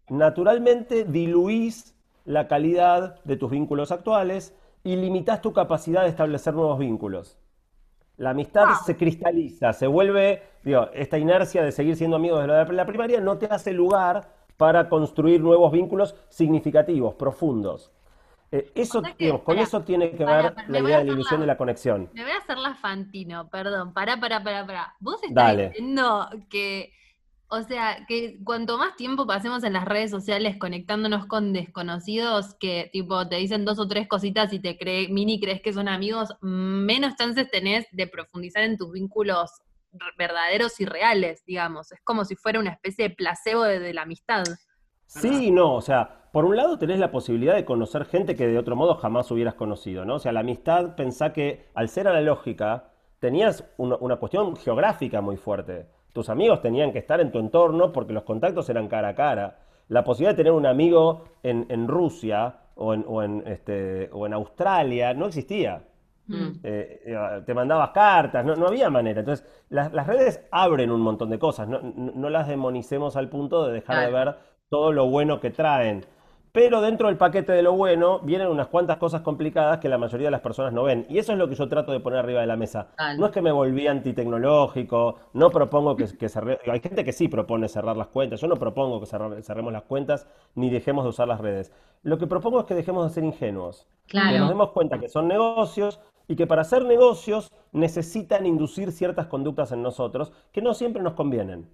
naturalmente 0.09 1.05
diluís 1.05 1.95
la 2.25 2.47
calidad 2.47 3.23
de 3.23 3.37
tus 3.37 3.51
vínculos 3.51 3.91
actuales 3.91 4.55
y 4.85 4.95
limitás 4.95 5.41
tu 5.41 5.51
capacidad 5.51 6.03
de 6.03 6.09
establecer 6.09 6.53
nuevos 6.53 6.77
vínculos. 6.77 7.39
La 8.17 8.29
amistad 8.29 8.65
se 8.85 8.95
cristaliza, 8.95 9.73
se 9.73 9.87
vuelve, 9.87 10.43
digo, 10.63 10.89
esta 10.93 11.17
inercia 11.17 11.63
de 11.63 11.71
seguir 11.71 11.95
siendo 11.97 12.15
amigos 12.15 12.41
de 12.41 12.47
la, 12.47 12.85
primaria 12.85 13.19
no 13.19 13.37
te 13.37 13.47
hace 13.47 13.73
lugar 13.73 14.29
para 14.55 14.87
construir 14.87 15.41
nuevos 15.41 15.71
vínculos 15.71 16.15
significativos, 16.29 17.15
profundos. 17.15 17.91
Eh, 18.51 18.71
eso, 18.75 18.99
O 18.99 19.01
sea 19.01 19.11
que, 19.15 19.25
digamos, 19.25 19.41
con 19.41 19.57
eso 19.57 19.81
tiene 19.81 20.11
que 20.11 20.23
ver 20.23 20.53
la 20.67 20.79
idea 20.79 20.99
de 20.99 21.05
la 21.05 21.11
ilusión 21.13 21.39
la- 21.39 21.45
de 21.45 21.47
la 21.47 21.57
conexión. 21.57 22.09
Me 22.13 22.21
voy 22.21 22.31
a 22.31 22.37
hacer 22.37 22.57
la 22.59 22.75
Fantino, 22.75 23.49
perdón, 23.49 23.91
pará, 23.91 24.17
pará, 24.19 24.43
pará, 24.43 24.65
pará. 24.67 24.95
Vos 24.99 25.15
estás 25.15 25.33
Dale. 25.33 25.69
diciendo 25.69 26.29
que, 26.47 26.93
o 27.55 27.63
sea, 27.63 28.05
que 28.07 28.39
cuanto 28.43 28.77
más 28.77 28.95
tiempo 28.95 29.25
pasemos 29.25 29.63
en 29.63 29.73
las 29.73 29.85
redes 29.85 30.11
sociales 30.11 30.57
conectándonos 30.59 31.25
con 31.25 31.53
desconocidos 31.53 32.55
que 32.59 32.89
tipo 32.91 33.27
te 33.27 33.37
dicen 33.37 33.65
dos 33.65 33.79
o 33.79 33.87
tres 33.87 34.07
cositas 34.07 34.51
y 34.53 34.59
te 34.59 34.77
cree, 34.77 35.09
mini 35.09 35.39
crees 35.39 35.61
que 35.61 35.73
son 35.73 35.87
amigos, 35.87 36.35
menos 36.41 37.15
chances 37.15 37.49
tenés 37.49 37.87
de 37.91 38.07
profundizar 38.07 38.63
en 38.63 38.77
tus 38.77 38.91
vínculos 38.91 39.49
verdaderos 40.17 40.79
y 40.81 40.85
reales, 40.85 41.43
digamos. 41.45 41.91
Es 41.91 42.01
como 42.03 42.25
si 42.25 42.35
fuera 42.35 42.59
una 42.59 42.71
especie 42.71 43.09
de 43.09 43.15
placebo 43.15 43.63
de, 43.63 43.79
de 43.79 43.93
la 43.93 44.01
amistad. 44.01 44.43
Sí 45.05 45.47
y 45.47 45.51
no, 45.51 45.75
o 45.75 45.81
sea, 45.81 46.29
por 46.31 46.45
un 46.45 46.57
lado 46.57 46.77
tenés 46.77 46.99
la 46.99 47.11
posibilidad 47.11 47.55
de 47.55 47.63
conocer 47.63 48.05
gente 48.05 48.35
que 48.35 48.47
de 48.47 48.57
otro 48.57 48.75
modo 48.75 48.95
jamás 48.95 49.31
hubieras 49.31 49.53
conocido, 49.53 50.03
¿no? 50.03 50.15
O 50.15 50.19
sea, 50.19 50.33
la 50.33 50.41
amistad, 50.41 50.95
pensá 50.95 51.31
que 51.31 51.69
al 51.73 51.87
ser 51.87 52.07
analógica, 52.07 52.91
tenías 53.19 53.63
una, 53.77 53.95
una 53.97 54.17
cuestión 54.17 54.55
geográfica 54.57 55.21
muy 55.21 55.37
fuerte. 55.37 55.87
Tus 56.15 56.29
amigos 56.29 56.61
tenían 56.61 56.93
que 56.93 56.99
estar 56.99 57.19
en 57.19 57.29
tu 57.29 57.39
entorno 57.39 57.91
porque 57.91 58.13
los 58.13 58.23
contactos 58.23 58.69
eran 58.69 58.87
cara 58.87 59.09
a 59.09 59.15
cara. 59.15 59.57
La 59.89 60.05
posibilidad 60.05 60.31
de 60.31 60.37
tener 60.37 60.53
un 60.53 60.65
amigo 60.65 61.25
en, 61.43 61.65
en 61.67 61.89
Rusia 61.89 62.55
o 62.75 62.93
en, 62.93 63.03
o 63.05 63.21
en, 63.21 63.43
este, 63.45 64.09
o 64.13 64.25
en 64.25 64.31
Australia 64.33 65.13
no 65.13 65.25
existía. 65.25 65.83
Mm. 66.27 66.47
Eh, 66.63 67.01
eh, 67.05 67.41
te 67.45 67.53
mandabas 67.53 67.89
cartas, 67.89 68.45
no, 68.45 68.55
no 68.55 68.67
había 68.67 68.89
manera. 68.89 69.19
Entonces, 69.19 69.45
las, 69.67 69.91
las 69.91 70.07
redes 70.07 70.41
abren 70.51 70.89
un 70.89 71.01
montón 71.01 71.29
de 71.29 71.37
cosas, 71.37 71.67
no, 71.67 71.81
no- 71.81 72.13
no 72.15 72.29
las 72.29 72.47
demonicemos 72.47 73.17
al 73.17 73.27
punto 73.27 73.65
de 73.67 73.73
dejar 73.73 74.05
de 74.05 74.11
ver 74.13 74.35
todo 74.69 74.93
lo 74.93 75.07
bueno 75.07 75.41
que 75.41 75.51
traen. 75.51 76.05
Pero 76.55 76.79
dentro 76.79 77.07
del 77.09 77.17
paquete 77.17 77.51
de 77.51 77.61
lo 77.61 77.73
bueno 77.73 78.19
vienen 78.19 78.47
unas 78.47 78.67
cuantas 78.67 78.95
cosas 78.97 79.21
complicadas 79.21 79.79
que 79.79 79.89
la 79.89 79.97
mayoría 79.97 80.27
de 80.27 80.31
las 80.31 80.39
personas 80.39 80.71
no 80.71 80.83
ven. 80.83 81.05
Y 81.09 81.17
eso 81.19 81.33
es 81.33 81.37
lo 81.37 81.49
que 81.49 81.55
yo 81.55 81.67
trato 81.67 81.91
de 81.91 81.99
poner 81.99 82.17
arriba 82.19 82.39
de 82.39 82.47
la 82.47 82.55
mesa. 82.55 82.87
No 83.19 83.25
es 83.25 83.31
que 83.33 83.41
me 83.41 83.51
volví 83.51 83.85
antitecnológico, 83.87 85.15
no 85.33 85.49
propongo 85.51 85.95
que, 85.95 86.05
que 86.17 86.29
cerre- 86.29 86.59
Hay 86.71 86.79
gente 86.79 87.03
que 87.03 87.11
sí 87.11 87.27
propone 87.27 87.67
cerrar 87.67 87.97
las 87.97 88.07
cuentas. 88.07 88.39
Yo 88.41 88.47
no 88.47 88.55
propongo 88.55 88.99
que 88.99 89.05
cerrar- 89.05 89.41
cerremos 89.43 89.73
las 89.73 89.83
cuentas 89.83 90.27
ni 90.55 90.69
dejemos 90.69 91.03
de 91.03 91.09
usar 91.09 91.27
las 91.27 91.41
redes. 91.41 91.71
Lo 92.03 92.17
que 92.17 92.25
propongo 92.27 92.59
es 92.61 92.65
que 92.65 92.73
dejemos 92.73 93.05
de 93.07 93.13
ser 93.13 93.23
ingenuos. 93.23 93.85
Que 94.07 94.17
nos 94.39 94.49
demos 94.49 94.71
cuenta 94.71 94.99
que 94.99 95.09
son 95.09 95.27
negocios 95.27 95.99
y 96.27 96.35
que 96.35 96.47
para 96.47 96.61
hacer 96.61 96.85
negocios 96.85 97.51
necesitan 97.73 98.45
inducir 98.45 98.91
ciertas 98.91 99.27
conductas 99.27 99.71
en 99.73 99.81
nosotros 99.83 100.31
que 100.51 100.61
no 100.61 100.73
siempre 100.73 101.03
nos 101.03 101.13
convienen. 101.13 101.67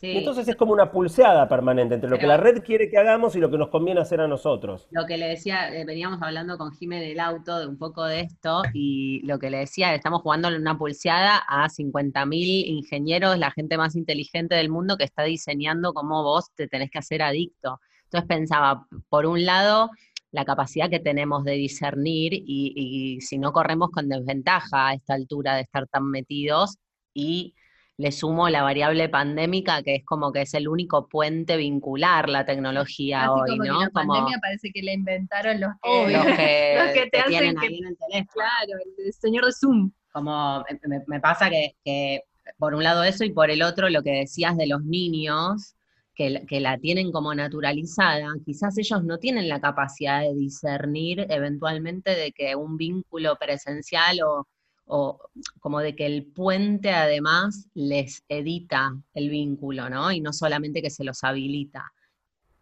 Sí. 0.00 0.12
Y 0.12 0.18
entonces 0.18 0.46
es 0.46 0.54
como 0.54 0.72
una 0.72 0.92
pulseada 0.92 1.48
permanente 1.48 1.96
entre 1.96 2.08
lo 2.08 2.18
que 2.20 2.26
la 2.28 2.36
red 2.36 2.62
quiere 2.62 2.88
que 2.88 2.98
hagamos 2.98 3.34
y 3.34 3.40
lo 3.40 3.50
que 3.50 3.58
nos 3.58 3.68
conviene 3.68 4.00
hacer 4.00 4.20
a 4.20 4.28
nosotros. 4.28 4.86
Lo 4.92 5.06
que 5.06 5.16
le 5.16 5.26
decía, 5.26 5.74
eh, 5.74 5.84
veníamos 5.84 6.22
hablando 6.22 6.56
con 6.56 6.70
Jimé 6.70 7.00
del 7.00 7.18
auto 7.18 7.58
de 7.58 7.66
un 7.66 7.78
poco 7.78 8.04
de 8.04 8.20
esto, 8.20 8.62
y 8.72 9.26
lo 9.26 9.40
que 9.40 9.50
le 9.50 9.58
decía, 9.58 9.92
estamos 9.92 10.22
jugando 10.22 10.46
en 10.46 10.54
una 10.54 10.78
pulseada 10.78 11.42
a 11.48 11.68
50.000 11.68 12.28
ingenieros, 12.68 13.36
la 13.38 13.50
gente 13.50 13.76
más 13.76 13.96
inteligente 13.96 14.54
del 14.54 14.70
mundo 14.70 14.96
que 14.96 15.02
está 15.02 15.24
diseñando 15.24 15.92
cómo 15.92 16.22
vos 16.22 16.52
te 16.54 16.68
tenés 16.68 16.92
que 16.92 16.98
hacer 17.00 17.20
adicto. 17.20 17.80
Entonces 18.04 18.28
pensaba, 18.28 18.86
por 19.08 19.26
un 19.26 19.44
lado, 19.44 19.90
la 20.30 20.44
capacidad 20.44 20.88
que 20.88 21.00
tenemos 21.00 21.42
de 21.42 21.54
discernir 21.54 22.34
y, 22.34 22.72
y 22.76 23.20
si 23.20 23.36
no 23.36 23.50
corremos 23.50 23.90
con 23.90 24.08
desventaja 24.08 24.90
a 24.90 24.94
esta 24.94 25.14
altura 25.14 25.56
de 25.56 25.62
estar 25.62 25.88
tan 25.88 26.08
metidos 26.08 26.76
y 27.12 27.54
le 27.98 28.12
sumo 28.12 28.48
la 28.48 28.62
variable 28.62 29.08
pandémica, 29.08 29.82
que 29.82 29.96
es 29.96 30.04
como 30.04 30.32
que 30.32 30.42
es 30.42 30.54
el 30.54 30.68
único 30.68 31.08
puente 31.08 31.56
vincular 31.56 32.28
la 32.28 32.46
tecnología 32.46 33.20
Casi 33.22 33.30
hoy, 33.30 33.50
como 33.50 33.62
que 33.64 33.68
¿no? 33.68 33.80
la 33.80 33.90
Como 33.90 34.12
pandemia 34.14 34.38
parece 34.40 34.70
que 34.72 34.82
la 34.82 34.92
inventaron 34.92 35.60
los 35.60 35.70
que, 35.82 36.12
los 36.12 36.24
que, 36.36 36.76
los 36.78 36.92
que 36.92 37.00
te 37.02 37.10
te 37.10 37.18
hacen 37.18 37.56
que- 37.56 37.66
ahí 37.66 37.78
en 37.78 37.86
el 37.88 37.96
teléfono. 37.98 38.30
Claro, 38.32 38.80
el 39.04 39.12
señor 39.12 39.44
de 39.46 39.52
Zoom. 39.52 39.90
Como 40.12 40.64
eh, 40.68 40.78
me, 40.86 41.02
me 41.08 41.20
pasa 41.20 41.50
que, 41.50 41.74
que, 41.84 42.22
por 42.56 42.74
un 42.74 42.82
lado 42.84 43.02
eso 43.02 43.24
y 43.24 43.32
por 43.32 43.50
el 43.50 43.62
otro 43.62 43.88
lo 43.90 44.02
que 44.02 44.12
decías 44.12 44.56
de 44.56 44.68
los 44.68 44.82
niños, 44.84 45.74
que, 46.14 46.44
que 46.48 46.60
la 46.60 46.78
tienen 46.78 47.10
como 47.12 47.34
naturalizada, 47.34 48.28
quizás 48.44 48.78
ellos 48.78 49.04
no 49.04 49.18
tienen 49.18 49.48
la 49.48 49.60
capacidad 49.60 50.20
de 50.20 50.34
discernir 50.34 51.26
eventualmente 51.30 52.14
de 52.14 52.32
que 52.32 52.54
un 52.56 52.76
vínculo 52.76 53.36
presencial 53.36 54.20
o, 54.22 54.46
o 54.88 55.20
como 55.60 55.80
de 55.80 55.94
que 55.94 56.06
el 56.06 56.26
puente 56.26 56.90
además 56.90 57.68
les 57.74 58.24
edita 58.28 58.96
el 59.14 59.28
vínculo, 59.28 59.88
¿no? 59.88 60.10
Y 60.10 60.20
no 60.20 60.32
solamente 60.32 60.82
que 60.82 60.90
se 60.90 61.04
los 61.04 61.22
habilita. 61.24 61.92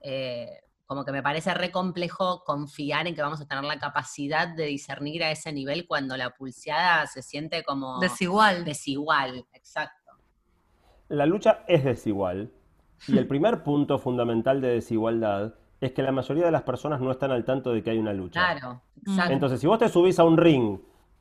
Eh, 0.01 0.51
como 0.87 1.05
que 1.05 1.13
me 1.13 1.23
parece 1.23 1.53
re 1.55 1.73
complejo 1.73 2.45
confiar 2.45 3.07
en 3.07 3.15
que 3.15 3.23
vamos 3.23 3.41
a 3.41 3.47
tener 3.47 3.65
la 3.65 3.79
capacidad 3.79 4.49
de 4.49 4.67
discernir 4.67 5.25
a 5.25 5.31
ese 5.31 5.53
nivel 5.53 5.87
cuando 5.87 6.17
la 6.17 6.31
pulseada 6.31 7.07
se 7.07 7.23
siente 7.23 7.65
como 7.65 7.99
Desigual. 7.99 8.65
desigual, 8.65 9.47
exacto. 9.53 10.13
La 11.09 11.27
lucha 11.27 11.65
es 11.67 11.85
desigual 11.85 12.53
y 13.09 13.19
el 13.19 13.27
primer 13.27 13.63
punto 13.65 13.99
fundamental 13.99 14.61
de 14.61 14.69
desigualdad 14.69 15.55
es 15.81 15.93
que 15.93 16.03
la 16.03 16.13
mayoría 16.13 16.47
de 16.47 16.53
las 16.53 16.63
personas 16.63 17.01
no 17.01 17.11
están 17.11 17.33
al 17.33 17.45
tanto 17.45 17.73
de 17.73 17.83
que 17.83 17.91
hay 17.91 17.99
una 17.99 18.13
lucha. 18.13 18.41
Claro, 18.41 18.83
exacto. 19.05 19.33
Entonces, 19.33 19.61
si 19.61 19.67
vos 19.67 19.79
te 19.79 19.89
subís 19.89 20.19
a 20.19 20.25
un 20.25 20.37
ring 20.37 20.79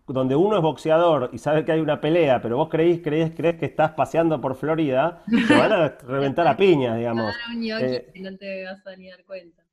donde 0.08 0.36
uno 0.36 0.56
es 0.58 0.62
boxeador 0.62 1.30
y 1.34 1.38
sabe 1.40 1.66
que 1.66 1.72
hay 1.72 1.80
una 1.80 2.00
pelea, 2.02 2.42
pero 2.42 2.58
vos 2.58 2.70
creís, 2.70 3.02
creés, 3.04 3.32
crees 3.36 3.56
que 3.58 3.66
estás 3.66 3.92
paseando 3.92 4.40
por 4.40 4.56
Florida, 4.56 5.24
te 5.48 5.56
van 5.58 5.72
a 5.72 5.88
reventar 6.08 6.48
a 6.48 6.56
piñas, 6.58 6.98
digamos. 6.98 7.34
Ñoqui 7.56 7.84
Eh, 7.84 8.12
no 8.22 8.38
te 8.38 8.66
vas 8.66 8.86
a 8.86 8.96
ni 8.96 9.10
dar 9.10 9.24
cuenta. 9.26 9.64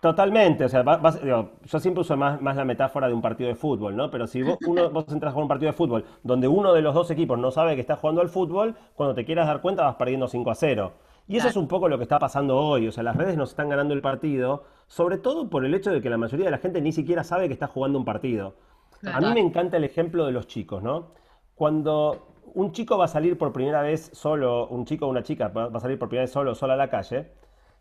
Totalmente, 0.00 0.64
o 0.64 0.68
sea, 0.70 0.82
va- 0.82 0.96
vas- 0.96 1.22
digo, 1.22 1.50
yo 1.62 1.78
siempre 1.78 2.00
uso 2.00 2.16
más, 2.16 2.40
más 2.40 2.56
la 2.56 2.64
metáfora 2.64 3.06
de 3.06 3.12
un 3.12 3.20
partido 3.20 3.48
de 3.48 3.54
fútbol, 3.54 3.94
¿no? 3.94 4.10
Pero 4.10 4.26
si 4.26 4.42
vos, 4.42 4.56
uno, 4.66 4.88
vos 4.88 5.04
entras 5.10 5.34
a 5.34 5.38
un 5.38 5.46
partido 5.46 5.70
de 5.70 5.76
fútbol 5.76 6.06
donde 6.22 6.48
uno 6.48 6.72
de 6.72 6.80
los 6.80 6.94
dos 6.94 7.10
equipos 7.10 7.38
no 7.38 7.50
sabe 7.50 7.74
que 7.74 7.82
está 7.82 7.96
jugando 7.96 8.22
al 8.22 8.30
fútbol, 8.30 8.76
cuando 8.94 9.14
te 9.14 9.26
quieras 9.26 9.46
dar 9.46 9.60
cuenta 9.60 9.82
vas 9.84 9.96
perdiendo 9.96 10.26
5 10.26 10.50
a 10.50 10.54
0. 10.54 10.92
Y 11.28 11.34
eso 11.36 11.42
Claro. 11.44 11.50
es 11.50 11.56
un 11.58 11.68
poco 11.68 11.88
lo 11.90 11.98
que 11.98 12.04
está 12.04 12.18
pasando 12.18 12.56
hoy, 12.56 12.88
o 12.88 12.92
sea, 12.92 13.02
las 13.02 13.14
redes 13.14 13.36
nos 13.36 13.50
están 13.50 13.68
ganando 13.68 13.92
el 13.92 14.00
partido, 14.00 14.64
sobre 14.86 15.18
todo 15.18 15.50
por 15.50 15.66
el 15.66 15.74
hecho 15.74 15.90
de 15.90 16.00
que 16.00 16.08
la 16.08 16.16
mayoría 16.16 16.46
de 16.46 16.50
la 16.50 16.58
gente 16.58 16.80
ni 16.80 16.92
siquiera 16.92 17.22
sabe 17.22 17.46
que 17.48 17.52
está 17.52 17.66
jugando 17.66 17.98
un 17.98 18.06
partido. 18.06 18.54
A 19.04 19.20
mí 19.20 19.32
me 19.32 19.40
encanta 19.40 19.76
el 19.76 19.84
ejemplo 19.84 20.26
de 20.26 20.32
los 20.32 20.46
chicos, 20.46 20.82
¿no? 20.82 21.12
Cuando 21.54 22.28
un 22.54 22.72
chico 22.72 22.98
va 22.98 23.06
a 23.06 23.08
salir 23.08 23.38
por 23.38 23.52
primera 23.52 23.82
vez 23.82 24.10
solo, 24.12 24.66
un 24.68 24.84
chico 24.84 25.06
o 25.06 25.08
una 25.08 25.22
chica 25.22 25.48
va 25.48 25.66
a 25.66 25.80
salir 25.80 25.98
por 25.98 26.08
primera 26.08 26.24
vez 26.24 26.32
solo 26.32 26.54
sola 26.54 26.74
a 26.74 26.76
la 26.76 26.90
calle, 26.90 27.30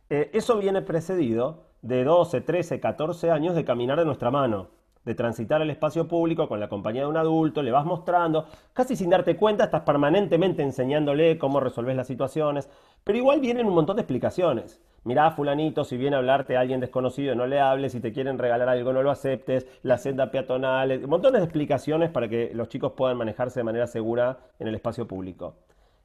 eh, 0.10 0.30
eso 0.34 0.58
viene 0.58 0.82
precedido 0.82 1.66
de 1.82 2.04
12, 2.04 2.42
13, 2.42 2.80
14 2.80 3.32
años 3.32 3.56
de 3.56 3.66
caminar 3.66 4.00
de 4.00 4.06
nuestra 4.06 4.32
mano, 4.32 4.68
de 5.06 5.16
transitar 5.16 5.62
el 5.62 5.70
espacio 5.70 6.08
público 6.08 6.48
con 6.48 6.60
la 6.60 6.68
compañía 6.70 7.02
de 7.02 7.08
un 7.08 7.18
adulto, 7.18 7.62
le 7.62 7.72
vas 7.72 7.86
mostrando, 7.86 8.48
casi 8.74 8.96
sin 8.96 9.10
darte 9.10 9.36
cuenta, 9.38 9.66
estás 9.66 9.82
permanentemente 9.82 10.62
enseñándole 10.62 11.38
cómo 11.38 11.60
resolver 11.60 11.96
las 11.96 12.08
situaciones, 12.08 12.70
pero 13.04 13.18
igual 13.18 13.40
vienen 13.40 13.68
un 13.68 13.76
montón 13.76 13.96
de 13.96 14.02
explicaciones. 14.02 14.82
Mirá, 15.04 15.32
fulanito, 15.32 15.84
si 15.84 15.98
viene 15.98 16.16
a 16.16 16.20
hablarte 16.20 16.58
a 16.58 16.60
alguien 16.60 16.80
desconocido, 16.80 17.34
no 17.34 17.48
le 17.48 17.60
hables, 17.60 17.94
si 17.94 18.02
te 18.02 18.12
quieren 18.12 18.38
regalar 18.38 18.68
algo, 18.70 18.92
no 18.92 19.02
lo 19.02 19.12
aceptes, 19.12 19.66
la 19.82 19.98
senda 19.98 20.30
peatonal, 20.30 20.92
eh, 20.92 21.08
montones 21.08 21.42
de 21.42 21.46
explicaciones 21.46 22.10
para 22.10 22.28
que 22.28 22.52
los 22.54 22.68
chicos 22.68 22.94
puedan 22.94 23.18
manejarse 23.18 23.62
de 23.62 23.64
manera 23.64 23.88
segura 23.88 24.40
en 24.60 24.68
el 24.68 24.76
espacio 24.76 25.08
público. 25.08 25.56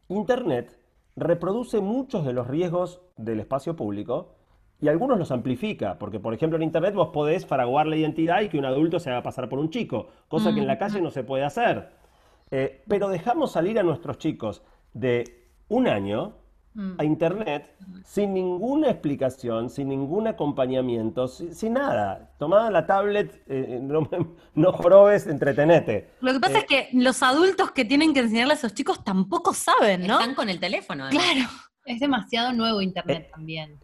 Internet 0.08 0.78
reproduce 1.16 1.80
muchos 1.80 2.24
de 2.24 2.32
los 2.32 2.46
riesgos 2.46 3.00
del 3.16 3.40
espacio 3.40 3.74
público 3.74 4.34
y 4.80 4.88
algunos 4.88 5.18
los 5.18 5.32
amplifica, 5.32 5.98
porque 5.98 6.20
por 6.20 6.34
ejemplo 6.34 6.56
en 6.56 6.62
Internet 6.62 6.94
vos 6.94 7.08
podés 7.08 7.46
fraguar 7.46 7.86
la 7.86 7.96
identidad 7.96 8.42
y 8.42 8.48
que 8.48 8.58
un 8.58 8.64
adulto 8.64 9.00
se 9.00 9.10
haga 9.10 9.22
pasar 9.22 9.48
por 9.48 9.58
un 9.58 9.70
chico, 9.70 10.08
cosa 10.28 10.52
que 10.52 10.60
en 10.60 10.66
la 10.66 10.78
calle 10.78 11.00
no 11.00 11.10
se 11.10 11.24
puede 11.24 11.44
hacer. 11.44 11.90
Eh, 12.50 12.82
pero 12.86 13.08
dejamos 13.08 13.52
salir 13.52 13.78
a 13.78 13.82
nuestros 13.82 14.18
chicos 14.18 14.62
de 14.92 15.48
un 15.68 15.88
año 15.88 16.34
Mm. 16.34 16.43
A 16.98 17.04
internet 17.04 17.76
sin 18.04 18.34
ninguna 18.34 18.90
explicación, 18.90 19.70
sin 19.70 19.88
ningún 19.88 20.26
acompañamiento, 20.26 21.28
sin, 21.28 21.54
sin 21.54 21.74
nada. 21.74 22.32
Tomá 22.38 22.70
la 22.70 22.84
tablet, 22.86 23.42
eh, 23.46 23.78
no, 23.80 24.08
no 24.54 24.72
jorobes, 24.72 25.26
entretenete. 25.28 26.10
Lo 26.20 26.32
que 26.32 26.40
pasa 26.40 26.58
Eh, 26.58 26.60
es 26.60 26.64
que 26.66 26.88
los 26.92 27.22
adultos 27.22 27.70
que 27.70 27.84
tienen 27.84 28.12
que 28.12 28.20
enseñarle 28.20 28.54
a 28.54 28.56
esos 28.56 28.74
chicos 28.74 29.04
tampoco 29.04 29.54
saben, 29.54 30.06
¿no? 30.06 30.18
Están 30.18 30.34
con 30.34 30.48
el 30.48 30.58
teléfono. 30.58 31.04
además. 31.04 31.24
Claro. 31.24 31.48
Es 31.86 32.00
demasiado 32.00 32.52
nuevo 32.52 32.80
Internet 32.82 33.26
Eh, 33.26 33.30
también. 33.32 33.78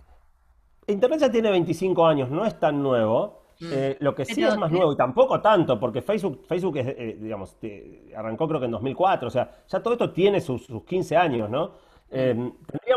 Internet 0.86 1.20
ya 1.20 1.30
tiene 1.30 1.50
25 1.50 2.06
años, 2.06 2.30
no 2.30 2.44
es 2.44 2.58
tan 2.58 2.82
nuevo. 2.82 3.38
Mm. 3.60 3.66
Eh, 3.72 3.96
lo 4.00 4.14
que 4.14 4.24
sí 4.24 4.36
Pero- 4.36 4.48
es 4.48 4.58
más 4.58 4.72
nuevo, 4.72 4.92
y 4.92 4.96
tampoco 4.96 5.40
tanto, 5.40 5.78
porque 5.78 6.00
Facebook, 6.00 6.44
Facebook 6.48 6.78
es, 6.78 6.88
eh, 6.88 7.18
digamos, 7.20 7.58
te- 7.60 8.10
arrancó 8.16 8.48
creo 8.48 8.58
que 8.58 8.64
en 8.66 8.72
2004, 8.72 9.28
o 9.28 9.30
sea, 9.30 9.50
ya 9.68 9.82
todo 9.82 9.92
esto 9.94 10.10
tiene 10.12 10.40
sus, 10.40 10.64
sus 10.64 10.82
15 10.84 11.16
años, 11.16 11.48
¿no? 11.50 11.72
Eh, 12.12 12.34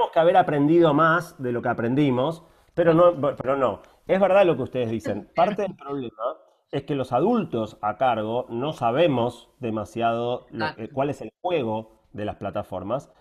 tendríamos 0.03 0.11
que 0.11 0.19
haber 0.19 0.37
aprendido 0.37 0.93
más 0.93 1.41
de 1.41 1.51
lo 1.51 1.61
que 1.61 1.69
aprendimos, 1.69 2.43
pero 2.73 2.93
no, 2.93 3.13
pero 3.35 3.55
no. 3.57 3.81
Es 4.07 4.19
verdad 4.19 4.45
lo 4.45 4.55
que 4.55 4.63
ustedes 4.63 4.89
dicen. 4.89 5.29
Parte 5.35 5.61
del 5.63 5.75
problema 5.75 6.37
es 6.71 6.83
que 6.83 6.95
los 6.95 7.11
adultos 7.13 7.77
a 7.81 7.97
cargo 7.97 8.45
no 8.49 8.73
sabemos 8.73 9.49
demasiado 9.59 10.45
lo- 10.51 10.65
Exacto. 10.65 10.81
eh, 10.83 10.89
cuál 10.91 11.09
es 11.09 11.21
el 11.21 11.31
juego 11.41 11.91
de 12.13 12.25
las 12.25 12.35
plataformas. 12.35 13.11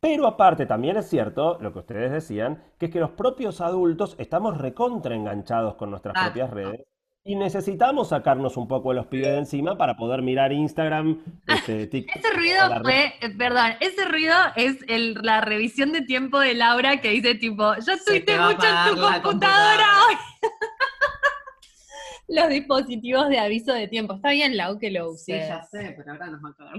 Pero 0.00 0.26
aparte 0.28 0.64
también 0.66 0.96
es 0.96 1.08
cierto, 1.08 1.58
lo 1.60 1.72
que 1.72 1.80
ustedes 1.80 2.12
decían, 2.12 2.62
que 2.78 2.86
es 2.86 2.92
que 2.92 3.00
los 3.00 3.10
propios 3.10 3.60
adultos 3.60 4.14
estamos 4.18 4.56
recontra 4.58 5.14
enganchados 5.14 5.74
con 5.74 5.90
nuestras 5.90 6.14
Exacto. 6.14 6.32
propias 6.32 6.50
redes 6.50 6.86
y 7.24 7.34
necesitamos 7.36 8.08
sacarnos 8.08 8.56
un 8.56 8.66
poco 8.68 8.88
de 8.90 8.96
los 8.96 9.06
pibes 9.06 9.28
de 9.28 9.38
encima 9.38 9.76
para 9.76 9.96
poder 9.96 10.22
mirar 10.22 10.52
Instagram, 10.52 11.22
este, 11.46 11.86
TikTok. 11.88 12.16
Ese 12.16 12.32
ruido 12.34 12.68
la 12.68 12.80
fue, 12.80 13.06
eh, 13.20 13.30
perdón, 13.36 13.72
ese 13.80 14.04
ruido 14.06 14.34
es 14.56 14.78
el- 14.88 15.14
la 15.22 15.40
revisión 15.42 15.92
de 15.92 16.02
tiempo 16.02 16.38
de 16.40 16.54
Laura 16.54 17.00
que 17.00 17.10
dice 17.10 17.34
tipo, 17.34 17.74
yo 17.76 17.82
Se 17.96 17.96
te 17.96 18.10
tuiteé 18.10 18.38
va 18.38 18.48
a 18.48 18.52
mucho 18.52 18.66
en 18.66 18.94
tu 18.94 19.00
computadora 19.22 19.86
hoy. 20.08 20.14
Los 22.30 22.48
dispositivos 22.50 23.28
de 23.30 23.38
aviso 23.38 23.72
de 23.72 23.88
tiempo. 23.88 24.14
Está 24.14 24.30
bien, 24.32 24.54
Lau, 24.56 24.78
que 24.78 24.90
lo 24.90 25.14
Sí, 25.16 25.32
uses. 25.32 25.48
ya 25.48 25.62
sé, 25.64 25.94
pero 25.96 26.12
ahora 26.12 26.26
nos 26.26 26.42
va 26.44 26.48
a 26.48 26.52
acabar. 26.52 26.74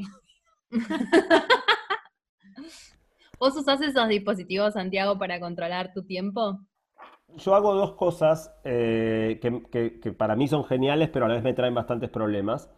¿Vos 3.40 3.56
usás 3.56 3.82
esos 3.82 4.08
dispositivos, 4.10 4.74
Santiago, 4.74 5.18
para 5.18 5.40
controlar 5.40 5.92
tu 5.94 6.06
tiempo? 6.06 6.60
Yo 7.38 7.56
hago 7.56 7.74
dos 7.74 7.94
cosas 7.94 8.54
eh, 8.64 9.40
que, 9.42 10.12
para 10.12 10.36
mí 10.36 10.48
son 10.48 10.64
geniales, 10.66 11.10
pero 11.10 11.26
a 11.26 11.28
la 11.28 11.36
vez 11.36 11.44
me 11.44 11.54
traen 11.54 11.74
bastantes 11.74 12.10
problemas. 12.10 12.70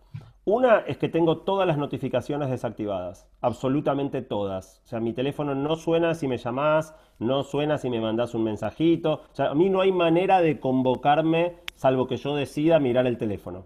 Una 0.43 0.79
es 0.79 0.97
que 0.97 1.07
tengo 1.07 1.39
todas 1.39 1.67
las 1.67 1.77
notificaciones 1.77 2.49
desactivadas, 2.49 3.27
absolutamente 3.41 4.21
todas. 4.21 4.81
O 4.85 4.87
sea, 4.87 4.99
mi 4.99 5.13
teléfono 5.13 5.53
no 5.53 5.75
suena 5.75 6.15
si 6.15 6.27
me 6.27 6.37
llamás, 6.37 6.95
no 7.19 7.43
suena 7.43 7.77
si 7.77 7.89
me 7.89 8.01
mandás 8.01 8.33
un 8.33 8.43
mensajito. 8.43 9.21
O 9.31 9.35
sea, 9.35 9.51
a 9.51 9.55
mí 9.55 9.69
no 9.69 9.81
hay 9.81 9.91
manera 9.91 10.41
de 10.41 10.59
convocarme 10.59 11.57
salvo 11.75 12.07
que 12.07 12.17
yo 12.17 12.35
decida 12.35 12.79
mirar 12.79 13.07
el 13.07 13.17
teléfono. 13.17 13.65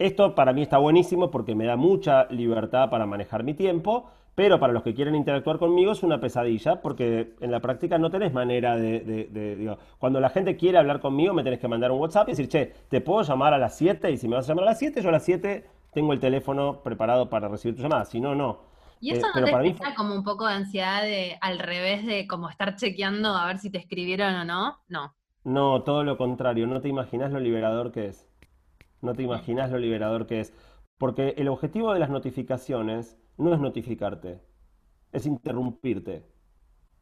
Esto 0.00 0.34
para 0.34 0.52
mí 0.52 0.62
está 0.62 0.78
buenísimo 0.78 1.30
porque 1.30 1.54
me 1.54 1.66
da 1.66 1.76
mucha 1.76 2.24
libertad 2.30 2.88
para 2.88 3.04
manejar 3.04 3.44
mi 3.44 3.54
tiempo, 3.54 4.06
pero 4.34 4.58
para 4.60 4.72
los 4.72 4.82
que 4.82 4.94
quieren 4.94 5.14
interactuar 5.14 5.58
conmigo 5.58 5.92
es 5.92 6.02
una 6.02 6.20
pesadilla 6.20 6.80
porque 6.80 7.34
en 7.40 7.50
la 7.50 7.60
práctica 7.60 7.98
no 7.98 8.10
tenés 8.10 8.32
manera 8.32 8.76
de, 8.76 9.00
de- 9.00 9.24
de- 9.26 9.56
digo, 9.56 9.78
cuando 9.98 10.20
la 10.20 10.30
gente 10.30 10.56
quiere 10.56 10.78
hablar 10.78 11.00
conmigo 11.00 11.34
me 11.34 11.42
tenés 11.44 11.58
que 11.60 11.68
mandar 11.68 11.90
un 11.92 12.00
WhatsApp 12.00 12.28
y 12.28 12.32
decir, 12.32 12.48
che, 12.48 12.66
te 12.88 13.00
puedo 13.00 13.22
llamar 13.22 13.54
a 13.54 13.58
las 13.58 13.76
7 13.76 14.10
y 14.10 14.16
si 14.16 14.28
me 14.28 14.36
vas 14.36 14.46
a 14.46 14.48
llamar 14.52 14.64
a 14.64 14.70
las 14.70 14.78
7, 14.78 15.02
yo 15.02 15.08
a 15.08 15.12
las 15.12 15.24
7 15.24 15.66
tengo 15.92 16.12
el 16.12 16.20
teléfono 16.20 16.82
preparado 16.82 17.28
para 17.28 17.48
recibir 17.48 17.76
tu 17.76 17.82
llamada, 17.82 18.04
si 18.04 18.20
no, 18.20 18.34
no. 18.34 18.60
¿Y 19.00 19.10
Eh, 19.10 19.12
eso 19.12 19.26
no 19.34 19.34
pero 19.34 19.44
te 19.44 19.50
para 19.50 19.62
mí 19.64 19.74
como 19.96 20.14
un 20.14 20.22
poco 20.24 20.46
de 20.46 20.54
ansiedad 20.54 21.02
de, 21.02 21.36
al 21.40 21.58
revés 21.58 22.06
de 22.06 22.26
como 22.26 22.48
estar 22.50 22.76
chequeando 22.76 23.34
a 23.36 23.46
ver 23.46 23.58
si 23.58 23.70
te 23.70 23.78
escribieron 23.78 24.34
o 24.34 24.44
no? 24.44 24.82
No. 24.88 25.14
No, 25.44 25.82
todo 25.82 26.04
lo 26.04 26.16
contrario, 26.16 26.66
no 26.66 26.80
te 26.80 26.88
imaginas 26.88 27.32
lo 27.32 27.40
liberador 27.40 27.92
que 27.92 28.06
es. 28.06 28.28
No 29.02 29.14
te 29.14 29.22
imaginas 29.24 29.70
lo 29.70 29.78
liberador 29.78 30.26
que 30.26 30.40
es. 30.40 30.54
Porque 30.98 31.34
el 31.38 31.48
objetivo 31.48 31.92
de 31.94 32.00
las 32.00 32.10
notificaciones 32.10 33.18
no 33.40 33.54
es 33.54 33.60
notificarte, 33.60 34.40
es 35.12 35.26
interrumpirte, 35.26 36.24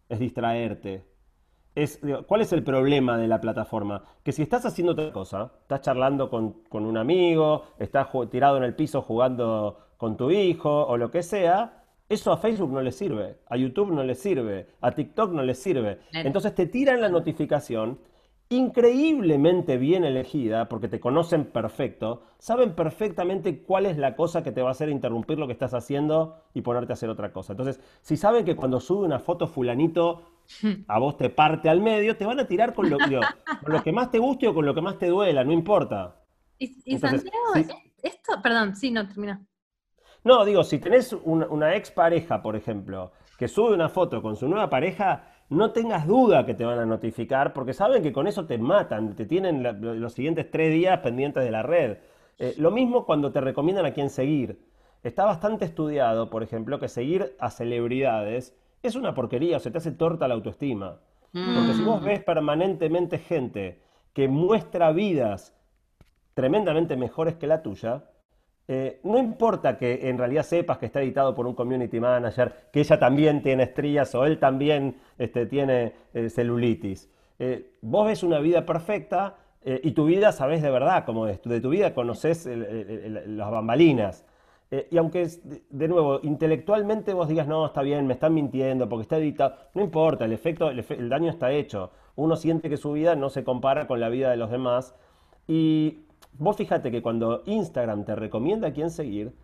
es 0.08 0.18
distraerte. 0.18 1.04
Es, 1.74 2.00
¿cuál 2.26 2.40
es 2.40 2.52
el 2.52 2.64
problema 2.64 3.16
de 3.18 3.28
la 3.28 3.40
plataforma? 3.40 4.02
Que 4.24 4.32
si 4.32 4.42
estás 4.42 4.64
haciendo 4.66 4.92
otra 4.92 5.12
cosa, 5.12 5.52
estás 5.60 5.82
charlando 5.82 6.28
con, 6.28 6.62
con 6.68 6.86
un 6.86 6.96
amigo, 6.96 7.64
estás 7.78 8.08
tirado 8.30 8.56
en 8.56 8.64
el 8.64 8.74
piso 8.74 9.02
jugando 9.02 9.78
con 9.96 10.16
tu 10.16 10.30
hijo 10.30 10.86
o 10.86 10.96
lo 10.96 11.10
que 11.10 11.22
sea, 11.22 11.84
eso 12.08 12.32
a 12.32 12.38
Facebook 12.38 12.72
no 12.72 12.80
le 12.80 12.90
sirve, 12.90 13.36
a 13.48 13.56
YouTube 13.56 13.92
no 13.92 14.02
le 14.02 14.14
sirve, 14.14 14.66
a 14.80 14.92
TikTok 14.92 15.32
no 15.32 15.42
le 15.42 15.54
sirve. 15.54 15.98
Entonces 16.12 16.54
te 16.54 16.66
tiran 16.66 17.00
la 17.00 17.10
notificación 17.10 17.98
increíblemente 18.50 19.76
bien 19.76 20.04
elegida, 20.04 20.68
porque 20.68 20.88
te 20.88 21.00
conocen 21.00 21.44
perfecto, 21.46 22.22
saben 22.38 22.74
perfectamente 22.74 23.62
cuál 23.62 23.86
es 23.86 23.98
la 23.98 24.16
cosa 24.16 24.42
que 24.42 24.52
te 24.52 24.62
va 24.62 24.68
a 24.68 24.72
hacer 24.72 24.88
interrumpir 24.88 25.38
lo 25.38 25.46
que 25.46 25.52
estás 25.52 25.74
haciendo 25.74 26.36
y 26.54 26.62
ponerte 26.62 26.92
a 26.92 26.94
hacer 26.94 27.10
otra 27.10 27.32
cosa. 27.32 27.52
Entonces, 27.52 27.80
si 28.00 28.16
saben 28.16 28.44
que 28.44 28.56
cuando 28.56 28.80
sube 28.80 29.04
una 29.06 29.18
foto 29.18 29.46
fulanito 29.46 30.22
a 30.88 30.98
vos 30.98 31.16
te 31.16 31.30
parte 31.30 31.68
al 31.68 31.80
medio, 31.80 32.16
te 32.16 32.26
van 32.26 32.40
a 32.40 32.46
tirar 32.48 32.74
con 32.74 32.88
lo, 32.90 33.00
digo, 33.00 33.34
con 33.60 33.72
lo 33.72 33.82
que 33.82 33.92
más 33.92 34.10
te 34.10 34.18
guste 34.18 34.48
o 34.48 34.54
con 34.54 34.66
lo 34.66 34.74
que 34.74 34.82
más 34.82 34.98
te 34.98 35.08
duela, 35.08 35.44
no 35.44 35.52
importa. 35.52 36.16
Y, 36.58 36.82
y 36.84 36.94
Entonces, 36.94 37.22
Santiago, 37.22 37.54
es- 37.54 37.68
esto, 38.02 38.40
perdón, 38.42 38.76
sí, 38.76 38.90
no, 38.90 39.06
termina. 39.08 39.44
No, 40.24 40.44
digo, 40.44 40.64
si 40.64 40.78
tenés 40.78 41.12
una, 41.12 41.46
una 41.48 41.74
expareja, 41.74 42.42
por 42.42 42.56
ejemplo, 42.56 43.12
que 43.36 43.48
sube 43.48 43.74
una 43.74 43.88
foto 43.88 44.20
con 44.22 44.36
su 44.36 44.48
nueva 44.48 44.68
pareja, 44.68 45.24
no 45.50 45.70
tengas 45.72 46.06
duda 46.06 46.44
que 46.44 46.54
te 46.54 46.64
van 46.64 46.78
a 46.78 46.86
notificar, 46.86 47.52
porque 47.52 47.72
saben 47.72 48.02
que 48.02 48.12
con 48.12 48.26
eso 48.26 48.46
te 48.46 48.58
matan, 48.58 49.14
te 49.14 49.24
tienen 49.26 49.62
la- 49.62 49.72
los 49.72 50.12
siguientes 50.12 50.50
tres 50.50 50.72
días 50.72 50.98
pendientes 51.00 51.42
de 51.42 51.50
la 51.50 51.62
red. 51.62 51.98
Eh, 52.38 52.54
lo 52.58 52.70
mismo 52.70 53.04
cuando 53.06 53.32
te 53.32 53.40
recomiendan 53.40 53.86
a 53.86 53.92
quién 53.92 54.10
seguir. 54.10 54.60
Está 55.02 55.24
bastante 55.24 55.64
estudiado, 55.64 56.28
por 56.28 56.42
ejemplo, 56.42 56.78
que 56.78 56.88
seguir 56.88 57.34
a 57.38 57.50
celebridades 57.50 58.56
es 58.82 58.94
una 58.94 59.14
porquería, 59.14 59.56
o 59.56 59.60
se 59.60 59.70
te 59.70 59.78
hace 59.78 59.92
torta 59.92 60.28
la 60.28 60.34
autoestima. 60.34 60.98
Porque 61.32 61.74
si 61.74 61.82
vos 61.82 62.02
ves 62.02 62.22
permanentemente 62.22 63.18
gente 63.18 63.80
que 64.12 64.28
muestra 64.28 64.92
vidas 64.92 65.54
tremendamente 66.34 66.96
mejores 66.96 67.34
que 67.36 67.46
la 67.46 67.62
tuya, 67.62 68.04
eh, 68.68 69.00
no 69.02 69.18
importa 69.18 69.76
que 69.78 70.08
en 70.08 70.18
realidad 70.18 70.42
sepas 70.42 70.78
que 70.78 70.86
está 70.86 71.00
editado 71.02 71.34
por 71.34 71.46
un 71.46 71.54
community 71.54 71.98
manager, 71.98 72.52
que 72.72 72.80
ella 72.80 72.98
también 72.98 73.42
tiene 73.42 73.62
estrías 73.64 74.14
o 74.14 74.24
él 74.26 74.38
también 74.38 74.96
este, 75.18 75.46
tiene 75.46 75.94
eh, 76.14 76.28
celulitis. 76.30 77.10
Eh, 77.38 77.72
vos 77.80 78.06
ves 78.06 78.22
una 78.22 78.38
vida 78.40 78.64
perfecta 78.66 79.36
y 79.82 79.90
tu 79.90 80.06
vida 80.06 80.32
sabés 80.32 80.62
de 80.62 80.70
verdad 80.70 81.04
cómo 81.04 81.26
es. 81.26 81.42
De 81.42 81.60
tu 81.60 81.68
vida 81.70 81.92
conoces 81.92 82.46
las 82.48 83.50
bambalinas. 83.50 84.24
Y 84.90 84.96
aunque, 84.96 85.26
de- 85.70 85.88
nuevo, 85.88 86.20
intelectualmente 86.22 87.12
vos 87.12 87.28
digas, 87.28 87.46
no, 87.48 87.66
está 87.66 87.82
bien, 87.82 88.06
me 88.06 88.14
están 88.14 88.32
mintiendo 88.34 88.88
porque 88.88 89.02
está 89.02 89.18
editado, 89.18 89.56
no 89.74 89.82
importa, 89.82 90.24
el 90.24 90.32
efecto, 90.32 90.70
el, 90.70 90.78
efe- 90.78 90.98
el 90.98 91.08
daño 91.08 91.28
está 91.28 91.50
hecho. 91.52 91.90
Uno 92.16 92.36
siente 92.36 92.70
que 92.70 92.76
su 92.76 92.92
vida 92.92 93.14
no 93.16 93.28
se 93.30 93.44
compara 93.44 93.86
con 93.86 93.98
la 94.00 94.08
vida 94.08 94.30
de 94.30 94.36
los 94.36 94.50
demás. 94.50 94.94
Y 95.46 96.04
vos 96.32 96.56
fíjate 96.56 96.90
que 96.90 97.02
cuando 97.02 97.42
Instagram 97.46 98.04
te 98.04 98.14
recomienda 98.16 98.68
a 98.68 98.72
quién 98.72 98.90
seguir, 98.90 99.34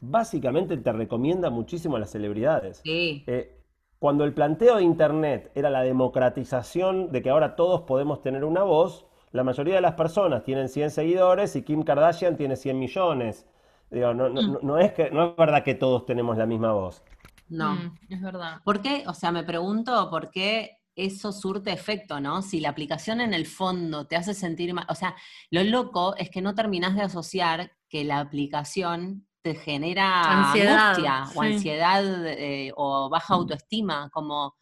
básicamente 0.00 0.76
te 0.76 0.92
recomienda 0.92 1.50
muchísimo 1.50 1.96
a 1.96 2.00
las 2.00 2.10
celebridades. 2.10 2.80
Sí. 2.84 3.24
Eh, 3.26 3.56
cuando 3.98 4.24
el 4.24 4.32
planteo 4.32 4.76
de 4.76 4.82
Internet 4.82 5.50
era 5.54 5.68
la 5.68 5.82
democratización 5.82 7.12
de 7.12 7.22
que 7.22 7.30
ahora 7.30 7.54
todos 7.56 7.82
podemos 7.82 8.22
tener 8.22 8.44
una 8.44 8.62
voz, 8.62 9.04
la 9.32 9.44
mayoría 9.44 9.74
de 9.76 9.80
las 9.82 9.94
personas 9.94 10.42
tienen 10.42 10.68
100 10.68 10.90
seguidores 10.90 11.54
y 11.56 11.62
Kim 11.62 11.82
Kardashian 11.82 12.36
tiene 12.36 12.56
100 12.56 12.78
millones. 12.78 13.46
Digo, 13.90 14.14
no, 14.14 14.28
no- 14.28 14.42
no- 14.42 14.58
no 14.62 14.78
es 14.78 14.92
que, 14.92 15.10
no 15.10 15.30
es 15.30 15.36
verdad 15.36 15.62
que 15.64 15.74
todos 15.74 16.06
tenemos 16.06 16.36
la 16.38 16.46
misma 16.46 16.72
voz. 16.72 17.02
No. 17.48 17.74
Mm, 17.74 17.98
es 18.08 18.22
verdad. 18.22 18.58
¿Por 18.64 18.80
qué? 18.80 19.04
O 19.06 19.12
sea, 19.14 19.32
me 19.32 19.42
pregunto 19.44 20.08
por 20.10 20.30
qué 20.30 20.78
eso 20.96 21.32
surte 21.32 21.72
efecto, 21.72 22.20
¿no? 22.20 22.42
Si 22.42 22.60
la 22.60 22.70
aplicación 22.70 23.20
en 23.20 23.34
el 23.34 23.46
fondo 23.46 24.06
te 24.06 24.16
hace 24.16 24.34
sentir 24.34 24.74
mal. 24.74 24.86
O 24.88 24.94
sea, 24.94 25.14
lo 25.50 25.62
loco 25.64 26.16
es 26.16 26.30
que 26.30 26.42
no 26.42 26.54
terminás 26.54 26.94
de 26.96 27.02
asociar 27.02 27.72
que 27.88 28.04
la 28.04 28.20
aplicación 28.20 29.26
te 29.42 29.54
genera 29.54 30.48
Ansiedad, 30.48 30.90
angustia 30.90 31.24
o 31.34 31.42
ansiedad 31.42 32.26
eh, 32.26 32.72
o 32.76 33.08
baja 33.08 33.34
autoestima, 33.34 34.10
como 34.12 34.54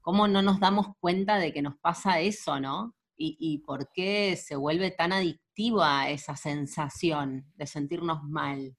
cómo 0.00 0.26
no 0.26 0.42
nos 0.42 0.58
damos 0.58 0.88
cuenta 0.98 1.38
de 1.38 1.52
que 1.52 1.62
nos 1.62 1.76
pasa 1.76 2.20
eso, 2.20 2.58
¿no? 2.58 2.96
Y, 3.16 3.36
y 3.38 3.58
por 3.58 3.92
qué 3.92 4.36
se 4.36 4.56
vuelve 4.56 4.90
tan 4.90 5.12
adictiva 5.12 6.08
esa 6.08 6.36
sensación 6.36 7.44
de 7.54 7.66
sentirnos 7.66 8.22
mal. 8.24 8.76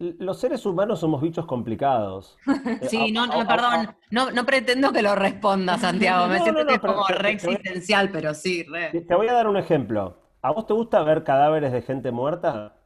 Los 0.00 0.40
seres 0.40 0.64
humanos 0.66 0.98
somos 1.00 1.20
bichos 1.22 1.46
complicados. 1.46 2.36
Eh, 2.80 2.88
Sí, 2.88 3.12
no, 3.12 3.26
no, 3.26 3.46
perdón, 3.46 3.94
no, 4.10 4.30
no 4.30 4.46
pretendo 4.46 4.92
que 4.92 5.02
lo 5.02 5.14
responda, 5.14 5.76
Santiago, 5.78 6.26
me 6.26 6.38
No, 6.38 6.44
siento 6.44 6.62
no, 6.62 6.68
que 6.68 6.74
es 6.74 6.80
como 6.80 7.06
te- 7.06 7.14
re 7.14 7.28
te 7.28 7.32
existencial, 7.34 8.10
pero 8.10 8.34
sí, 8.34 8.62
re. 8.64 8.90
Te 9.06 9.14
voy 9.14 9.28
a 9.28 9.34
dar 9.34 9.46
un 9.46 9.56
ejemplo. 9.58 10.16
¿A 10.42 10.52
vos 10.52 10.66
te 10.66 10.72
gusta 10.72 11.02
ver 11.02 11.22
cadáveres 11.22 11.70
de 11.72 11.82
gente 11.82 12.10
muerta? 12.10 12.76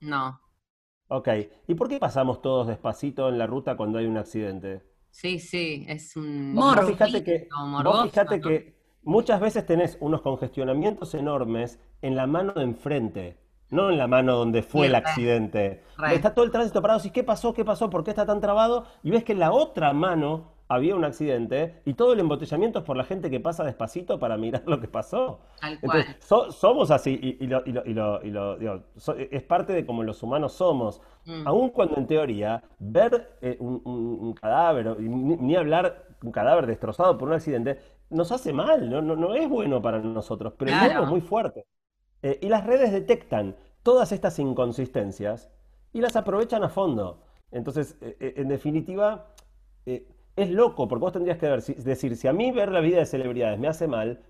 No, 0.00 0.40
Ok. 1.08 1.28
¿Y 1.66 1.74
por 1.74 1.88
qué 1.90 1.98
pasamos 1.98 2.40
todos 2.40 2.66
despacito 2.66 3.28
en 3.28 3.36
la 3.38 3.46
ruta 3.46 3.76
cuando 3.76 3.98
hay 3.98 4.06
un 4.06 4.16
accidente? 4.16 4.82
Sí, 5.10 5.38
sí, 5.38 5.84
es 5.88 6.16
un... 6.16 6.54
Morbo. 6.54 6.86
Fíjate 6.86 7.24
que, 7.24 7.48
vos 7.82 8.02
fíjate 8.02 8.38
¿no? 8.38 8.48
que 8.48 8.76
muchas 9.02 9.40
veces 9.40 9.66
tenés 9.66 9.98
unos 10.00 10.22
congestionamientos 10.22 11.14
enormes 11.14 11.80
en 12.02 12.14
la 12.16 12.26
mano 12.26 12.52
de 12.54 12.62
enfrente, 12.62 13.38
no 13.70 13.90
en 13.90 13.98
la 13.98 14.06
mano 14.06 14.36
donde 14.36 14.62
fue 14.62 14.82
Sí, 14.82 14.86
el 14.88 14.94
accidente. 14.94 15.82
Está 16.12 16.34
todo 16.34 16.44
el 16.44 16.50
tránsito 16.50 16.80
parado, 16.82 17.00
y 17.04 17.10
¿qué 17.10 17.24
pasó? 17.24 17.52
¿Qué 17.52 17.64
pasó? 17.64 17.90
¿Por 17.90 18.04
qué 18.04 18.10
está 18.10 18.24
tan 18.26 18.40
trabado? 18.40 18.84
Y 19.02 19.10
ves 19.10 19.24
que 19.24 19.32
en 19.32 19.40
la 19.40 19.52
otra 19.52 19.92
mano 19.92 20.56
había 20.70 20.94
un 20.94 21.04
accidente 21.04 21.80
y 21.86 21.94
todo 21.94 22.12
el 22.12 22.20
embotellamiento 22.20 22.80
es 22.80 22.84
por 22.84 22.94
la 22.96 23.04
gente 23.04 23.30
que 23.30 23.40
pasa 23.40 23.64
despacito 23.64 24.18
para 24.18 24.36
mirar 24.36 24.62
lo 24.66 24.78
que 24.80 24.86
pasó. 24.88 25.40
Tal 25.60 25.80
cual. 25.80 26.00
Entonces, 26.00 26.24
so- 26.26 26.52
somos 26.52 26.90
así 26.90 27.18
y, 27.22 27.42
y 27.42 27.46
lo- 27.46 27.62
y 27.64 27.72
lo- 27.72 27.84
y 27.86 27.94
lo- 27.94 28.22
y 28.22 28.30
lo- 28.30 28.56
digo, 28.58 28.82
so- 28.96 29.14
es 29.16 29.42
parte 29.44 29.72
de 29.72 29.86
como 29.86 30.02
los 30.02 30.22
humanos 30.22 30.52
somos. 30.52 31.00
Mm. 31.24 31.46
Aun 31.48 31.70
cuando 31.70 31.96
en 31.96 32.06
teoría 32.06 32.62
ver 32.78 33.36
eh, 33.40 33.56
un, 33.60 33.80
un- 33.84 34.18
un 34.20 34.32
cadáver, 34.34 35.00
ni, 35.00 35.36
ni 35.36 35.56
hablar 35.56 36.04
un 36.22 36.32
cadáver 36.32 36.66
destrozado 36.66 37.16
por 37.16 37.28
un 37.28 37.34
accidente, 37.34 37.78
nos 38.10 38.30
hace 38.32 38.52
mal, 38.52 38.90
no, 38.90 39.00
no, 39.00 39.16
no 39.16 39.34
es 39.34 39.48
bueno 39.48 39.80
para 39.80 39.98
nosotros, 40.00 40.52
pero 40.58 40.70
el 40.70 40.76
Claro. 40.78 40.92
morbo 40.94 41.04
es 41.04 41.10
muy 41.10 41.20
fuerte. 41.22 41.64
Eh, 42.22 42.38
y 42.42 42.48
las 42.48 42.66
redes 42.66 42.92
detectan 42.92 43.56
todas 43.82 44.12
estas 44.12 44.38
inconsistencias 44.38 45.50
y 45.92 46.00
las 46.00 46.16
aprovechan 46.16 46.62
a 46.64 46.68
fondo. 46.68 47.22
Entonces, 47.50 47.96
eh, 48.00 48.16
eh, 48.20 48.34
en 48.36 48.48
definitiva, 48.48 49.34
eh, 49.86 50.06
es 50.36 50.50
loco, 50.50 50.86
porque 50.88 51.00
vos 51.02 51.12
tendrías 51.12 51.38
que 51.38 51.48
ver, 51.48 51.62
si- 51.62 51.74
decir, 51.74 52.16
si 52.16 52.28
a 52.28 52.32
mí 52.32 52.52
ver 52.52 52.70
la 52.70 52.80
vida 52.80 52.98
de 52.98 53.06
celebridades 53.06 53.58
me 53.58 53.68
hace 53.68 53.86
mal, 53.88 54.20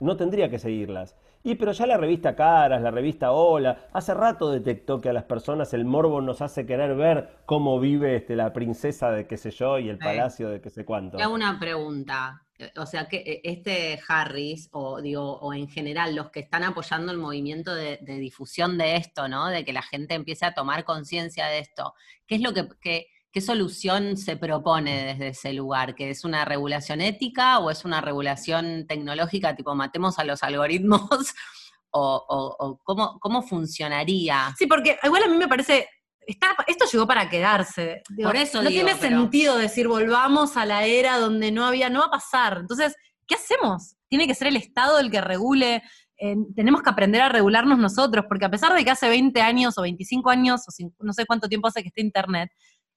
no 0.00 0.16
tendría 0.16 0.48
que 0.48 0.58
seguirlas. 0.58 1.16
Y 1.42 1.54
pero 1.54 1.72
ya 1.72 1.86
la 1.86 1.96
revista 1.96 2.34
Caras, 2.36 2.82
la 2.82 2.90
revista 2.90 3.32
Hola, 3.32 3.86
hace 3.92 4.12
rato 4.14 4.50
detectó 4.50 5.00
que 5.00 5.08
a 5.08 5.12
las 5.12 5.24
personas 5.24 5.72
el 5.74 5.84
morbo 5.84 6.20
nos 6.20 6.42
hace 6.42 6.66
querer 6.66 6.94
ver 6.96 7.28
cómo 7.46 7.78
vive 7.80 8.16
este, 8.16 8.36
la 8.36 8.52
princesa 8.52 9.10
de 9.10 9.26
qué 9.26 9.36
sé 9.36 9.50
yo 9.50 9.78
y 9.78 9.88
el 9.88 9.98
palacio 9.98 10.48
de 10.50 10.60
qué 10.60 10.70
sé 10.70 10.84
cuánto. 10.84 11.16
Te 11.16 11.22
hago 11.22 11.34
una 11.34 11.58
pregunta. 11.58 12.42
Eh, 12.58 12.72
O 12.76 12.86
sea, 12.86 13.08
que 13.08 13.18
eh, 13.18 13.40
este 13.44 14.00
Harris, 14.08 14.68
o 14.72 15.00
digo, 15.00 15.38
o 15.40 15.52
en 15.54 15.68
general, 15.68 16.14
los 16.14 16.30
que 16.30 16.40
están 16.40 16.64
apoyando 16.64 17.12
el 17.12 17.18
movimiento 17.18 17.74
de, 17.74 17.98
difusión 18.02 18.76
de 18.78 18.96
esto, 18.96 19.28
¿no? 19.28 19.46
De 19.48 19.64
que 19.64 19.72
la 19.72 19.82
gente 19.82 20.14
empiece 20.14 20.44
a 20.46 20.54
tomar 20.54 20.84
conciencia 20.84 21.46
de 21.46 21.58
esto, 21.60 21.94
¿qué 22.26 22.34
es 22.36 22.40
lo 22.42 22.52
que, 22.54 23.06
qué 23.30 23.40
solución 23.40 24.16
se 24.16 24.36
propone 24.36 25.04
desde 25.04 25.28
ese 25.28 25.52
lugar? 25.52 25.94
¿Que 25.94 26.10
es 26.10 26.24
una 26.24 26.44
regulación 26.44 27.00
ética 27.00 27.58
o 27.60 27.70
es 27.70 27.84
una 27.84 28.00
regulación 28.00 28.86
tecnológica, 28.88 29.54
tipo 29.54 29.74
matemos 29.74 30.18
a 30.18 30.24
los 30.24 30.42
algoritmos? 30.42 31.08
¿O, 31.90 32.00
o- 32.28 32.56
o 32.66 32.78
cómo, 32.84 33.18
cómo 33.18 33.40
funcionaría? 33.42 34.54
Sí, 34.58 34.66
porque 34.66 34.98
igual 35.02 35.22
a 35.22 35.28
mí 35.28 35.36
me 35.38 35.48
parece. 35.48 35.88
Está, 36.28 36.48
esto 36.66 36.84
llegó 36.92 37.06
para 37.06 37.30
quedarse. 37.30 38.02
Digo, 38.10 38.28
Por 38.28 38.36
eso 38.36 38.62
no 38.62 38.68
digo, 38.68 38.84
tiene 38.84 39.00
pero- 39.00 39.18
sentido 39.22 39.56
decir 39.56 39.88
volvamos 39.88 40.58
a 40.58 40.66
la 40.66 40.84
era 40.84 41.18
donde 41.18 41.50
no 41.50 41.64
había, 41.64 41.88
no 41.88 42.00
va 42.00 42.06
a 42.06 42.10
pasar. 42.10 42.58
Entonces, 42.58 42.94
¿qué 43.26 43.34
hacemos? 43.36 43.96
Tiene 44.08 44.26
que 44.26 44.34
ser 44.34 44.48
el 44.48 44.56
Estado 44.56 44.98
el 44.98 45.10
que 45.10 45.20
regule. 45.22 45.82
eh, 46.20 46.34
tenemos 46.56 46.82
que 46.82 46.90
aprender 46.90 47.22
a 47.22 47.28
regularnos 47.28 47.78
nosotros, 47.78 48.24
porque 48.28 48.44
a 48.44 48.50
pesar 48.50 48.74
de 48.74 48.84
que 48.84 48.90
hace 48.90 49.08
20 49.08 49.40
años 49.40 49.78
o 49.78 49.82
25 49.82 50.28
años, 50.30 50.62
o 50.68 50.90
no 50.98 51.12
sé 51.12 51.24
cuánto 51.26 51.48
tiempo 51.48 51.68
hace 51.68 51.80
que 51.80 51.88
esté 51.88 52.00
Internet, 52.00 52.50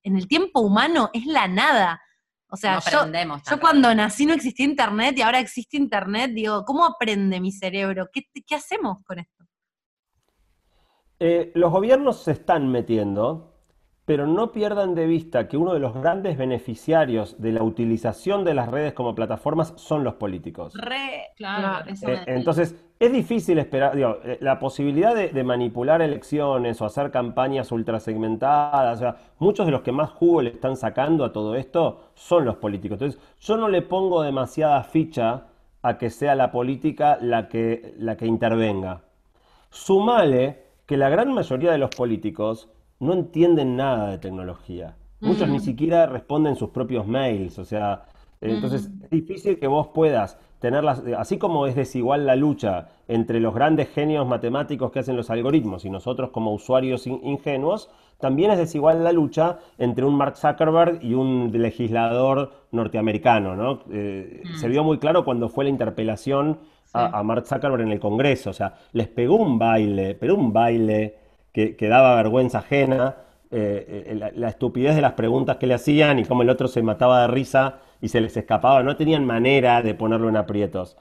en 0.03 0.17
el 0.17 0.27
tiempo 0.27 0.59
humano 0.61 1.09
es 1.13 1.25
la 1.27 1.47
nada. 1.47 2.01
O 2.49 2.57
sea, 2.57 2.81
No 2.91 3.37
yo, 3.49 3.59
cuando 3.61 3.93
nací 3.95 4.25
no 4.25 4.33
existía 4.33 4.65
Internet 4.65 5.15
y 5.17 5.21
ahora 5.21 5.39
existe 5.39 5.77
Internet, 5.77 6.31
digo, 6.33 6.65
¿cómo 6.65 6.83
aprende 6.83 7.39
mi 7.39 7.51
cerebro? 7.53 8.09
¿Qué, 8.11 8.23
qué 8.45 8.55
hacemos 8.55 8.97
con 9.05 9.19
esto? 9.19 9.40
Eh, 11.23 11.51
los 11.53 11.71
gobiernos 11.71 12.17
se 12.17 12.31
están 12.31 12.69
metiendo, 12.69 13.53
pero 14.05 14.25
no 14.25 14.51
pierdan 14.51 14.95
de 14.95 15.05
vista 15.05 15.47
que 15.47 15.55
uno 15.55 15.71
de 15.75 15.79
los 15.79 15.93
grandes 15.93 16.35
beneficiarios 16.35 17.39
de 17.39 17.51
la 17.51 17.61
utilización 17.61 18.43
de 18.43 18.55
las 18.55 18.69
redes 18.69 18.93
como 18.93 19.13
plataformas 19.13 19.71
son 19.75 20.03
los 20.03 20.15
políticos. 20.15 20.73
Re, 20.73 21.27
Claro. 21.35 21.87
Eh, 21.87 22.23
entonces, 22.25 22.75
es 22.99 23.11
difícil 23.11 23.59
esperar, 23.59 23.95
digo, 23.95 24.17
eh, 24.23 24.39
la 24.41 24.57
posibilidad 24.57 25.13
de, 25.13 25.27
de 25.29 25.43
manipular 25.43 26.01
elecciones 26.01 26.81
o 26.81 26.85
hacer 26.85 27.11
campañas 27.11 27.71
ultrasegmentadas, 27.71 28.97
o 28.97 28.99
sea, 28.99 29.15
muchos 29.37 29.67
de 29.67 29.73
los 29.73 29.81
que 29.81 29.91
más 29.91 30.09
jugo 30.09 30.41
le 30.41 30.49
están 30.49 30.75
sacando 30.75 31.23
a 31.23 31.31
todo 31.31 31.53
esto 31.53 31.99
son 32.15 32.45
los 32.45 32.55
políticos. 32.55 32.95
Entonces, 32.99 33.21
yo 33.39 33.57
no 33.57 33.69
le 33.69 33.83
pongo 33.83 34.23
demasiada 34.23 34.81
ficha 34.83 35.43
a 35.83 35.99
que 35.99 36.09
sea 36.09 36.33
la 36.33 36.51
política 36.51 37.19
la 37.21 37.47
que, 37.47 37.93
la 37.99 38.17
que 38.17 38.25
intervenga. 38.25 39.03
Sumale 39.69 40.70
que 40.91 40.97
la 40.97 41.07
gran 41.07 41.33
mayoría 41.33 41.71
de 41.71 41.77
los 41.77 41.89
políticos 41.91 42.67
no 42.99 43.13
entienden 43.13 43.77
nada 43.77 44.09
de 44.09 44.17
tecnología. 44.17 44.97
Muchos 45.21 45.47
ni 45.47 45.61
siquiera 45.61 46.05
responden 46.05 46.57
sus 46.57 46.71
propios 46.71 47.07
mails. 47.07 47.59
O 47.59 47.63
sea, 47.63 48.07
eh, 48.41 48.51
entonces 48.51 48.91
es 49.01 49.09
difícil 49.09 49.57
que 49.57 49.67
vos 49.67 49.87
puedas 49.93 50.37
tener 50.59 50.83
las, 50.83 50.99
eh, 51.07 51.15
así 51.17 51.37
como 51.37 51.65
es 51.65 51.77
desigual 51.77 52.25
la 52.25 52.35
lucha 52.35 52.89
entre 53.07 53.39
los 53.39 53.55
grandes 53.55 53.87
genios 53.87 54.27
matemáticos 54.27 54.91
que 54.91 54.99
hacen 54.99 55.15
los 55.15 55.29
algoritmos 55.29 55.85
y 55.85 55.89
nosotros 55.89 56.31
como 56.31 56.53
usuarios 56.53 57.07
in- 57.07 57.21
ingenuos, 57.23 57.89
también 58.19 58.51
es 58.51 58.57
desigual 58.57 59.01
la 59.01 59.13
lucha 59.13 59.59
entre 59.77 60.03
un 60.03 60.15
Mark 60.15 60.35
Zuckerberg 60.35 60.99
y 61.01 61.13
un 61.13 61.51
legislador 61.53 62.51
norteamericano, 62.73 63.55
¿no? 63.55 63.79
Eh, 63.93 64.43
Se 64.55 64.67
vio 64.67 64.83
muy 64.83 64.97
claro 64.97 65.23
cuando 65.23 65.47
fue 65.47 65.63
la 65.63 65.69
interpelación 65.69 66.59
a, 66.93 67.19
a 67.19 67.23
Mark 67.23 67.45
Zuckerberg 67.45 67.81
en 67.81 67.91
el 67.91 67.99
Congreso. 67.99 68.49
O 68.49 68.53
sea, 68.53 68.75
les 68.93 69.07
pegó 69.07 69.35
un 69.35 69.57
baile, 69.59 70.15
pero 70.15 70.35
un 70.35 70.51
baile 70.53 71.15
que, 71.51 71.75
que 71.75 71.87
daba 71.87 72.15
vergüenza 72.15 72.59
ajena. 72.59 73.15
eh, 73.51 74.05
eh, 74.07 74.15
la, 74.15 74.31
la 74.33 74.49
estupidez 74.49 74.95
de 74.95 75.01
las 75.01 75.13
preguntas 75.13 75.57
que 75.57 75.67
le 75.67 75.73
hacían 75.73 76.19
y 76.19 76.25
cómo 76.25 76.41
el 76.41 76.49
otro 76.49 76.67
se 76.67 76.81
mataba 76.81 77.21
de 77.21 77.27
risa 77.27 77.79
y 78.01 78.07
se 78.07 78.21
les 78.21 78.35
escapaba. 78.37 78.81
No 78.83 78.95
tenían 78.95 79.25
manera 79.25 79.81
de 79.81 79.93
ponerlo 79.93 80.29
en 80.29 80.37
aprietos. 80.37 80.97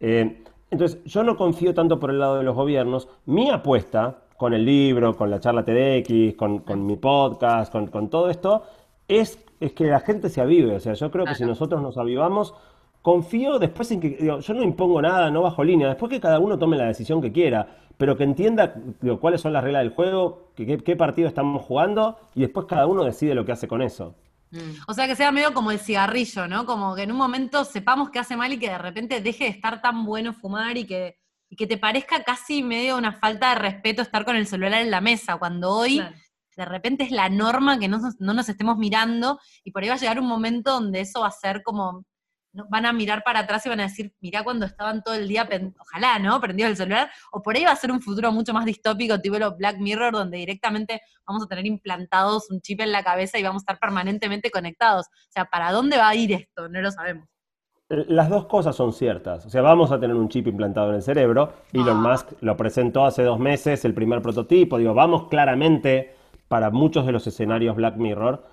Eh, 0.00 0.42
entonces, 0.70 1.02
yo 1.04 1.22
no 1.22 1.36
confío 1.36 1.74
tanto 1.74 1.98
por 2.00 2.10
el 2.10 2.18
lado 2.18 2.38
de 2.38 2.44
los 2.44 2.54
gobiernos. 2.54 3.08
Mi 3.26 3.50
apuesta 3.50 4.18
con 4.36 4.54
el 4.54 4.64
libro, 4.64 5.16
con 5.16 5.30
la 5.30 5.40
charla 5.40 5.64
TEDx, 5.64 6.34
con, 6.36 6.60
con 6.60 6.86
mi 6.86 6.96
podcast, 6.96 7.70
con, 7.70 7.88
con 7.88 8.08
todo 8.08 8.30
esto, 8.30 8.62
es, 9.08 9.38
es 9.60 9.72
que 9.72 9.84
la 9.84 10.00
gente 10.00 10.30
se 10.30 10.40
avive. 10.40 10.76
O 10.76 10.80
sea, 10.80 10.94
yo 10.94 11.10
creo 11.10 11.26
que 11.26 11.34
si 11.34 11.44
nosotros 11.44 11.82
nos 11.82 11.98
avivamos, 11.98 12.54
confío 13.02 13.58
después 13.58 13.90
en 13.92 14.00
que, 14.00 14.08
digo, 14.10 14.40
yo 14.40 14.54
no 14.54 14.62
impongo 14.62 15.00
nada, 15.00 15.30
no 15.30 15.42
bajo 15.42 15.64
línea, 15.64 15.88
después 15.88 16.10
que 16.10 16.20
cada 16.20 16.38
uno 16.38 16.58
tome 16.58 16.76
la 16.76 16.86
decisión 16.86 17.20
que 17.22 17.32
quiera, 17.32 17.66
pero 17.96 18.16
que 18.16 18.24
entienda 18.24 18.74
digo, 19.00 19.18
cuáles 19.20 19.40
son 19.40 19.52
las 19.52 19.62
reglas 19.64 19.82
del 19.82 19.92
juego, 19.94 20.50
que- 20.54 20.66
qué, 20.66 20.78
qué 20.78 20.96
partido 20.96 21.28
estamos 21.28 21.62
jugando, 21.62 22.18
y 22.34 22.40
después 22.42 22.66
cada 22.66 22.86
uno 22.86 23.04
decide 23.04 23.34
lo 23.34 23.44
que 23.44 23.52
hace 23.52 23.68
con 23.68 23.82
eso. 23.82 24.14
Mm. 24.50 24.58
O 24.88 24.94
sea, 24.94 25.06
que 25.06 25.14
sea 25.16 25.30
medio 25.32 25.54
como 25.54 25.70
el 25.70 25.78
cigarrillo, 25.78 26.48
¿no? 26.48 26.66
Como 26.66 26.94
que 26.94 27.02
en 27.02 27.12
un 27.12 27.18
momento 27.18 27.64
sepamos 27.64 28.10
que 28.10 28.18
hace 28.18 28.36
mal 28.36 28.52
y 28.52 28.58
que 28.58 28.68
de 28.68 28.78
repente 28.78 29.20
deje 29.20 29.44
de 29.44 29.50
estar 29.50 29.80
tan 29.80 30.04
bueno 30.04 30.32
fumar 30.32 30.76
y 30.76 30.86
que, 30.86 31.16
y 31.48 31.56
que 31.56 31.66
te 31.66 31.78
parezca 31.78 32.22
casi 32.24 32.62
medio 32.62 32.96
una 32.96 33.12
falta 33.12 33.50
de 33.50 33.54
respeto 33.60 34.02
estar 34.02 34.24
con 34.24 34.36
el 34.36 34.46
celular 34.46 34.80
en 34.82 34.90
la 34.90 35.00
mesa, 35.00 35.36
cuando 35.36 35.70
hoy 35.70 35.96
Claro. 35.98 36.16
de 36.56 36.64
repente 36.64 37.04
es 37.04 37.10
la 37.12 37.28
norma 37.28 37.78
que 37.78 37.88
no, 37.88 37.98
nos- 37.98 38.20
no 38.20 38.34
nos 38.34 38.48
estemos 38.48 38.76
mirando 38.76 39.38
y 39.64 39.70
por 39.70 39.82
ahí 39.82 39.88
va 39.88 39.94
a 39.94 39.98
llegar 39.98 40.18
un 40.20 40.26
momento 40.26 40.72
donde 40.72 41.00
eso 41.00 41.20
va 41.20 41.28
a 41.28 41.30
ser 41.32 41.62
como, 41.62 42.04
van 42.52 42.86
a 42.86 42.92
mirar 42.92 43.22
para 43.24 43.40
atrás 43.40 43.64
y 43.66 43.68
van 43.68 43.80
a 43.80 43.84
decir, 43.84 44.12
mirá 44.20 44.42
cuando 44.42 44.66
estaban 44.66 45.02
todo 45.02 45.14
el 45.14 45.28
día, 45.28 45.48
ojalá, 45.78 46.18
¿no? 46.18 46.40
Prendidos 46.40 46.70
el 46.70 46.76
celular, 46.76 47.10
o 47.32 47.42
por 47.42 47.56
ahí 47.56 47.64
va 47.64 47.72
a 47.72 47.76
ser 47.76 47.92
un 47.92 48.00
futuro 48.00 48.32
mucho 48.32 48.52
más 48.52 48.64
distópico, 48.64 49.20
tipo 49.20 49.38
lo 49.38 49.56
Black 49.56 49.78
Mirror, 49.78 50.12
donde 50.12 50.38
directamente 50.38 51.02
vamos 51.26 51.44
a 51.44 51.46
tener 51.46 51.66
implantados 51.66 52.50
un 52.50 52.60
chip 52.60 52.80
en 52.80 52.92
la 52.92 53.02
cabeza 53.02 53.38
y 53.38 53.42
vamos 53.42 53.60
a 53.60 53.64
estar 53.64 53.78
permanentemente 53.78 54.50
conectados. 54.50 55.06
O 55.06 55.32
sea, 55.32 55.44
¿para 55.44 55.72
dónde 55.72 55.96
va 55.96 56.08
a 56.08 56.14
ir 56.14 56.32
esto? 56.32 56.68
No 56.68 56.80
lo 56.80 56.90
sabemos. 56.90 57.28
Eh, 57.88 58.04
Las 58.08 58.28
dos 58.28 58.46
cosas 58.46 58.74
son 58.74 58.92
ciertas. 58.92 59.46
O 59.46 59.50
sea, 59.50 59.62
vamos 59.62 59.92
a 59.92 60.00
tener 60.00 60.16
un 60.16 60.28
chip 60.28 60.46
implantado 60.46 60.90
en 60.90 60.96
el 60.96 61.02
cerebro. 61.02 61.52
Elon 61.72 62.02
Musk 62.02 62.32
lo 62.40 62.56
presentó 62.56 63.04
hace 63.04 63.22
dos 63.22 63.38
meses, 63.38 63.84
el 63.84 63.94
primer 63.94 64.22
prototipo. 64.22 64.78
Digo, 64.78 64.94
vamos 64.94 65.28
claramente 65.28 66.14
para 66.48 66.70
muchos 66.70 67.06
de 67.06 67.12
los 67.12 67.26
escenarios 67.26 67.76
Black 67.76 67.96
Mirror. 67.96 68.44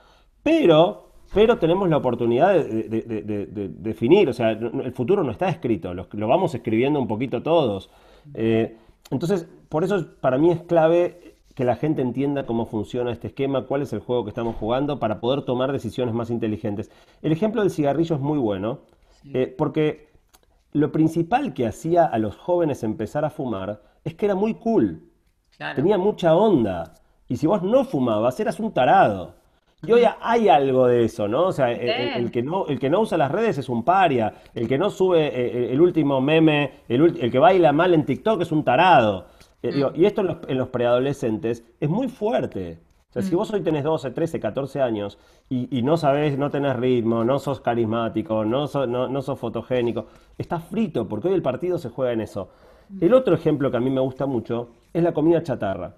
Pero, 0.43 1.07
pero 1.34 1.57
tenemos 1.57 1.89
la 1.89 1.97
oportunidad 1.97 2.53
de, 2.53 2.63
de- 2.89 3.01
de- 3.01 3.21
de- 3.23 3.45
de 3.45 3.67
definir. 3.69 4.30
O 4.30 4.34
sea, 4.34 4.51
el 4.51 4.91
futuro 4.93 5.23
no 5.23 5.32
está 5.32 5.49
escrito. 5.49 5.93
Lo, 5.93 6.07
lo 6.11 6.28
vamos 6.28 6.53
escribiendo 6.55 6.99
un 6.99 7.07
poquito 7.07 7.41
todos. 7.43 7.89
Eh, 8.34 8.75
entonces, 9.11 9.47
por 9.69 9.84
eso 9.84 10.05
para 10.21 10.38
mí 10.38 10.51
es 10.51 10.61
clave 10.63 11.36
que 11.55 11.63
la 11.65 11.75
gente 11.75 12.01
entienda 12.01 12.45
cómo 12.45 12.65
funciona 12.67 13.11
este 13.11 13.28
esquema, 13.28 13.65
cuál 13.65 13.82
es 13.82 13.91
el 13.91 13.99
juego 13.99 14.23
que 14.23 14.30
estamos 14.30 14.55
jugando 14.57 14.99
para 14.99 15.19
poder 15.19 15.41
tomar 15.41 15.71
decisiones 15.71 16.13
más 16.13 16.30
inteligentes. 16.30 16.91
El 17.21 17.32
ejemplo 17.32 17.61
del 17.61 17.71
cigarrillo 17.71 18.15
es 18.15 18.21
muy 18.21 18.38
bueno. 18.38 18.80
Eh, 19.34 19.53
porque 19.57 20.09
lo 20.71 20.91
principal 20.91 21.53
que 21.55 21.65
hacía 21.65 22.05
a 22.05 22.17
los 22.19 22.36
jóvenes 22.38 22.84
empezar 22.84 23.25
a 23.25 23.30
fumar 23.32 23.82
es 24.03 24.13
que 24.13 24.25
era 24.28 24.36
muy 24.36 24.53
cool, 24.53 25.01
Claro. 25.57 25.75
tenía 25.75 25.97
mucha 25.97 26.36
onda. 26.36 26.93
Y 27.28 27.38
si 27.38 27.47
vos 27.47 27.63
no 27.63 27.84
fumabas, 27.84 28.39
eras 28.39 28.59
un 28.59 28.71
tarado. 28.71 29.33
Y 29.86 29.91
hoy 29.91 30.01
hay 30.21 30.49
algo 30.49 30.87
de 30.87 31.04
eso, 31.05 31.28
¿no? 31.28 31.43
O 31.45 31.51
sea, 31.51 31.71
el, 31.71 32.32
que 32.32 32.41
no, 32.41 32.66
el 32.67 32.79
que 32.79 32.89
no 32.89 33.01
usa 33.01 33.17
las 33.17 33.32
redes 33.32 33.58
es 33.59 33.70
un 33.70 33.83
paria, 33.83 34.33
el 34.55 34.67
que 34.67 34.78
no 34.78 34.89
sube 34.89 35.28
eh, 35.28 35.71
el 35.71 35.79
último 35.79 36.20
meme, 36.20 36.71
el, 36.89 37.32
que 37.32 37.37
baila 37.39 37.71
mal 37.74 37.93
en 37.93 38.04
TikTok 38.05 38.41
es 38.41 38.51
un 38.51 38.63
tarado. 38.63 39.28
Eh, 39.62 39.71
digo, 39.71 39.91
y 39.93 40.05
esto 40.05 40.21
en 40.21 40.28
los, 40.28 40.37
en 40.47 40.58
los 40.58 40.70
preadolescentes 40.70 41.63
es 41.79 41.89
muy 41.89 42.08
fuerte. 42.08 42.79
O 43.09 43.13
sea, 43.13 43.21
si 43.21 43.33
Mm. 43.33 43.37
vos 43.37 43.51
hoy 43.54 43.62
tenés 43.62 43.83
12, 43.83 44.12
13, 44.12 44.39
14 44.39 44.82
años 44.82 45.17
y, 45.47 45.67
y 45.78 45.82
no 45.83 45.95
sabés, 45.95 46.37
no 46.39 46.49
tenés 46.49 46.75
ritmo, 46.75 47.24
no 47.24 47.37
sos 47.39 47.62
carismático, 47.62 48.45
no, 48.45 48.67
sos- 48.67 48.87
no, 48.87 49.08
no 49.08 49.21
sos 49.21 49.39
fotogénico, 49.39 50.08
estás 50.39 50.63
frito, 50.63 51.08
porque 51.08 51.28
hoy 51.28 51.36
el 51.36 51.41
partido 51.43 51.78
se 51.78 51.89
juega 51.89 52.13
en 52.13 52.21
eso. 52.21 52.49
El 52.99 53.13
otro 53.13 53.36
ejemplo 53.36 53.70
que 53.70 53.78
a 53.78 53.82
mí 53.82 53.89
me 53.91 54.01
gusta 54.01 54.25
mucho 54.25 54.70
es 54.93 55.04
la 55.04 55.13
comida 55.13 55.43
chatarra. 55.43 55.93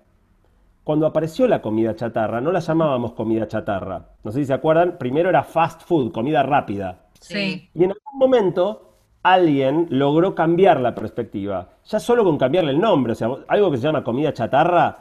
Cuando 0.89 1.05
apareció 1.05 1.47
la 1.47 1.61
comida 1.61 1.95
chatarra, 1.95 2.41
no 2.41 2.51
la 2.51 2.61
llamábamos 2.61 3.13
comida 3.13 3.47
chatarra. 3.47 4.07
No 4.23 4.31
sé 4.31 4.39
si 4.39 4.45
se 4.45 4.55
acuerdan, 4.55 4.97
primero 4.97 5.29
era 5.29 5.43
fast 5.43 5.83
food, 5.83 6.11
comida 6.11 6.41
rápida. 6.41 7.09
Sí. 7.19 7.69
Y 7.75 7.83
en 7.83 7.91
algún 7.91 8.17
momento 8.17 8.95
alguien 9.21 9.85
logró 9.91 10.33
cambiar 10.33 10.81
la 10.81 10.95
perspectiva. 10.95 11.69
Ya 11.85 11.99
solo 11.99 12.23
con 12.23 12.39
cambiarle 12.39 12.71
el 12.71 12.79
nombre, 12.79 13.11
o 13.13 13.15
sea, 13.15 13.29
algo 13.49 13.69
que 13.69 13.77
se 13.77 13.83
llama 13.83 14.03
comida 14.03 14.33
chatarra, 14.33 14.97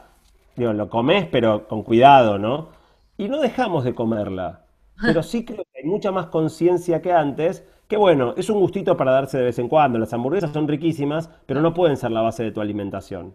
digo, 0.57 0.75
lo 0.75 0.91
comes 0.91 1.27
pero 1.29 1.67
con 1.67 1.83
cuidado, 1.83 2.39
¿no? 2.39 2.69
Y 3.17 3.31
no 3.31 3.41
dejamos 3.41 3.83
de 3.85 3.95
comerla. 3.95 4.67
Pero 5.01 5.23
sí 5.23 5.47
creo 5.47 5.65
que 5.73 5.81
hay 5.81 5.89
mucha 5.89 6.13
más 6.13 6.27
conciencia 6.27 7.01
que 7.01 7.15
antes, 7.15 7.67
que 7.87 7.97
bueno, 7.97 8.35
es 8.37 8.51
un 8.51 8.61
gustito 8.61 8.95
para 8.99 9.13
darse 9.13 9.39
de 9.39 9.45
vez 9.45 9.59
en 9.59 9.69
cuando. 9.69 9.99
Las 9.99 10.13
hamburguesas 10.13 10.53
son 10.53 10.69
riquísimas, 10.69 11.31
pero 11.47 11.63
no 11.63 11.73
pueden 11.73 11.97
ser 11.97 12.11
la 12.11 12.21
base 12.21 12.43
de 12.43 12.53
tu 12.53 12.61
alimentación. 12.61 13.35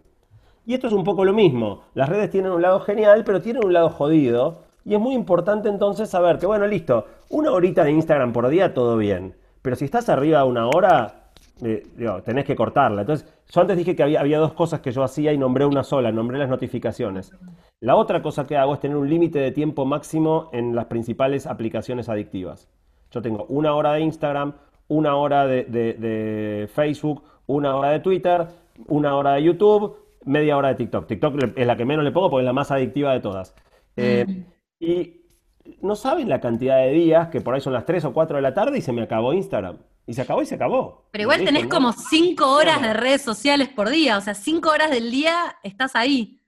Y 0.66 0.74
esto 0.74 0.86
es 0.86 0.92
un 0.92 1.04
poco 1.04 1.24
lo 1.24 1.34
mismo. 1.34 1.82
Las 1.94 2.08
redes 2.08 2.30
tienen 2.30 2.52
un 2.52 2.62
lado 2.62 2.80
genial, 2.80 3.22
pero 3.24 3.42
tienen 3.42 3.64
un 3.64 3.72
lado 3.72 3.90
jodido. 3.90 4.62
Y 4.84 4.94
es 4.94 5.00
muy 5.00 5.14
importante 5.14 5.68
entonces 5.68 6.08
saber 6.08 6.38
que, 6.38 6.46
bueno, 6.46 6.66
listo, 6.66 7.06
una 7.30 7.50
horita 7.52 7.84
de 7.84 7.92
Instagram 7.92 8.32
por 8.32 8.48
día, 8.48 8.72
todo 8.72 8.96
bien. 8.96 9.34
Pero 9.62 9.76
si 9.76 9.84
estás 9.84 10.08
arriba 10.08 10.40
de 10.40 10.44
una 10.44 10.68
hora, 10.68 11.30
eh, 11.62 11.82
digo, 11.96 12.22
tenés 12.22 12.44
que 12.44 12.56
cortarla. 12.56 13.02
Entonces, 13.02 13.28
yo 13.50 13.60
antes 13.60 13.76
dije 13.76 13.94
que 13.94 14.02
había, 14.02 14.38
dos 14.38 14.54
cosas 14.54 14.80
que 14.80 14.90
yo 14.90 15.02
hacía 15.02 15.32
y 15.32 15.38
nombré 15.38 15.66
una 15.66 15.82
sola, 15.82 16.12
nombré 16.12 16.38
las 16.38 16.48
notificaciones. 16.48 17.32
La 17.80 17.96
otra 17.96 18.22
cosa 18.22 18.46
que 18.46 18.56
hago 18.56 18.74
es 18.74 18.80
tener 18.80 18.96
un 18.96 19.08
límite 19.08 19.38
de 19.38 19.52
tiempo 19.52 19.84
máximo 19.84 20.48
en 20.52 20.74
las 20.74 20.86
principales 20.86 21.46
aplicaciones 21.46 22.08
adictivas. 22.08 22.68
Yo 23.10 23.20
tengo 23.20 23.44
una 23.48 23.74
hora 23.74 23.92
de 23.92 24.00
Instagram, 24.00 24.54
una 24.88 25.16
hora 25.16 25.46
de 25.46 26.68
Facebook, 26.74 27.22
una 27.46 27.76
hora 27.76 27.90
de 27.90 28.00
Twitter, 28.00 28.46
una 28.88 29.16
hora 29.16 29.34
de 29.34 29.42
YouTube, 29.42 29.96
media 30.26 30.56
hora 30.56 30.68
de 30.68 30.74
TikTok. 30.76 31.06
TikTok 31.06 31.34
es 31.56 31.66
la 31.66 31.76
que 31.76 31.84
menos 31.84 32.04
le 32.04 32.12
pongo 32.12 32.30
porque 32.30 32.42
es 32.42 32.46
la 32.46 32.52
más 32.52 32.70
adictiva 32.70 33.12
de 33.12 33.20
todas. 33.20 33.54
Eh, 33.96 34.44
y 34.80 35.20
no 35.80 35.96
saben 35.96 36.28
la 36.28 36.40
cantidad 36.40 36.78
de 36.78 36.90
días 36.90 37.28
que 37.28 37.40
por 37.40 37.54
ahí 37.54 37.60
son 37.60 37.72
las 37.72 37.86
3 37.86 38.04
o 38.06 38.12
4 38.12 38.36
de 38.36 38.42
la 38.42 38.52
tarde 38.54 38.78
y 38.78 38.82
se 38.82 38.92
me 38.92 39.02
acabó 39.02 39.32
Instagram. 39.32 39.78
Y 40.06 40.12
se 40.12 40.20
acabó 40.22 40.42
y 40.42 40.46
se 40.46 40.56
acabó. 40.56 41.08
Pero 41.12 41.22
igual 41.22 41.44
tenés 41.44 41.66
como 41.66 41.92
cinco 41.92 42.50
horas 42.52 42.82
de 42.82 42.92
redes 42.92 43.22
sociales 43.22 43.70
por 43.70 43.88
día, 43.88 44.18
o 44.18 44.20
sea, 44.20 44.34
cinco 44.34 44.68
horas 44.70 44.90
del 44.90 45.10
día 45.10 45.56
estás 45.62 45.96
ahí. 45.96 46.40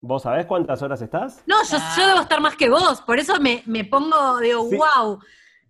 ¿Vos 0.00 0.22
sabés 0.22 0.46
cuántas 0.46 0.80
horas 0.82 1.02
estás? 1.02 1.42
No, 1.46 1.56
yo, 1.68 1.76
yo 1.96 2.06
debo 2.06 2.20
estar 2.20 2.40
más 2.40 2.54
que 2.56 2.70
vos, 2.70 3.02
por 3.02 3.18
eso 3.18 3.34
me, 3.40 3.62
me 3.66 3.84
pongo, 3.84 4.38
digo, 4.38 4.68
Sí. 4.70 4.76
wow. 4.76 5.18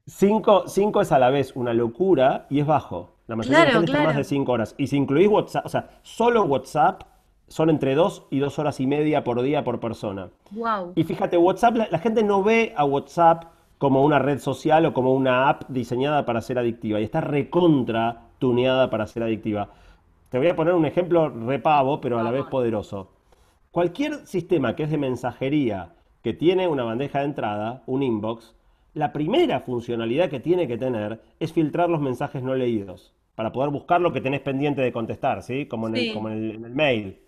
Cinco, 0.07 0.65
cinco 0.67 1.01
es 1.01 1.13
a 1.13 1.19
la 1.19 1.31
vez 1.31 1.53
una 1.57 1.73
locura 1.73 2.47
y 2.51 2.61
es 2.61 2.67
bajo. 2.67 3.17
La 3.27 3.37
mayoría 3.37 3.61
de 3.61 3.65
la 3.65 3.71
Claro, 3.71 3.79
gente 3.81 3.91
está 3.93 3.99
claro. 4.03 4.09
más 4.09 4.17
de 4.17 4.25
cinco 4.25 4.53
horas. 4.53 4.75
Y 4.77 4.87
si 4.89 4.97
incluís 4.97 5.29
WhatsApp, 5.29 5.65
o 5.67 5.69
sea, 5.69 6.01
solo 6.03 6.45
WhatsApp 6.45 7.03
son 7.51 7.69
entre 7.69 7.95
dos 7.95 8.27
y 8.31 8.39
dos 8.39 8.59
horas 8.59 8.81
y 8.81 8.87
media 8.87 9.25
por 9.25 9.43
día 9.43 9.65
por 9.65 9.81
persona. 9.81 10.31
Wow. 10.53 10.93
Y 10.95 11.05
fíjate, 11.05 11.37
WhatsApp, 11.37 11.77
la, 11.77 11.89
la 11.91 11.99
gente 11.99 12.23
no 12.23 12.43
ve 12.43 12.73
a 12.77 12.85
WhatsApp 12.85 13.45
como 13.77 14.05
una 14.05 14.19
red 14.19 14.39
social 14.39 14.87
o 14.87 14.95
como 14.95 15.13
una 15.13 15.49
app 15.49 15.65
diseñada 15.69 16.25
para 16.25 16.41
ser 16.41 16.59
adictiva 16.59 17.01
y 17.01 17.05
está 17.05 17.21
recontra 17.21 18.29
tuneada 18.39 18.89
para 18.89 19.07
ser 19.07 19.25
adictiva. 19.25 19.69
Te 20.31 20.39
voy 20.39 20.49
a 20.49 20.55
poner 20.57 20.75
un 20.75 20.87
ejemplo 20.87 21.29
repavo, 21.29 22.01
pero 22.01 22.19
a 22.19 22.23
la 22.23 22.31
vez 22.31 22.45
poderoso. 22.45 23.11
Cualquier 23.73 24.27
sistema 24.27 24.77
que 24.77 24.85
es 24.85 24.91
de 24.91 24.99
mensajería 24.99 25.95
que 26.23 26.33
tiene 26.35 26.69
una 26.69 26.85
bandeja 26.85 27.19
de 27.21 27.25
entrada, 27.27 27.83
un 27.87 28.03
inbox, 28.03 28.55
la 28.95 29.13
primera 29.13 29.61
funcionalidad 29.61 30.29
que 30.31 30.41
tiene 30.41 30.69
que 30.69 30.77
tener 30.79 31.21
es 31.41 31.53
filtrar 31.53 31.89
los 31.91 32.01
mensajes 32.01 32.43
no 32.43 32.55
leídos 32.55 33.13
para 33.35 33.53
poder 33.53 33.71
buscar 33.71 34.01
lo 34.01 34.13
que 34.13 34.21
tenés 34.21 34.41
pendiente 34.41 34.83
de 34.83 34.93
contestar, 34.93 35.43
¿sí? 35.43 35.67
Como 35.67 35.89
en 35.89 35.97
el, 35.97 36.01
Sí. 36.03 36.13
como 36.13 36.29
en 36.29 36.35
el- 36.39 36.51
en 36.57 36.65
el 36.65 36.75
mail. 36.75 37.19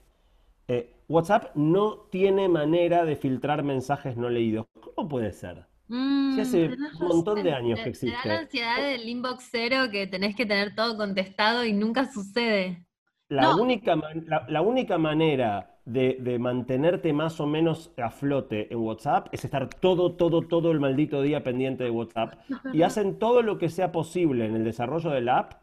Eh, 0.68 0.94
WhatsApp 1.08 1.54
no 1.56 1.96
tiene 2.10 2.48
manera 2.48 3.04
de 3.04 3.16
filtrar 3.16 3.62
mensajes 3.62 4.16
no 4.16 4.28
leídos. 4.30 4.66
¿Cómo 4.94 5.08
puede 5.08 5.32
ser? 5.32 5.66
Mm, 5.88 6.36
Si 6.36 6.40
hace 6.40 6.68
tenés 6.68 7.00
un 7.00 7.08
montón 7.08 7.42
de 7.42 7.52
años 7.54 7.80
que 7.82 7.90
Te, 7.90 7.94
te 8.02 8.10
da 8.10 8.24
la 8.26 8.38
existe. 8.38 8.40
ansiedad 8.40 8.82
del 8.82 9.08
inbox 9.08 9.48
cero 9.50 9.90
que 9.90 10.06
tenés 10.06 10.34
que 10.36 10.46
tener 10.46 10.74
todo 10.74 10.96
contestado 10.96 11.64
y 11.64 11.72
nunca 11.72 12.10
sucede. 12.12 12.86
La 13.28 13.48
No. 13.48 13.56
única, 13.56 13.96
la, 14.26 14.46
la 14.48 14.62
única 14.62 14.98
manera 14.98 15.80
de, 15.86 16.18
de 16.20 16.38
mantenerte 16.38 17.12
más 17.12 17.40
o 17.40 17.46
menos 17.46 17.92
a 17.96 18.10
flote 18.10 18.72
en 18.72 18.78
WhatsApp 18.80 19.28
es 19.32 19.44
estar 19.44 19.68
todo, 19.68 20.12
todo, 20.16 20.42
todo 20.46 20.70
el 20.70 20.80
maldito 20.80 21.22
día 21.22 21.42
pendiente 21.42 21.84
de 21.84 21.90
WhatsApp. 21.90 22.34
Y 22.70 22.82
hacen 22.82 23.18
todo 23.18 23.42
lo 23.42 23.58
que 23.58 23.70
sea 23.70 23.90
posible 23.90 24.46
en 24.46 24.54
el 24.56 24.64
desarrollo 24.64 25.10
de 25.10 25.22
la 25.22 25.38
app 25.38 25.61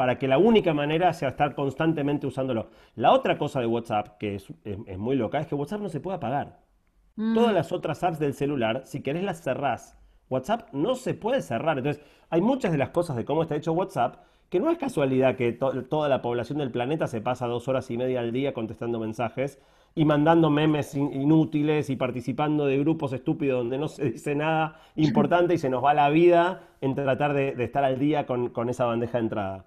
para 0.00 0.16
que 0.18 0.26
la 0.26 0.38
única 0.38 0.72
manera 0.72 1.12
sea 1.12 1.28
estar 1.28 1.54
constantemente 1.54 2.26
usándolo. 2.26 2.70
La 2.96 3.12
otra 3.12 3.36
cosa 3.36 3.60
de 3.60 3.66
WhatsApp, 3.66 4.16
que 4.18 4.34
es, 4.36 4.50
es- 4.64 4.78
es 4.86 4.98
muy 4.98 5.14
loca, 5.14 5.38
es 5.40 5.46
que 5.46 5.54
WhatsApp 5.54 5.82
no 5.82 5.90
se 5.90 6.00
puede 6.00 6.16
apagar. 6.16 6.60
Mm. 7.16 7.34
Todas 7.34 7.52
las 7.52 7.70
otras 7.70 8.02
apps 8.02 8.18
del 8.18 8.32
celular, 8.32 8.80
si 8.86 9.02
querés 9.02 9.22
las 9.24 9.42
cerrás. 9.42 9.98
WhatsApp 10.30 10.72
no 10.72 10.94
se 10.94 11.12
puede 11.12 11.42
cerrar. 11.42 11.76
Entonces, 11.76 12.02
hay 12.30 12.40
muchas 12.40 12.72
de 12.72 12.78
las 12.78 12.88
cosas 12.90 13.14
de 13.14 13.26
cómo 13.26 13.42
está 13.42 13.56
hecho 13.56 13.74
WhatsApp 13.74 14.22
que 14.48 14.58
no 14.58 14.70
es 14.70 14.78
casualidad 14.78 15.36
que 15.36 15.52
to- 15.52 15.84
toda 15.84 16.08
la 16.08 16.22
población 16.22 16.58
del 16.60 16.70
planeta 16.70 17.06
se 17.06 17.20
pasa 17.20 17.46
dos 17.46 17.68
horas 17.68 17.90
y 17.90 17.98
media 17.98 18.20
al 18.20 18.32
día 18.32 18.54
contestando 18.54 18.98
mensajes 19.00 19.60
y 19.94 20.06
mandando 20.06 20.48
memes 20.48 20.94
in- 20.94 21.12
inútiles 21.12 21.90
y 21.90 21.96
participando 21.96 22.64
de 22.64 22.78
grupos 22.78 23.12
estúpidos 23.12 23.58
donde 23.58 23.76
no 23.76 23.86
se 23.88 24.12
dice 24.12 24.34
nada 24.34 24.80
importante 24.96 25.52
y 25.52 25.58
se 25.58 25.68
nos 25.68 25.84
va 25.84 25.92
la 25.92 26.08
vida 26.08 26.62
en 26.80 26.94
tratar 26.94 27.34
de, 27.34 27.52
de 27.54 27.64
estar 27.64 27.84
al 27.84 27.98
día 27.98 28.24
con, 28.24 28.48
con 28.48 28.70
esa 28.70 28.86
bandeja 28.86 29.18
de 29.18 29.24
entrada. 29.24 29.66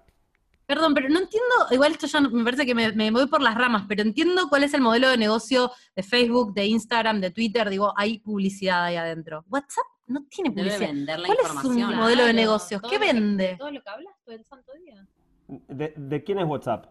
Perdón, 0.66 0.94
pero 0.94 1.08
no 1.10 1.18
entiendo, 1.18 1.54
igual 1.72 1.92
esto 1.92 2.06
ya 2.06 2.20
me 2.22 2.42
parece 2.42 2.64
que 2.64 2.74
me, 2.74 2.90
me 2.92 3.10
voy 3.10 3.26
por 3.26 3.42
las 3.42 3.54
ramas, 3.54 3.84
pero 3.86 4.00
entiendo 4.02 4.48
cuál 4.48 4.64
es 4.64 4.72
el 4.72 4.80
modelo 4.80 5.08
de 5.10 5.18
negocio 5.18 5.70
de 5.94 6.02
Facebook, 6.02 6.54
de 6.54 6.64
Instagram, 6.66 7.20
de 7.20 7.30
Twitter, 7.30 7.68
digo, 7.68 7.92
hay 7.96 8.18
publicidad 8.20 8.84
ahí 8.84 8.96
adentro. 8.96 9.44
WhatsApp 9.50 9.84
no 10.06 10.24
tiene 10.30 10.50
Debe 10.50 10.70
publicidad. 10.70 10.88
vender 10.92 11.18
la 11.20 11.26
¿Cuál 11.26 11.38
es 11.42 11.64
un 11.64 11.96
modelo 11.96 12.24
de 12.24 12.32
negocios? 12.32 12.80
¿Qué 12.82 12.88
que- 12.90 12.98
vende? 12.98 13.56
todo 13.58 13.70
lo 13.70 13.82
que 13.82 13.90
hablas 13.90 14.14
todo 14.24 14.34
el 14.34 14.44
santo 14.44 14.72
día. 14.82 15.06
¿De, 15.48 15.92
de 15.96 16.24
quién 16.24 16.38
es 16.38 16.46
WhatsApp? 16.46 16.86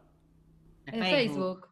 de 0.86 1.00
Facebook. 1.00 1.68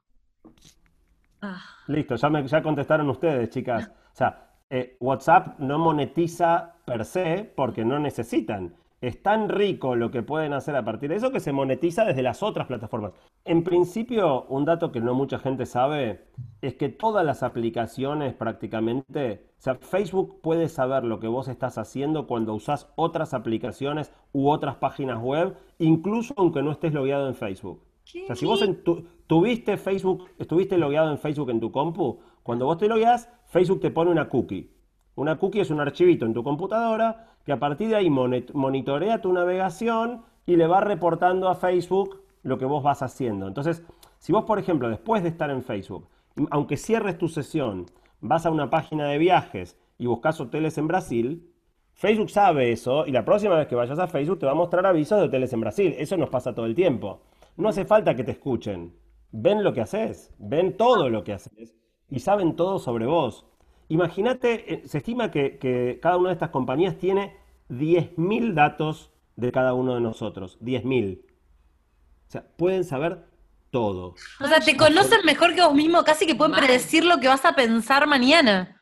Ah, 1.41 1.61
Listo, 1.87 2.15
ya, 2.15 2.29
me, 2.29 2.47
ya 2.47 2.61
contestaron 2.61 3.09
ustedes, 3.09 3.49
chicas. 3.49 3.87
O 3.87 4.15
sea, 4.15 4.51
eh, 4.69 4.95
WhatsApp 4.99 5.59
no 5.59 5.79
monetiza 5.79 6.75
per 6.85 7.03
se 7.05 7.51
porque 7.55 7.83
no 7.83 7.99
necesitan. 7.99 8.75
Es 9.01 9.21
tan 9.23 9.49
rico 9.49 9.95
lo 9.95 10.11
que 10.11 10.21
pueden 10.21 10.53
hacer 10.53 10.75
a 10.75 10.85
partir 10.85 11.09
de 11.09 11.15
eso 11.15 11.31
que 11.31 11.39
se 11.39 11.51
monetiza 11.51 12.05
desde 12.05 12.21
las 12.21 12.43
otras 12.43 12.67
plataformas. 12.67 13.13
En 13.45 13.63
principio, 13.63 14.43
un 14.43 14.63
dato 14.65 14.91
que 14.91 15.01
no 15.01 15.15
mucha 15.15 15.39
gente 15.39 15.65
sabe 15.65 16.25
es 16.61 16.75
que 16.75 16.89
todas 16.89 17.25
las 17.25 17.41
aplicaciones 17.41 18.35
prácticamente, 18.35 19.47
o 19.57 19.61
sea, 19.61 19.75
Facebook 19.75 20.39
puede 20.41 20.69
saber 20.69 21.03
lo 21.03 21.19
que 21.19 21.27
vos 21.27 21.47
estás 21.47 21.79
haciendo 21.79 22.27
cuando 22.27 22.53
usás 22.53 22.91
otras 22.95 23.33
aplicaciones 23.33 24.13
u 24.33 24.49
otras 24.49 24.75
páginas 24.75 25.19
web, 25.19 25.55
incluso 25.79 26.33
aunque 26.37 26.61
no 26.61 26.71
estés 26.71 26.93
logueado 26.93 27.27
en 27.27 27.35
Facebook. 27.35 27.81
O 28.23 28.27
sea, 28.27 28.35
si 28.35 28.45
vos 28.45 28.61
en 28.61 28.83
tu- 28.83 29.05
tuviste 29.25 29.77
Facebook, 29.77 30.25
estuviste 30.37 30.77
logueado 30.77 31.11
en 31.11 31.17
Facebook 31.17 31.49
en 31.49 31.59
tu 31.59 31.71
compu, 31.71 32.19
cuando 32.43 32.65
vos 32.65 32.77
te 32.77 32.87
logueás, 32.87 33.29
Facebook 33.47 33.79
te 33.81 33.89
pone 33.91 34.11
una 34.11 34.29
cookie. 34.29 34.69
Una 35.15 35.37
cookie 35.37 35.59
es 35.59 35.69
un 35.69 35.79
archivito 35.79 36.25
en 36.25 36.33
tu 36.33 36.43
computadora 36.43 37.27
que 37.45 37.51
a 37.51 37.59
partir 37.59 37.89
de 37.89 37.95
ahí 37.95 38.09
monitorea 38.09 39.21
tu 39.21 39.33
navegación 39.33 40.21
y 40.45 40.55
le 40.55 40.67
va 40.67 40.81
reportando 40.81 41.49
a 41.49 41.55
Facebook 41.55 42.21
lo 42.43 42.57
que 42.57 42.65
vos 42.65 42.83
vas 42.83 43.01
haciendo. 43.01 43.47
Entonces, 43.47 43.83
si 44.19 44.31
vos, 44.31 44.45
por 44.45 44.59
ejemplo, 44.59 44.89
después 44.89 45.23
de 45.23 45.29
estar 45.29 45.49
en 45.49 45.63
Facebook, 45.63 46.07
aunque 46.49 46.77
cierres 46.77 47.17
tu 47.17 47.27
sesión, 47.27 47.87
vas 48.19 48.45
a 48.45 48.51
una 48.51 48.69
página 48.69 49.07
de 49.07 49.17
viajes 49.17 49.77
y 49.97 50.05
buscas 50.07 50.39
hoteles 50.39 50.77
en 50.77 50.87
Brasil, 50.87 51.47
Facebook 51.93 52.29
sabe 52.29 52.71
eso 52.71 53.05
y 53.05 53.11
la 53.11 53.25
próxima 53.25 53.55
vez 53.55 53.67
que 53.67 53.75
vayas 53.75 53.99
a 53.99 54.07
Facebook 54.07 54.39
te 54.39 54.45
va 54.45 54.53
a 54.53 54.55
mostrar 54.55 54.85
avisos 54.85 55.19
de 55.19 55.25
hoteles 55.25 55.53
en 55.53 55.61
Brasil. 55.61 55.95
Eso 55.97 56.17
nos 56.17 56.29
pasa 56.29 56.55
todo 56.55 56.65
el 56.65 56.73
tiempo. 56.73 57.21
No 57.57 57.69
hace 57.69 57.85
falta 57.85 58.15
que 58.15 58.23
te 58.23 58.31
escuchen. 58.31 58.95
Ven 59.31 59.63
lo 59.63 59.73
que 59.73 59.81
haces, 59.81 60.33
ven 60.39 60.77
todo 60.77 61.09
lo 61.09 61.23
que 61.23 61.33
haces 61.33 61.75
y 62.09 62.19
saben 62.19 62.55
todo 62.55 62.79
sobre 62.79 63.05
vos. 63.05 63.45
Imagínate, 63.91 64.73
eh, 64.73 64.87
se 64.87 64.99
estima 64.99 65.31
que, 65.31 65.57
que 65.57 65.99
cada 66.01 66.15
una 66.15 66.29
de 66.29 66.35
estas 66.35 66.51
compañías 66.51 66.97
tiene 66.97 67.35
10.000 67.67 68.53
datos 68.53 69.11
de 69.35 69.51
cada 69.51 69.73
uno 69.73 69.95
de 69.95 69.99
nosotros. 69.99 70.57
10.000. 70.61 71.19
O 71.19 72.31
sea, 72.31 72.45
pueden 72.55 72.85
saber 72.85 73.25
todo. 73.69 74.15
O 74.39 74.47
sea, 74.47 74.61
te 74.61 74.77
conocen 74.77 75.25
mejor 75.25 75.53
que 75.55 75.61
vos 75.61 75.73
mismo, 75.73 76.05
casi 76.05 76.25
que 76.25 76.35
pueden 76.35 76.55
predecir 76.55 77.03
lo 77.03 77.19
que 77.19 77.27
vas 77.27 77.43
a 77.43 77.53
pensar 77.53 78.07
mañana. 78.07 78.81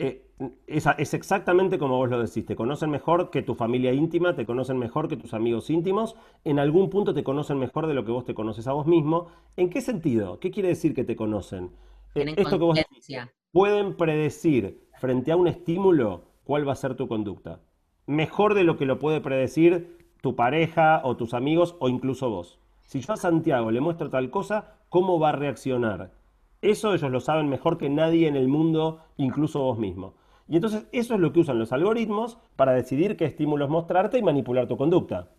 Eh, 0.00 0.26
es, 0.66 0.84
es 0.98 1.14
exactamente 1.14 1.78
como 1.78 1.98
vos 1.98 2.10
lo 2.10 2.20
decís, 2.20 2.44
te 2.44 2.56
conocen 2.56 2.90
mejor 2.90 3.30
que 3.30 3.42
tu 3.42 3.54
familia 3.54 3.92
íntima, 3.92 4.34
te 4.34 4.46
conocen 4.46 4.78
mejor 4.78 5.06
que 5.06 5.16
tus 5.16 5.32
amigos 5.32 5.70
íntimos, 5.70 6.16
en 6.42 6.58
algún 6.58 6.90
punto 6.90 7.14
te 7.14 7.22
conocen 7.22 7.60
mejor 7.60 7.86
de 7.86 7.94
lo 7.94 8.04
que 8.04 8.10
vos 8.10 8.24
te 8.24 8.34
conoces 8.34 8.66
a 8.66 8.72
vos 8.72 8.88
mismo. 8.88 9.28
¿En 9.56 9.70
qué 9.70 9.80
sentido? 9.80 10.40
¿Qué 10.40 10.50
quiere 10.50 10.70
decir 10.70 10.92
que 10.92 11.04
te 11.04 11.14
conocen? 11.14 11.70
Tienen 12.12 12.34
esto 12.38 12.58
que 12.58 12.64
vos 12.64 12.76
decís, 12.76 13.18
pueden 13.52 13.96
predecir 13.96 14.88
frente 14.98 15.32
a 15.32 15.36
un 15.36 15.48
estímulo 15.48 16.24
cuál 16.44 16.66
va 16.66 16.72
a 16.72 16.76
ser 16.76 16.94
tu 16.96 17.08
conducta. 17.08 17.60
Mejor 18.06 18.54
de 18.54 18.64
lo 18.64 18.76
que 18.76 18.86
lo 18.86 18.98
puede 18.98 19.20
predecir 19.20 20.14
tu 20.20 20.36
pareja 20.36 21.00
o 21.04 21.16
tus 21.16 21.34
amigos 21.34 21.76
o 21.80 21.88
incluso 21.88 22.28
vos. 22.28 22.58
Si 22.82 23.00
yo 23.00 23.12
a 23.12 23.16
Santiago 23.16 23.70
le 23.70 23.80
muestro 23.80 24.10
tal 24.10 24.30
cosa, 24.30 24.78
¿cómo 24.88 25.18
va 25.18 25.30
a 25.30 25.32
reaccionar? 25.32 26.12
Eso 26.60 26.92
ellos 26.92 27.10
lo 27.10 27.20
saben 27.20 27.48
mejor 27.48 27.78
que 27.78 27.88
nadie 27.88 28.28
en 28.28 28.36
el 28.36 28.48
mundo, 28.48 29.00
incluso 29.16 29.60
vos 29.60 29.78
mismo. 29.78 30.14
Y 30.48 30.56
entonces 30.56 30.88
eso 30.92 31.14
es 31.14 31.20
lo 31.20 31.32
que 31.32 31.40
usan 31.40 31.58
los 31.58 31.72
algoritmos 31.72 32.38
para 32.56 32.72
decidir 32.72 33.16
qué 33.16 33.24
estímulos 33.24 33.70
mostrarte 33.70 34.18
y 34.18 34.22
manipular 34.22 34.66
tu 34.66 34.76
conducta. 34.76 35.30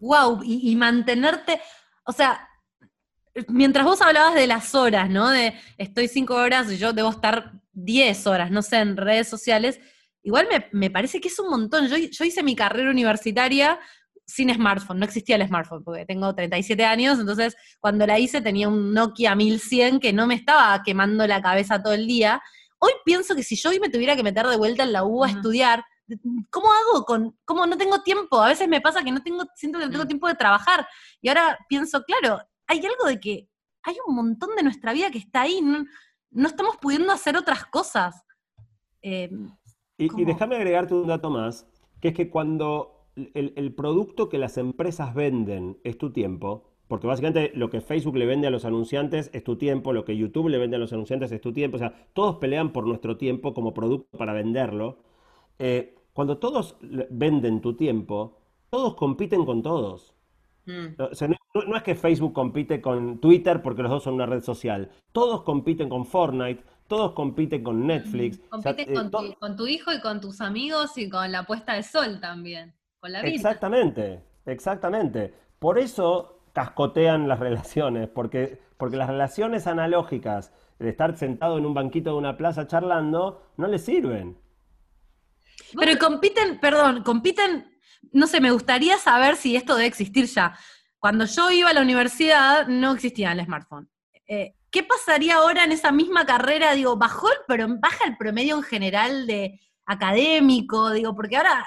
Wow, 0.00 0.38
ah. 0.38 0.40
y, 0.42 0.70
y 0.70 0.76
mantenerte, 0.76 1.60
o 2.06 2.12
sea, 2.12 2.48
mientras 3.48 3.84
vos 3.84 4.00
hablabas 4.02 4.34
de 4.34 4.46
las 4.46 4.74
horas, 4.74 5.10
¿no? 5.10 5.30
De 5.30 5.54
estoy 5.78 6.08
cinco 6.08 6.34
horas 6.34 6.70
y 6.70 6.78
yo 6.78 6.92
debo 6.92 7.10
estar 7.10 7.52
diez 7.72 8.26
horas, 8.26 8.50
no 8.50 8.62
sé, 8.62 8.78
en 8.78 8.96
redes 8.96 9.28
sociales, 9.28 9.80
igual 10.22 10.48
me, 10.72 10.90
parece 10.90 11.20
que 11.20 11.28
es 11.28 11.38
un 11.38 11.50
montón. 11.50 11.88
Yo, 11.88 11.96
yo, 11.96 12.24
hice 12.24 12.42
mi 12.42 12.56
carrera 12.56 12.90
universitaria 12.90 13.78
sin 14.26 14.52
smartphone, 14.52 14.98
no 14.98 15.04
existía 15.04 15.36
el 15.36 15.46
smartphone, 15.46 15.84
porque 15.84 16.04
tengo 16.04 16.34
37 16.34 16.84
años, 16.84 17.20
entonces 17.20 17.54
cuando 17.78 18.06
la 18.06 18.18
hice 18.18 18.40
tenía 18.40 18.68
un 18.68 18.92
Nokia 18.92 19.36
1100 19.36 20.00
que 20.00 20.12
no 20.12 20.26
me 20.26 20.34
estaba 20.34 20.82
quemando 20.82 21.26
la 21.26 21.40
cabeza 21.40 21.80
todo 21.80 21.92
el 21.92 22.06
día. 22.08 22.42
Hoy 22.78 22.90
pienso 23.04 23.36
que 23.36 23.44
si 23.44 23.54
yo 23.54 23.70
hoy 23.70 23.78
me 23.78 23.88
tuviera 23.88 24.16
que 24.16 24.24
meter 24.24 24.46
de 24.46 24.56
vuelta 24.56 24.82
en 24.82 24.92
la 24.92 25.04
U 25.04 25.22
a 25.22 25.30
estudiar, 25.30 25.84
¿cómo 26.50 26.68
hago 26.72 27.04
con, 27.04 27.38
cómo 27.44 27.66
no 27.66 27.76
tengo 27.76 28.02
tiempo? 28.02 28.42
A 28.42 28.48
veces 28.48 28.68
me 28.68 28.80
pasa 28.80 29.04
que 29.04 29.12
no 29.12 29.22
tengo, 29.22 29.44
siento 29.54 29.78
que 29.78 29.86
no 29.86 29.90
tengo 29.90 30.04
mm. 30.04 30.08
tiempo 30.08 30.28
de 30.28 30.34
trabajar. 30.34 30.86
Y 31.20 31.28
ahora 31.28 31.56
pienso, 31.68 32.02
claro, 32.02 32.42
hay 32.66 32.78
algo 32.78 33.06
de 33.06 33.20
que 33.20 33.48
hay 33.82 33.96
un 34.06 34.14
montón 34.14 34.50
de 34.56 34.62
nuestra 34.62 34.92
vida 34.92 35.10
que 35.10 35.18
está 35.18 35.42
ahí, 35.42 35.60
no, 35.62 36.48
estamos 36.48 36.76
pudiendo 36.76 37.12
hacer 37.12 37.36
otras 37.36 37.64
cosas. 37.66 38.24
Eh, 39.02 39.30
y, 39.98 40.24
déjame 40.24 40.56
agregarte 40.56 40.94
un 40.94 41.06
dato 41.06 41.30
más, 41.30 41.68
que 42.00 42.08
es 42.08 42.14
que 42.14 42.28
cuando 42.28 43.06
el, 43.34 43.74
producto 43.74 44.28
que 44.28 44.38
las 44.38 44.58
empresas 44.58 45.14
venden 45.14 45.78
es 45.84 45.96
tu 45.96 46.12
tiempo, 46.12 46.64
porque 46.88 47.06
básicamente 47.06 47.52
lo 47.54 47.70
que 47.70 47.80
Facebook 47.80 48.16
le 48.16 48.26
vende 48.26 48.46
a 48.46 48.50
los 48.50 48.64
anunciantes 48.64 49.30
es 49.32 49.42
tu 49.44 49.56
tiempo, 49.56 49.92
lo 49.92 50.04
que 50.04 50.16
YouTube 50.16 50.48
le 50.48 50.58
vende 50.58 50.76
a 50.76 50.80
los 50.80 50.92
anunciantes 50.92 51.32
es 51.32 51.40
tu 51.40 51.52
tiempo, 51.52 51.76
o 51.76 51.78
sea, 51.78 52.08
todos 52.12 52.36
pelean 52.36 52.72
por 52.72 52.86
nuestro 52.86 53.16
tiempo 53.16 53.54
como 53.54 53.72
producto 53.72 54.18
para 54.18 54.32
venderlo. 54.32 54.98
Eh, 55.58 55.94
cuando 56.12 56.38
todos 56.38 56.76
venden 57.10 57.60
tu 57.60 57.74
tiempo, 57.76 58.38
todos 58.70 58.94
compiten 58.96 59.44
con 59.44 59.62
todos. 59.62 60.15
Mm. 60.66 60.96
no, 60.98 61.76
es 61.76 61.82
que 61.82 61.94
Facebook 61.94 62.32
compite 62.32 62.80
con 62.80 63.20
Twitter 63.20 63.62
porque 63.62 63.82
los 63.82 63.90
dos 63.90 64.02
son 64.02 64.14
una 64.14 64.26
red 64.26 64.42
social. 64.42 64.90
Todos 65.12 65.42
compiten 65.42 65.88
con 65.88 66.04
Fortnite, 66.04 66.64
todos 66.88 67.12
compiten 67.12 67.62
con 67.62 67.86
Netflix. 67.86 68.38
Compites 68.48 68.86
con, 68.86 69.10
tu, 69.10 69.34
con, 69.38 69.56
tu, 69.56 69.66
hijo 69.66 69.92
y 69.92 70.00
con 70.00 70.20
tus 70.20 70.40
amigos 70.40 70.98
y 70.98 71.08
con 71.08 71.30
la 71.30 71.44
puesta 71.44 71.74
de 71.74 71.82
sol 71.82 72.20
también, 72.20 72.74
con 73.00 73.12
la 73.12 73.22
vida. 73.22 73.34
Exactamente, 73.34 74.22
exactamente. 74.44 75.32
Por 75.58 75.78
eso 75.78 76.40
cascotean 76.52 77.28
las 77.28 77.38
relaciones, 77.46 78.08
porque, 78.08 78.60
porque 78.76 78.96
las 78.96 79.08
relaciones 79.08 79.66
analógicas 79.66 80.52
de 80.78 80.90
estar 80.90 81.16
sentado 81.16 81.58
en 81.58 81.66
un 81.66 81.74
banquito 81.74 82.10
de 82.10 82.16
una 82.16 82.36
plaza 82.36 82.66
charlando 82.66 83.42
no 83.56 83.66
les 83.66 83.84
sirven. 83.84 84.38
Pero 85.78 85.98
compiten, 85.98 86.60
perdón, 86.60 87.02
compiten 87.02 87.75
no 88.12 88.26
sé, 88.26 88.40
me 88.40 88.50
gustaría 88.50 88.98
saber 88.98 89.36
si 89.36 89.56
esto 89.56 89.74
debe 89.74 89.86
existir 89.86 90.26
ya. 90.26 90.58
Cuando 90.98 91.24
yo 91.26 91.50
iba 91.50 91.70
a 91.70 91.74
la 91.74 91.82
universidad 91.82 92.66
no 92.66 92.92
existía 92.92 93.32
el 93.32 93.44
smartphone. 93.44 93.88
Eh, 94.26 94.54
¿Qué 94.70 94.82
pasaría 94.82 95.36
ahora 95.36 95.64
en 95.64 95.72
esa 95.72 95.92
misma 95.92 96.26
carrera? 96.26 96.72
Digo, 96.72 96.96
¿bajó 96.96 97.28
el, 97.30 97.78
¿baja 97.78 98.04
el 98.06 98.16
promedio 98.16 98.56
en 98.56 98.62
general 98.62 99.26
de 99.26 99.60
académico? 99.86 100.90
Digo, 100.90 101.14
porque 101.14 101.36
ahora, 101.36 101.66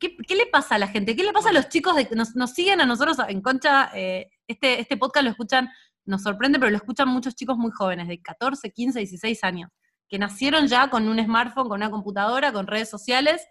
¿qué, 0.00 0.34
le 0.34 0.46
pasa 0.46 0.76
a 0.76 0.78
la 0.78 0.88
gente? 0.88 1.14
¿Qué 1.14 1.22
le 1.22 1.32
pasa 1.32 1.50
a 1.50 1.52
los 1.52 1.68
chicos 1.68 1.94
que 1.94 2.16
nos, 2.16 2.32
siguen 2.52 2.80
a 2.80 2.86
nosotros 2.86 3.18
en 3.28 3.40
Concha? 3.40 3.90
Eh, 3.94 4.30
este, 4.46 4.80
este 4.80 4.96
podcast 4.96 5.24
lo 5.24 5.30
escuchan, 5.30 5.68
nos 6.04 6.22
sorprende, 6.22 6.58
pero 6.58 6.70
lo 6.70 6.76
escuchan 6.76 7.08
muchos 7.08 7.34
chicos 7.34 7.56
muy 7.56 7.70
jóvenes, 7.70 8.08
de 8.08 8.20
14, 8.20 8.70
15, 8.70 8.98
16 8.98 9.44
años, 9.44 9.70
que 10.08 10.18
nacieron 10.18 10.66
ya 10.66 10.90
con 10.90 11.06
un 11.06 11.22
smartphone, 11.22 11.68
con 11.68 11.76
una 11.76 11.90
computadora, 11.90 12.52
con 12.52 12.66
redes 12.66 12.88
sociales, 12.88 13.46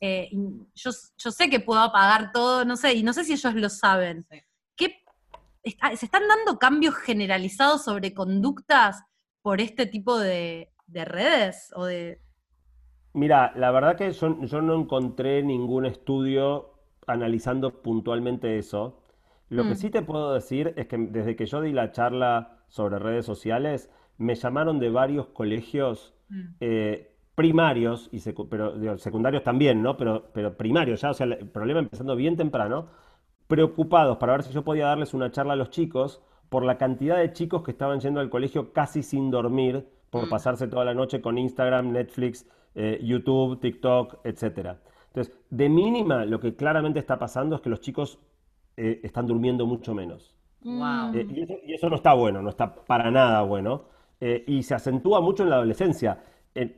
eh, 0.00 0.30
yo, 0.74 0.92
sé 0.92 1.50
que 1.50 1.60
puedo 1.60 1.80
apagar 1.80 2.32
todo, 2.32 2.64
no 2.64 2.76
sé, 2.76 2.94
y 2.94 3.02
no 3.02 3.12
sé 3.12 3.24
si 3.24 3.32
ellos 3.32 3.54
lo 3.54 3.68
saben. 3.68 4.26
¿Se 5.96 6.06
están 6.06 6.22
dando 6.28 6.58
cambios 6.58 6.94
generalizados 6.94 7.84
sobre 7.84 8.14
conductas 8.14 9.02
por 9.42 9.60
este 9.60 9.86
tipo 9.86 10.18
de, 10.18 10.70
redes? 10.86 11.72
O 11.74 11.84
de... 11.84 12.20
Mira, 13.12 13.52
la 13.56 13.70
verdad 13.70 13.96
que 13.96 14.12
yo, 14.12 14.30
no 14.30 14.74
encontré 14.74 15.42
ningún 15.42 15.84
estudio 15.84 16.74
analizando 17.06 17.82
puntualmente 17.82 18.58
eso. 18.58 19.02
Lo 19.48 19.64
que 19.64 19.70
mm. 19.70 19.76
sí 19.76 19.90
te 19.90 20.02
puedo 20.02 20.32
decir 20.34 20.74
es 20.76 20.86
que 20.86 20.96
desde 20.98 21.34
que 21.34 21.46
yo 21.46 21.60
di 21.60 21.72
la 21.72 21.90
charla 21.90 22.62
sobre 22.68 22.98
redes 22.98 23.26
sociales, 23.26 23.90
me 24.18 24.34
llamaron 24.34 24.78
de 24.78 24.90
varios 24.90 25.26
colegios 25.28 26.14
mm. 26.28 26.44
eh, 26.60 27.16
primarios, 27.38 28.08
y 28.10 28.20
pero 28.50 28.98
secundarios 28.98 29.44
también, 29.44 29.80
¿no? 29.80 29.96
Pero, 29.96 30.24
pero 30.32 30.56
primarios 30.56 31.02
ya, 31.02 31.10
o 31.10 31.14
sea, 31.14 31.24
el 31.24 31.46
problema 31.46 31.78
empezando 31.78 32.16
bien 32.16 32.36
temprano, 32.36 32.88
preocupados 33.46 34.16
para 34.16 34.32
ver 34.32 34.42
si 34.42 34.52
yo 34.52 34.64
podía 34.64 34.86
darles 34.86 35.14
una 35.14 35.30
charla 35.30 35.52
a 35.52 35.56
los 35.56 35.70
chicos 35.70 36.20
por 36.48 36.64
la 36.64 36.78
cantidad 36.78 37.16
de 37.16 37.32
chicos 37.32 37.62
que 37.62 37.70
estaban 37.70 38.00
yendo 38.00 38.18
al 38.18 38.28
colegio 38.28 38.72
casi 38.72 39.04
sin 39.04 39.30
dormir, 39.30 39.86
por 40.10 40.26
mm. 40.26 40.30
pasarse 40.30 40.66
toda 40.66 40.84
la 40.84 40.94
noche 40.94 41.20
con 41.20 41.38
Instagram, 41.38 41.92
Netflix, 41.92 42.44
eh, 42.74 42.98
YouTube, 43.04 43.60
TikTok, 43.60 44.18
etc. 44.24 44.76
Entonces, 45.06 45.32
de 45.48 45.68
mínima, 45.68 46.24
lo 46.24 46.40
que 46.40 46.56
claramente 46.56 46.98
está 46.98 47.20
pasando 47.20 47.54
es 47.54 47.62
que 47.62 47.70
los 47.70 47.80
chicos 47.80 48.18
eh, 48.76 48.98
están 49.04 49.28
durmiendo 49.28 49.64
mucho 49.64 49.94
menos. 49.94 50.34
Eh, 50.64 51.24
y, 51.30 51.42
eso, 51.42 51.54
y, 51.64 51.74
eso, 51.74 51.88
no 51.88 51.94
está 51.94 52.14
bueno, 52.14 52.42
no 52.42 52.50
está 52.50 52.74
para 52.74 53.12
nada 53.12 53.42
bueno. 53.42 53.84
y 54.20 54.64
se 54.64 54.74
acentúa 54.74 55.20
mucho 55.20 55.44
en 55.44 55.50
la 55.50 55.56
adolescencia 55.56 56.18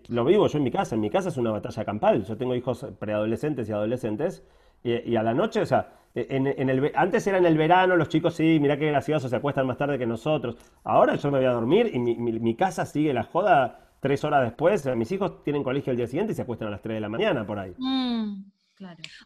lo 0.09 0.25
vivo 0.25 0.47
yo 0.47 0.59
en 0.59 0.65
mi 0.65 0.71
casa, 0.71 0.95
en 0.95 1.01
mi 1.01 1.11
casa 1.11 1.29
es 1.29 1.37
una 1.37 1.51
batalla 1.51 1.85
campal, 1.85 2.25
yo 2.25 2.37
tengo 2.37 2.55
hijos 2.55 2.87
preadolescentes 2.99 3.69
y 3.69 3.73
adolescentes, 3.73 4.45
y, 4.83 5.15
a 5.17 5.23
la 5.23 5.35
noche, 5.35 5.61
o 5.61 5.67
sea, 5.67 5.93
en, 6.15 6.47
el, 6.47 6.93
antes 6.95 7.27
era 7.27 7.39
en 7.39 7.47
el 7.47 7.57
verano, 7.57 7.97
los 7.97 8.09
chicos 8.09 8.35
sí, 8.35 8.59
mirá 8.61 8.79
qué 8.79 8.87
gracioso, 8.87 9.29
se 9.29 9.37
acuestan 9.37 9.67
más 9.67 9.77
tarde 9.77 9.99
que 9.99 10.07
nosotros, 10.07 10.57
ahora 10.85 11.17
yo 11.17 11.31
me 11.31 11.39
voy 11.39 11.47
a 11.47 11.53
dormir 11.53 11.91
y 11.93 11.99
mi, 11.99 12.55
casa 12.57 12.87
sigue 12.87 13.13
la 13.13 13.25
joda 13.25 13.81
tres 14.01 14.25
horas 14.25 14.43
después, 14.43 14.87
mis 14.97 15.13
hijos 15.13 15.45
tienen 15.45 15.63
colegio 15.63 15.91
el 15.91 15.97
día 15.97 16.07
siguiente 16.07 16.33
y 16.33 16.37
se 16.37 16.43
acuestan 16.43 16.69
a 16.69 16.71
las 16.73 16.81
tres 16.81 16.97
de 16.97 17.01
la 17.01 17.09
mañana 17.09 17.47
por 17.47 17.59
ahí. 17.59 17.75
Mm. 17.77 18.45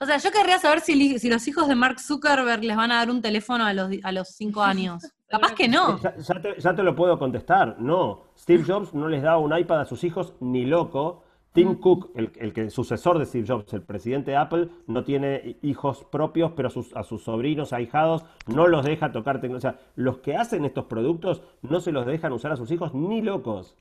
O 0.01 0.06
sea, 0.06 0.18
yo 0.18 0.31
querría 0.31 0.59
saber 0.59 0.81
si, 0.81 1.18
si, 1.18 1.28
los 1.28 1.47
hijos 1.47 1.68
de 1.68 1.74
Mark 1.74 2.01
Zuckerberg 2.01 2.64
les 2.64 2.76
van 2.76 2.93
a 2.93 2.97
dar 2.97 3.10
un 3.10 3.22
teléfono 3.22 3.64
a 3.64 3.72
los, 3.72 3.90
a 4.02 4.12
los 4.12 4.28
cinco 4.28 4.62
años. 4.62 5.02
Capaz 5.28 5.55
que 5.55 5.68
no. 5.68 6.01
Ya, 6.01 6.74
te, 6.74 6.82
lo 6.82 6.94
puedo 6.94 7.18
contestar. 7.18 7.76
No. 7.81 8.24
Steve 8.39 8.64
Jobs 8.66 8.94
no 8.94 9.09
les 9.09 9.22
da 9.22 9.39
un 9.39 9.56
iPad 9.56 9.81
a 9.81 9.85
sus 9.85 10.05
hijos 10.05 10.35
ni 10.40 10.64
loco. 10.64 11.24
Tim 11.52 11.70
mm. 11.70 11.81
Cook, 11.81 12.10
el, 12.16 12.32
el, 12.36 12.52
que, 12.52 12.68
sucesor 12.68 13.18
de 13.18 13.26
Steve 13.26 13.47
Jobs, 13.47 13.72
el 13.72 13.82
presidente 13.82 14.32
de 14.32 14.36
Apple, 14.36 14.68
no 14.89 15.05
tiene 15.05 15.59
hijos 15.62 16.05
propios, 16.10 16.52
pero 16.56 16.68
a 16.68 16.70
sus, 16.70 16.94
a 16.97 17.05
sus 17.05 17.22
sobrinos, 17.22 17.72
ahijados, 17.72 18.24
no 18.47 18.66
los 18.66 18.85
deja 18.85 19.12
tocar 19.12 19.40
tecnología. 19.40 19.70
O 19.70 19.72
sea, 19.72 19.81
los 19.94 20.18
que 20.18 20.36
hacen 20.36 20.64
estos 20.64 20.86
productos 20.86 21.43
no 21.62 21.81
se 21.81 21.93
los 21.93 22.06
dejan 22.06 22.32
usar 22.32 22.52
a 22.52 22.56
sus 22.56 22.70
hijos 22.72 22.93
ni 22.93 23.22
locos. 23.22 23.76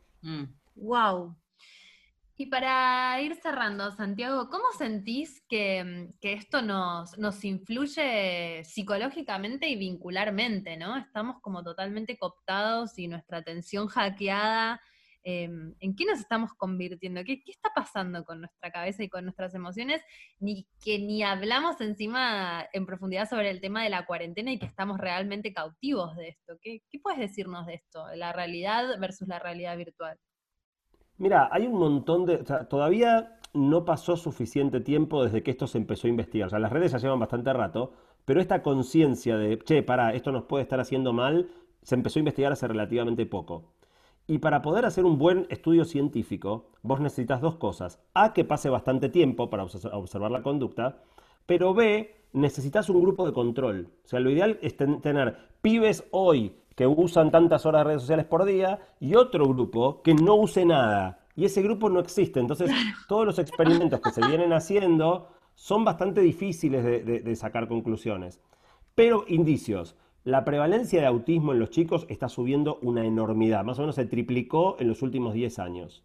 Wow. 0.75 1.35
Y 2.35 2.47
para 2.47 3.21
ir 3.21 3.35
cerrando, 3.35 3.91
Santiago, 3.91 4.49
¿cómo 4.49 4.65
sentís 4.75 5.43
que, 5.47 5.83
mm, 5.83 6.09
esto 6.21 6.63
nos, 6.63 7.15
nos, 7.19 7.43
influye 7.45 8.63
psicológicamente 8.63 9.69
y 9.69 9.75
vincularmente, 9.75 10.75
¿no? 10.75 10.97
Estamos 10.97 11.39
como 11.41 11.63
totalmente 11.63 12.17
cooptados 12.17 12.97
y 12.97 13.07
nuestra 13.07 13.37
atención 13.39 13.87
hackeada. 13.87 14.81
Em, 15.23 15.75
¿En 15.79 15.95
qué 15.95 16.05
nos 16.05 16.19
estamos 16.19 16.53
convirtiendo? 16.55 17.23
¿Qué, 17.23 17.41
está 17.45 17.69
pasando 17.73 18.25
con 18.25 18.39
nuestra 18.41 18.71
cabeza 18.71 19.03
y 19.03 19.09
con 19.09 19.25
nuestras 19.25 19.53
emociones? 19.53 20.01
Ni 20.39 20.67
que 20.83 20.97
ni 20.99 21.23
hablamos 21.23 21.79
encima 21.81 22.67
en 22.73 22.85
profundidad 22.87 23.29
sobre 23.29 23.51
el 23.51 23.61
tema 23.61 23.83
de 23.83 23.89
la 23.91 24.05
cuarentena 24.05 24.51
y 24.51 24.59
que 24.59 24.65
estamos 24.65 24.99
realmente 24.99 25.53
cautivos 25.53 26.15
de 26.17 26.29
esto. 26.29 26.57
¿Qué, 26.61 26.81
qué 26.89 26.99
puedes 26.99 27.19
decirnos 27.19 27.67
de 27.67 27.75
esto? 27.75 28.07
La 28.15 28.33
realidad 28.33 28.99
versus 28.99 29.27
la 29.27 29.39
realidad 29.39 29.77
virtual. 29.77 30.19
Mira, 31.23 31.47
hay 31.53 31.67
un 31.67 31.79
montón 31.79 32.25
de... 32.25 32.39
todavía 32.69 33.39
no 33.53 33.85
pasó 33.85 34.17
suficiente 34.17 34.81
tiempo 34.81 35.23
desde 35.23 35.41
que 35.41 35.51
esto 35.51 35.67
se 35.67 35.77
empezó 35.77 36.07
a 36.07 36.09
investigar. 36.09 36.47
O 36.47 36.49
sea, 36.49 36.59
las 36.59 36.73
redes 36.73 36.91
ya 36.91 36.97
llevan 36.97 37.21
bastante 37.21 37.53
rato, 37.53 37.93
pero 38.25 38.41
esta 38.41 38.61
conciencia 38.61 39.37
de, 39.37 39.57
che, 39.59 39.83
para, 39.83 40.13
esto 40.13 40.33
nos 40.33 40.43
puede 40.43 40.63
estar 40.63 40.81
haciendo 40.81 41.13
mal, 41.13 41.47
se 41.81 41.95
empezó 41.95 42.19
a 42.19 42.23
investigar 42.23 42.51
hace 42.51 42.67
relativamente 42.67 43.25
poco. 43.25 43.71
Y 44.27 44.39
para 44.39 44.61
poder 44.61 44.85
hacer 44.85 45.05
un 45.05 45.17
buen 45.17 45.47
estudio 45.49 45.85
científico, 45.85 46.71
vos 46.81 46.99
necesitas 46.99 47.39
dos 47.39 47.55
cosas. 47.55 48.01
A, 48.13 48.33
que 48.33 48.43
pase 48.43 48.69
bastante 48.69 49.07
tiempo 49.07 49.49
para 49.49 49.63
observar 49.63 50.29
la 50.29 50.43
conducta, 50.43 51.03
pero 51.45 51.73
B, 51.73 52.13
necesitas 52.33 52.89
un 52.89 53.01
grupo 53.01 53.25
de 53.25 53.31
control. 53.31 53.87
O 54.03 54.07
sea, 54.09 54.19
lo 54.19 54.29
ideal 54.29 54.59
es 54.61 54.75
tener 54.75 55.37
pibes 55.61 56.03
hoy 56.11 56.53
que 56.75 56.87
usan 56.87 57.31
tantas 57.31 57.65
horas 57.65 57.81
de 57.81 57.83
redes 57.85 58.01
sociales 58.01 58.25
por 58.25 58.45
día 58.45 58.79
y 58.99 59.15
otro 59.15 59.45
grupo 59.45 60.01
que 60.01 60.13
no 60.13 60.35
use 60.35 60.65
nada. 60.65 61.19
Y 61.35 61.45
ese 61.45 61.61
grupo 61.61 61.89
no 61.89 61.99
existe. 61.99 62.39
Entonces, 62.39 62.71
todos 63.07 63.25
los 63.25 63.39
experimentos 63.39 63.99
que 63.99 64.11
se 64.11 64.25
vienen 64.25 64.53
haciendo 64.53 65.29
son 65.55 65.85
bastante 65.85 66.21
difíciles 66.21 66.83
de, 66.83 67.01
de 67.01 67.35
sacar 67.35 67.67
conclusiones. 67.67 68.41
Pero 68.95 69.25
indicios. 69.27 69.95
La 70.23 70.45
prevalencia 70.45 71.01
de 71.01 71.07
autismo 71.07 71.51
en 71.51 71.59
los 71.59 71.69
chicos 71.69 72.05
está 72.07 72.29
subiendo 72.29 72.79
una 72.81 73.05
enormidad. 73.05 73.65
Más 73.65 73.77
o 73.77 73.81
menos 73.81 73.95
se 73.95 74.05
triplicó 74.05 74.77
en 74.79 74.87
los 74.87 75.01
últimos 75.01 75.33
10 75.33 75.59
años 75.59 76.03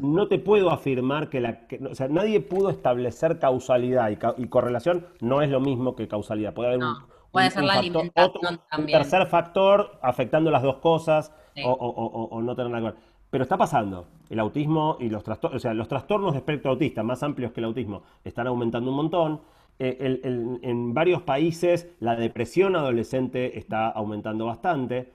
no 0.00 0.28
te 0.28 0.38
puedo 0.38 0.70
afirmar 0.70 1.28
que 1.28 1.40
la... 1.40 1.66
o 1.90 1.94
sea, 1.94 2.08
nadie 2.08 2.40
pudo 2.40 2.70
establecer 2.70 3.38
causalidad 3.38 4.10
y, 4.10 4.46
correlación 4.46 5.06
no 5.20 5.42
es 5.42 5.50
lo 5.50 5.60
mismo 5.60 5.94
que 5.94 6.08
causalidad. 6.08 6.54
Puede 6.54 6.70
haber 6.70 6.84
un, 6.84 6.94
puede 7.30 7.50
ser 7.50 7.64
la 7.64 7.74
alimentación 7.74 8.60
también. 8.70 8.98
tercer 8.98 9.26
factor 9.26 9.98
afectando 10.02 10.50
las 10.50 10.62
dos 10.62 10.76
cosas 10.76 11.32
o, 11.64 12.40
no 12.42 12.54
tener 12.54 12.70
nada 12.70 12.90
que 12.90 12.96
ver. 12.96 13.10
Pero 13.30 13.42
está 13.44 13.56
pasando. 13.56 14.08
El 14.28 14.40
autismo 14.40 14.96
y 14.98 15.08
los 15.08 15.22
trastornos, 15.22 15.56
o 15.56 15.60
sea, 15.60 15.74
los 15.74 15.88
trastornos 15.88 16.32
de 16.32 16.38
espectro 16.38 16.72
autista 16.72 17.02
más 17.02 17.22
amplios 17.22 17.52
que 17.52 17.60
el 17.60 17.66
autismo 17.66 18.02
están 18.24 18.46
aumentando 18.46 18.90
un 18.90 18.96
montón. 18.96 19.40
Eh, 19.78 20.58
en 20.62 20.92
varios 20.92 21.22
países 21.22 21.88
la 22.00 22.14
depresión 22.14 22.76
adolescente 22.76 23.58
está 23.58 23.88
aumentando 23.88 24.44
bastante 24.44 25.10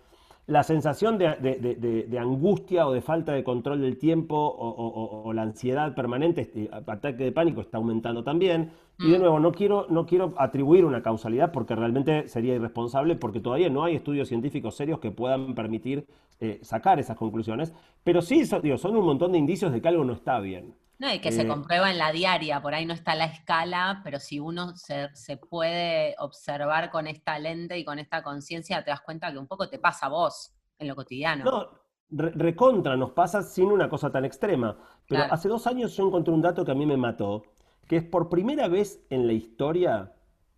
la 0.47 0.63
sensación 0.63 1.17
de, 1.17 2.17
angustia 2.19 2.88
o 2.88 2.93
de 2.93 3.01
falta 3.01 3.34
de 3.34 3.43
control 3.43 3.81
del 3.81 3.97
tiempo 3.97 4.35
o, 4.38 5.34
la 5.34 5.41
ansiedad 5.41 5.95
permanente, 5.95 6.41
este 6.41 6.69
ataque 6.72 7.23
de 7.23 7.31
pánico 7.31 7.61
está 7.61 7.77
aumentando 7.77 8.23
también. 8.23 8.72
Y 8.99 9.11
de 9.11 9.17
mm. 9.17 9.22
nuevo, 9.22 9.39
no 9.39 9.51
quiero, 9.51 9.88
no 9.89 10.05
quiero 10.05 10.34
atribuir 10.38 10.85
una 10.85 11.01
causalidad 11.01 11.51
porque 11.51 11.76
realmente 11.76 12.27
sería 12.27 12.55
irresponsable 12.55 13.15
porque 13.15 13.41
todavía 13.41 13.69
no 13.69 13.84
hay 13.84 13.95
estudios 13.95 14.30
científicos 14.30 14.76
serios 14.76 14.99
que 14.99 15.11
puedan 15.11 15.53
permitir 15.55 16.05
eh, 16.39 16.59
sacar 16.61 16.99
esas 16.99 17.17
conclusiones, 17.17 17.73
pero 18.03 18.22
sí 18.22 18.43
digo, 18.61 18.77
son 18.77 18.95
un 18.95 19.05
montón 19.05 19.31
de 19.31 19.38
indicios 19.38 19.72
de 19.73 19.81
que 19.81 19.88
algo 19.88 20.05
no 20.05 20.13
está 20.13 20.39
bien. 20.39 20.76
No, 20.97 21.13
y 21.13 21.19
que 21.19 21.31
se 21.31 21.41
eh, 21.41 21.47
comprueba 21.47 21.91
en 21.91 21.97
la 21.97 22.11
diaria, 22.11 22.61
por 22.61 22.73
ahí 22.73 22.85
no 22.85 22.93
está 22.93 23.15
la 23.15 23.26
escala, 23.26 24.01
pero 24.03 24.19
si 24.19 24.39
uno 24.39 24.76
se, 24.76 25.09
puede 25.49 26.15
observar 26.19 26.89
con 26.89 27.07
esta 27.07 27.38
lente 27.38 27.77
y 27.77 27.84
con 27.84 27.99
esta 27.99 28.23
conciencia, 28.23 28.84
te 28.84 28.91
das 28.91 29.01
cuenta 29.01 29.31
que 29.31 29.38
un 29.38 29.47
poco 29.47 29.69
te 29.69 29.77
pasa 29.77 30.05
a 30.05 30.09
vos 30.09 30.53
en 30.80 30.88
lo 30.88 30.95
cotidiano. 30.95 31.43
No, 31.43 31.69
recontra 32.09 32.95
nos 32.95 33.11
pasa 33.11 33.41
sin 33.41 33.72
una 33.72 33.89
cosa 33.89 34.09
tan 34.09 34.26
extrema. 34.26 34.77
Pero 35.07 35.23
hace 35.30 35.49
dos 35.49 35.67
años 35.67 35.95
yo 35.95 36.07
encontré 36.07 36.34
un 36.34 36.41
dato 36.41 36.63
que 36.63 36.72
a 36.72 36.76
mí 36.76 36.85
me 36.85 36.97
mató, 36.97 37.43
que 37.88 37.97
es 37.97 38.03
por 38.03 38.30
primera 38.30 38.67
vez 38.67 39.05
en 39.09 39.27
la 39.27 39.34
historia, 39.34 40.13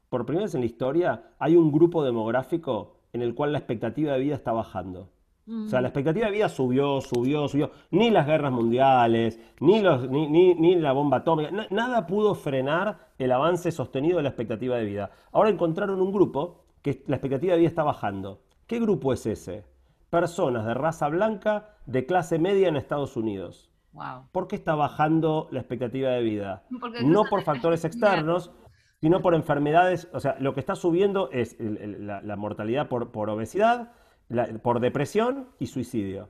por 0.09 0.25
primera 0.25 0.45
vez 0.45 0.55
en 0.55 0.61
la 0.61 0.67
historia, 0.67 1.31
hay 1.39 1.55
un 1.55 1.71
grupo 1.71 2.03
demográfico 2.03 2.99
en 3.11 3.21
el 3.21 3.33
cual 3.33 3.53
la 3.53 3.57
expectativa 3.57 4.13
de 4.13 4.19
vida 4.19 4.35
está 4.35 4.51
bajando. 4.51 5.09
O 5.49 5.69
sea, 5.69 5.79
la 5.79 5.87
expectativa 5.87 6.25
de 6.25 6.33
vida 6.33 6.49
subió, 6.49 6.99
subió, 6.99 7.47
subió. 7.47 7.71
Ni 7.91 8.09
las 8.09 8.27
guerras 8.27 8.51
mundiales, 8.51 9.39
ni, 9.61 9.81
los, 9.81 10.09
ni, 10.09 10.27
ni, 10.27 10.75
la 10.75 10.91
bomba 10.91 11.17
atómica, 11.17 11.51
nada 11.69 12.05
pudo 12.05 12.35
frenar 12.35 13.11
el 13.17 13.31
avance 13.31 13.71
sostenido 13.71 14.17
de 14.17 14.23
la 14.23 14.29
expectativa 14.29 14.75
de 14.75 14.83
vida. 14.83 15.11
Ahora 15.31 15.49
encontraron 15.49 16.01
un 16.01 16.11
grupo 16.11 16.65
que 16.81 17.01
la 17.07 17.15
expectativa 17.15 17.53
de 17.53 17.59
vida 17.59 17.69
está 17.69 17.83
bajando. 17.83 18.41
¿Qué 18.67 18.81
grupo 18.81 19.13
es 19.13 19.25
ese? 19.25 19.63
Personas 20.09 20.65
de 20.65 20.73
raza 20.73 21.07
blanca 21.07 21.77
de 21.85 22.05
clase 22.05 22.39
media 22.39 22.67
en 22.67 22.75
Estados 22.75 23.15
Unidos. 23.15 23.71
¿Por 24.33 24.49
qué 24.49 24.57
está 24.57 24.75
bajando 24.75 25.47
la 25.51 25.59
expectativa 25.59 26.09
de 26.09 26.21
vida? 26.23 26.63
no 27.03 27.23
por 27.23 27.43
factores 27.43 27.85
externos, 27.85 28.51
sino 28.99 29.21
por 29.21 29.33
enfermedades. 29.33 30.09
O 30.13 30.19
sea, 30.19 30.35
lo 30.39 30.53
que 30.53 30.59
está 30.59 30.75
subiendo 30.75 31.31
es 31.31 31.55
la, 31.59 32.35
mortalidad 32.35 32.89
por, 32.89 33.11
por 33.11 33.29
obesidad 33.29 33.93
por 34.61 34.79
depresión 34.79 35.49
y 35.59 35.67
suicidio. 35.67 36.29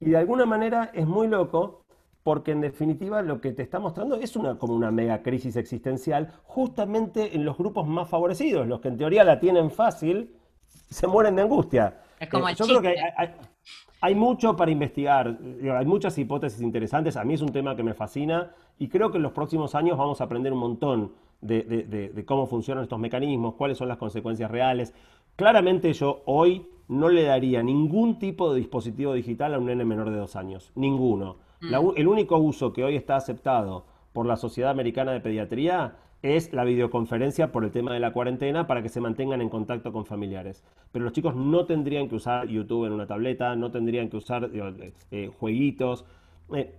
Y 0.00 0.10
de 0.10 0.16
alguna 0.16 0.46
manera 0.46 0.90
es 0.92 1.06
muy 1.06 1.28
loco 1.28 1.84
porque 2.24 2.52
en 2.52 2.62
definitiva 2.62 3.22
lo 3.22 3.40
que 3.40 3.52
te 3.52 3.62
está 3.62 3.78
mostrando 3.78 4.16
es 4.16 4.34
una, 4.34 4.58
como 4.58 4.74
una 4.74 4.90
mega 4.90 5.22
crisis 5.22 5.56
existencial 5.56 6.32
justamente 6.44 7.36
en 7.36 7.44
los 7.44 7.56
grupos 7.56 7.86
más 7.86 8.08
favorecidos, 8.08 8.66
los 8.66 8.80
que 8.80 8.88
en 8.88 8.96
teoría 8.96 9.24
la 9.24 9.38
tienen 9.38 9.70
fácil, 9.70 10.34
se 10.66 11.06
mueren 11.06 11.36
de 11.36 11.42
angustia. 11.42 12.00
Es 12.18 12.30
como 12.30 12.48
eh, 12.48 12.54
yo 12.56 12.64
creo 12.66 12.80
que 12.80 12.96
hay, 14.00 14.14
mucho 14.14 14.56
para 14.56 14.70
investigar, 14.70 15.38
hay 15.76 15.86
muchas 15.86 16.16
hipótesis 16.16 16.62
interesantes, 16.62 17.16
a 17.16 17.24
mí 17.24 17.34
es 17.34 17.42
un 17.42 17.52
tema 17.52 17.76
que 17.76 17.82
me 17.82 17.92
fascina 17.92 18.54
y 18.78 18.88
creo 18.88 19.10
que 19.10 19.18
en 19.18 19.22
los 19.22 19.32
próximos 19.32 19.74
años 19.74 19.98
vamos 19.98 20.20
a 20.22 20.24
aprender 20.24 20.52
un 20.52 20.60
montón 20.60 21.12
de, 21.42 21.62
de 21.62 22.24
cómo 22.24 22.46
funcionan 22.46 22.84
estos 22.84 22.98
mecanismos, 22.98 23.54
cuáles 23.54 23.76
son 23.76 23.88
las 23.88 23.98
consecuencias 23.98 24.50
reales. 24.50 24.94
Claramente 25.36 25.92
yo 25.92 26.22
hoy 26.24 26.66
no 26.88 27.08
le 27.08 27.22
daría 27.22 27.62
ningún 27.62 28.18
tipo 28.18 28.52
de 28.52 28.60
dispositivo 28.60 29.14
digital 29.14 29.54
a 29.54 29.58
un 29.58 29.66
nene 29.66 29.84
menor 29.84 30.10
de 30.10 30.16
dos 30.16 30.36
años. 30.36 30.72
Ninguno. 30.74 31.36
Mm. 31.60 31.74
el 31.96 32.08
único 32.08 32.36
uso 32.36 32.72
que 32.72 32.84
hoy 32.84 32.96
está 32.96 33.16
aceptado 33.16 33.86
por 34.12 34.26
la 34.26 34.36
Sociedad 34.36 34.70
Americana 34.70 35.12
de 35.12 35.20
Pediatría 35.20 35.96
es 36.24 36.54
la 36.54 36.64
videoconferencia 36.64 37.52
por 37.52 37.64
el 37.64 37.70
tema 37.70 37.92
de 37.92 38.00
la 38.00 38.14
cuarentena 38.14 38.66
para 38.66 38.82
que 38.82 38.88
se 38.88 39.00
mantengan 39.00 39.42
en 39.42 39.50
contacto 39.50 39.92
con 39.92 40.06
familiares. 40.06 40.64
Pero 40.90 41.04
los 41.04 41.12
chicos 41.12 41.36
no 41.36 41.66
tendrían 41.66 42.08
que 42.08 42.14
usar 42.14 42.48
YouTube 42.48 42.86
en 42.86 42.92
una 42.92 43.06
tableta, 43.06 43.54
no 43.56 43.70
tendrían 43.70 44.08
que 44.08 44.16
usar 44.16 44.50
eh, 44.54 44.92
eh, 45.10 45.30
jueguitos. 45.38 46.06
Eh, 46.54 46.74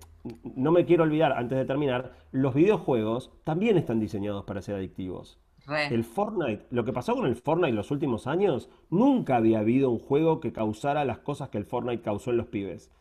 no 0.56 0.72
me 0.72 0.86
quiero 0.86 1.03
olvidar, 1.03 1.34
antes 1.34 1.60
de 1.60 1.65
terminar, 1.65 2.14
los 2.32 2.56
videojuegos 2.56 3.32
también 3.44 3.77
están 3.77 3.99
diseñados 3.99 4.45
para 4.45 4.64
ser 4.64 4.76
adictivos. 4.76 5.38
El 5.68 6.04
Fortnite, 6.04 6.66
lo 6.70 6.86
que 6.86 6.94
pasó 6.94 7.16
con 7.16 7.26
el 7.26 7.36
Fortnite 7.36 7.70
en 7.70 7.76
los 7.76 7.90
últimos 7.90 8.28
años, 8.28 8.70
nunca 8.90 9.38
había 9.38 9.60
habido 9.60 9.90
un 9.90 10.00
juego 10.00 10.40
que 10.40 10.54
causara 10.54 11.06
las 11.06 11.20
cosas 11.20 11.50
que 11.50 11.58
el 11.58 11.66
Fortnite 11.66 12.04
causó 12.04 12.32
en 12.32 12.38
los 12.38 12.48
pibes. 12.48 12.92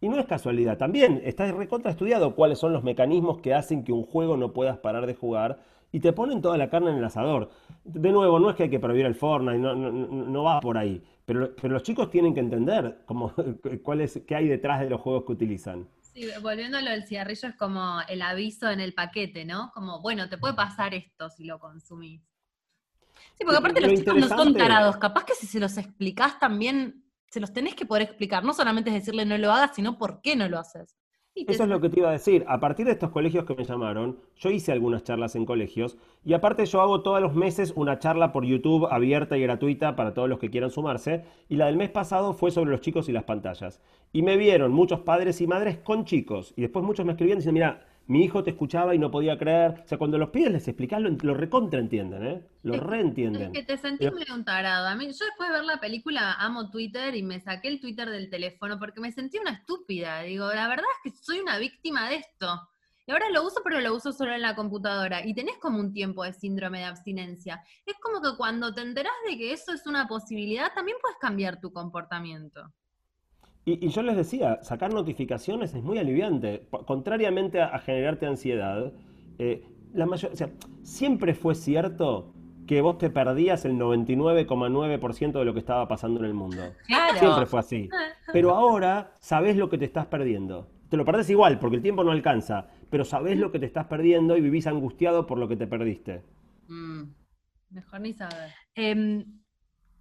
Y 0.00 0.08
no 0.08 0.18
es 0.18 0.26
casualidad, 0.26 0.78
también 0.78 1.20
está 1.24 1.50
recontra 1.52 1.90
estudiado 1.90 2.34
cuáles 2.34 2.58
son 2.58 2.72
los 2.72 2.82
mecanismos 2.82 3.38
que 3.38 3.54
hacen 3.54 3.84
que 3.84 3.92
un 3.92 4.04
juego 4.04 4.36
no 4.36 4.52
puedas 4.52 4.78
parar 4.78 5.06
de 5.06 5.14
jugar 5.14 5.60
y 5.92 6.00
te 6.00 6.12
ponen 6.12 6.40
toda 6.40 6.56
la 6.56 6.70
carne 6.70 6.90
en 6.90 6.96
el 6.96 7.04
asador. 7.04 7.50
De 7.84 8.10
nuevo, 8.10 8.40
no 8.40 8.50
es 8.50 8.56
que 8.56 8.64
hay 8.64 8.70
que 8.70 8.80
prohibir 8.80 9.06
el 9.06 9.14
Fortnite, 9.14 9.58
no, 9.58 9.74
no, 9.74 10.42
va 10.42 10.60
por 10.60 10.78
ahí. 10.78 11.02
Pero, 11.24 11.50
los 11.62 11.82
chicos 11.82 12.10
tienen 12.10 12.34
que 12.34 12.40
entender 12.40 12.98
cómo, 13.04 13.32
cuál 13.82 14.00
es, 14.00 14.22
qué 14.26 14.34
hay 14.34 14.48
detrás 14.48 14.80
de 14.80 14.90
los 14.90 15.00
juegos 15.00 15.24
que 15.24 15.32
utilizan. 15.32 15.86
Sí, 16.14 16.28
volviendo 16.42 16.78
a 16.78 16.82
lo 16.82 16.90
del 16.90 17.06
cigarrillo, 17.06 17.48
es 17.48 17.56
como 17.56 18.00
el 18.08 18.20
aviso 18.20 18.70
en 18.70 18.80
el 18.80 18.92
paquete, 18.92 19.44
¿no? 19.44 19.70
Como, 19.72 20.00
bueno, 20.02 20.28
te 20.28 20.36
puede 20.36 20.54
pasar 20.54 20.94
esto 20.94 21.30
si 21.30 21.44
lo 21.44 21.58
consumís. 21.58 22.20
Sí, 23.34 23.44
porque 23.44 23.56
aparte 23.56 23.80
los 23.80 23.94
chicos 23.94 24.16
no 24.16 24.28
son 24.28 24.54
tarados. 24.54 24.98
Capaz 24.98 25.24
que 25.24 25.34
si 25.34 25.46
se 25.46 25.58
los 25.58 25.78
explicás 25.78 26.38
también, 26.38 27.04
se 27.28 27.40
los 27.40 27.52
tenés 27.52 27.74
que 27.74 27.86
poder 27.86 28.02
explicar. 28.02 28.44
No 28.44 28.52
solamente 28.52 28.90
es 28.90 28.96
decirle 28.96 29.24
no 29.24 29.38
lo 29.38 29.52
hagas, 29.52 29.74
sino 29.74 29.96
por 29.96 30.20
qué 30.20 30.36
no 30.36 30.48
lo 30.48 30.58
haces. 30.58 30.96
Eso 31.34 31.62
es 31.62 31.68
lo 31.70 31.80
que 31.80 31.88
te 31.88 31.98
iba 31.98 32.10
a 32.10 32.12
decir. 32.12 32.44
A 32.46 32.60
partir 32.60 32.84
de 32.84 32.92
estos 32.92 33.10
colegios 33.10 33.46
que 33.46 33.54
me 33.54 33.64
llamaron, 33.64 34.18
yo 34.36 34.50
hice 34.50 34.70
algunas 34.70 35.02
charlas 35.02 35.34
en 35.34 35.46
colegios 35.46 35.96
y 36.24 36.34
aparte 36.34 36.66
yo 36.66 36.82
hago 36.82 37.02
todos 37.02 37.22
los 37.22 37.34
meses 37.34 37.72
una 37.74 37.98
charla 37.98 38.32
por 38.32 38.44
YouTube 38.44 38.86
abierta 38.90 39.38
y 39.38 39.42
gratuita 39.42 39.96
para 39.96 40.12
todos 40.12 40.28
los 40.28 40.38
que 40.38 40.50
quieran 40.50 40.70
sumarse. 40.70 41.24
Y 41.48 41.56
la 41.56 41.66
del 41.66 41.78
mes 41.78 41.88
pasado 41.88 42.34
fue 42.34 42.50
sobre 42.50 42.70
los 42.70 42.82
chicos 42.82 43.08
y 43.08 43.12
las 43.12 43.24
pantallas. 43.24 43.80
Y 44.12 44.20
me 44.20 44.36
vieron 44.36 44.72
muchos 44.72 45.00
padres 45.00 45.40
y 45.40 45.46
madres 45.46 45.78
con 45.78 46.04
chicos. 46.04 46.52
Y 46.54 46.60
después 46.60 46.84
muchos 46.84 47.06
me 47.06 47.12
escribían 47.12 47.38
diciendo, 47.38 47.54
mira, 47.54 47.86
mi 48.06 48.24
hijo 48.24 48.42
te 48.42 48.50
escuchaba 48.50 48.94
y 48.94 48.98
no 48.98 49.10
podía 49.10 49.38
creer. 49.38 49.82
O 49.84 49.88
sea, 49.88 49.98
cuando 49.98 50.18
los 50.18 50.30
pibes 50.30 50.52
les 50.52 50.68
explicas, 50.68 51.00
lo, 51.00 51.10
lo 51.10 51.34
recontraentienden, 51.34 52.26
¿eh? 52.26 52.46
Lo 52.62 52.74
reentienden. 52.74 53.42
Es 53.42 53.50
que 53.50 53.62
te 53.62 53.76
sentís 53.76 54.12
medio 54.12 54.34
un 54.34 54.44
tarado. 54.44 54.86
A 54.88 54.94
mí, 54.94 55.06
yo 55.06 55.24
después 55.24 55.48
de 55.48 55.56
ver 55.56 55.64
la 55.64 55.80
película 55.80 56.34
amo 56.34 56.70
Twitter 56.70 57.14
y 57.14 57.22
me 57.22 57.40
saqué 57.40 57.68
el 57.68 57.80
Twitter 57.80 58.10
del 58.10 58.30
teléfono 58.30 58.78
porque 58.78 59.00
me 59.00 59.12
sentí 59.12 59.38
una 59.38 59.52
estúpida. 59.52 60.22
Digo, 60.22 60.52
la 60.52 60.68
verdad 60.68 60.86
es 61.04 61.12
que 61.12 61.18
soy 61.18 61.40
una 61.40 61.58
víctima 61.58 62.08
de 62.08 62.16
esto. 62.16 62.68
Y 63.06 63.10
ahora 63.10 63.30
lo 63.30 63.44
uso, 63.44 63.60
pero 63.64 63.80
lo 63.80 63.94
uso 63.94 64.12
solo 64.12 64.32
en 64.32 64.42
la 64.42 64.54
computadora. 64.54 65.26
Y 65.26 65.34
tenés 65.34 65.58
como 65.58 65.78
un 65.78 65.92
tiempo 65.92 66.22
de 66.22 66.32
síndrome 66.32 66.78
de 66.78 66.84
abstinencia. 66.84 67.62
Es 67.84 67.96
como 68.00 68.22
que 68.22 68.36
cuando 68.36 68.72
te 68.72 68.80
enterás 68.80 69.12
de 69.28 69.36
que 69.36 69.52
eso 69.52 69.72
es 69.72 69.86
una 69.86 70.06
posibilidad, 70.06 70.72
también 70.72 70.98
puedes 71.00 71.18
cambiar 71.18 71.60
tu 71.60 71.72
comportamiento. 71.72 72.72
Y, 73.64 73.88
yo 73.88 74.02
les 74.02 74.16
decía, 74.16 74.58
sacar 74.62 74.92
notificaciones 74.92 75.74
es 75.74 75.82
muy 75.82 75.98
aliviante. 75.98 76.66
Contrariamente 76.86 77.60
a, 77.60 77.78
generarte 77.78 78.26
ansiedad, 78.26 78.92
eh, 79.38 79.64
la 79.92 80.06
mayor, 80.06 80.32
o 80.32 80.36
sea, 80.36 80.50
siempre 80.82 81.34
fue 81.34 81.54
cierto 81.54 82.32
que 82.66 82.80
vos 82.80 82.98
te 82.98 83.10
perdías 83.10 83.64
el 83.64 83.74
99,9% 83.74 85.32
de 85.32 85.44
lo 85.44 85.52
que 85.52 85.60
estaba 85.60 85.86
pasando 85.88 86.20
en 86.20 86.26
el 86.26 86.34
mundo. 86.34 86.62
Siempre 87.18 87.46
fue 87.46 87.60
así. 87.60 87.88
Pero 88.32 88.54
ahora 88.54 89.12
sabés 89.20 89.56
lo 89.56 89.68
que 89.68 89.78
te 89.78 89.84
estás 89.84 90.06
perdiendo. 90.06 90.68
Te 90.88 90.96
lo 90.96 91.04
perdés 91.04 91.30
igual, 91.30 91.58
porque 91.58 91.76
el 91.76 91.82
tiempo 91.82 92.04
no 92.04 92.10
alcanza, 92.10 92.66
pero 92.90 93.06
sabés 93.06 93.38
lo 93.38 93.50
que 93.50 93.58
te 93.58 93.64
estás 93.64 93.86
perdiendo 93.86 94.36
y 94.36 94.42
vivís 94.42 94.66
angustiado 94.66 95.26
por 95.26 95.38
lo 95.38 95.48
que 95.48 95.56
te 95.56 95.66
perdiste. 95.66 96.22
Mm, 96.68 97.04
mejor 97.70 98.00
ni 98.02 98.12
saber. 98.12 98.50
Em, 98.74 99.24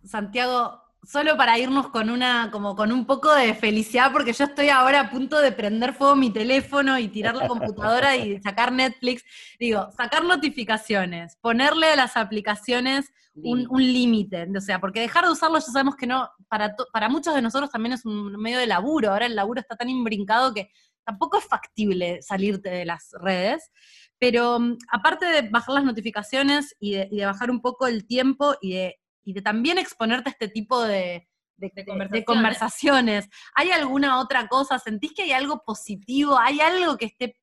Santiago, 0.04 0.81
solo 1.04 1.36
para 1.36 1.58
irnos 1.58 1.90
con 1.90 2.10
una, 2.10 2.50
como 2.52 2.76
con 2.76 2.92
un 2.92 3.06
poco 3.06 3.34
de 3.34 3.54
felicidad, 3.56 4.12
porque 4.12 4.34
yo 4.34 4.46
estoy 4.46 4.70
ahora 4.70 5.00
a 5.02 5.10
punto 5.10 5.40
de 5.40 5.52
prender 5.52 5.94
fuego 5.94 6.16
mi 6.16 6.30
teléfono 6.32 7.00
y 7.00 7.08
tirar 7.08 7.36
la 7.36 7.48
computadora 7.48 8.16
y 8.16 8.40
sacar 8.42 8.72
Netflix. 8.72 9.24
Digo, 9.60 9.90
sacar 9.98 10.24
notificaciones, 10.24 11.38
ponerle 11.42 11.88
a 11.88 11.96
las 11.96 12.18
aplicaciones 12.18 13.12
un, 13.34 13.66
un 13.70 13.82
límite, 13.82 14.48
o 14.56 14.62
sea, 14.62 14.80
porque 14.80 15.00
dejar 15.00 15.24
de 15.26 15.32
usarlo 15.32 15.58
ya 15.58 15.66
sabemos 15.66 15.96
que 15.96 16.06
no, 16.06 16.30
para, 16.50 16.76
to- 16.76 16.88
para 16.92 17.08
muchos 17.10 17.34
de 17.34 17.42
nosotros 17.42 17.70
también 17.72 17.94
es 17.94 18.06
un 18.06 18.34
medio 18.34 18.60
de 18.60 18.68
laburo, 18.68 19.12
ahora 19.12 19.26
el 19.26 19.36
laburo 19.36 19.62
está 19.62 19.76
tan 19.78 19.90
imbrincado 19.90 20.54
que 20.54 20.70
tampoco 21.06 21.38
es 21.38 21.46
factible 21.46 22.22
salirte 22.22 22.70
de 22.70 22.86
las 22.86 23.10
redes, 23.14 23.72
pero 24.20 24.60
mm, 24.60 24.78
aparte 24.92 25.26
de 25.26 25.50
bajar 25.50 25.76
las 25.76 25.86
notificaciones 25.86 26.76
y 26.80 26.92
de, 26.92 27.08
y 27.10 27.18
de 27.18 27.26
bajar 27.26 27.50
un 27.50 27.62
poco 27.62 27.88
el 27.88 28.06
tiempo 28.06 28.54
y 28.62 28.74
de, 28.74 29.00
y 29.24 29.34
de 29.34 29.42
también 29.42 29.78
exponerte 29.78 30.30
a 30.30 30.34
este 30.34 30.48
tipo 30.48 30.82
de, 30.84 31.28
de- 31.58 31.72
de- 31.76 31.84
de 31.84 32.26
conversaciones. 32.26 33.30
¿hay 33.56 33.72
alguna 33.72 34.20
otra 34.20 34.48
cosa? 34.48 34.80
¿Sentís 34.80 35.14
que 35.14 35.24
hay 35.24 35.32
algo 35.32 35.64
positivo? 35.64 36.38
¿Hay 36.38 36.60
algo 36.62 36.98
que 36.98 37.06
esté 37.06 37.36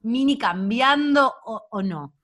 mini 0.00 0.36
cambiando 0.38 1.32
o, 1.44 1.62
o 1.70 1.82
no? 1.82 2.14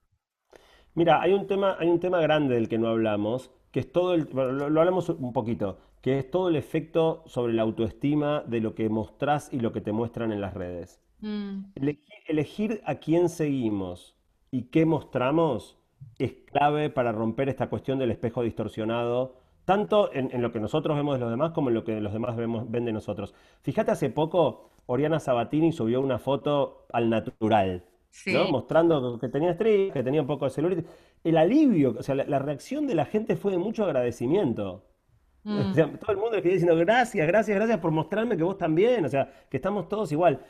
Mira, 0.95 1.21
hay 1.23 1.33
un 1.33 1.47
tema, 1.47 1.77
hay 1.79 1.89
un 1.89 2.01
tema 2.01 2.21
grande 2.21 2.55
del 2.55 2.69
que 2.69 2.79
no 2.79 2.89
hablamos, 2.89 3.51
que 3.71 3.81
es 3.81 3.93
todo 3.93 4.15
el, 4.15 4.29
lo, 4.33 4.69
lo 4.69 4.81
hablamos 4.81 5.09
un 5.09 5.33
poquito, 5.33 5.79
que 6.03 6.19
es 6.19 6.31
todo 6.31 6.49
el 6.49 6.57
efecto 6.57 7.23
sobre 7.27 7.53
la 7.53 7.63
autoestima 7.63 8.43
de 8.47 8.61
lo 8.61 8.75
que 8.75 8.89
mostrás 8.89 9.49
y 9.53 9.61
lo 9.61 9.73
que 9.73 9.81
te 9.81 9.93
muestran 9.93 10.33
en 10.33 10.41
las 10.41 10.55
redes. 10.55 11.01
Mm, 11.21 11.65
Elegir, 11.77 12.15
elegir 12.27 12.83
a 12.85 12.97
quién 12.97 13.29
seguimos 13.29 14.17
y 14.51 14.65
qué 14.71 14.87
mostramos 14.87 15.78
es 16.19 16.33
clave 16.47 16.91
para 16.91 17.13
romper 17.13 17.49
esta 17.49 17.69
cuestión 17.69 17.99
del 17.99 18.11
espejo 18.11 18.43
distorsionado, 18.43 19.37
tanto 19.65 20.13
en, 20.13 20.31
en 20.33 20.43
lo 20.43 20.51
que 20.53 20.61
nosotros 20.61 20.97
vemos 20.97 21.15
de 21.15 21.21
los 21.21 21.31
demás 21.31 21.53
como 21.53 21.69
en 21.69 21.75
lo 21.75 21.85
que 21.85 22.01
los 22.01 22.13
demás 22.13 22.37
vemos, 22.37 22.71
ven 22.71 22.85
de 22.85 22.93
nosotros. 22.93 23.35
Fíjate, 23.63 23.91
hace 23.91 24.11
poco 24.11 24.71
Oriana 24.87 25.21
Sabatini 25.21 25.73
subió 25.73 26.01
una 26.01 26.19
foto 26.19 26.87
al 26.93 27.11
natural, 27.11 27.85
sí. 28.11 28.33
¿no? 28.33 28.49
Mostrando 28.51 29.19
que 29.19 29.29
tenía 29.29 29.51
estrías, 29.51 29.93
que 29.93 30.03
tenía 30.03 30.23
un 30.23 30.27
poco 30.27 30.47
de 30.47 30.51
celulitis. 30.51 30.85
El 31.23 31.37
alivio, 31.37 31.95
o 31.99 32.03
sea, 32.03 32.15
la, 32.15 32.25
la 32.25 32.39
reacción 32.39 32.87
de 32.87 32.95
la 32.95 33.05
gente 33.05 33.37
fue 33.37 33.53
de 33.53 33.59
mucho 33.59 33.85
agradecimiento. 33.85 34.85
Mm. 35.45 35.71
O 35.71 35.75
sea, 35.75 35.91
todo 35.99 36.13
el 36.13 36.19
mundo 36.19 36.37
le 36.37 36.43
diciendo 36.43 36.75
gracias, 36.77 37.27
gracias, 37.27 37.55
gracias 37.57 37.79
por 37.79 37.91
mostrarme 37.91 38.37
que 38.37 38.43
vos 38.43 38.57
también, 38.59 39.05
o 39.05 39.09
sea, 39.09 39.31
que 39.51 39.57
estamos 39.59 39.89
todos 39.89 40.11
igual. 40.13 40.41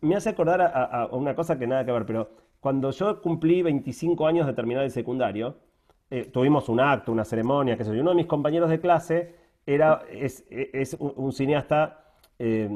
Me 0.00 0.16
hace 0.16 0.30
acordar 0.30 0.60
a, 0.62 0.66
a- 0.66 1.02
a 1.02 1.06
una 1.14 1.34
cosa 1.34 1.58
que 1.58 1.66
nada 1.66 1.84
que 1.84 1.92
ver, 1.92 2.06
pero 2.06 2.30
cuando 2.66 2.90
yo 2.90 3.20
cumplí 3.22 3.62
25 3.62 4.26
años 4.26 4.44
de 4.44 4.52
terminar 4.52 4.82
el 4.82 4.90
secundario, 4.90 5.54
eh, 6.10 6.24
tuvimos 6.32 6.68
un 6.68 6.80
acto, 6.80 7.12
una 7.12 7.24
ceremonia, 7.24 7.76
qué 7.76 7.84
sé 7.84 7.90
yo, 7.90 7.96
y 7.98 8.00
uno 8.00 8.10
de 8.10 8.16
mis 8.16 8.26
compañeros 8.26 8.68
de 8.70 8.80
clase 8.80 9.36
era, 9.64 10.02
es, 10.10 10.44
es 10.50 10.94
un, 10.98 11.12
un 11.14 11.32
cineasta 11.32 12.04
eh, 12.40 12.68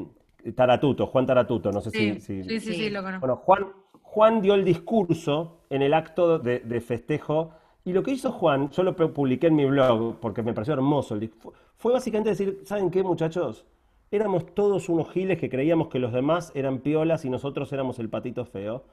Taratuto, 0.55 1.07
Juan 1.07 1.25
Taratuto, 1.25 1.73
no 1.73 1.81
sé 1.81 1.91
Sí, 1.91 2.13
si, 2.13 2.21
si- 2.21 2.43
sí, 2.43 2.59
sí, 2.61 2.73
sí, 2.73 2.89
lo 2.89 3.03
conozco. 3.03 3.27
bueno, 3.27 3.35
Juan, 3.35 3.65
Juan 4.01 4.41
dio 4.41 4.53
el 4.55 4.63
discurso 4.63 5.57
en 5.69 5.81
el 5.81 5.93
acto 5.93 6.39
de, 6.39 6.59
de 6.59 6.79
festejo 6.79 7.51
y 7.83 7.91
lo 7.91 8.01
que 8.01 8.11
hizo 8.11 8.31
Juan, 8.31 8.69
yo 8.69 8.83
lo 8.83 8.95
pu- 8.95 9.11
publiqué 9.11 9.47
en 9.47 9.55
mi 9.57 9.65
blog 9.65 10.19
porque 10.21 10.41
me 10.41 10.53
pareció 10.53 10.73
hermoso, 10.73 11.15
el 11.15 11.29
fue 11.75 11.91
básicamente 11.91 12.29
decir, 12.29 12.61
¿saben 12.63 12.89
qué 12.91 13.03
muchachos? 13.03 13.65
Éramos 14.09 14.55
todos 14.55 14.87
unos 14.87 15.09
giles 15.09 15.37
que 15.37 15.49
creíamos 15.49 15.89
que 15.89 15.99
los 15.99 16.13
demás 16.13 16.53
eran 16.55 16.79
piolas 16.79 17.25
y 17.25 17.29
nosotros 17.29 17.73
éramos 17.73 17.99
el 17.99 18.07
patito 18.09 18.45
feo. 18.45 18.85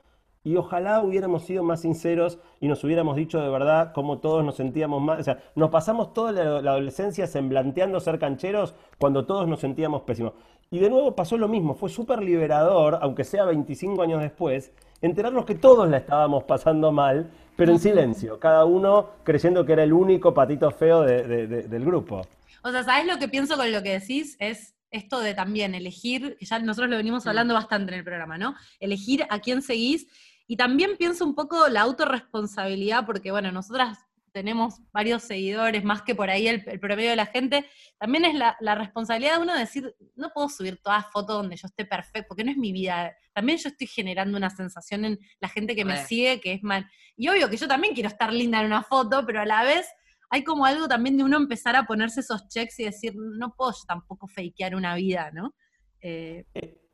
Y 0.48 0.56
ojalá 0.56 1.02
hubiéramos 1.02 1.42
sido 1.44 1.62
más 1.62 1.82
sinceros 1.82 2.38
y 2.58 2.68
nos 2.68 2.82
hubiéramos 2.82 3.16
dicho 3.16 3.38
de 3.38 3.50
verdad 3.50 3.92
cómo 3.94 4.16
todos 4.18 4.42
nos 4.42 4.56
sentíamos 4.56 5.02
mal. 5.02 5.20
O 5.20 5.22
sea, 5.22 5.42
nos 5.54 5.68
pasamos 5.68 6.14
toda 6.14 6.32
la, 6.32 6.62
la 6.62 6.70
adolescencia 6.70 7.26
semblanteando 7.26 8.00
ser 8.00 8.18
cancheros 8.18 8.74
cuando 8.98 9.26
todos 9.26 9.46
nos 9.46 9.60
sentíamos 9.60 10.02
pésimos. 10.02 10.32
Y 10.70 10.78
de 10.78 10.88
nuevo 10.88 11.14
pasó 11.14 11.36
lo 11.36 11.48
mismo, 11.48 11.74
fue 11.74 11.90
súper 11.90 12.22
liberador, 12.22 12.98
aunque 13.02 13.24
sea 13.24 13.44
25 13.44 14.00
años 14.00 14.22
después, 14.22 14.72
enterarnos 15.02 15.44
que 15.44 15.54
todos 15.54 15.86
la 15.86 15.98
estábamos 15.98 16.44
pasando 16.44 16.92
mal, 16.92 17.30
pero 17.54 17.70
en 17.72 17.78
silencio, 17.78 18.38
cada 18.38 18.64
uno 18.64 19.10
creyendo 19.24 19.66
que 19.66 19.74
era 19.74 19.82
el 19.84 19.92
único 19.92 20.32
patito 20.32 20.70
feo 20.70 21.02
de- 21.02 21.24
de- 21.24 21.46
de- 21.46 21.62
del 21.64 21.84
grupo. 21.84 22.22
O 22.64 22.70
sea, 22.70 22.84
¿sabes 22.84 23.06
lo 23.06 23.18
que 23.18 23.28
pienso 23.28 23.56
con 23.58 23.70
lo 23.70 23.82
que 23.82 23.98
decís? 24.00 24.34
Es 24.40 24.74
esto 24.90 25.20
de 25.20 25.34
también 25.34 25.74
elegir, 25.74 26.38
que 26.38 26.46
ya 26.46 26.58
nosotros 26.60 26.88
lo 26.90 26.96
venimos 26.96 27.26
hablando 27.26 27.52
bastante 27.52 27.92
en 27.92 27.98
el 27.98 28.04
programa, 28.04 28.38
¿no? 28.38 28.54
Elegir 28.80 29.26
a 29.28 29.38
quién 29.40 29.60
seguís. 29.60 30.06
Y 30.48 30.56
también 30.56 30.96
pienso 30.96 31.24
un 31.24 31.36
poco 31.36 31.68
la 31.68 31.82
autorresponsabilidad, 31.82 33.06
porque 33.06 33.30
bueno, 33.30 33.52
nosotras 33.52 33.98
tenemos 34.32 34.80
varios 34.92 35.22
seguidores, 35.22 35.84
más 35.84 36.02
que 36.02 36.14
por 36.14 36.30
ahí 36.30 36.48
el, 36.48 36.62
el 36.66 36.80
promedio 36.80 37.10
de 37.10 37.16
la 37.16 37.26
gente, 37.26 37.66
también 37.98 38.24
es 38.24 38.34
la, 38.34 38.56
la 38.60 38.74
responsabilidad 38.74 39.36
de 39.36 39.42
uno 39.42 39.52
de 39.52 39.60
decir, 39.60 39.94
no 40.16 40.30
puedo 40.34 40.48
subir 40.48 40.80
todas 40.82 41.06
fotos 41.12 41.36
donde 41.36 41.56
yo 41.56 41.66
esté 41.66 41.84
perfecto, 41.84 42.28
porque 42.28 42.44
no 42.44 42.50
es 42.50 42.56
mi 42.56 42.72
vida. 42.72 43.14
También 43.34 43.58
yo 43.58 43.68
estoy 43.68 43.86
generando 43.86 44.36
una 44.36 44.50
sensación 44.50 45.04
en 45.04 45.18
la 45.40 45.48
gente 45.48 45.76
que 45.76 45.84
me 45.84 46.04
sigue 46.04 46.40
que 46.40 46.54
es 46.54 46.62
mal. 46.62 46.86
Y 47.16 47.28
obvio 47.28 47.48
que 47.48 47.56
yo 47.56 47.68
también 47.68 47.94
quiero 47.94 48.08
estar 48.08 48.32
linda 48.32 48.60
en 48.60 48.66
una 48.66 48.82
foto, 48.82 49.24
pero 49.26 49.40
a 49.40 49.46
la 49.46 49.64
vez 49.64 49.86
hay 50.30 50.44
como 50.44 50.64
algo 50.64 50.88
también 50.88 51.16
de 51.16 51.24
uno 51.24 51.36
empezar 51.36 51.76
a 51.76 51.84
ponerse 51.84 52.20
esos 52.20 52.48
checks 52.48 52.78
y 52.80 52.84
decir, 52.84 53.14
no 53.16 53.54
puedo 53.54 53.72
yo 53.72 53.84
tampoco 53.86 54.28
fakear 54.28 54.74
una 54.74 54.94
vida, 54.94 55.30
¿no? 55.32 55.54
Eh, 56.00 56.44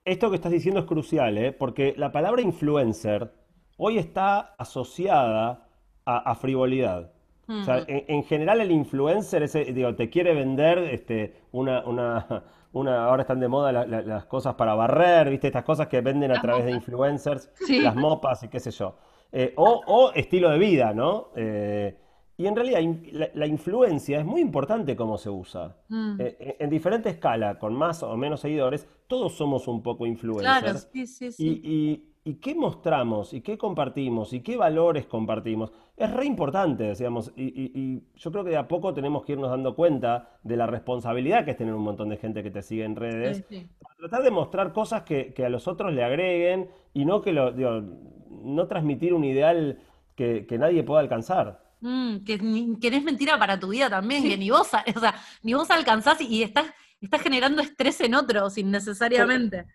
Esto 0.04 0.30
que 0.30 0.36
estás 0.36 0.52
diciendo 0.52 0.80
es 0.80 0.86
crucial, 0.86 1.36
¿eh? 1.38 1.52
Porque 1.52 1.94
la 1.96 2.12
palabra 2.12 2.42
influencer 2.42 3.32
hoy 3.76 3.98
está 3.98 4.54
asociada 4.58 5.66
a, 6.04 6.18
a 6.30 6.34
frivolidad. 6.34 7.10
O 7.46 7.62
sea, 7.62 7.78
en, 7.86 8.04
en 8.08 8.24
general 8.24 8.60
el 8.62 8.70
influencer 8.70 9.42
ese, 9.42 9.64
digo, 9.66 9.94
te 9.94 10.08
quiere 10.08 10.32
vender 10.34 10.78
este, 10.78 11.34
una, 11.52 11.84
una, 11.84 12.42
una, 12.72 13.04
ahora 13.04 13.22
están 13.22 13.38
de 13.38 13.48
moda 13.48 13.70
la- 13.70 13.84
la- 13.86 14.00
las 14.00 14.24
cosas 14.24 14.54
para 14.54 14.74
barrer, 14.74 15.28
¿viste? 15.28 15.48
Estas 15.48 15.64
cosas 15.64 15.88
que 15.88 16.00
venden 16.00 16.30
a 16.30 16.34
Las 16.34 16.42
través 16.42 16.64
de 16.64 16.70
influencers, 16.72 17.50
Sí. 17.66 17.80
las 17.82 17.94
mopas 17.96 18.42
y 18.44 18.48
qué 18.48 18.60
sé 18.60 18.70
yo. 18.70 18.96
Eh, 19.30 19.52
o, 19.56 19.82
o 19.86 20.12
estilo 20.12 20.48
de 20.48 20.58
vida, 20.58 20.94
¿no? 20.94 21.28
Eh, 21.36 21.98
y 22.36 22.46
en 22.46 22.56
realidad 22.56 22.80
in- 22.80 23.08
la, 23.12 23.28
la 23.34 23.46
influencia 23.46 24.18
es 24.18 24.24
muy 24.24 24.40
importante 24.40 24.96
cómo 24.96 25.18
se 25.18 25.28
usa. 25.28 25.76
mm. 25.88 26.20
Eh, 26.20 26.36
en, 26.40 26.54
en 26.60 26.70
diferente 26.70 27.10
escala, 27.10 27.58
con 27.58 27.74
más 27.74 28.02
o 28.02 28.16
menos 28.16 28.40
seguidores, 28.40 28.88
todos 29.06 29.34
somos 29.36 29.68
un 29.68 29.82
poco 29.82 29.98
claro, 29.98 30.12
influencers. 30.12 30.88
sí, 30.92 31.06
sí, 31.06 31.26
Y, 31.26 31.30
sí. 31.30 31.60
y- 31.62 32.13
y 32.24 32.36
qué 32.36 32.54
mostramos, 32.54 33.34
y 33.34 33.42
qué 33.42 33.58
compartimos, 33.58 34.32
y 34.32 34.40
qué 34.40 34.56
valores 34.56 35.06
compartimos, 35.06 35.72
es 35.96 36.10
re 36.10 36.24
importante, 36.24 36.84
decíamos, 36.84 37.32
y, 37.36 37.44
y- 37.44 37.72
y 37.74 38.02
yo 38.16 38.32
creo 38.32 38.44
que 38.44 38.50
de 38.50 38.56
a 38.56 38.66
poco 38.66 38.94
tenemos 38.94 39.24
que 39.24 39.32
irnos 39.32 39.50
dando 39.50 39.74
cuenta 39.76 40.38
de 40.42 40.56
la 40.56 40.66
responsabilidad 40.66 41.44
que 41.44 41.52
es 41.52 41.56
tener 41.56 41.74
un 41.74 41.82
montón 41.82 42.08
de 42.08 42.16
gente 42.16 42.42
que 42.42 42.50
te 42.50 42.62
sigue 42.62 42.84
en 42.84 42.96
redes, 42.96 43.38
Sí, 43.38 43.44
sí. 43.60 43.68
para 43.80 43.94
tratar 43.96 44.22
de 44.22 44.30
mostrar 44.30 44.72
cosas 44.72 45.02
que, 45.02 45.34
que 45.34 45.44
a 45.44 45.48
los 45.50 45.68
otros 45.68 45.92
le 45.92 46.02
agreguen 46.02 46.70
y 46.94 47.04
no 47.04 47.20
que 47.22 47.32
lo, 47.32 47.52
digo, 47.52 47.82
no 48.30 48.66
transmitir 48.68 49.14
un 49.14 49.24
ideal 49.24 49.78
que, 50.16 50.46
que 50.46 50.58
nadie 50.58 50.82
pueda 50.82 51.00
alcanzar. 51.00 51.62
Mm, 51.80 52.24
que, 52.24 52.38
que 52.80 52.90
no 52.90 52.96
es 52.96 53.04
mentira 53.04 53.38
para 53.38 53.60
tu 53.60 53.68
vida 53.68 53.90
también, 53.90 54.22
que 54.22 54.36
ni 54.38 54.50
vos, 54.50 54.72
a- 54.72 54.84
o 54.96 55.00
sea, 55.00 55.14
ni 55.42 55.54
vos 55.54 55.70
alcanzás 55.70 56.20
y, 56.20 56.26
y 56.26 56.42
estás, 56.42 56.66
estás 57.00 57.20
generando 57.20 57.60
estrés 57.62 58.00
en 58.00 58.14
otros 58.14 58.56
innecesariamente. 58.56 59.66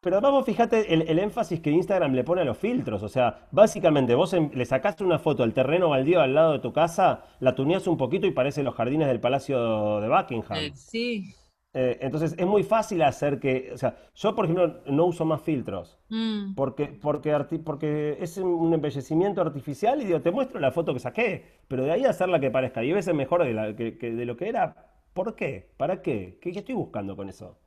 Pero 0.00 0.16
además 0.16 0.32
vos 0.32 0.44
fijate 0.46 0.94
el, 0.94 1.02
el 1.02 1.18
énfasis 1.18 1.60
que 1.60 1.70
Instagram 1.70 2.12
le 2.12 2.22
pone 2.24 2.42
a 2.42 2.44
los 2.44 2.56
filtros. 2.56 3.02
O 3.02 3.08
sea, 3.08 3.48
básicamente 3.50 4.14
vos 4.14 4.32
en- 4.32 4.50
le 4.54 4.64
sacaste 4.64 5.02
una 5.04 5.18
foto 5.18 5.42
al 5.42 5.52
terreno 5.54 5.88
baldío 5.88 6.20
al 6.20 6.34
lado 6.34 6.52
de 6.52 6.58
tu 6.60 6.72
casa, 6.72 7.24
la 7.40 7.54
tuneás 7.54 7.86
un 7.88 7.96
poquito 7.96 8.26
y 8.26 8.30
parece 8.30 8.62
los 8.62 8.74
jardines 8.74 9.08
del 9.08 9.20
Palacio 9.20 10.00
de 10.00 10.08
Buckingham. 10.08 10.58
Sí. 10.58 10.72
Sí. 10.74 11.34
Eh, 11.74 11.98
entonces 12.00 12.34
es 12.38 12.46
muy 12.46 12.62
fácil 12.62 13.02
hacer 13.02 13.38
que, 13.40 13.70
o 13.74 13.76
sea, 13.76 13.96
yo 14.14 14.34
por 14.34 14.46
ejemplo 14.46 14.80
no 14.86 15.04
uso 15.04 15.24
más 15.26 15.42
filtros. 15.42 15.98
Mm, 16.08 16.54
Porque, 16.54 16.86
porque, 16.86 17.34
arti- 17.34 17.62
porque 17.62 18.16
es 18.20 18.38
un 18.38 18.72
embellecimiento 18.72 19.42
artificial 19.42 20.00
y 20.00 20.06
digo, 20.06 20.20
te 20.22 20.30
muestro 20.30 20.60
la 20.60 20.72
foto 20.72 20.94
que 20.94 21.00
saqué, 21.00 21.44
pero 21.68 21.84
de 21.84 21.90
ahí 21.92 22.04
a 22.04 22.10
hacerla 22.10 22.40
que 22.40 22.50
parezca 22.50 22.80
10 22.80 22.94
veces 22.94 23.14
mejor 23.14 23.44
de, 23.44 23.52
la- 23.52 23.76
que, 23.76 23.98
que 23.98 24.12
de 24.12 24.24
lo 24.24 24.36
que 24.36 24.48
era, 24.48 24.76
¿por 25.12 25.34
qué? 25.36 25.70
¿Para 25.76 26.00
qué? 26.02 26.38
¿Qué, 26.40 26.52
qué 26.52 26.60
estoy 26.60 26.74
buscando 26.74 27.16
con 27.16 27.28
eso? 27.28 27.58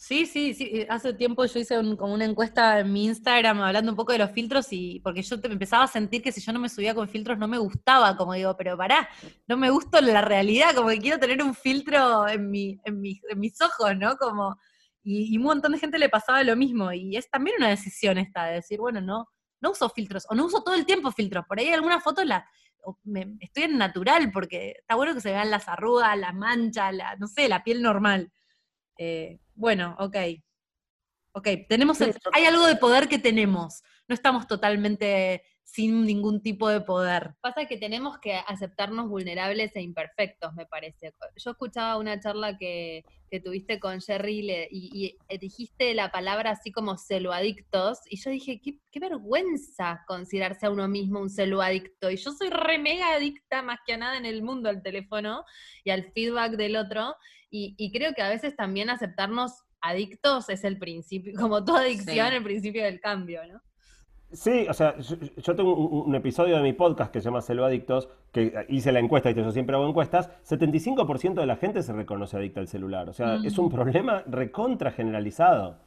Sí, 0.00 0.26
sí, 0.26 0.54
sí. 0.54 0.70
eh, 0.72 0.86
Hace 0.88 1.12
tiempo 1.12 1.44
yo 1.44 1.58
hice 1.58 1.76
un- 1.78 1.96
como 1.96 2.14
una 2.14 2.24
encuesta 2.24 2.78
en 2.80 2.92
mi 2.92 3.06
Instagram 3.06 3.60
hablando 3.62 3.90
un 3.90 3.96
poco 3.96 4.12
de 4.12 4.18
los 4.18 4.30
filtros 4.30 4.68
y 4.72 5.00
porque 5.00 5.22
yo 5.22 5.40
te- 5.40 5.48
empezaba 5.48 5.82
a 5.84 5.86
sentir 5.88 6.22
que 6.22 6.30
si 6.30 6.40
yo 6.40 6.52
no 6.52 6.60
me 6.60 6.68
subía 6.68 6.94
con 6.94 7.08
filtros 7.08 7.36
no 7.36 7.48
me 7.48 7.58
gustaba, 7.58 8.16
como 8.16 8.34
digo, 8.34 8.56
pero 8.56 8.76
pará, 8.76 9.08
no 9.48 9.56
me 9.56 9.70
gusta 9.70 10.00
la 10.00 10.20
realidad, 10.20 10.72
como 10.76 10.90
que 10.90 10.98
quiero 11.00 11.18
tener 11.18 11.42
un 11.42 11.52
filtro 11.54 12.28
en, 12.28 12.48
mi, 12.48 12.78
en, 12.84 13.00
mi- 13.00 13.20
en 13.28 13.40
mis 13.40 13.60
ojos, 13.60 13.96
¿no? 13.96 14.16
Como, 14.16 14.56
y, 15.02 15.34
y 15.34 15.36
un 15.36 15.42
montón 15.44 15.72
de 15.72 15.78
gente 15.80 15.98
le 15.98 16.08
pasaba 16.08 16.44
lo 16.44 16.54
mismo 16.54 16.92
y 16.92 17.16
es 17.16 17.28
también 17.28 17.56
una 17.58 17.68
decisión 17.68 18.18
esta 18.18 18.44
de 18.46 18.54
decir, 18.54 18.78
bueno, 18.78 19.00
no, 19.00 19.26
no 19.60 19.70
uso 19.72 19.88
filtros 19.90 20.26
o 20.30 20.34
no 20.36 20.44
uso 20.46 20.62
todo 20.62 20.74
el 20.76 20.86
tiempo 20.86 21.10
filtros, 21.10 21.44
por 21.46 21.58
ahí 21.58 21.70
algunas 21.70 22.04
fotos 22.04 22.24
las... 22.24 22.44
estoy 23.40 23.64
en 23.64 23.78
natural 23.78 24.30
porque 24.32 24.76
está 24.78 24.94
bueno 24.94 25.12
que 25.14 25.20
se 25.20 25.30
vean 25.32 25.50
las 25.50 25.66
arrugas, 25.68 26.16
las 26.16 26.34
manchas, 26.34 26.94
la, 26.94 27.16
no 27.16 27.26
sé, 27.26 27.48
la 27.48 27.64
piel 27.64 27.82
normal. 27.82 28.30
Eh, 28.98 29.38
bueno, 29.58 29.96
ok. 29.98 30.16
Ok, 31.32 31.48
tenemos 31.68 32.00
el- 32.00 32.14
hay 32.32 32.44
algo 32.44 32.66
de 32.66 32.76
poder 32.76 33.08
que 33.08 33.18
tenemos. 33.18 33.82
No 34.08 34.14
estamos 34.14 34.46
totalmente 34.46 35.42
sin 35.62 36.06
ningún 36.06 36.40
tipo 36.42 36.68
de 36.70 36.80
poder. 36.80 37.34
Pasa 37.42 37.66
que 37.66 37.76
tenemos 37.76 38.18
que 38.18 38.34
aceptarnos 38.34 39.08
vulnerables 39.08 39.76
e 39.76 39.82
imperfectos, 39.82 40.54
me 40.54 40.64
parece. 40.64 41.12
Yo 41.36 41.50
escuchaba 41.50 41.98
una 41.98 42.18
charla 42.18 42.56
que, 42.56 43.04
que 43.30 43.38
tuviste 43.40 43.78
con 43.78 44.00
Jerry 44.00 44.42
le- 44.42 44.68
y, 44.70 45.14
y 45.28 45.38
dijiste 45.38 45.92
la 45.92 46.10
palabra 46.10 46.52
así 46.52 46.72
como 46.72 46.96
celoadictos, 46.96 47.98
y 48.08 48.16
yo 48.16 48.30
dije, 48.30 48.60
qué, 48.62 48.78
qué 48.90 48.98
vergüenza 48.98 50.02
considerarse 50.06 50.64
a 50.66 50.70
uno 50.70 50.88
mismo 50.88 51.20
un 51.20 51.28
celoadicto. 51.30 52.10
Y 52.10 52.16
yo 52.16 52.32
soy 52.32 52.48
re 52.48 52.78
mega 52.78 53.12
adicta 53.14 53.60
más 53.60 53.78
que 53.86 53.92
a 53.92 53.98
nada 53.98 54.16
en 54.16 54.24
el 54.24 54.42
mundo 54.42 54.70
al 54.70 54.82
teléfono 54.82 55.44
y 55.84 55.90
al 55.90 56.10
feedback 56.12 56.52
del 56.52 56.76
otro, 56.76 57.14
y, 57.50 57.74
y 57.78 57.90
creo 57.92 58.12
que 58.14 58.22
a 58.22 58.28
veces 58.28 58.54
también 58.56 58.90
aceptarnos 58.90 59.64
adictos 59.80 60.48
es 60.48 60.64
el 60.64 60.78
principio, 60.78 61.32
como 61.40 61.64
toda 61.64 61.80
adicción, 61.80 62.28
Sí. 62.30 62.36
el 62.36 62.42
principio 62.42 62.84
del 62.84 63.00
cambio, 63.00 63.40
¿no? 63.46 63.60
Sí, 64.30 64.66
o 64.68 64.74
sea, 64.74 64.94
yo, 64.98 65.16
yo 65.42 65.56
tengo 65.56 65.74
un, 65.74 66.08
un 66.10 66.14
episodio 66.14 66.56
de 66.56 66.62
mi 66.62 66.74
podcast 66.74 67.10
que 67.10 67.20
se 67.22 67.26
llama 67.26 67.40
Celo 67.40 67.64
Adictos, 67.64 68.10
que 68.30 68.52
hice 68.68 68.92
la 68.92 68.98
encuesta, 69.00 69.30
y 69.30 69.34
yo 69.34 69.50
siempre 69.52 69.74
hago 69.74 69.88
encuestas, 69.88 70.28
75% 70.46 71.32
de 71.40 71.46
la 71.46 71.56
gente 71.56 71.82
se 71.82 71.94
reconoce 71.94 72.36
adicta 72.36 72.60
al 72.60 72.68
celular, 72.68 73.08
o 73.08 73.14
sea, 73.14 73.36
es 73.42 73.56
un 73.56 73.70
problema 73.70 74.22
recontra 74.26 74.90
generalizado. 74.90 75.78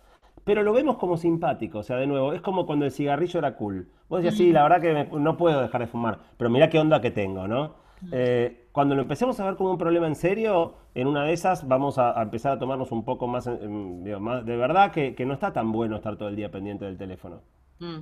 Pero 0.43 0.63
lo 0.63 0.73
vemos 0.73 0.97
como 0.97 1.17
simpático, 1.17 1.79
o 1.79 1.83
sea, 1.83 1.97
de 1.97 2.07
nuevo, 2.07 2.33
es 2.33 2.41
como 2.41 2.65
cuando 2.65 2.85
el 2.85 2.91
cigarrillo 2.91 3.37
era 3.37 3.55
cool. 3.55 3.87
Vos 4.09 4.23
decías, 4.23 4.37
sí, 4.37 4.51
la 4.51 4.63
verdad 4.63 4.81
que 4.81 4.91
me- 4.93 5.19
no 5.19 5.37
puedo 5.37 5.61
dejar 5.61 5.81
de 5.81 5.87
fumar, 5.87 6.17
pero 6.35 6.49
mirá 6.49 6.67
qué 6.67 6.79
onda 6.79 6.99
que 6.99 7.11
tengo, 7.11 7.47
¿no? 7.47 7.75
Eh, 8.11 8.60
cuando 8.71 8.95
lo 8.95 9.01
empecemos 9.01 9.39
a 9.39 9.45
ver 9.45 9.55
como 9.55 9.71
un 9.71 9.77
problema 9.77 10.07
en 10.07 10.15
serio, 10.15 10.75
en 10.95 11.07
una 11.07 11.23
de 11.25 11.33
esas 11.33 11.67
vamos 11.67 11.97
a, 11.97 12.17
a 12.17 12.23
empezar 12.23 12.53
a 12.53 12.59
tomarnos 12.59 12.91
un 12.91 13.03
poco 13.03 13.27
más, 13.27 13.47
en- 13.47 13.61
en- 13.61 14.03
digo, 14.03 14.19
más- 14.19 14.45
de 14.45 14.55
verdad 14.57 14.91
que, 14.91 15.13
que 15.15 15.25
no 15.25 15.33
está 15.33 15.51
tan 15.53 15.71
bueno 15.71 15.97
estar 15.97 16.15
todo 16.17 16.29
el 16.29 16.35
día 16.35 16.49
pendiente 16.51 16.85
del 16.85 16.97
teléfono. 16.97 17.41
Mm. 17.79 17.99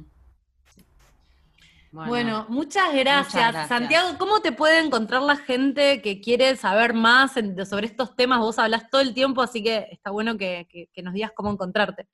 Bueno, 1.91 2.46
muchas 2.50 2.94
gracias. 2.94 3.34
gracias. 3.52 3.68
Santiago, 3.68 4.10
¿cómo 4.20 4.41
te 4.41 4.52
puede 4.52 4.80
encontrar 4.86 5.24
la 5.24 5.38
gente 5.38 6.04
que 6.04 6.22
quiere 6.22 6.56
saber 6.56 6.94
más 6.94 7.36
en- 7.38 7.66
sobre 7.66 7.88
estos 7.88 8.16
temas? 8.16 8.38
Vos 8.40 8.60
hablas 8.60 8.90
todo 8.91 9.02
el 9.02 9.14
tiempo, 9.16 9.41
así 9.41 9.64
que 9.64 9.88
está 9.91 10.12
bueno 10.12 10.38
que, 10.38 10.68
que- 10.70 10.88
que 10.94 11.02
nos 11.02 11.16
digas 11.16 11.32
cómo 11.36 11.50
encontrarte. 11.50 12.08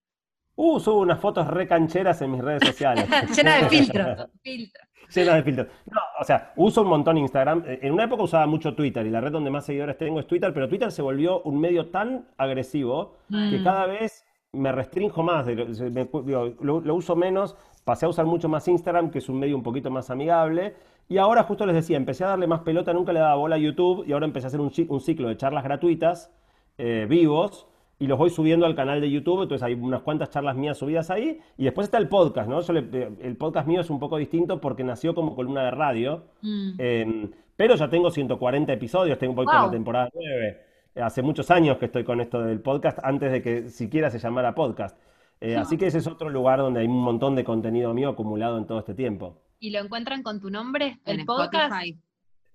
Uh, 0.55 0.79
subo 0.79 1.01
unas 1.01 1.19
fotos 1.19 1.45
re 1.47 1.67
cancheras 1.67 2.21
en 2.21 2.31
mis 2.31 2.41
redes 2.41 2.65
sociales. 2.65 3.05
Llena 3.35 3.57
de 3.57 3.65
filtros. 3.69 4.29
Filtro. 4.41 4.81
Llenas 5.13 5.35
de 5.35 5.43
filtros. 5.43 5.67
No, 5.91 5.99
o 6.19 6.23
sea, 6.23 6.51
uso 6.55 6.81
un 6.81 6.87
montón 6.89 7.17
Instagram. 7.17 7.63
Eh, 7.65 7.79
En 7.83 7.93
una 7.93 8.05
época 8.05 8.23
usaba 8.23 8.47
mucho 8.47 8.73
Twitter 8.75 9.05
y 9.05 9.09
la 9.09 9.21
red 9.21 9.31
donde 9.31 9.49
más 9.51 9.65
seguidores 9.65 9.97
tengo 9.97 10.19
es 10.19 10.27
Twitter, 10.27 10.53
pero 10.53 10.67
Twitter 10.67 10.91
se 10.91 11.01
volvió 11.01 11.41
un 11.43 11.59
medio 11.59 11.87
tan 11.87 12.27
agresivo 12.37 13.17
que 13.29 13.59
Mm. 13.59 13.63
cada 13.63 13.85
vez 13.87 14.25
me 14.53 14.71
restrinjo 14.71 15.21
más. 15.23 15.45
de 15.45 15.55
lo, 15.55 15.73
se- 15.73 15.89
me- 15.89 16.07
digo, 16.23 16.53
lo- 16.61 16.79
lo 16.81 16.95
uso 16.95 17.15
menos, 17.15 17.55
pasé 17.83 18.05
a 18.05 18.09
usar 18.09 18.25
mucho 18.25 18.47
más 18.49 18.67
Instagram, 18.67 19.11
que 19.11 19.19
es 19.19 19.27
un 19.29 19.37
medio 19.39 19.55
un 19.55 19.63
poquito 19.63 19.89
más 19.91 20.09
amigable. 20.09 20.75
Y 21.09 21.17
ahora, 21.17 21.43
justo 21.43 21.65
les 21.65 21.75
decía, 21.75 21.97
empecé 21.97 22.23
a 22.23 22.29
darle 22.29 22.47
más 22.47 22.61
pelota, 22.61 22.93
nunca 22.93 23.11
le 23.13 23.19
daba 23.19 23.35
bola 23.35 23.55
a 23.55 23.59
YouTube 23.59 24.05
y 24.07 24.13
ahora 24.13 24.25
empecé 24.25 24.47
a 24.47 24.49
hacer 24.49 24.59
un, 24.61 24.71
un 24.87 24.99
ciclo 25.01 25.27
de 25.27 25.37
charlas 25.37 25.63
gratuitas, 25.63 26.31
eh, 26.77 27.05
vivos, 27.07 27.67
y 27.99 28.07
los 28.07 28.17
voy 28.17 28.29
subiendo 28.29 28.65
al 28.65 28.75
canal 28.75 28.99
de 29.01 29.09
YouTube, 29.09 29.43
entonces 29.43 29.63
hay 29.63 29.73
unas 29.73 30.01
cuantas 30.01 30.29
charlas 30.29 30.55
mías 30.55 30.77
subidas 30.77 31.09
ahí, 31.09 31.39
y 31.57 31.63
después 31.63 31.85
está 31.87 31.97
el 31.97 32.09
podcast, 32.09 32.49
¿no? 32.49 32.59
Yo 32.61 32.73
le- 32.73 33.11
el 33.21 33.37
podcast 33.37 33.67
mío 33.67 33.81
es 33.81 33.89
un 33.89 33.99
poco 33.99 34.17
distinto 34.17 34.59
porque 34.59 34.83
nació 34.83 35.15
como 35.15 35.35
columna 35.35 35.63
de 35.63 35.71
radio, 35.71 36.23
Mm. 36.41 36.69
eh, 36.77 37.29
pero 37.55 37.75
ya 37.75 37.89
tengo 37.89 38.11
140 38.11 38.73
episodios, 38.73 39.17
tengo 39.17 39.33
voy 39.33 39.45
por 39.45 39.55
Wow. 39.55 39.65
la 39.67 39.71
temporada 39.71 40.09
9. 40.13 40.57
Hace 40.95 41.21
muchos 41.21 41.49
años 41.51 41.77
que 41.77 41.85
estoy 41.85 42.03
con 42.03 42.19
esto 42.21 42.41
del 42.41 42.59
podcast, 42.61 42.99
antes 43.03 43.31
de 43.31 43.41
que 43.41 43.69
siquiera 43.69 44.09
se 44.09 44.19
llamara 44.19 44.55
podcast. 44.55 44.97
Eh, 45.41 45.57
Así 45.57 45.77
que 45.77 45.87
ese 45.87 45.97
es 45.97 46.07
otro 46.07 46.29
lugar 46.29 46.59
donde 46.59 46.79
hay 46.79 46.87
un 46.87 47.01
montón 47.01 47.35
de 47.35 47.43
contenido 47.43 47.93
mío 47.93 48.09
acumulado 48.09 48.57
en 48.57 48.65
todo 48.65 48.79
este 48.79 48.93
tiempo. 48.93 49.41
¿Y 49.59 49.69
lo 49.71 49.79
encuentran 49.79 50.23
con 50.23 50.39
tu 50.39 50.49
nombre? 50.49 50.99
En 51.05 51.19
¿El 51.21 51.25
podcast? 51.25 51.53
Spotify. 51.73 51.99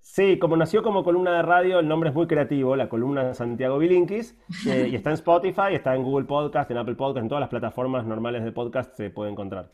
Sí, 0.01 0.39
como 0.39 0.57
nació 0.57 0.83
como 0.83 1.05
columna 1.05 1.33
de 1.35 1.43
radio, 1.43 1.79
el 1.79 1.87
nombre 1.87 2.09
es 2.09 2.15
muy 2.15 2.27
creativo, 2.27 2.75
la 2.75 2.89
columna 2.89 3.23
de 3.25 3.35
Santiago 3.35 3.79
Bilinkis, 3.79 4.37
eh, 4.67 4.89
y 4.91 4.97
está 4.97 5.11
en 5.11 5.15
Spotify, 5.15 5.73
está 5.75 5.95
en 5.95 6.03
Google 6.03 6.27
Podcast, 6.27 6.71
en 6.71 6.79
Apple 6.79 6.95
Podcast, 6.97 7.23
en 7.23 7.29
todas 7.29 7.41
las 7.41 7.51
plataformas 7.51 8.05
normales 8.07 8.43
de 8.43 8.51
podcast 8.51 8.97
se 8.97 9.11
puede 9.11 9.31
encontrar. 9.31 9.71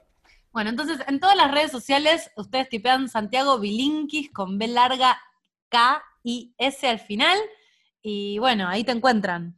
Bueno, 0.52 0.70
entonces 0.70 0.98
en 1.06 1.20
todas 1.20 1.36
las 1.36 1.50
redes 1.52 1.70
sociales 1.70 2.30
ustedes 2.36 2.68
tipean 2.68 3.08
Santiago 3.08 3.58
Bilinkis 3.58 4.30
con 4.32 4.58
B 4.58 4.68
larga 4.68 5.16
K 5.68 6.02
y 6.22 6.54
S 6.58 6.86
al 6.88 6.98
final. 6.98 7.38
Y 8.02 8.38
bueno, 8.38 8.68
ahí 8.68 8.84
te 8.84 8.92
encuentran. 8.92 9.56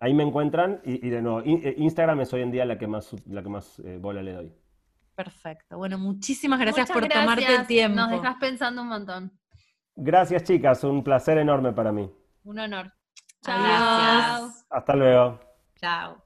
Ahí 0.00 0.14
me 0.14 0.22
encuentran, 0.22 0.80
y, 0.84 1.04
y 1.06 1.10
de 1.10 1.20
nuevo, 1.20 1.42
in- 1.44 1.62
eh, 1.64 1.74
Instagram 1.78 2.20
es 2.20 2.32
hoy 2.32 2.42
en 2.42 2.50
día 2.52 2.64
la 2.64 2.78
que 2.78 2.86
más, 2.86 3.14
la 3.26 3.42
que 3.42 3.48
más 3.48 3.78
eh, 3.80 3.98
bola 4.00 4.22
le 4.22 4.32
doy. 4.32 4.52
Perfecto. 5.14 5.76
Bueno, 5.78 5.98
muchísimas 5.98 6.60
gracias 6.60 6.88
Muchas 6.90 7.08
por 7.08 7.12
tomarte 7.12 7.54
el 7.54 7.66
tiempo. 7.66 7.96
Nos 7.96 8.10
dejas 8.10 8.36
pensando 8.40 8.82
un 8.82 8.88
montón. 8.88 9.32
Gracias 10.02 10.44
chicas, 10.44 10.82
un 10.82 11.04
placer 11.04 11.36
enorme 11.36 11.74
para 11.74 11.92
mí. 11.92 12.10
Un 12.44 12.58
honor. 12.58 12.90
Adiós. 13.44 14.64
Hasta 14.70 14.96
luego. 14.96 15.38
Chao. 15.78 16.24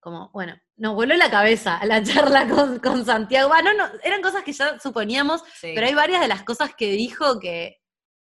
Como, 0.00 0.30
bueno, 0.32 0.56
nos 0.76 0.96
voló 0.96 1.14
la 1.14 1.30
cabeza 1.30 1.78
la 1.86 2.02
charla 2.02 2.48
con, 2.48 2.80
con 2.80 3.04
Santiago. 3.04 3.52
Ah, 3.54 3.62
no, 3.62 3.72
no, 3.74 3.84
eran 4.02 4.20
cosas 4.20 4.42
que 4.42 4.52
ya 4.52 4.80
suponíamos, 4.80 5.44
Sí. 5.54 5.70
pero 5.76 5.86
hay 5.86 5.94
varias 5.94 6.22
de 6.22 6.26
las 6.26 6.42
cosas 6.42 6.74
que 6.74 6.90
dijo 6.90 7.38
que 7.38 7.76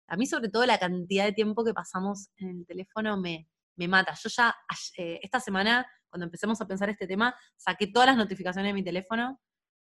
a 0.06 0.16
mí 0.16 0.24
sobre 0.26 0.50
todo 0.50 0.64
la 0.66 0.78
cantidad 0.78 1.24
de 1.24 1.32
tiempo 1.32 1.64
que 1.64 1.74
pasamos 1.74 2.28
en 2.36 2.60
el 2.60 2.64
teléfono 2.66 3.16
me, 3.16 3.48
me 3.74 3.88
mata. 3.88 4.14
Yo 4.14 4.28
ya 4.28 4.54
eh, 4.98 5.18
esta 5.20 5.40
semana, 5.40 5.84
cuando 6.08 6.26
empecemos 6.26 6.60
a 6.60 6.66
pensar 6.68 6.88
este 6.90 7.08
tema, 7.08 7.34
saqué 7.56 7.88
todas 7.88 8.06
las 8.06 8.16
notificaciones 8.16 8.70
de 8.70 8.74
mi 8.74 8.84
teléfono, 8.84 9.40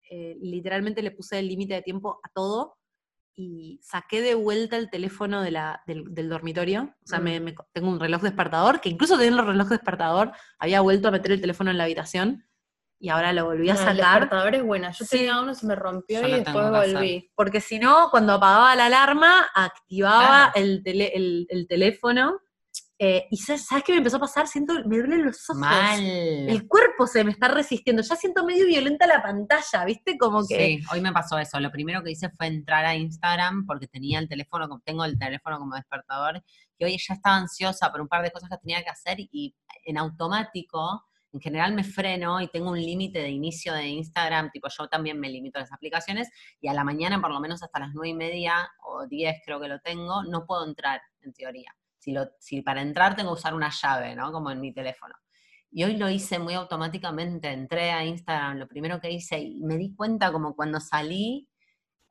eh, 0.08 0.36
literalmente 0.40 1.02
le 1.02 1.10
puse 1.10 1.40
el 1.40 1.48
límite 1.48 1.74
de 1.74 1.82
tiempo 1.82 2.20
a 2.22 2.28
todo 2.32 2.76
y 3.34 3.80
saqué 3.82 4.20
de 4.20 4.34
vuelta 4.34 4.76
el 4.76 4.90
teléfono 4.90 5.40
de 5.42 5.50
la, 5.50 5.82
del, 5.86 6.04
del 6.14 6.28
dormitorio. 6.28 6.94
O 7.02 7.06
sea, 7.06 7.18
me- 7.18 7.40
me- 7.40 7.54
tengo 7.72 7.88
un 7.88 7.98
reloj 8.00 8.22
despertador, 8.22 8.80
que 8.80 8.88
incluso 8.90 9.16
teniendo 9.16 9.40
el 9.42 9.48
reloj 9.48 9.68
despertador, 9.68 10.32
había 10.58 10.80
vuelto 10.82 11.08
a 11.08 11.10
meter 11.12 11.32
el 11.32 11.40
teléfono 11.40 11.70
en 11.70 11.78
la 11.78 11.84
habitación 11.84 12.44
y 12.98 13.08
ahora 13.08 13.32
lo 13.32 13.46
volví 13.46 13.68
a 13.70 13.74
No, 13.74 13.80
el 13.80 13.86
sacar. 13.86 14.20
despertador 14.20 14.54
es 14.54 14.62
buena. 14.62 14.90
Yo 14.92 15.04
Sí. 15.04 15.16
tenía 15.18 15.40
uno, 15.40 15.54
se 15.54 15.66
me 15.66 15.74
rompió 15.74 16.20
Yo 16.22 16.28
y 16.28 16.32
después 16.32 16.70
volví. 16.70 17.32
Porque 17.34 17.60
si 17.60 17.78
no, 17.78 18.08
cuando 18.10 18.34
apagaba 18.34 18.76
la 18.76 18.86
alarma, 18.86 19.46
activaba 19.54 20.52
Claro. 20.52 20.52
el, 20.56 20.82
tele- 20.84 21.10
el, 21.14 21.46
el 21.48 21.66
teléfono. 21.66 22.38
Eh, 23.04 23.26
y 23.30 23.36
sa- 23.36 23.58
¿sabes 23.58 23.82
qué 23.82 23.92
me 23.92 23.98
empezó 23.98 24.18
a 24.18 24.20
pasar? 24.20 24.46
Siento, 24.46 24.74
me 24.86 24.98
duelen 24.98 25.24
los 25.24 25.50
ojos. 25.50 25.60
Mal. 25.60 26.00
El 26.00 26.68
cuerpo 26.68 27.06
se 27.08 27.24
me 27.24 27.32
está 27.32 27.48
resistiendo. 27.48 28.00
Ya 28.00 28.14
siento 28.14 28.44
medio 28.44 28.64
violenta 28.66 29.08
la 29.08 29.20
pantalla, 29.20 29.84
¿viste? 29.84 30.16
Como 30.16 30.46
que. 30.46 30.78
Sí, 30.78 30.84
hoy 30.92 31.00
me 31.00 31.12
pasó 31.12 31.36
eso. 31.38 31.58
Lo 31.58 31.72
primero 31.72 32.02
que 32.02 32.12
hice 32.12 32.30
fue 32.30 32.46
entrar 32.46 32.84
a 32.84 32.94
Instagram 32.94 33.66
porque 33.66 33.88
tenía 33.88 34.20
el 34.20 34.28
teléfono, 34.28 34.68
tengo 34.84 35.04
el 35.04 35.18
teléfono 35.18 35.58
como 35.58 35.74
despertador, 35.74 36.44
y 36.78 36.84
hoy 36.84 36.96
ya 36.96 37.14
estaba 37.14 37.36
ansiosa 37.38 37.90
por 37.90 38.00
un 38.00 38.08
par 38.08 38.22
de 38.22 38.30
cosas 38.30 38.48
que 38.48 38.58
tenía 38.58 38.82
que 38.84 38.90
hacer 38.90 39.16
y 39.18 39.54
en 39.84 39.98
automático, 39.98 41.04
en 41.32 41.40
general 41.40 41.74
me 41.74 41.82
freno 41.82 42.40
y 42.40 42.48
tengo 42.48 42.70
un 42.70 42.78
límite 42.80 43.18
de 43.20 43.30
inicio 43.30 43.72
de 43.72 43.86
Instagram, 43.88 44.50
tipo 44.52 44.68
yo 44.68 44.86
también 44.88 45.18
me 45.18 45.28
limito 45.28 45.58
a 45.58 45.62
las 45.62 45.72
aplicaciones 45.72 46.28
y 46.60 46.68
a 46.68 46.72
la 46.72 46.84
mañana 46.84 47.20
por 47.20 47.32
lo 47.32 47.40
menos 47.40 47.62
hasta 47.62 47.80
las 47.80 47.90
nueve 47.94 48.10
y 48.10 48.14
media 48.14 48.70
o 48.86 49.06
diez 49.06 49.36
creo 49.44 49.60
que 49.60 49.68
lo 49.68 49.80
tengo, 49.80 50.22
no 50.24 50.44
puedo 50.46 50.66
entrar 50.66 51.00
en 51.22 51.32
teoría. 51.32 51.74
Si, 52.02 52.10
lo, 52.10 52.30
si 52.40 52.62
para 52.62 52.82
entrar 52.82 53.14
tengo 53.14 53.30
que 53.32 53.38
usar 53.38 53.54
una 53.54 53.70
llave, 53.70 54.16
¿no? 54.16 54.32
Como 54.32 54.50
en 54.50 54.60
mi 54.60 54.72
teléfono. 54.74 55.14
Y 55.70 55.84
hoy 55.84 55.96
lo 55.96 56.10
hice 56.10 56.38
muy 56.40 56.54
automáticamente, 56.54 57.50
entré 57.52 57.92
a 57.92 58.04
Instagram, 58.04 58.58
lo 58.58 58.66
primero 58.66 59.00
que 59.00 59.10
hice, 59.12 59.38
y 59.38 59.62
me 59.62 59.76
di 59.76 59.94
cuenta 59.94 60.32
como 60.32 60.54
cuando 60.56 60.80
salí, 60.80 61.48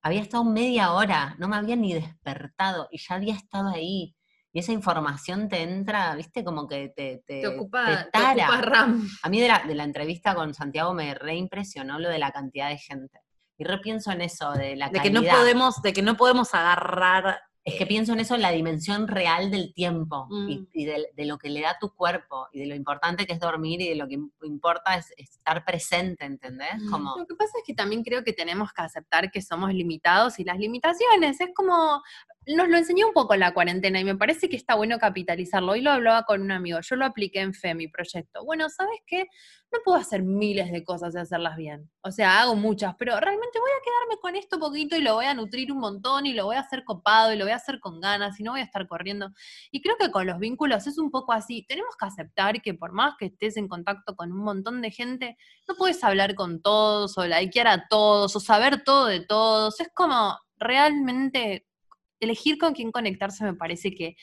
había 0.01 0.21
estado 0.21 0.45
media 0.45 0.93
hora, 0.93 1.35
no 1.39 1.47
me 1.49 1.57
había 1.57 1.75
ni 1.75 1.93
despertado 1.93 2.87
y 2.89 2.97
ya 2.99 3.15
había 3.15 3.35
estado 3.35 3.67
ahí. 3.69 4.15
Y 4.53 4.59
esa 4.59 4.71
información 4.71 5.47
te 5.49 5.61
entra, 5.61 6.15
viste, 6.15 6.43
como 6.43 6.67
que 6.67 6.89
te, 6.95 7.21
te, 7.27 7.41
Te 7.41 7.47
ocupa, 7.47 7.85
te 7.85 8.03
te 8.05 8.09
tara. 8.11 8.45
ocupa 8.47 8.61
RAM. 8.61 9.07
A 9.23 9.29
mí 9.29 9.39
de 9.41 9.47
la, 9.49 9.59
de 9.59 9.75
la 9.75 9.83
entrevista 9.83 10.33
con 10.35 10.53
Santiago 10.53 10.93
me 10.93 11.13
reimpresionó 11.13 11.99
lo 11.99 12.09
de 12.09 12.17
la 12.19 12.31
cantidad 12.31 12.69
de 12.69 12.77
gente. 12.77 13.19
Y 13.57 13.63
repienso 13.63 14.11
en 14.11 14.21
eso, 14.21 14.53
de 14.53 14.75
la 14.75 14.89
de 14.89 15.01
que 15.01 15.09
no 15.11 15.21
calidad. 15.21 15.35
podemos, 15.37 15.81
de 15.81 15.93
que 15.93 16.01
no 16.01 16.17
podemos 16.17 16.53
agarrar. 16.55 17.41
Es 17.63 17.75
que 17.75 17.85
pienso 17.85 18.13
en 18.13 18.19
eso, 18.19 18.33
en 18.33 18.41
la 18.41 18.49
dimensión 18.51 19.07
real 19.07 19.51
del 19.51 19.71
tiempo 19.73 20.25
Mm. 20.31 20.49
y, 20.49 20.67
y 20.73 20.85
de, 20.85 21.09
de 21.15 21.25
lo 21.25 21.37
que 21.37 21.49
le 21.49 21.61
da 21.61 21.77
tu 21.79 21.93
cuerpo 21.93 22.47
y 22.51 22.59
de 22.59 22.65
lo 22.65 22.73
importante 22.75 23.27
que 23.27 23.33
es 23.33 23.39
dormir 23.39 23.79
y 23.81 23.89
de 23.89 23.95
lo 23.95 24.07
que 24.07 24.15
im- 24.17 24.31
importa 24.43 24.95
es, 24.95 25.11
es 25.15 25.29
estar 25.31 25.63
presente, 25.63 26.25
¿entendés? 26.25 26.81
Mm. 26.81 26.89
Como, 26.91 27.15
Lo 27.17 27.27
que 27.27 27.35
pasa 27.35 27.51
es 27.59 27.63
que 27.65 27.75
también 27.75 28.03
creo 28.03 28.23
que 28.23 28.33
tenemos 28.33 28.73
que 28.73 28.81
aceptar 28.81 29.29
que 29.29 29.41
somos 29.43 29.73
limitados 29.73 30.39
y 30.39 30.43
las 30.43 30.57
limitaciones. 30.57 31.39
Es 31.39 31.49
como, 31.53 32.01
nos 32.47 32.67
lo 32.67 32.77
enseñó 32.77 33.07
un 33.07 33.13
poco 33.13 33.35
la 33.35 33.53
cuarentena 33.53 33.99
y 33.99 34.03
me 34.03 34.15
parece 34.15 34.49
que 34.49 34.55
está 34.55 34.73
bueno 34.75 34.97
capitalizarlo. 34.97 35.73
Hoy 35.73 35.81
lo 35.81 35.91
hablaba 35.91 36.23
con 36.23 36.41
un 36.41 36.51
amigo, 36.51 36.79
yo 36.81 36.95
lo 36.95 37.05
apliqué 37.05 37.41
en 37.41 37.53
FE, 37.53 37.75
mi 37.75 37.87
proyecto. 37.87 38.43
Bueno, 38.43 38.67
¿sabes 38.69 38.99
qué? 39.05 39.27
No 39.71 39.79
puedo 39.85 39.97
hacer 39.99 40.23
miles 40.23 40.71
de 40.71 40.83
cosas 40.83 41.13
y 41.13 41.19
hacerlas 41.19 41.55
bien. 41.55 41.89
O 42.01 42.11
sea, 42.11 42.41
hago 42.41 42.55
muchas, 42.55 42.95
pero 42.97 43.17
realmente 43.19 43.59
voy 43.59 43.69
a 43.69 43.83
quedarme 43.83 44.19
con 44.19 44.35
esto 44.35 44.59
poquito 44.59 44.95
y 44.97 45.01
lo 45.01 45.13
voy 45.13 45.25
a 45.25 45.35
nutrir 45.35 45.71
un 45.71 45.79
montón 45.79 46.25
y 46.25 46.33
lo 46.33 46.45
voy 46.45 46.55
a 46.55 46.61
hacer 46.61 46.83
copado 46.83 47.31
y 47.31 47.37
lo 47.37 47.45
voy 47.45 47.53
a 47.53 47.57
hacer 47.57 47.79
con 47.79 48.01
ganas 48.01 48.39
y 48.39 48.43
no 48.43 48.51
voy 48.51 48.61
a 48.61 48.63
estar 48.63 48.87
corriendo. 48.87 49.29
Y 49.69 49.81
creo 49.81 49.95
que 49.97 50.09
con 50.09 50.25
los 50.25 50.39
vínculos 50.39 50.87
es 50.87 50.97
un 50.97 51.11
poco 51.11 51.33
así. 51.33 51.63
Tenemos 51.67 51.95
que 51.95 52.07
aceptar 52.07 52.59
que 52.61 52.73
por 52.73 52.91
más 52.91 53.15
que 53.19 53.27
estés 53.27 53.55
en 53.55 53.67
contacto 53.67 54.15
con 54.15 54.31
un 54.31 54.43
montón 54.43 54.81
de 54.81 54.89
gente, 54.89 55.37
no 55.67 55.75
puedes 55.75 56.03
hablar 56.03 56.33
con 56.33 56.61
todos 56.61 57.17
o 57.19 57.25
likear 57.25 57.67
a 57.67 57.87
todos 57.87 58.35
o 58.35 58.39
saber 58.39 58.83
todo 58.83 59.05
de 59.05 59.19
todos. 59.21 59.79
Es 59.79 59.89
como 59.93 60.37
realmente 60.57 61.67
elegir 62.21 62.57
con 62.57 62.73
quién 62.73 62.91
conectarse 62.91 63.43
me 63.43 63.53
parece 63.53 63.93
que, 63.93 64.15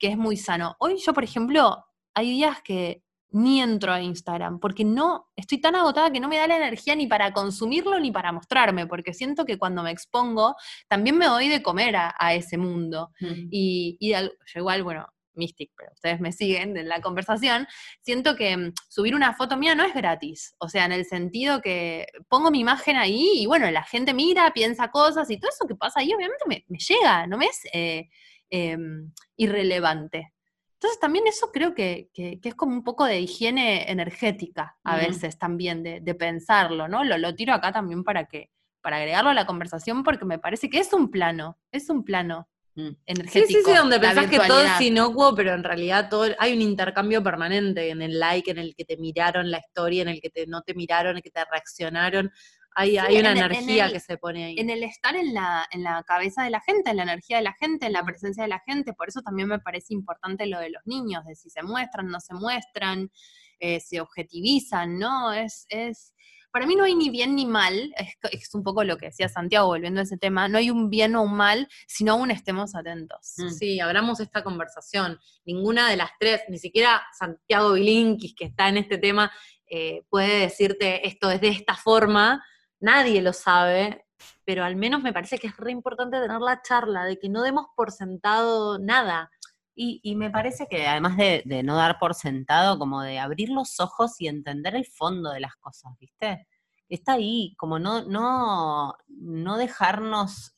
es 0.00 0.18
muy 0.18 0.36
sano. 0.36 0.76
Hoy 0.80 0.98
yo, 0.98 1.14
por 1.14 1.24
ejemplo, 1.24 1.82
hay 2.12 2.32
días 2.32 2.60
que 2.62 3.02
ni 3.30 3.62
entro 3.62 3.90
a 3.90 4.02
Instagram, 4.02 4.60
porque 4.60 4.84
no, 4.84 5.30
estoy 5.34 5.62
tan 5.62 5.74
agotada 5.76 6.12
que 6.12 6.20
no 6.20 6.28
me 6.28 6.36
da 6.36 6.46
la 6.46 6.58
energía 6.58 6.94
ni 6.94 7.06
para 7.06 7.32
consumirlo 7.32 7.98
ni 7.98 8.10
para 8.10 8.30
mostrarme, 8.30 8.86
porque 8.86 9.14
siento 9.14 9.46
que 9.46 9.56
cuando 9.56 9.82
me 9.82 9.90
expongo, 9.90 10.56
también 10.88 11.16
me 11.16 11.24
doy 11.24 11.48
de 11.48 11.62
comer 11.62 11.96
a, 11.96 12.34
ese 12.34 12.58
mundo. 12.58 13.12
Y, 13.18 13.96
y 13.98 14.12
yo 14.12 14.28
igual, 14.56 14.82
bueno, 14.82 15.06
Mystic, 15.36 15.72
pero 15.76 15.92
ustedes 15.92 16.20
me 16.20 16.32
siguen 16.32 16.76
en 16.76 16.88
la 16.88 17.00
conversación, 17.00 17.66
siento 18.00 18.36
que 18.36 18.56
mm, 18.56 18.72
subir 18.88 19.14
una 19.14 19.34
foto 19.34 19.56
mía 19.56 19.74
no 19.74 19.84
es 19.84 19.94
gratis. 19.94 20.54
O 20.58 20.68
sea, 20.68 20.84
en 20.84 20.92
el 20.92 21.04
sentido 21.04 21.60
que 21.60 22.06
pongo 22.28 22.50
mi 22.50 22.60
imagen 22.60 22.96
ahí 22.96 23.30
y 23.36 23.46
bueno, 23.46 23.70
la 23.70 23.82
gente 23.82 24.14
mira, 24.14 24.52
piensa 24.52 24.90
cosas 24.90 25.30
y 25.30 25.38
todo 25.38 25.50
eso 25.50 25.66
que 25.66 25.74
pasa 25.74 26.00
ahí 26.00 26.12
obviamente 26.12 26.44
me, 26.46 26.64
llega, 26.78 27.26
no 27.26 27.38
me 27.38 27.46
es 27.46 27.60
eh, 27.72 28.08
em, 28.50 29.12
irrelevante. 29.36 30.32
Entonces 30.74 31.00
también 31.00 31.26
eso 31.26 31.50
creo 31.50 31.74
que, 31.74 32.10
es 32.14 32.54
como 32.54 32.72
un 32.72 32.84
poco 32.84 33.06
de 33.06 33.20
higiene 33.20 33.90
energética 33.90 34.76
a 34.84 34.96
veces 34.96 35.38
también, 35.38 35.82
de, 35.82 36.14
pensarlo, 36.14 36.88
¿no? 36.88 37.04
Lo, 37.04 37.16
lo 37.16 37.34
tiro 37.34 37.54
acá 37.54 37.72
también 37.72 38.04
para 38.04 38.26
que 38.26 38.50
para 38.84 38.98
agregarlo 38.98 39.30
a 39.30 39.34
la 39.34 39.46
conversación 39.46 40.02
porque 40.02 40.26
me 40.26 40.38
parece 40.38 40.68
que 40.68 40.78
es 40.78 40.92
un 40.92 41.10
plano, 41.10 41.58
es 41.72 41.88
un 41.88 42.04
plano 42.04 42.50
energético. 42.76 43.46
Sí, 43.46 43.54
sí, 43.54 43.62
sí, 43.64 43.72
donde 43.74 44.00
pensás 44.00 44.28
que 44.28 44.38
todo 44.38 44.62
es 44.62 44.80
inocuo, 44.80 45.34
pero 45.34 45.54
en 45.54 45.62
realidad 45.62 46.08
todo, 46.08 46.26
hay 46.38 46.54
un 46.54 46.62
intercambio 46.62 47.22
permanente 47.22 47.90
en 47.90 48.02
el 48.02 48.18
like, 48.18 48.50
en 48.50 48.58
el 48.58 48.74
que 48.74 48.84
te 48.84 48.96
miraron 48.96 49.50
la 49.50 49.58
historia, 49.58 50.02
en 50.02 50.08
el 50.08 50.20
que 50.20 50.30
te, 50.30 50.46
no 50.46 50.62
te 50.62 50.74
miraron, 50.74 51.12
en 51.12 51.16
el 51.18 51.22
que 51.22 51.30
te 51.30 51.44
reaccionaron. 51.44 52.30
Hay, 52.76 52.98
hay 52.98 53.20
una 53.20 53.30
energía 53.30 53.92
que 53.92 54.00
se 54.00 54.18
pone 54.18 54.46
ahí. 54.46 54.58
En 54.58 54.68
el 54.68 54.82
estar 54.82 55.14
en 55.14 55.32
la, 55.32 55.64
en 55.70 55.84
la 55.84 56.02
cabeza 56.02 56.42
de 56.42 56.50
la 56.50 56.60
gente, 56.60 56.90
en 56.90 56.96
la 56.96 57.04
energía 57.04 57.36
de 57.36 57.44
la 57.44 57.54
gente, 57.54 57.86
en 57.86 57.92
la 57.92 58.04
presencia 58.04 58.42
de 58.42 58.48
la 58.48 58.60
gente. 58.66 58.92
Por 58.94 59.08
eso 59.08 59.22
también 59.22 59.48
me 59.48 59.60
parece 59.60 59.94
importante 59.94 60.46
lo 60.46 60.58
de 60.58 60.70
los 60.70 60.82
niños, 60.84 61.24
de 61.24 61.36
si 61.36 61.50
se 61.50 61.62
muestran, 61.62 62.08
no 62.08 62.18
se 62.18 62.34
muestran, 62.34 63.12
eh, 63.60 63.78
se 63.78 64.00
objetivizan, 64.00 64.98
¿no? 64.98 65.32
Es, 65.32 65.66
es, 65.68 66.14
para 66.54 66.66
mí 66.66 66.76
no 66.76 66.84
hay 66.84 66.94
ni 66.94 67.10
bien 67.10 67.34
ni 67.34 67.46
mal, 67.46 67.92
es, 68.30 68.54
un 68.54 68.62
poco 68.62 68.84
lo 68.84 68.96
que 68.96 69.06
decía 69.06 69.28
Santiago 69.28 69.66
volviendo 69.66 69.98
a 69.98 70.04
ese 70.04 70.16
tema, 70.16 70.46
no 70.46 70.56
hay 70.56 70.70
un 70.70 70.88
bien 70.88 71.16
o 71.16 71.22
un 71.22 71.34
mal, 71.34 71.66
sino 71.88 72.12
aún 72.12 72.30
estemos 72.30 72.76
atentos. 72.76 73.34
Mm. 73.38 73.48
Sí, 73.48 73.80
abramos 73.80 74.20
esta 74.20 74.44
conversación. 74.44 75.18
Ninguna 75.44 75.90
de 75.90 75.96
las 75.96 76.10
tres, 76.16 76.42
ni 76.48 76.58
siquiera 76.58 77.02
Santiago 77.18 77.72
Bilinkis, 77.72 78.36
que 78.36 78.44
está 78.44 78.68
en 78.68 78.76
este 78.76 78.98
tema, 78.98 79.32
eh, 79.68 80.04
puede 80.08 80.42
decirte 80.42 81.08
esto 81.08 81.28
es 81.28 81.40
de 81.40 81.48
esta 81.48 81.74
forma, 81.74 82.44
nadie 82.78 83.20
lo 83.20 83.32
sabe, 83.32 84.06
pero 84.44 84.62
al 84.62 84.76
menos 84.76 85.02
me 85.02 85.12
parece 85.12 85.38
que 85.38 85.48
es 85.48 85.56
re 85.56 85.72
importante 85.72 86.20
tener 86.20 86.40
la 86.40 86.62
charla 86.62 87.04
de 87.04 87.18
que 87.18 87.30
no 87.30 87.42
demos 87.42 87.66
por 87.74 87.90
sentado 87.90 88.78
nada. 88.78 89.28
Y, 89.76 90.14
me 90.14 90.30
parece 90.30 90.68
que 90.68 90.86
además 90.86 91.16
de, 91.16 91.62
no 91.64 91.74
dar 91.76 91.98
por 91.98 92.14
sentado, 92.14 92.78
como 92.78 93.02
de 93.02 93.18
abrir 93.18 93.48
los 93.48 93.80
ojos 93.80 94.20
y 94.20 94.28
entender 94.28 94.76
el 94.76 94.86
fondo 94.86 95.30
de 95.32 95.40
las 95.40 95.56
cosas, 95.56 95.92
¿viste? 95.98 96.46
Está 96.88 97.14
ahí, 97.14 97.54
como 97.56 97.78
no, 97.80 98.04
no, 98.04 98.94
no 99.08 99.56
dejarnos 99.56 100.54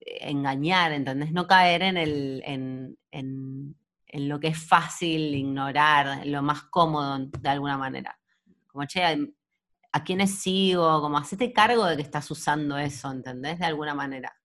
engañar, 0.00 0.92
¿entendés? 0.92 1.32
No 1.32 1.46
caer 1.46 1.82
en, 1.82 1.96
el, 1.96 2.42
en, 2.44 2.98
en, 3.12 3.76
en, 4.08 4.28
lo 4.28 4.40
que 4.40 4.48
es 4.48 4.58
fácil 4.58 5.34
ignorar, 5.34 6.26
lo 6.26 6.42
más 6.42 6.64
cómodo 6.64 7.18
de 7.18 7.48
alguna 7.48 7.78
manera. 7.78 8.18
Como, 8.66 8.86
che, 8.86 9.04
¿a 9.92 10.04
quiénes 10.04 10.36
sigo? 10.40 11.00
Como, 11.00 11.18
hacete 11.18 11.52
cargo 11.52 11.86
de 11.86 11.96
que 11.96 12.02
estás 12.02 12.28
usando 12.30 12.76
eso, 12.76 13.10
¿entendés? 13.12 13.60
De 13.60 13.66
alguna 13.66 13.94
manera 13.94 14.39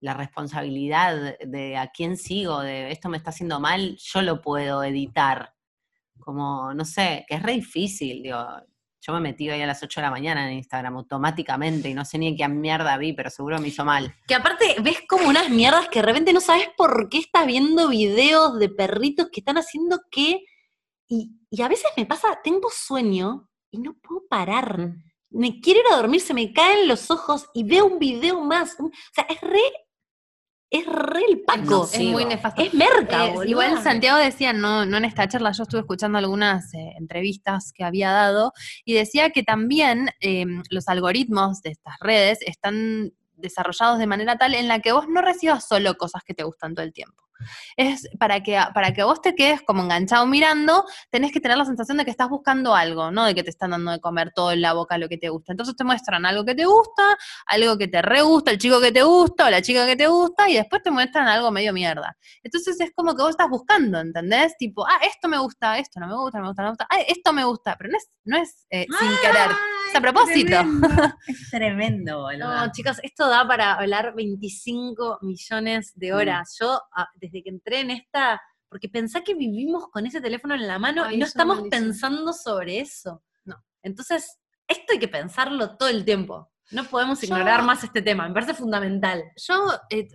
la 0.00 0.14
responsabilidad 0.14 1.38
de 1.40 1.76
a 1.76 1.88
quién 1.88 2.16
sigo, 2.16 2.60
de 2.60 2.90
esto 2.90 3.08
me 3.08 3.16
está 3.16 3.30
haciendo 3.30 3.60
mal, 3.60 3.96
yo 3.96 4.22
lo 4.22 4.40
puedo 4.40 4.82
editar. 4.82 5.54
Como, 6.18 6.74
no 6.74 6.84
sé, 6.84 7.24
que 7.28 7.36
es 7.36 7.42
re 7.42 7.52
difícil, 7.52 8.22
digo, 8.22 8.38
yo 9.02 9.14
me 9.14 9.20
metí 9.20 9.48
hoy 9.48 9.60
a 9.62 9.66
las 9.66 9.82
8 9.82 10.00
de 10.00 10.06
la 10.06 10.10
mañana 10.10 10.46
en 10.46 10.58
Instagram 10.58 10.96
automáticamente 10.96 11.88
y 11.88 11.94
no 11.94 12.04
sé 12.04 12.18
ni 12.18 12.28
en 12.28 12.36
qué 12.36 12.46
mierda 12.48 12.98
vi, 12.98 13.14
pero 13.14 13.30
seguro 13.30 13.58
me 13.58 13.68
hizo 13.68 13.84
mal. 13.84 14.14
Que 14.26 14.34
aparte 14.34 14.76
ves 14.82 14.98
como 15.08 15.28
unas 15.28 15.48
mierdas 15.48 15.88
que 15.88 16.00
de 16.00 16.06
repente 16.06 16.32
no 16.32 16.40
sabes 16.40 16.68
por 16.76 17.08
qué 17.08 17.18
estás 17.18 17.46
viendo 17.46 17.88
videos 17.88 18.58
de 18.58 18.68
perritos 18.68 19.28
que 19.32 19.40
están 19.40 19.56
haciendo 19.56 20.00
qué. 20.10 20.44
Y, 21.08 21.32
y 21.50 21.62
a 21.62 21.68
veces 21.68 21.90
me 21.96 22.04
pasa, 22.04 22.40
tengo 22.44 22.68
sueño 22.70 23.48
y 23.70 23.78
no 23.78 23.94
puedo 23.94 24.26
parar. 24.28 24.78
Mm. 24.78 25.02
Me 25.30 25.60
quiero 25.60 25.80
ir 25.80 25.86
a 25.92 25.96
dormir, 25.96 26.20
se 26.20 26.34
me 26.34 26.52
caen 26.52 26.86
los 26.86 27.10
ojos 27.10 27.46
y 27.54 27.64
veo 27.64 27.86
un 27.86 27.98
video 27.98 28.40
más. 28.42 28.76
O 28.78 28.90
sea, 29.12 29.24
es 29.24 29.40
re 29.40 29.62
es 30.70 30.86
re 30.86 31.20
el 31.28 31.40
Paco. 31.40 31.88
Es, 31.92 32.00
muy 32.00 32.24
nefasto. 32.24 32.62
Es 32.62 32.72
merca, 32.72 33.26
eh, 33.26 33.34
Igual 33.46 33.82
Santiago 33.82 34.18
decía, 34.18 34.52
no, 34.52 34.86
no 34.86 34.96
en 34.96 35.04
esta 35.04 35.28
charla, 35.28 35.52
yo 35.52 35.64
estuve 35.64 35.80
escuchando 35.80 36.18
algunas 36.18 36.72
eh, 36.74 36.94
entrevistas 36.96 37.72
que 37.72 37.84
había 37.84 38.12
dado, 38.12 38.52
y 38.84 38.94
decía 38.94 39.30
que 39.30 39.42
también 39.42 40.10
em, 40.20 40.62
los 40.70 40.88
algoritmos 40.88 41.60
de 41.62 41.70
estas 41.70 41.94
redes 42.00 42.38
están 42.42 43.12
desarrollados 43.34 43.98
de 43.98 44.06
manera 44.06 44.36
tal 44.36 44.54
en 44.54 44.68
la 44.68 44.80
que 44.80 44.92
vos 44.92 45.08
no 45.08 45.22
recibas 45.22 45.66
solo 45.66 45.94
cosas 45.96 46.22
que 46.24 46.34
te 46.34 46.44
gustan 46.44 46.74
todo 46.74 46.84
el 46.84 46.92
tiempo. 46.92 47.29
Es 47.76 48.08
para 48.18 48.42
que, 48.42 48.60
para 48.74 48.92
que 48.92 49.02
vos 49.02 49.20
te 49.20 49.34
quedes 49.34 49.62
como 49.62 49.82
enganchado 49.82 50.26
mirando, 50.26 50.84
tenés 51.10 51.32
que 51.32 51.40
tener 51.40 51.58
la 51.58 51.64
sensación 51.64 51.98
de 51.98 52.04
que 52.04 52.10
estás 52.10 52.28
buscando 52.28 52.74
algo, 52.74 53.10
no 53.10 53.24
de 53.24 53.34
que 53.34 53.42
te 53.42 53.50
están 53.50 53.70
dando 53.70 53.92
de 53.92 54.00
comer 54.00 54.32
todo 54.34 54.52
en 54.52 54.62
la 54.62 54.72
boca 54.72 54.98
lo 54.98 55.08
que 55.08 55.18
te 55.18 55.28
gusta. 55.28 55.52
Entonces 55.52 55.76
te 55.76 55.84
muestran 55.84 56.26
algo 56.26 56.44
que 56.44 56.54
te 56.54 56.64
gusta, 56.64 57.02
algo 57.46 57.78
que 57.78 57.88
te 57.88 58.02
re 58.02 58.22
gusta, 58.22 58.50
el 58.50 58.58
chico 58.58 58.80
que 58.80 58.92
te 58.92 59.02
gusta 59.02 59.46
o 59.46 59.50
la 59.50 59.62
chica 59.62 59.86
que 59.86 59.96
te 59.96 60.06
gusta, 60.06 60.48
y 60.48 60.54
después 60.54 60.82
te 60.82 60.90
muestran 60.90 61.28
algo 61.28 61.50
medio 61.50 61.72
mierda. 61.72 62.16
Entonces 62.42 62.80
es 62.80 62.90
como 62.94 63.14
que 63.14 63.22
vos 63.22 63.30
estás 63.30 63.48
buscando, 63.48 64.00
¿entendés? 64.00 64.56
Tipo, 64.58 64.86
ah, 64.86 65.00
esto 65.02 65.28
me 65.28 65.38
gusta, 65.38 65.78
esto 65.78 66.00
no 66.00 66.06
me 66.06 66.16
gusta, 66.16 66.38
no 66.38 66.44
me 66.44 66.48
gusta, 66.50 66.62
no 66.62 66.68
me 66.68 66.72
gusta, 66.72 66.86
ah, 66.90 67.00
esto 67.06 67.32
me 67.32 67.44
gusta, 67.44 67.76
pero 67.76 67.90
no 67.90 67.96
es, 67.96 68.10
no 68.24 68.36
es 68.36 68.66
eh, 68.70 68.86
sin 68.98 69.10
querer, 69.22 69.50
es 69.88 69.96
a 69.96 70.00
propósito. 70.00 70.56
Es 71.26 71.50
tremendo, 71.50 72.20
boludo. 72.20 72.48
No, 72.48 72.72
chicos, 72.72 72.98
esto 73.02 73.28
da 73.28 73.46
para 73.46 73.74
hablar 73.74 74.14
25 74.14 75.18
millones 75.22 75.92
de 75.94 76.12
horas. 76.12 76.56
Yo, 76.60 76.80
ah, 76.96 77.08
desde 77.30 77.42
que 77.42 77.50
entré 77.50 77.80
en 77.80 77.90
esta, 77.90 78.40
porque 78.68 78.88
pensá 78.88 79.22
que 79.22 79.34
vivimos 79.34 79.88
con 79.88 80.06
ese 80.06 80.20
teléfono 80.20 80.54
en 80.54 80.66
la 80.66 80.78
mano 80.78 81.10
y 81.10 81.16
no 81.16 81.26
estamos 81.26 81.62
pensando 81.70 82.32
sobre 82.32 82.80
eso. 82.80 83.22
No. 83.44 83.56
Entonces, 83.82 84.38
esto 84.66 84.92
hay 84.92 84.98
que 84.98 85.08
pensarlo 85.08 85.76
todo 85.76 85.88
el 85.88 86.04
tiempo. 86.04 86.50
No 86.70 86.84
podemos 86.84 87.22
ignorar 87.22 87.62
más 87.62 87.82
este 87.82 88.02
tema, 88.02 88.28
me 88.28 88.34
parece 88.34 88.54
fundamental. 88.54 89.24
Yo 89.36 89.54
eh, 89.90 90.06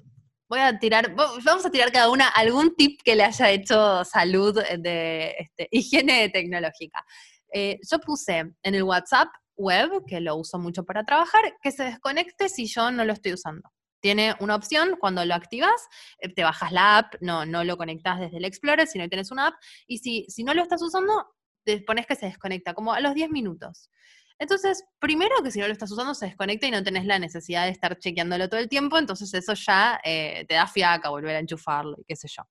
voy 0.47 0.59
a 0.59 0.77
tirar, 0.79 1.13
vamos 1.15 1.65
a 1.65 1.69
tirar 1.69 1.91
cada 1.91 2.09
una 2.09 2.29
algún 2.29 2.75
tip 2.75 3.01
que 3.03 3.15
le 3.15 3.23
haya 3.23 3.49
hecho 3.49 4.05
salud 4.05 4.61
de 4.79 5.35
este, 5.37 5.67
higiene 5.71 6.29
tecnológica. 6.29 7.05
Eh, 7.51 7.79
yo 7.89 7.99
puse 7.99 8.37
en 8.37 8.75
el 8.75 8.83
WhatsApp 8.83 9.27
web, 9.57 10.03
que 10.07 10.19
lo 10.21 10.35
uso 10.35 10.59
mucho 10.59 10.83
para 10.83 11.03
trabajar, 11.03 11.43
que 11.61 11.71
se 11.71 11.83
desconecte 11.83 12.49
si 12.49 12.67
yo 12.67 12.91
no 12.91 13.05
lo 13.05 13.13
estoy 13.13 13.33
usando 13.33 13.69
tiene 14.05 14.35
una 14.39 14.53
opción, 14.53 14.97
cuando 14.99 15.25
lo 15.25 15.33
activas, 15.33 15.89
eh, 16.19 16.29
te 16.29 16.43
bajas 16.43 16.71
la 16.71 16.99
app, 16.99 17.15
no, 17.21 17.43
no 17.47 17.63
lo 17.63 17.75
conectas 17.75 18.19
desde 18.19 18.37
el 18.37 18.45
Explorer, 18.45 18.85
sino 18.85 19.03
que 19.05 19.09
tienes 19.09 19.31
una 19.31 19.47
app, 19.47 19.55
y 19.87 19.97
si, 19.97 20.27
si 20.29 20.43
no 20.43 20.53
lo 20.53 20.61
estás 20.61 20.79
usando, 20.83 21.25
te 21.63 21.81
pones 21.81 22.05
que 22.05 22.15
se 22.15 22.27
desconecta, 22.27 22.75
como 22.75 22.93
a 22.93 22.99
los 22.99 23.15
10 23.15 23.31
minutos. 23.31 23.89
Entonces, 24.37 24.83
primero 24.99 25.33
que 25.43 25.49
si 25.49 25.59
no 25.59 25.65
lo 25.65 25.73
estás 25.73 25.91
usando, 25.91 26.13
se 26.13 26.27
desconecta 26.27 26.67
y 26.67 26.71
no 26.71 26.83
tenés 26.83 27.07
la 27.07 27.17
necesidad 27.17 27.65
de 27.65 27.71
estar 27.71 27.97
chequeándolo 27.97 28.47
todo 28.47 28.59
el 28.59 28.69
tiempo, 28.69 28.99
entonces 28.99 29.33
eso 29.33 29.55
ya 29.55 29.99
eh, 30.03 30.45
te 30.47 30.53
da 30.53 30.67
fiaca 30.67 31.09
volver 31.09 31.37
a 31.37 31.39
enchufarlo 31.39 31.97
y 31.97 32.03
qué 32.03 32.15
sé 32.15 32.27
yo. 32.27 32.43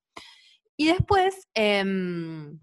Y 0.75 0.87
después, 0.87 1.47
em, 1.53 2.59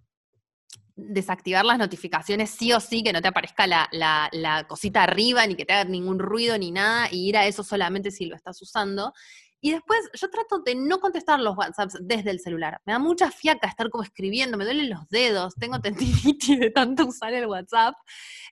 desactivar 0.97 1.65
las 1.65 1.79
notificaciones 1.79 2.51
sí 2.51 2.73
o 2.73 2.81
sí, 2.81 3.03
que 3.03 3.13
no 3.13 3.23
te 3.23 3.29
aparezca 3.29 3.67
la, 3.67 3.89
la, 3.91 4.67
cosita 4.69 5.03
arriba, 5.03 5.47
ni 5.47 5.55
que 5.55 5.65
te 5.65 5.73
haga 5.73 5.85
ningún 5.85 6.19
ruido 6.19 6.57
ni 6.59 6.71
nada, 6.71 7.09
y 7.11 7.29
ir 7.29 7.37
a 7.37 7.47
eso 7.47 7.63
solamente 7.63 8.11
si 8.11 8.27
lo 8.27 8.37
estás 8.37 8.61
usando. 8.63 9.13
Y 9.65 9.71
después 9.71 10.11
yo 10.15 10.29
trato 10.29 10.59
de 10.59 10.75
no 10.75 10.99
contestar 10.99 11.39
los 11.39 11.57
WhatsApps 11.57 11.97
desde 12.01 12.31
el 12.31 12.41
celular. 12.41 12.81
Me 12.85 12.95
da 12.95 12.99
mucha 12.99 13.31
fiaca 13.31 13.69
estar 13.69 13.91
como 13.91 14.03
escribiendo, 14.03 14.59
me 14.59 14.65
duelen 14.65 14.91
los 14.91 15.09
dedos, 15.09 15.55
tengo 15.55 15.81
tendinitis 15.81 16.59
de 16.59 16.71
tanto 16.71 17.07
usar 17.07 17.33
el 17.33 17.47
WhatsApp. 17.47 17.95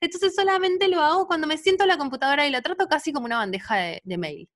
Entonces 0.01 0.35
solamente 0.37 0.87
lo 0.87 1.01
hago 1.01 1.27
cuando 1.27 1.49
me 1.49 1.59
siento 1.59 1.83
en 1.83 1.89
la 1.89 1.99
computadora 1.99 2.47
y 2.47 2.51
la 2.51 2.63
trato 2.63 2.87
casi 2.87 3.13
como 3.13 3.27
una 3.27 3.39
bandeja 3.39 3.77
de, 3.77 4.19
mail. 4.19 4.49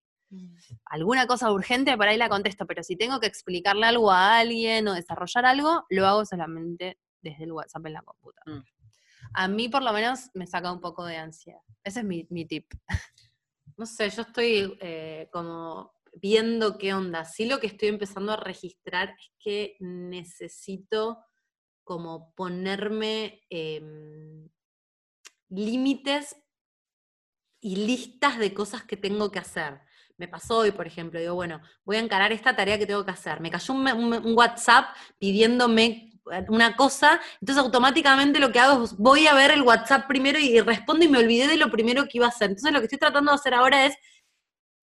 alguna 0.87 1.27
cosa 1.27 1.51
urgente, 1.51 1.97
por 1.97 2.07
ahí 2.07 2.17
la 2.17 2.29
contesto, 2.29 2.67
pero 2.67 2.85
si 2.85 2.95
tengo 2.97 3.19
que 3.19 3.27
explicarle 3.27 3.87
algo 3.87 4.13
a 4.13 4.39
alguien 4.39 4.87
o 4.87 4.95
desarrollar 4.95 5.47
algo, 5.47 5.85
lo 5.89 6.07
hago 6.07 6.25
solamente 6.25 6.99
desde 7.25 7.45
el 7.45 7.53
WhatsApp 7.53 7.87
en 7.87 7.93
la 7.95 8.03
computadora. 8.03 8.61
Mm. 8.61 8.65
A 9.33 9.49
mí 9.49 9.69
por 9.69 9.83
lo 9.83 9.93
menos 9.93 10.31
me 10.35 10.47
saca 10.47 10.71
un 10.71 10.81
poco 10.81 11.05
de 11.05 11.17
ansiedad. 11.17 11.61
Ese 11.83 12.01
es 12.01 12.05
mi, 12.07 12.27
mi 12.31 12.45
tip. 12.45 12.73
No 13.77 13.87
sé, 13.87 14.09
yo 14.11 14.23
estoy 14.23 14.79
eh, 14.81 15.29
como 15.33 15.95
viendo 16.23 16.79
qué 16.79 16.95
onda. 16.95 17.25
Sí 17.25 17.45
lo 17.47 17.59
que 17.59 17.67
estoy 17.67 17.89
empezando 17.89 18.31
a 18.31 18.37
registrar 18.37 19.09
es 19.19 19.33
que 19.41 19.77
necesito 19.81 21.19
como 21.83 22.33
ponerme 22.37 23.43
em, 23.51 24.49
límites 25.49 26.37
y 27.61 27.77
listas 27.77 28.39
de 28.39 28.55
cosas 28.55 28.85
que 28.85 28.97
tengo 28.97 29.33
que 29.33 29.41
hacer. 29.41 29.81
Me 30.19 30.29
pasó 30.29 30.59
hoy, 30.59 30.71
por 30.71 30.87
ejemplo, 30.87 31.19
digo, 31.19 31.35
bueno, 31.35 31.61
voy 31.85 31.97
a 31.97 32.01
encarar 32.01 32.31
esta 32.31 32.55
tarea 32.55 32.79
que 32.79 32.87
tengo 32.87 33.05
que 33.05 33.11
hacer. 33.11 33.41
Me 33.41 33.51
cayó 33.51 33.75
un, 33.75 33.83
me- 33.83 33.93
un- 33.93 34.13
un 34.25 34.37
WhatsApp 34.39 34.95
pidiéndome 35.19 36.14
una 36.49 36.75
cosa, 36.77 37.21
entonces 37.41 37.63
automáticamente 37.63 38.39
lo 38.39 38.51
que 38.51 38.59
hago 38.61 38.85
es 38.85 38.97
voy 38.97 39.27
a 39.27 39.35
ver 39.35 39.51
el 39.51 39.63
WhatsApp 39.63 40.07
primero 40.07 40.39
y 40.39 40.61
respondo 40.61 41.05
y 41.05 41.09
me 41.09 41.19
olvidé 41.19 41.49
de 41.49 41.57
lo 41.57 41.71
primero 41.71 42.05
que 42.05 42.19
iba 42.19 42.27
a 42.27 42.31
hacer. 42.31 42.51
Entonces 42.51 42.73
lo 42.73 42.79
que 42.81 42.87
estoy 42.87 42.99
tratando 42.99 43.31
de 43.31 43.37
hacer 43.37 43.55
ahora 43.55 43.87
es 43.87 43.95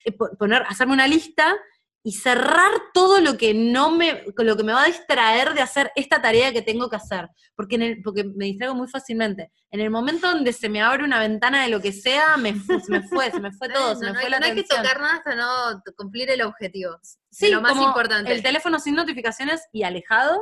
eh, 0.05 0.11
po- 0.11 0.30
poner, 0.38 0.63
hacerme 0.68 0.93
una 0.93 1.07
lista 1.07 1.55
y 2.03 2.13
cerrar 2.13 2.72
todo 2.95 3.22
lo 3.22 3.38
que 3.38 3.53
no 3.53 3.91
me, 3.91 4.23
lo 4.35 4.57
que 4.57 4.63
me 4.63 4.73
va 4.73 4.84
a 4.84 4.88
distraer 4.88 5.53
de 5.53 5.61
hacer 5.61 5.91
esta 5.95 6.19
tarea 6.19 6.51
que 6.51 6.63
tengo 6.63 6.89
que 6.89 6.95
hacer. 6.95 7.30
Porque, 7.55 7.76
en 7.76 7.81
el, 7.84 8.01
porque 8.01 8.23
me 8.23 8.45
distraigo 8.45 8.73
muy 8.73 8.88
fácilmente. 8.88 9.51
En 9.69 9.81
el 9.81 9.91
momento 9.91 10.27
donde 10.27 10.51
se 10.51 10.68
me 10.68 10.81
abre 10.81 11.03
una 11.03 11.19
ventana 11.19 11.61
de 11.61 11.69
lo 11.69 11.80
que 11.80 11.91
sea, 11.91 12.38
me, 12.38 12.53
se 12.59 12.89
me 12.91 13.03
fue, 13.03 13.30
se 13.30 13.39
me 13.39 13.51
fue 13.51 13.69
todo, 13.69 13.95
se 13.95 14.05
me 14.05 14.13
no, 14.13 14.15
fue 14.15 14.23
hay, 14.26 14.30
la 14.31 14.39
no 14.39 14.45
hay 14.47 14.55
que 14.55 14.63
tocar 14.63 14.99
nada 14.99 15.13
hasta 15.18 15.35
no 15.35 15.81
cumplir 15.95 16.31
el 16.31 16.41
objetivo. 16.41 16.97
Sí, 17.30 17.49
lo 17.51 17.61
más 17.61 17.73
como 17.73 17.88
importante. 17.88 18.31
El 18.31 18.41
teléfono 18.41 18.80
sin 18.80 18.95
notificaciones 18.95 19.61
y 19.72 19.84
alejado. 19.84 20.39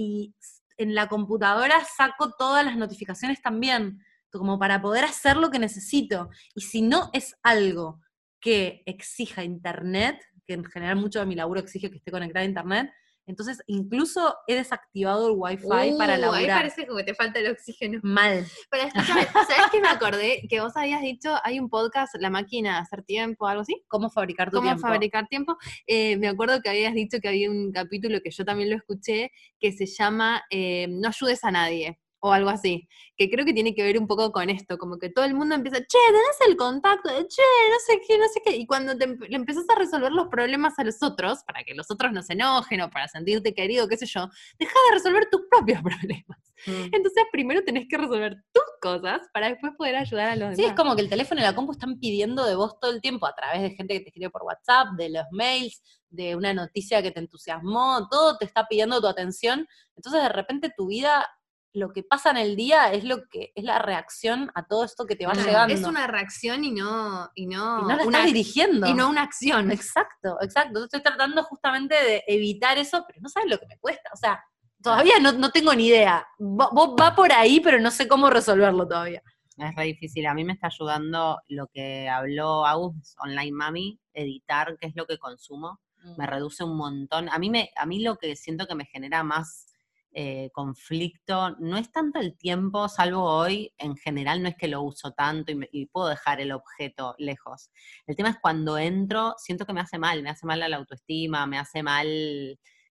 Y 0.00 0.34
en 0.78 0.94
la 0.94 1.08
computadora 1.08 1.84
saco 1.84 2.32
todas 2.38 2.64
las 2.64 2.74
notificaciones 2.74 3.42
también, 3.42 4.02
como 4.32 4.58
para 4.58 4.80
poder 4.80 5.04
hacer 5.04 5.36
lo 5.36 5.50
que 5.50 5.58
necesito. 5.58 6.30
Y 6.54 6.62
si 6.62 6.80
no 6.80 7.10
es 7.12 7.36
algo 7.42 8.00
que 8.40 8.82
exija 8.86 9.44
internet, 9.44 10.18
que 10.46 10.54
en 10.54 10.64
general 10.64 10.96
mucho 10.96 11.20
de 11.20 11.26
mi 11.26 11.34
laburo 11.34 11.60
exige 11.60 11.90
que 11.90 11.98
esté 11.98 12.10
conectada 12.10 12.44
a 12.44 12.48
internet, 12.48 12.90
entonces 13.30 13.62
incluso 13.66 14.34
he 14.46 14.54
desactivado 14.54 15.28
el 15.28 15.34
wifi 15.36 15.66
para 15.66 15.80
Uh, 15.80 16.14
Ahí 16.14 16.20
laburar. 16.20 16.58
parece 16.58 16.86
como 16.86 16.98
que 16.98 17.04
te 17.04 17.14
falta 17.14 17.38
el 17.38 17.50
oxígeno. 17.50 18.00
Mal. 18.02 18.44
Pero 18.70 18.84
escúchame, 18.88 19.22
¿sabes 19.32 19.70
qué 19.72 19.80
me 19.80 19.88
acordé? 19.88 20.42
Que 20.48 20.60
vos 20.60 20.76
habías 20.76 21.00
dicho, 21.00 21.34
hay 21.44 21.58
un 21.60 21.70
podcast, 21.70 22.14
La 22.18 22.28
Máquina 22.30 22.74
de 22.74 22.78
Hacer 22.80 23.02
Tiempo, 23.04 23.46
algo 23.46 23.62
así. 23.62 23.82
¿Cómo 23.88 24.10
fabricar 24.10 24.50
tu 24.50 24.56
cómo 24.56 24.68
tiempo? 24.68 24.82
fabricar 24.88 25.28
tiempo. 25.28 25.56
Eh, 25.86 26.16
me 26.16 26.28
acuerdo 26.28 26.60
que 26.60 26.68
habías 26.70 26.92
dicho 26.94 27.18
que 27.20 27.28
había 27.28 27.48
un 27.50 27.70
capítulo 27.72 28.20
que 28.22 28.30
yo 28.32 28.44
también 28.44 28.70
lo 28.70 28.76
escuché, 28.76 29.30
que 29.60 29.70
se 29.72 29.86
llama 29.86 30.42
eh, 30.50 30.88
No 30.90 31.08
ayudes 31.08 31.44
a 31.44 31.52
nadie, 31.52 31.99
o 32.20 32.32
algo 32.32 32.50
así, 32.50 32.88
que 33.16 33.30
creo 33.30 33.44
que 33.44 33.52
tiene 33.52 33.74
que 33.74 33.82
ver 33.82 33.98
un 33.98 34.06
poco 34.06 34.30
con 34.32 34.50
esto, 34.50 34.78
como 34.78 34.98
que 34.98 35.08
todo 35.10 35.24
el 35.24 35.34
mundo 35.34 35.54
empieza, 35.54 35.78
che, 35.78 35.98
tenés 36.08 36.48
el 36.48 36.56
contacto, 36.56 37.08
che, 37.10 37.42
no 37.70 37.78
sé 37.86 38.00
qué, 38.06 38.18
no 38.18 38.28
sé 38.28 38.40
qué, 38.44 38.56
y 38.56 38.66
cuando 38.66 38.96
te 38.96 39.06
le 39.06 39.36
empezás 39.36 39.64
a 39.68 39.74
resolver 39.74 40.12
los 40.12 40.28
problemas 40.28 40.78
a 40.78 40.84
los 40.84 41.02
otros, 41.02 41.42
para 41.44 41.64
que 41.64 41.74
los 41.74 41.90
otros 41.90 42.12
no 42.12 42.22
se 42.22 42.34
enojen 42.34 42.80
o 42.82 42.90
para 42.90 43.08
sentirte 43.08 43.54
querido, 43.54 43.88
qué 43.88 43.96
sé 43.96 44.06
yo, 44.06 44.28
deja 44.58 44.72
de 44.88 44.94
resolver 44.94 45.28
tus 45.30 45.42
propios 45.50 45.80
problemas. 45.82 46.38
Mm. 46.66 46.94
Entonces 46.94 47.24
primero 47.32 47.62
tenés 47.64 47.86
que 47.88 47.96
resolver 47.96 48.36
tus 48.52 48.62
cosas 48.82 49.20
para 49.32 49.48
después 49.48 49.72
poder 49.78 49.96
ayudar 49.96 50.28
a 50.28 50.36
los 50.36 50.56
Sí, 50.56 50.62
es 50.62 50.68
demás. 50.68 50.76
como 50.76 50.94
que 50.94 51.02
el 51.02 51.08
teléfono 51.08 51.40
y 51.40 51.44
la 51.44 51.54
compu 51.54 51.72
están 51.72 51.98
pidiendo 51.98 52.44
de 52.44 52.54
vos 52.54 52.78
todo 52.78 52.90
el 52.90 53.00
tiempo 53.00 53.26
a 53.26 53.34
través 53.34 53.62
de 53.62 53.70
gente 53.70 53.94
que 53.94 54.00
te 54.00 54.08
escribe 54.08 54.30
por 54.30 54.42
WhatsApp, 54.42 54.88
de 54.96 55.08
los 55.10 55.24
mails, 55.30 55.82
de 56.10 56.36
una 56.36 56.52
noticia 56.52 57.02
que 57.02 57.12
te 57.12 57.20
entusiasmó, 57.20 58.08
todo 58.10 58.36
te 58.36 58.44
está 58.44 58.66
pidiendo 58.68 59.00
tu 59.00 59.06
atención. 59.06 59.66
Entonces, 59.96 60.22
de 60.22 60.28
repente 60.28 60.72
tu 60.76 60.88
vida, 60.88 61.26
lo 61.72 61.92
que 61.92 62.02
pasa 62.02 62.30
en 62.30 62.36
el 62.36 62.56
día 62.56 62.92
es 62.92 63.04
lo 63.04 63.28
que 63.28 63.52
es 63.54 63.64
la 63.64 63.78
reacción 63.78 64.50
a 64.54 64.66
todo 64.66 64.84
esto 64.84 65.06
que 65.06 65.14
te 65.16 65.26
va 65.26 65.32
Claro, 65.32 65.46
llegando. 65.48 65.74
Es 65.74 65.84
una 65.84 66.06
reacción 66.06 66.64
y 66.64 66.72
no, 66.72 67.30
y 67.34 67.46
no, 67.46 67.78
y 67.80 67.82
no 67.82 67.88
la 67.88 67.94
una, 67.94 68.02
estás 68.18 68.24
dirigiendo. 68.26 68.86
y 68.88 68.94
no 68.94 69.08
una 69.08 69.22
acción. 69.22 69.70
Exacto, 69.70 70.36
exacto. 70.40 70.84
Estoy 70.84 71.02
tratando 71.02 71.42
justamente 71.44 71.94
de 71.94 72.24
evitar 72.26 72.76
eso, 72.78 73.04
pero 73.06 73.20
no 73.22 73.28
sabes 73.28 73.48
lo 73.50 73.58
que 73.58 73.66
me 73.66 73.78
cuesta. 73.78 74.10
O 74.12 74.16
sea, 74.16 74.42
todavía 74.82 75.14
no, 75.20 75.32
no 75.32 75.50
tengo 75.50 75.72
ni 75.74 75.86
idea. 75.86 76.26
Va, 76.40 76.70
vos- 76.72 76.94
va 77.00 77.14
por 77.14 77.32
ahí, 77.32 77.60
pero 77.60 77.78
no 77.80 77.90
sé 77.90 78.08
cómo 78.08 78.30
resolverlo 78.30 78.88
todavía. 78.88 79.22
Es 79.56 79.74
re 79.76 79.84
difícil. 79.84 80.26
A 80.26 80.34
mí 80.34 80.42
me 80.42 80.54
está 80.54 80.68
ayudando 80.68 81.38
lo 81.48 81.66
que 81.68 82.08
habló 82.08 82.64
Agus, 82.66 83.14
Online 83.18 83.52
Mami, 83.52 84.00
editar 84.14 84.76
qué 84.80 84.86
es 84.88 84.96
lo 84.96 85.06
que 85.06 85.18
consumo. 85.18 85.80
Me 86.16 86.26
reduce 86.26 86.64
un 86.64 86.76
montón. 86.78 87.28
A 87.28 87.38
mí, 87.38 87.50
me, 87.50 87.70
a 87.76 87.84
mí 87.84 88.00
lo 88.00 88.16
que 88.16 88.34
siento 88.34 88.66
que 88.66 88.74
me 88.74 88.86
genera 88.86 89.22
más 89.22 89.66
eh, 90.12 90.50
conflicto 90.52 91.56
no 91.60 91.76
es 91.76 91.92
tanto 91.92 92.18
el 92.18 92.36
tiempo, 92.36 92.88
salvo 92.88 93.22
hoy, 93.22 93.72
en 93.78 93.96
general 93.96 94.42
no 94.42 94.48
es 94.48 94.56
que 94.56 94.66
lo 94.66 94.82
uso 94.82 95.12
tanto 95.12 95.52
y, 95.70 95.86
puedo 95.86 96.08
dejar 96.08 96.40
el 96.40 96.50
objeto 96.50 97.14
lejos. 97.18 97.70
El 98.06 98.16
tema 98.16 98.30
es 98.30 98.38
cuando 98.40 98.76
entro, 98.76 99.34
siento 99.38 99.66
que 99.66 99.72
me 99.72 99.80
hace 99.80 99.98
mal, 99.98 100.22
me 100.22 100.30
hace 100.30 100.46
mal 100.46 100.62
a 100.62 100.68
la 100.68 100.78
autoestima, 100.78 101.46
me 101.46 101.58
hace 101.58 101.84
mal 101.84 102.08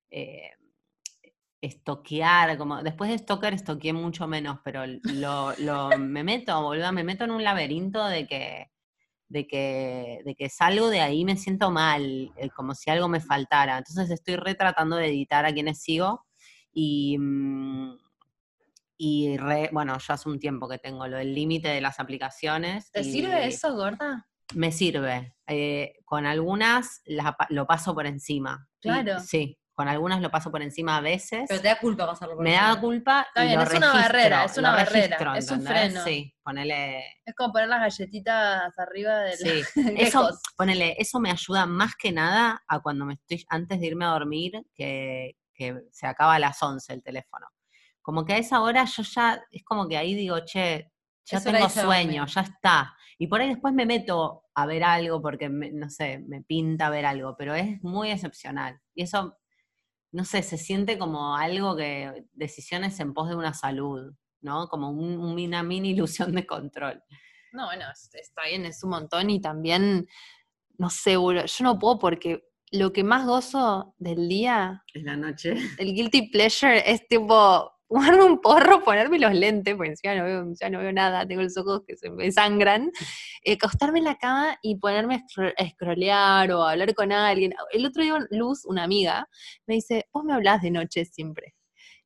eh, 0.09 0.51
estoquear, 1.61 2.57
como 2.57 2.81
después 2.83 3.11
de 3.11 3.17
stalker 3.17 3.53
estoqueé 3.53 3.91
mucho 3.91 4.25
menos, 4.27 4.59
pero 4.63 4.85
lo, 4.85 5.89
me 5.97 6.23
meto, 6.23 6.61
boludo, 6.61 6.91
me 6.93 7.03
meto 7.03 7.25
en 7.25 7.31
un 7.31 7.43
laberinto 7.43 8.05
de 8.07 8.27
que, 8.27 8.71
de 9.27 9.45
que, 9.45 10.21
de 10.25 10.35
que 10.35 10.49
salgo 10.49 10.89
de 10.89 11.01
ahí 11.01 11.25
me 11.25 11.35
siento 11.35 11.69
mal, 11.69 12.31
eh, 12.37 12.49
como 12.55 12.75
si 12.75 12.89
algo 12.89 13.09
me 13.09 13.19
faltara. 13.19 13.77
Entonces 13.77 14.09
estoy 14.09 14.37
retratando 14.37 14.95
de 14.95 15.07
editar 15.07 15.45
a 15.45 15.53
quienes 15.53 15.81
sigo 15.81 16.28
y, 16.71 17.17
mm, 17.17 17.97
y 18.97 19.37
re- 19.37 19.69
bueno, 19.71 19.97
yo 19.97 20.13
hace 20.13 20.29
un 20.29 20.39
tiempo 20.39 20.67
que 20.67 20.77
tengo 20.77 21.07
lo 21.07 21.17
del 21.17 21.33
límite 21.33 21.69
de 21.69 21.81
las 21.81 21.99
aplicaciones. 21.99 22.91
¿Te 22.91 23.01
y 23.01 23.11
sirve 23.11 23.47
eso, 23.47 23.73
gorda? 23.73 24.27
Me 24.55 24.71
sirve. 24.71 25.35
Eh, 25.47 25.93
con 26.05 26.25
algunas 26.25 27.01
la 27.05 27.35
lo 27.49 27.65
paso 27.65 27.93
por 27.93 28.05
encima. 28.07 28.67
Claro. 28.81 29.19
sí, 29.19 29.57
con 29.73 29.87
algunas 29.87 30.21
lo 30.21 30.29
paso 30.31 30.51
por 30.51 30.61
encima 30.61 30.97
a 30.97 31.01
veces. 31.01 31.45
Pero 31.47 31.61
te 31.61 31.67
da 31.69 31.79
culpa 31.79 32.05
pasarlo 32.07 32.35
por 32.35 32.43
Me 32.43 32.51
encima. 32.55 32.75
da 32.75 32.81
culpa. 32.81 33.21
Está 33.29 33.43
y 33.43 33.47
bien, 33.47 33.59
lo 33.59 33.65
es 33.65 33.73
una 33.77 33.93
barrera, 33.93 34.43
es 34.45 34.57
una 34.57 34.71
barrera, 34.71 35.17
registro, 35.17 35.35
es 35.35 35.51
un 35.51 35.61
freno. 35.61 36.03
Sí, 36.03 36.35
ponele. 36.43 37.03
Es 37.25 37.35
como 37.35 37.53
poner 37.53 37.69
las 37.69 37.79
galletitas 37.79 38.77
arriba 38.77 39.19
del 39.19 39.37
Sí, 39.37 39.61
eso, 39.97 40.29
ponele, 40.57 40.95
eso 40.99 41.19
me 41.21 41.31
ayuda 41.31 41.65
más 41.65 41.95
que 41.95 42.11
nada 42.11 42.61
a 42.67 42.79
cuando 42.81 43.05
me 43.05 43.13
estoy, 43.13 43.45
antes 43.47 43.79
de 43.79 43.87
irme 43.87 44.03
a 44.03 44.09
dormir, 44.09 44.61
que, 44.75 45.37
que 45.59 45.81
se 45.91 46.07
acaba 46.07 46.35
a 46.35 46.39
las 46.39 46.63
11 46.63 46.93
el 46.93 47.03
teléfono. 47.03 47.45
Como 48.01 48.23
que 48.25 48.33
a 48.33 48.37
esa 48.37 48.61
hora 48.61 48.85
yo 48.85 49.03
ya, 49.03 49.43
es 49.51 49.63
como 49.65 49.87
que 49.89 49.97
ahí 49.97 50.15
digo, 50.15 50.39
che, 50.45 50.89
ya 51.25 51.37
tengo 51.51 51.65
sueño, 51.85 52.25
ya 52.25 52.41
está. 52.41 52.95
Y 53.17 53.27
por 53.27 53.41
ahí 53.41 53.49
después 53.49 53.73
me 53.73 53.85
meto 53.85 54.43
a 54.55 54.65
ver 54.65 54.83
algo 54.85 55.21
porque, 55.21 55.49
me- 55.49 55.71
no 55.71 55.89
sé, 55.89 56.19
me 56.19 56.41
pinta 56.41 56.89
ver 56.89 57.05
algo, 57.05 57.35
pero 57.37 57.53
es 57.53 57.83
muy 57.83 58.09
excepcional. 58.09 58.79
Y 58.95 59.03
eso, 59.03 59.37
no 60.13 60.23
sé, 60.23 60.41
se 60.43 60.57
siente 60.57 60.97
como 60.97 61.35
algo 61.35 61.75
que, 61.75 62.25
decisiones 62.31 62.97
en 63.01 63.13
pos 63.13 63.27
de 63.29 63.35
una 63.35 63.53
salud, 63.53 64.13
¿no? 64.41 64.69
Como 64.69 64.89
un- 64.91 65.19
una 65.19 65.61
mini 65.61 65.89
ilusión 65.91 66.31
de 66.33 66.47
control. 66.47 67.03
No, 67.51 67.65
bueno, 67.65 67.83
es- 67.91 68.09
está 68.15 68.45
bien, 68.45 68.65
es 68.65 68.81
un 68.83 68.91
montón 68.91 69.29
y 69.29 69.41
también, 69.41 70.07
no 70.77 70.89
sé, 70.89 71.13
yo 71.13 71.63
no 71.63 71.77
puedo 71.77 71.99
porque 71.99 72.48
lo 72.71 72.91
que 72.93 73.03
más 73.03 73.25
gozo 73.25 73.95
del 73.97 74.27
día, 74.29 74.83
Es 74.93 75.03
la 75.03 75.15
noche. 75.15 75.53
el 75.79 75.93
guilty 75.93 76.29
pleasure, 76.29 76.83
es 76.91 77.07
tipo 77.07 77.71
fumarme 77.89 78.23
un 78.23 78.39
porro, 78.39 78.83
ponerme 78.83 79.17
los 79.17 79.33
lentes, 79.33 79.75
porque 79.75 79.89
encima 79.91 80.13
no 80.15 80.23
veo, 80.23 80.45
ya 80.61 80.69
no 80.69 80.77
veo 80.79 80.93
nada, 80.93 81.25
tengo 81.27 81.41
los 81.41 81.57
ojos 81.57 81.81
que 81.87 81.97
se 81.97 82.11
me 82.11 82.31
sangran, 82.31 82.91
eh, 83.43 83.53
acostarme 83.53 83.97
en 83.97 84.05
la 84.05 84.15
cama 84.19 84.59
y 84.61 84.75
ponerme 84.75 85.15
a 85.15 85.19
scro- 85.25 85.53
a 85.57 85.69
scrollear 85.69 86.51
o 86.51 86.63
a 86.63 86.71
hablar 86.71 86.93
con 86.93 87.11
alguien. 87.11 87.53
El 87.71 87.85
otro 87.87 88.03
día 88.03 88.19
Luz, 88.29 88.63
una 88.65 88.83
amiga, 88.83 89.27
me 89.65 89.73
dice, 89.75 90.07
vos 90.13 90.23
me 90.23 90.33
hablás 90.33 90.61
de 90.61 90.69
noche 90.69 91.05
siempre. 91.05 91.55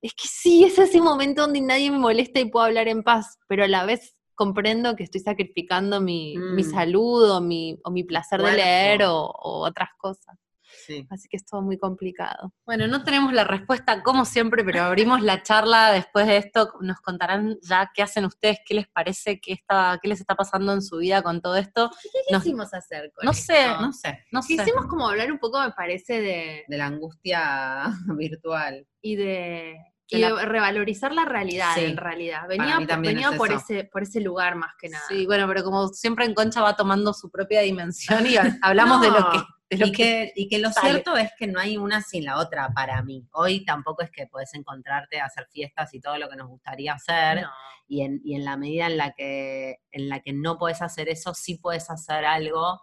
Es 0.02 0.14
que 0.14 0.27
sí, 0.27 0.64
es 0.64 0.77
ese 0.80 1.02
momento 1.02 1.41
donde 1.41 1.60
nadie 1.61 1.91
me 1.91 1.98
molesta 1.98 2.40
y 2.40 2.45
puedo 2.45 2.65
hablar 2.65 2.88
en 2.88 3.03
paz, 3.03 3.38
pero 3.49 3.65
a 3.65 3.68
la 3.68 3.85
vez 3.85 4.15
comprendo 4.35 4.95
que 4.95 5.03
estoy 5.03 5.19
sacrificando 5.22 5.99
mi, 6.02 6.35
mi 6.38 6.64
Mm. 6.64 6.72
salud 6.72 7.30
o 7.30 7.41
mi, 7.41 7.77
o 7.84 7.91
mi 7.91 8.03
placer 8.03 8.41
de 8.41 8.53
leer 8.53 9.03
o, 9.03 9.15
o 9.27 9.65
otras 9.68 9.90
cosas. 9.98 10.38
Sí. 10.85 11.07
Así 11.10 11.27
que 11.30 11.38
es 11.38 11.45
todo 11.45 11.61
muy 11.61 11.77
complicado. 11.77 12.53
Bueno, 12.65 12.88
no 12.88 13.03
tenemos 13.03 13.31
la 13.34 13.43
respuesta 13.43 14.03
como 14.03 14.26
siempre, 14.26 14.64
pero 14.64 14.84
abrimos 14.84 15.22
la 15.22 15.41
charla 15.43 15.91
después 15.91 16.27
de 16.27 16.38
esto. 16.38 16.73
Nos 16.81 16.99
contarán 17.01 17.57
ya 17.61 17.91
qué 17.93 18.01
hacen 18.03 18.26
ustedes, 18.26 18.60
qué 18.65 18.73
les 18.73 18.88
parece, 18.89 19.39
qué, 19.39 19.53
está, 19.53 19.99
qué 20.01 20.07
les 20.10 20.19
está 20.19 20.35
pasando 20.35 20.73
en 20.73 20.81
su 20.81 20.97
vida 20.97 21.22
con 21.22 21.41
todo 21.41 21.55
esto. 21.55 21.89
¿Qué 22.27 22.34
Nos- 22.34 22.43
quisimos 22.43 22.73
hacer 22.73 23.11
con 23.14 23.26
no 23.26 23.31
esto? 23.31 23.53
sé, 23.53 23.68
No 23.80 23.93
sé. 23.93 24.19
No 24.31 24.41
sé. 24.41 24.57
Quisimos 24.57 24.88
como 24.88 25.07
hablar 25.07 25.31
un 25.31 25.39
poco, 25.39 25.61
me 25.61 25.72
parece, 25.72 26.19
de, 26.22 26.64
De 26.68 26.77
la 26.77 26.88
angustia 26.88 27.84
virtual. 28.18 28.85
y 29.01 29.15
de 29.15 29.76
Y 30.08 30.24
revalorizar 30.24 31.14
la 31.14 31.26
realidad, 31.26 31.74
Sí. 31.76 31.86
en 31.86 31.98
realidad. 31.98 32.48
Venía, 32.48 32.76
también 32.88 33.16
venía 33.16 33.30
es 33.32 33.38
por, 33.38 33.52
ese, 33.52 33.86
por 33.86 34.04
ese 34.04 34.20
lugar 34.22 34.56
más 34.56 34.74
que 34.80 34.90
nada. 34.90 35.04
Sí, 35.08 35.26
bueno, 35.26 35.48
pero 35.48 35.64
como 35.64 35.88
siempre 35.88 36.26
en 36.26 36.34
Concha 36.34 36.62
va 36.62 36.76
tomando 36.76 37.14
su 37.14 37.32
propia 37.32 37.62
dimensión 37.62 38.26
y 38.28 38.36
hablamos 38.62 39.02
de 39.02 39.10
lo 39.12 39.32
que... 39.32 39.40
De 39.70 39.78
lo 39.80 39.88
y, 39.88 39.92
que, 39.92 40.32
y 40.36 40.48
que 40.50 40.60
lo 40.60 40.72
sale. 40.72 40.92
cierto 40.92 41.18
es 41.18 41.32
que 41.40 41.48
no 41.48 41.60
hay 41.60 41.78
una 41.78 42.02
sin 42.02 42.26
la 42.26 42.38
otra 42.38 42.70
para 42.76 43.02
mí. 43.02 43.28
Hoy 43.32 43.66
tampoco 43.66 44.04
es 44.04 44.12
que 44.12 44.28
puedes 44.28 44.54
encontrarte 44.54 45.20
a 45.20 45.26
hacer 45.26 45.48
fiestas 45.52 45.92
y 45.96 46.00
todo 46.00 46.18
lo 46.20 46.30
que 46.30 46.36
nos 46.36 46.48
gustaría 46.48 46.94
hacer. 46.94 47.42
No. 47.42 47.50
Y, 47.88 48.02
en, 48.02 48.22
y 48.24 48.36
en 48.36 48.46
la 48.46 48.56
medida 48.56 48.86
en 48.86 48.98
la 48.98 49.14
que 49.14 49.78
en 49.92 50.10
la 50.10 50.20
que 50.20 50.32
no 50.32 50.60
puedes 50.60 50.84
hacer 50.84 51.10
eso, 51.10 51.34
sí 51.34 51.58
puedes 51.58 51.90
hacer 51.90 52.24
algo 52.24 52.80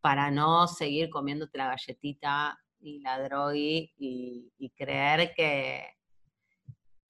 para 0.00 0.30
no 0.30 0.68
seguir 0.68 1.10
comiéndote 1.10 1.58
la 1.58 1.66
galletita 1.68 2.58
y 2.80 3.00
la 3.00 3.20
drogi 3.20 3.92
y, 3.98 4.52
y 4.58 4.70
creer 4.70 5.34
que, 5.36 5.84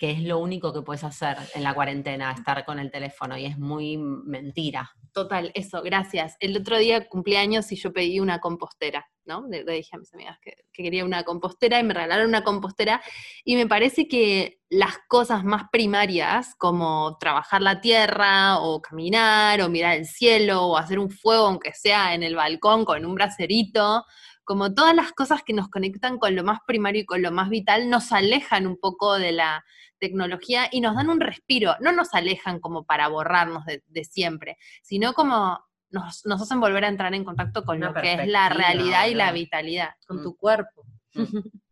que 0.02 0.10
es 0.10 0.20
lo 0.20 0.40
único 0.40 0.72
que 0.72 0.82
puedes 0.82 1.04
hacer 1.04 1.36
en 1.54 1.62
la 1.62 1.74
cuarentena, 1.74 2.32
estar 2.32 2.64
con 2.64 2.80
el 2.80 2.90
teléfono. 2.90 3.38
Y 3.38 3.46
es 3.46 3.56
muy 3.56 3.96
mentira. 3.98 4.90
Total, 5.12 5.52
eso, 5.54 5.80
gracias. 5.80 6.34
El 6.40 6.56
otro 6.56 6.76
día 6.76 7.08
cumpleaños 7.08 7.70
y 7.70 7.76
yo 7.76 7.92
pedí 7.92 8.18
una 8.18 8.40
compostera, 8.40 9.08
¿no? 9.26 9.46
Le, 9.48 9.62
dije 9.62 9.90
a 9.94 9.98
mis 10.00 10.12
amigas 10.12 10.40
que, 10.42 10.56
que 10.72 10.82
quería 10.82 11.04
una 11.04 11.22
compostera 11.22 11.78
y 11.78 11.84
me 11.84 11.94
regalaron 11.94 12.26
una 12.26 12.42
compostera. 12.42 13.00
Y 13.44 13.54
me 13.54 13.68
parece 13.68 14.08
que 14.08 14.58
las 14.70 14.98
cosas 15.06 15.44
más 15.44 15.66
primarias, 15.70 16.56
como 16.58 17.16
trabajar 17.20 17.62
la 17.62 17.80
tierra, 17.80 18.58
o 18.58 18.82
caminar, 18.82 19.60
o 19.60 19.68
mirar 19.68 19.96
el 19.98 20.06
cielo, 20.06 20.66
o 20.66 20.78
hacer 20.78 20.98
un 20.98 21.10
fuego, 21.10 21.46
aunque 21.46 21.74
sea 21.74 22.12
en 22.14 22.24
el 22.24 22.34
balcón 22.34 22.84
con 22.84 23.06
un 23.06 23.14
bracerito, 23.14 24.04
como 24.42 24.74
todas 24.74 24.96
las 24.96 25.12
cosas 25.12 25.44
que 25.44 25.52
nos 25.52 25.68
conectan 25.68 26.18
con 26.18 26.34
lo 26.34 26.42
más 26.42 26.58
primario 26.66 27.02
y 27.02 27.06
con 27.06 27.22
lo 27.22 27.30
más 27.30 27.48
vital, 27.50 27.88
nos 27.88 28.10
alejan 28.10 28.66
un 28.66 28.76
poco 28.76 29.16
de 29.16 29.30
la 29.30 29.64
tecnología 30.06 30.68
y 30.70 30.80
nos 30.80 30.94
dan 30.96 31.08
un 31.08 31.20
respiro, 31.20 31.76
no 31.80 31.92
nos 31.92 32.12
alejan 32.14 32.58
como 32.60 32.84
para 32.84 33.08
borrarnos 33.08 33.64
de, 33.64 33.82
de 33.86 34.04
siempre, 34.04 34.58
sino 34.82 35.12
como 35.14 35.58
nos, 35.90 36.26
nos 36.26 36.42
hacen 36.42 36.58
volver 36.60 36.84
a 36.84 36.88
entrar 36.88 37.14
en 37.14 37.24
contacto 37.24 37.64
con 37.64 37.76
Una 37.78 37.88
lo 37.88 37.94
que 37.94 38.12
es 38.14 38.26
la 38.28 38.48
realidad 38.48 39.06
y 39.06 39.14
la 39.14 39.30
vitalidad. 39.32 39.90
con 40.06 40.18
Mm. 40.18 40.22
tu 40.22 40.36
cuerpo. 40.36 40.84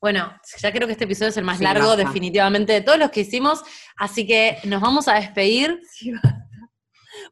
Bueno, 0.00 0.34
ya 0.60 0.72
creo 0.72 0.88
que 0.88 0.94
este 0.94 1.04
episodio 1.04 1.28
es 1.28 1.36
el 1.36 1.44
más 1.44 1.58
Sí, 1.58 1.62
largo 1.64 1.86
basta. 1.86 2.02
definitivamente 2.04 2.72
de 2.72 2.80
todos 2.80 2.98
los 2.98 3.12
que 3.12 3.20
hicimos, 3.20 3.62
así 3.96 4.26
que 4.26 4.58
nos 4.64 4.80
vamos 4.80 5.06
a 5.06 5.14
despedir. 5.14 5.78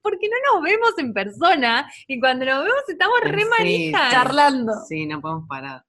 Porque 0.02 0.28
no 0.28 0.54
nos 0.54 0.62
vemos 0.62 0.92
en 0.98 1.12
persona 1.12 1.90
y 2.06 2.20
cuando 2.20 2.44
nos 2.44 2.62
vemos 2.62 2.82
estamos 2.86 3.18
re 3.24 3.42
Sí, 3.42 3.48
manijas. 3.58 4.12
charlando. 4.12 4.72
Sí, 4.88 5.04
no 5.06 5.20
podemos 5.20 5.48
parar. 5.48 5.82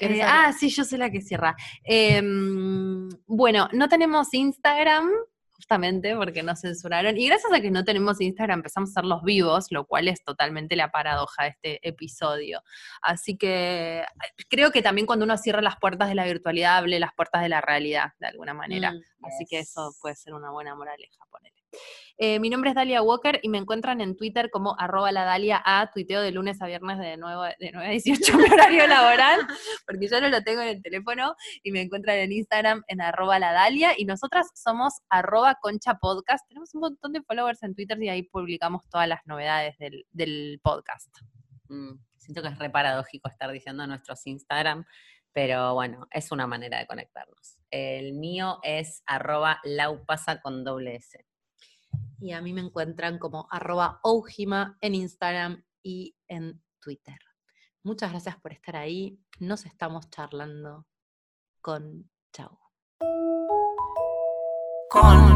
¿Querés 0.00 0.20
Eh, 0.20 0.24
ah, 0.24 0.52
sí, 0.58 0.70
yo 0.70 0.82
soy 0.82 0.98
la 0.98 1.10
que 1.10 1.20
cierra. 1.20 1.54
Em, 1.84 3.10
bueno, 3.26 3.68
no 3.72 3.86
tenemos 3.86 4.32
Instagram, 4.32 5.10
justamente 5.52 6.16
porque 6.16 6.42
nos 6.42 6.60
censuraron. 6.60 7.18
Y 7.18 7.26
gracias 7.26 7.52
a 7.52 7.60
que 7.60 7.70
no 7.70 7.84
tenemos 7.84 8.18
Instagram, 8.18 8.60
empezamos 8.60 8.88
a 8.88 8.92
hacer 8.92 9.04
los 9.04 9.22
vivos, 9.22 9.66
lo 9.70 9.84
cual 9.84 10.08
es 10.08 10.24
totalmente 10.24 10.74
la 10.74 10.90
paradoja 10.90 11.42
de 11.44 11.48
este 11.50 11.88
episodio. 11.88 12.62
Así 13.02 13.36
que 13.36 14.00
eh, 14.00 14.44
creo 14.48 14.70
que 14.72 14.80
también 14.80 15.06
cuando 15.06 15.26
uno 15.26 15.36
cierra 15.36 15.60
las 15.60 15.76
puertas 15.78 16.08
de 16.08 16.14
la 16.14 16.24
virtualidad, 16.24 16.78
hable 16.78 16.98
las 16.98 17.12
puertas 17.14 17.42
de 17.42 17.50
la 17.50 17.60
realidad, 17.60 18.14
de 18.20 18.28
alguna 18.28 18.54
manera. 18.54 18.92
Mm, 18.92 19.26
Así 19.26 19.44
que 19.44 19.58
eso 19.58 19.94
puede 20.00 20.16
ser 20.16 20.32
una 20.32 20.50
buena 20.50 20.74
moraleja, 20.74 21.26
ponele. 21.30 21.59
Eh, 22.22 22.38
mi 22.38 22.50
nombre 22.50 22.68
es 22.68 22.76
Dalia 22.76 23.00
Walker 23.00 23.40
y 23.42 23.48
me 23.48 23.56
encuentran 23.56 24.02
en 24.02 24.14
Twitter 24.14 24.50
como 24.50 24.78
arroba 24.78 25.10
la 25.10 25.24
Dalia 25.24 25.62
A, 25.64 25.90
tuiteo 25.90 26.20
de 26.20 26.32
lunes 26.32 26.60
a 26.60 26.66
viernes 26.66 26.98
de 26.98 27.16
9, 27.16 27.56
de 27.58 27.72
9 27.72 27.86
a 27.86 27.90
18 27.92 28.36
mi 28.36 28.44
horario 28.44 28.86
laboral, 28.86 29.40
porque 29.86 30.06
yo 30.06 30.20
no 30.20 30.28
lo 30.28 30.42
tengo 30.42 30.60
en 30.60 30.68
el 30.68 30.82
teléfono, 30.82 31.34
y 31.62 31.72
me 31.72 31.80
encuentran 31.80 32.18
en 32.18 32.32
Instagram 32.32 32.82
en 32.88 33.00
arroba 33.00 33.38
la 33.38 33.52
Dalia, 33.52 33.94
y 33.96 34.04
nosotras 34.04 34.48
somos 34.54 35.00
arroba 35.08 35.54
concha 35.62 35.94
podcast, 35.94 36.46
tenemos 36.46 36.74
un 36.74 36.82
montón 36.82 37.14
de 37.14 37.22
followers 37.22 37.62
en 37.62 37.74
Twitter 37.74 37.96
y 38.02 38.10
ahí 38.10 38.22
publicamos 38.24 38.86
todas 38.90 39.08
las 39.08 39.20
novedades 39.24 39.78
del, 39.78 40.04
del 40.12 40.60
podcast. 40.62 41.08
Mm, 41.68 41.92
siento 42.18 42.42
que 42.42 42.48
es 42.48 42.58
re 42.58 42.68
paradójico 42.68 43.30
estar 43.30 43.50
diciendo 43.50 43.86
nuestros 43.86 44.26
Instagram, 44.26 44.84
pero 45.32 45.72
bueno, 45.72 46.06
es 46.10 46.32
una 46.32 46.46
manera 46.46 46.80
de 46.80 46.86
conectarnos. 46.86 47.56
El 47.70 48.12
mío 48.12 48.58
es 48.62 49.02
arroba 49.06 49.58
laupasa 49.64 50.42
con 50.42 50.64
doble 50.64 50.96
S. 50.96 51.24
Y 52.20 52.32
a 52.32 52.42
mí 52.42 52.52
me 52.52 52.60
encuentran 52.60 53.18
como 53.18 53.48
arroba 53.50 54.00
Oujima 54.02 54.76
en 54.80 54.94
Instagram 54.94 55.64
y 55.82 56.16
en 56.28 56.62
Twitter. 56.80 57.18
Muchas 57.82 58.10
gracias 58.10 58.36
por 58.40 58.52
estar 58.52 58.76
ahí. 58.76 59.18
Nos 59.38 59.64
estamos 59.64 60.10
charlando 60.10 60.86
con 61.62 62.10
Chau. 62.32 62.58
Con 64.90 65.29